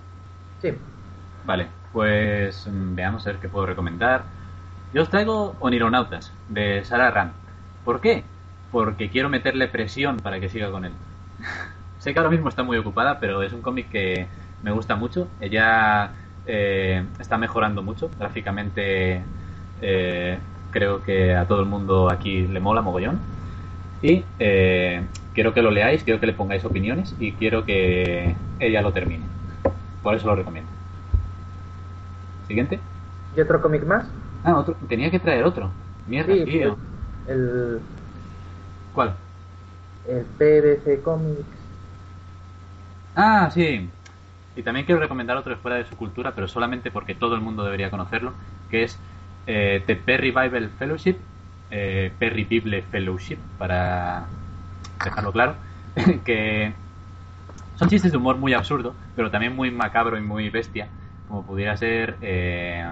Sí. 0.63 0.69
Vale, 1.43 1.67
pues 1.93 2.65
mm, 2.65 2.95
veamos 2.95 3.27
a 3.27 3.33
ver 3.33 3.39
qué 3.39 3.49
puedo 3.49 3.67
recomendar. 3.67 4.25
Yo 4.91 5.03
os 5.03 5.09
traigo 5.11 5.57
Onironautas, 5.59 6.31
de 6.47 6.83
Sarah 6.83 7.11
Rand. 7.11 7.33
¿Por 7.85 8.01
qué? 8.01 8.23
Porque 8.71 9.11
quiero 9.11 9.29
meterle 9.29 9.67
presión 9.67 10.17
para 10.17 10.39
que 10.39 10.49
siga 10.49 10.71
con 10.71 10.85
él. 10.85 10.93
sé 11.99 12.13
que 12.13 12.19
ahora 12.19 12.31
mismo 12.31 12.49
está 12.49 12.63
muy 12.63 12.77
ocupada, 12.77 13.19
pero 13.19 13.43
es 13.43 13.53
un 13.53 13.61
cómic 13.61 13.89
que 13.89 14.27
me 14.63 14.71
gusta 14.71 14.95
mucho. 14.95 15.27
Ella 15.39 16.11
eh, 16.45 17.03
está 17.19 17.37
mejorando 17.37 17.83
mucho. 17.83 18.09
Gráficamente 18.19 19.21
eh, 19.81 20.37
creo 20.71 21.03
que 21.03 21.35
a 21.35 21.45
todo 21.45 21.61
el 21.61 21.67
mundo 21.67 22.09
aquí 22.11 22.47
le 22.47 22.59
mola 22.59 22.81
mogollón. 22.81 23.19
Y 24.01 24.23
eh, 24.39 25.03
quiero 25.33 25.53
que 25.53 25.61
lo 25.61 25.71
leáis, 25.71 26.03
quiero 26.03 26.19
que 26.19 26.27
le 26.27 26.33
pongáis 26.33 26.65
opiniones 26.65 27.15
y 27.19 27.33
quiero 27.33 27.65
que 27.65 28.35
ella 28.59 28.81
lo 28.81 28.91
termine. 28.91 29.23
Por 30.01 30.15
eso 30.15 30.27
lo 30.27 30.35
recomiendo. 30.35 30.69
Siguiente. 32.47 32.79
¿Y 33.35 33.41
otro 33.41 33.61
cómic 33.61 33.85
más? 33.85 34.05
Ah, 34.43 34.57
otro. 34.57 34.75
Tenía 34.89 35.11
que 35.11 35.19
traer 35.19 35.43
otro. 35.43 35.69
Mierda, 36.07 36.33
Sí, 36.33 36.43
tío. 36.45 36.77
El, 37.27 37.79
¿Cuál? 38.93 39.13
El 40.07 40.25
PBC 40.25 41.01
Comics. 41.03 41.45
Ah, 43.15 43.49
sí. 43.51 43.89
Y 44.55 44.63
también 44.63 44.85
quiero 44.85 45.01
recomendar 45.01 45.37
otro 45.37 45.55
fuera 45.57 45.77
de 45.77 45.85
su 45.85 45.95
cultura, 45.95 46.33
pero 46.35 46.47
solamente 46.47 46.91
porque 46.91 47.15
todo 47.15 47.35
el 47.35 47.41
mundo 47.41 47.63
debería 47.63 47.89
conocerlo, 47.89 48.33
que 48.69 48.83
es 48.83 48.99
eh, 49.47 49.83
The 49.85 49.95
Perry 49.95 50.31
Bible 50.31 50.69
Fellowship, 50.69 51.17
eh, 51.69 52.11
Perry 52.19 52.43
Bible 52.45 52.81
Fellowship, 52.83 53.37
para 53.57 54.25
dejarlo 55.03 55.31
claro, 55.31 55.55
que 56.25 56.73
son 57.75 57.89
chistes 57.89 58.11
de 58.11 58.17
humor 58.17 58.37
muy 58.37 58.53
absurdo, 58.53 58.93
pero 59.15 59.31
también 59.31 59.55
muy 59.55 59.71
macabro 59.71 60.17
y 60.17 60.21
muy 60.21 60.49
bestia, 60.49 60.89
como 61.27 61.45
pudiera 61.45 61.75
ser 61.77 62.17
eh, 62.21 62.85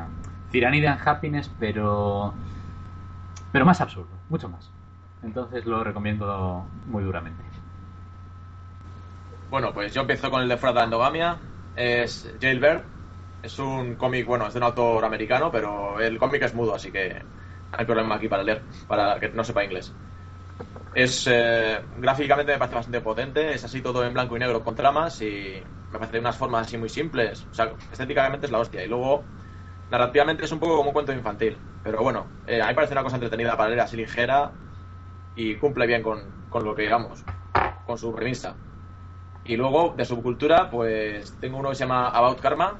Tyranny 0.49 0.86
and 0.86 1.02
Happiness, 1.06 1.49
pero, 1.60 2.34
pero 3.52 3.65
más 3.65 3.81
absurdo, 3.81 4.10
mucho 4.30 4.49
más. 4.49 4.79
Entonces 5.22 5.66
lo 5.66 5.84
recomiendo 5.84 6.68
muy 6.86 7.04
duramente. 7.04 7.44
Bueno, 9.50 9.74
pues 9.74 9.94
yo 9.94 10.02
empiezo 10.02 10.30
con 10.30 10.41
el 10.41 10.50
de 10.50 10.58
la 10.74 10.84
Endogamia. 10.84 11.40
Es 11.76 12.30
Jailbird. 12.40 12.84
Es 13.41 13.58
un 13.60 13.96
cómic, 13.96 14.26
bueno, 14.28 14.48
es 14.48 14.54
de 14.54 14.60
un 14.60 14.64
autor 14.64 15.04
americano, 15.06 15.52
pero 15.52 16.00
el 16.00 16.18
cómic 16.20 16.44
es 16.44 16.54
mudo, 16.54 16.76
así 16.76 16.91
que 16.91 17.22
hay 17.72 17.86
problema 17.86 18.16
aquí 18.16 18.28
para 18.28 18.44
leer, 18.44 18.64
para 18.88 19.20
que 19.20 19.30
no 19.30 19.44
sepa 19.46 19.64
inglés. 19.64 19.94
Es 20.94 21.28
eh, 21.28 21.80
gráficamente 21.98 22.52
me 22.52 22.58
parece 22.58 22.76
bastante 22.76 23.02
potente, 23.02 23.54
es 23.54 23.64
así 23.64 23.82
todo 23.82 24.06
en 24.06 24.14
blanco 24.14 24.36
y 24.36 24.40
negro 24.40 24.64
con 24.64 24.76
tramas 24.76 25.22
y 25.22 25.64
me 25.91 26.00
parece 26.00 26.20
unas 26.20 26.38
formas 26.38 26.68
así 26.68 26.78
muy 26.78 26.90
simples. 26.90 27.48
O 27.52 27.54
sea, 27.54 27.74
estéticamente 27.91 28.48
es 28.48 28.52
la 28.52 28.60
hostia. 28.60 28.84
Y 28.84 28.88
luego, 28.90 29.26
narrativamente 29.90 30.46
es 30.46 30.52
un 30.52 30.60
poco 30.60 30.78
como 30.78 30.90
un 30.90 30.94
cuento 30.94 31.14
infantil. 31.14 31.58
Pero 31.84 32.02
bueno, 32.04 32.28
eh, 32.46 32.62
a 32.62 32.66
mí 32.66 32.70
me 32.72 32.76
parece 32.76 32.94
una 32.94 33.04
cosa 33.04 33.16
entretenida 33.18 33.56
para 33.58 33.70
leer 33.70 33.82
así 33.82 33.98
ligera 33.98 34.52
y 35.40 35.56
cumple 35.56 35.88
bien 35.88 36.03
con, 36.03 36.20
con 36.49 36.66
lo 36.66 36.76
que 36.76 36.82
digamos, 36.82 37.24
con 37.86 37.98
su 37.98 38.14
premisa. 38.14 38.57
Y 39.45 39.56
luego, 39.56 39.94
de 39.95 40.03
subcultura, 40.03 40.70
pues 40.70 41.34
tengo 41.40 41.57
uno 41.57 41.70
que 41.70 41.76
se 41.76 41.86
llama 41.86 42.10
About 42.10 42.41
Karma, 42.41 42.78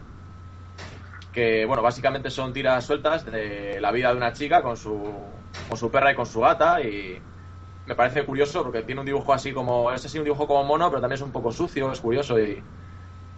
que, 1.32 1.66
bueno, 1.66 1.82
básicamente 1.82 2.30
son 2.30 2.52
tiras 2.52 2.86
sueltas 2.86 3.26
de 3.26 3.80
la 3.80 3.92
vida 3.92 4.12
de 4.12 4.18
una 4.18 4.34
chica 4.34 4.62
con 4.62 4.76
su, 4.76 4.94
con 5.70 5.78
su 5.78 5.90
perra 5.90 6.12
y 6.12 6.16
con 6.16 6.26
su 6.26 6.42
gata 6.42 6.82
y 6.82 7.22
me 7.86 7.96
parece 7.96 8.26
curioso 8.26 8.62
porque 8.62 8.82
tiene 8.84 9.00
un 9.00 9.06
dibujo 9.06 9.32
así 9.32 9.54
como, 9.54 9.92
es 9.94 10.06
así 10.06 10.18
un 10.18 10.26
dibujo 10.26 10.46
como 10.46 10.66
mono, 10.66 10.90
pero 10.90 11.00
también 11.00 11.16
es 11.16 11.22
un 11.22 11.32
poco 11.32 11.54
sucio, 11.54 11.92
es 11.94 12.02
curioso 12.02 12.38
y, 12.40 12.62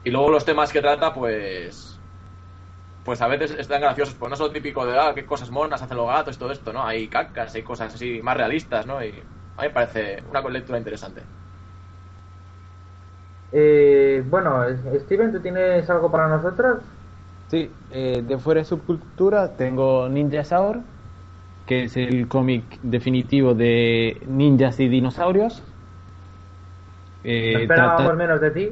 y 0.04 0.10
luego 0.10 0.32
los 0.32 0.46
temas 0.46 0.72
que 0.74 0.82
trata, 0.82 1.14
pues, 1.14 1.91
pues 3.04 3.22
a 3.22 3.28
veces 3.28 3.52
están 3.58 3.82
graciosos, 3.82 4.16
pues 4.16 4.30
no 4.30 4.36
son 4.36 4.54
típico 4.54 4.86
de, 4.86 4.98
ah, 4.98 5.12
qué 5.16 5.26
cosas 5.26 5.50
monas 5.50 5.82
hacen 5.82 5.98
los 5.98 6.08
gatos 6.08 6.36
y 6.36 6.40
todo 6.40 6.52
esto, 6.52 6.72
¿no? 6.72 6.84
Hay 6.86 7.08
cacas, 7.08 7.54
hay 7.56 7.64
cosas 7.64 7.94
así 7.94 8.22
más 8.22 8.38
realistas, 8.38 8.86
¿no? 8.86 9.04
Y 9.04 9.10
a 9.10 9.62
mí 9.62 9.68
me 9.68 9.70
parece 9.72 10.24
una 10.30 10.42
lectura 10.42 10.78
interesante. 10.78 11.22
Eh, 13.52 14.24
bueno, 14.30 14.64
Steven, 15.00 15.32
¿tú 15.32 15.40
tienes 15.40 15.90
algo 15.90 16.12
para 16.12 16.28
nosotros? 16.28 16.84
Sí, 17.50 17.70
eh, 17.90 18.24
de 18.26 18.38
fuera 18.38 18.62
de 18.62 18.66
subcultura 18.66 19.58
tengo 19.58 20.08
Ninja 20.08 20.44
Saur, 20.44 20.80
que 21.66 21.84
es 21.84 21.98
el 21.98 22.28
cómic 22.28 22.80
definitivo 22.82 23.54
de 23.54 24.22
ninjas 24.28 24.80
y 24.80 24.88
dinosaurios. 24.88 25.62
Eh, 27.24 27.64
Esperábamos 27.64 28.16
menos 28.16 28.40
de 28.42 28.52
ti. 28.52 28.70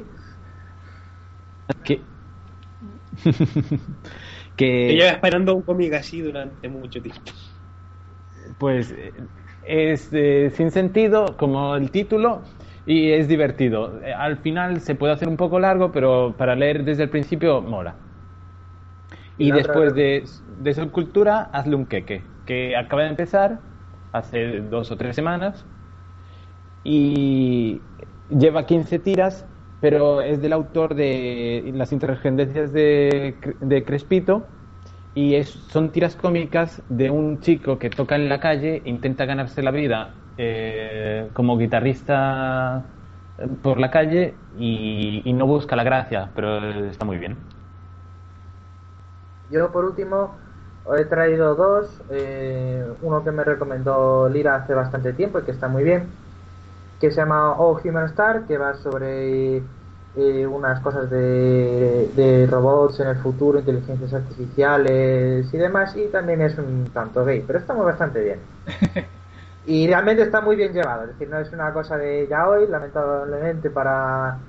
que, 1.84 2.00
Yo 4.84 4.94
que 4.94 4.94
llevo 4.94 5.10
esperando 5.10 5.54
un 5.54 5.62
cómic 5.62 5.92
así 5.94 6.20
durante 6.20 6.68
mucho 6.68 7.00
tiempo. 7.02 7.32
pues 8.58 8.94
es 9.62 10.08
eh, 10.12 10.50
sin 10.54 10.70
sentido 10.70 11.36
como 11.36 11.76
el 11.76 11.90
título 11.90 12.42
y 12.84 13.10
es 13.12 13.28
divertido. 13.28 14.00
Eh, 14.02 14.12
Al 14.14 14.38
final 14.38 14.80
se 14.80 14.94
puede 14.94 15.12
hacer 15.12 15.28
un 15.28 15.36
poco 15.36 15.58
largo, 15.60 15.92
pero 15.92 16.36
para 16.36 16.54
leer 16.56 16.84
desde 16.84 17.04
el 17.04 17.10
principio 17.10 17.62
mola. 17.62 18.00
Y 19.36 19.52
después 19.52 19.94
de, 19.94 20.24
de 20.46 20.74
subcultura, 20.74 21.42
hazle 21.52 21.76
un 21.76 21.86
queque, 21.86 22.32
que 22.44 22.76
acaba 22.76 23.02
de 23.02 23.08
empezar 23.10 23.64
hace 24.12 24.60
dos 24.62 24.90
o 24.90 24.96
tres 24.96 25.16
semanas 25.16 25.68
y 26.82 27.88
lleva 28.28 28.66
15 28.66 28.98
tiras, 28.98 29.49
pero 29.80 30.22
es 30.22 30.40
del 30.42 30.52
autor 30.52 30.94
de 30.94 31.70
Las 31.74 31.92
intergendencias 31.92 32.72
de, 32.72 33.40
Cre- 33.42 33.58
de 33.60 33.84
Crespito 33.84 34.50
y 35.14 35.34
es, 35.34 35.50
son 35.50 35.90
tiras 35.92 36.16
cómicas 36.16 36.82
de 36.88 37.10
un 37.10 37.40
chico 37.40 37.78
que 37.78 37.90
toca 37.90 38.16
en 38.16 38.28
la 38.28 38.40
calle, 38.40 38.82
intenta 38.86 39.24
ganarse 39.26 39.62
la 39.62 39.70
vida 39.72 40.16
eh, 40.36 41.30
como 41.34 41.58
guitarrista 41.58 42.86
eh, 43.38 43.48
por 43.62 43.80
la 43.80 43.90
calle 43.90 44.38
y, 44.56 45.32
no 45.34 45.46
busca 45.46 45.76
la 45.76 45.84
gracia, 45.84 46.32
pero 46.34 46.86
está 46.86 47.04
muy 47.04 47.18
bien. 47.18 47.38
Yo, 49.48 49.72
por 49.72 49.84
último, 49.84 50.38
he 50.96 51.04
traído 51.06 51.54
dos. 51.54 52.02
eh, 52.10 52.84
uno 53.00 53.24
que 53.24 53.32
me 53.32 53.44
recomendó 53.44 54.28
Lira 54.28 54.56
hace 54.56 54.74
bastante 54.74 55.12
tiempo 55.14 55.38
y 55.38 55.44
que 55.44 55.50
está 55.52 55.68
muy 55.68 55.82
bien, 55.84 56.18
que 57.00 57.10
se 57.10 57.18
llama 57.18 57.56
Oh 57.58 57.80
Human 57.84 58.06
Star, 58.06 58.46
que 58.46 58.58
va 58.58 58.74
sobre 58.74 59.58
eh, 60.14 60.46
unas 60.46 60.80
cosas 60.80 61.10
de, 61.10 62.12
de 62.14 62.46
robots 62.46 63.00
en 63.00 63.08
el 63.08 63.16
futuro, 63.18 63.60
inteligencias 63.60 64.12
artificiales 64.14 65.52
y 65.52 65.58
demás, 65.58 65.96
y 65.96 66.08
también 66.08 66.42
es 66.42 66.58
un 66.58 66.90
tanto 66.92 67.24
gay, 67.24 67.42
pero 67.46 67.58
está 67.58 67.74
muy 67.74 67.86
bastante 67.86 68.20
bien. 68.22 68.40
Y 69.64 69.86
realmente 69.86 70.22
está 70.22 70.40
muy 70.40 70.56
bien 70.56 70.72
llevado, 70.72 71.02
es 71.04 71.08
decir, 71.10 71.28
no 71.28 71.38
es 71.38 71.52
una 71.52 71.72
cosa 71.72 71.96
de 71.98 72.26
ya 72.28 72.48
hoy, 72.48 72.66
lamentablemente 72.66 73.70
para, 73.70 74.46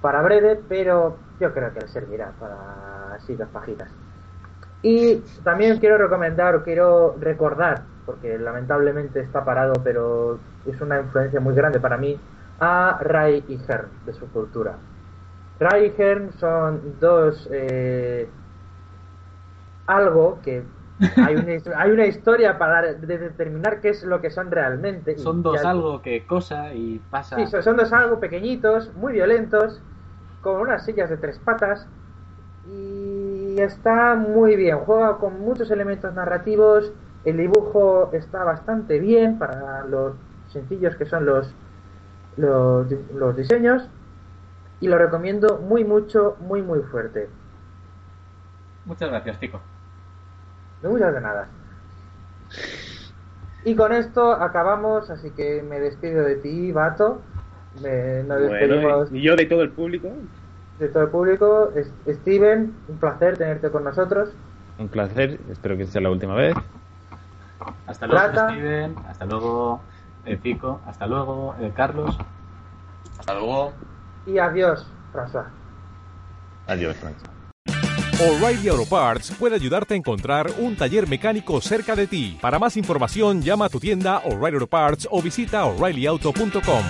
para 0.00 0.22
breve, 0.22 0.56
pero 0.68 1.26
yo 1.40 1.52
creo 1.52 1.72
que 1.74 1.80
le 1.80 1.88
servirá 1.88 2.32
para 2.38 3.14
así 3.14 3.34
dos 3.36 3.48
pajitas. 3.50 3.96
Y 4.82 5.18
también 5.44 5.78
quiero 5.78 5.98
recomendar 5.98 6.54
o 6.56 6.64
quiero 6.64 7.16
recordar, 7.18 7.91
porque 8.04 8.38
lamentablemente 8.38 9.20
está 9.20 9.44
parado, 9.44 9.74
pero 9.84 10.40
es 10.66 10.80
una 10.80 11.00
influencia 11.00 11.40
muy 11.40 11.54
grande 11.54 11.80
para 11.80 11.96
mí, 11.98 12.18
a 12.58 12.98
Ray 13.00 13.44
y 13.48 13.58
Hearn 13.58 13.90
de 14.06 14.12
su 14.12 14.30
cultura. 14.30 14.78
Ray 15.60 15.86
y 15.96 16.00
Hearn 16.02 16.32
son 16.32 16.98
dos 17.00 17.48
eh, 17.52 18.28
algo 19.86 20.40
que 20.42 20.64
hay 21.18 21.36
una, 21.36 21.52
hay 21.76 21.90
una 21.90 22.06
historia 22.06 22.58
para 22.58 22.82
de- 22.94 23.18
determinar 23.18 23.80
qué 23.80 23.90
es 23.90 24.02
lo 24.04 24.20
que 24.20 24.30
son 24.30 24.50
realmente. 24.50 25.16
Son 25.16 25.42
dos 25.42 25.64
algo 25.64 26.02
que 26.02 26.26
cosa 26.26 26.74
y 26.74 26.98
pasa. 26.98 27.36
Sí, 27.36 27.46
son, 27.46 27.62
son 27.62 27.76
dos 27.76 27.92
algo 27.92 28.20
pequeñitos, 28.20 28.94
muy 28.94 29.12
violentos, 29.14 29.80
con 30.40 30.60
unas 30.60 30.84
sillas 30.84 31.08
de 31.10 31.16
tres 31.16 31.38
patas. 31.38 31.88
Y 32.64 33.60
está 33.60 34.14
muy 34.14 34.56
bien, 34.56 34.78
juega 34.80 35.18
con 35.18 35.40
muchos 35.40 35.70
elementos 35.70 36.14
narrativos. 36.14 36.92
El 37.24 37.36
dibujo 37.36 38.10
está 38.12 38.42
bastante 38.44 38.98
bien 38.98 39.38
para 39.38 39.84
los 39.86 40.14
sencillos 40.48 40.96
que 40.96 41.06
son 41.06 41.24
los, 41.24 41.48
los, 42.36 42.88
di- 42.88 42.98
los 43.14 43.36
diseños. 43.36 43.88
Y 44.80 44.88
lo 44.88 44.98
recomiendo 44.98 45.58
muy, 45.58 45.84
mucho, 45.84 46.36
muy, 46.40 46.60
muy 46.62 46.80
fuerte. 46.80 47.28
Muchas 48.84 49.08
gracias, 49.10 49.38
Tico. 49.38 49.60
No 50.82 50.90
muchas 50.90 51.14
de 51.14 51.20
nada. 51.20 51.46
Y 53.64 53.76
con 53.76 53.92
esto 53.92 54.32
acabamos, 54.32 55.08
así 55.10 55.30
que 55.30 55.62
me 55.62 55.78
despido 55.78 56.24
de 56.24 56.34
ti, 56.36 56.72
Vato. 56.72 57.22
Me, 57.80 58.24
nos 58.24 58.40
despedimos 58.40 58.82
Bueno, 59.10 59.16
y 59.16 59.22
yo 59.22 59.36
de 59.36 59.46
todo 59.46 59.62
el 59.62 59.70
público. 59.70 60.08
de 60.80 60.88
todo 60.88 61.04
el 61.04 61.10
público. 61.10 61.72
Es- 61.76 61.92
Steven, 62.16 62.74
un 62.88 62.98
placer 62.98 63.38
tenerte 63.38 63.70
con 63.70 63.84
nosotros. 63.84 64.30
Un 64.78 64.88
placer, 64.88 65.38
espero 65.48 65.76
que 65.76 65.86
sea 65.86 66.00
la 66.00 66.10
última 66.10 66.34
vez. 66.34 66.54
Hasta 67.86 68.06
luego, 68.06 68.48
Steven. 68.50 68.96
Hasta 69.08 69.24
luego, 69.24 69.80
eh, 70.24 70.36
Pico. 70.36 70.80
Hasta 70.86 71.06
luego, 71.06 71.54
eh, 71.60 71.72
Carlos. 71.74 72.18
Hasta 73.18 73.34
luego. 73.34 73.72
Y 74.26 74.38
adiós, 74.38 74.86
Franza. 75.12 75.50
Adiós, 76.66 76.96
Franza. 76.96 77.26
O'Reilly 78.20 78.68
Auto 78.68 78.86
Parts 78.86 79.32
puede 79.32 79.56
ayudarte 79.56 79.94
a 79.94 79.96
encontrar 79.96 80.48
un 80.58 80.76
taller 80.76 81.08
mecánico 81.08 81.60
cerca 81.60 81.96
de 81.96 82.06
ti. 82.06 82.38
Para 82.40 82.58
más 82.58 82.76
información, 82.76 83.42
llama 83.42 83.64
a 83.64 83.68
tu 83.68 83.80
tienda 83.80 84.18
O'Reilly 84.18 84.54
Auto 84.54 84.66
Parts 84.68 85.08
o 85.10 85.20
visita 85.20 85.64
oreillyauto.com. 85.64 86.82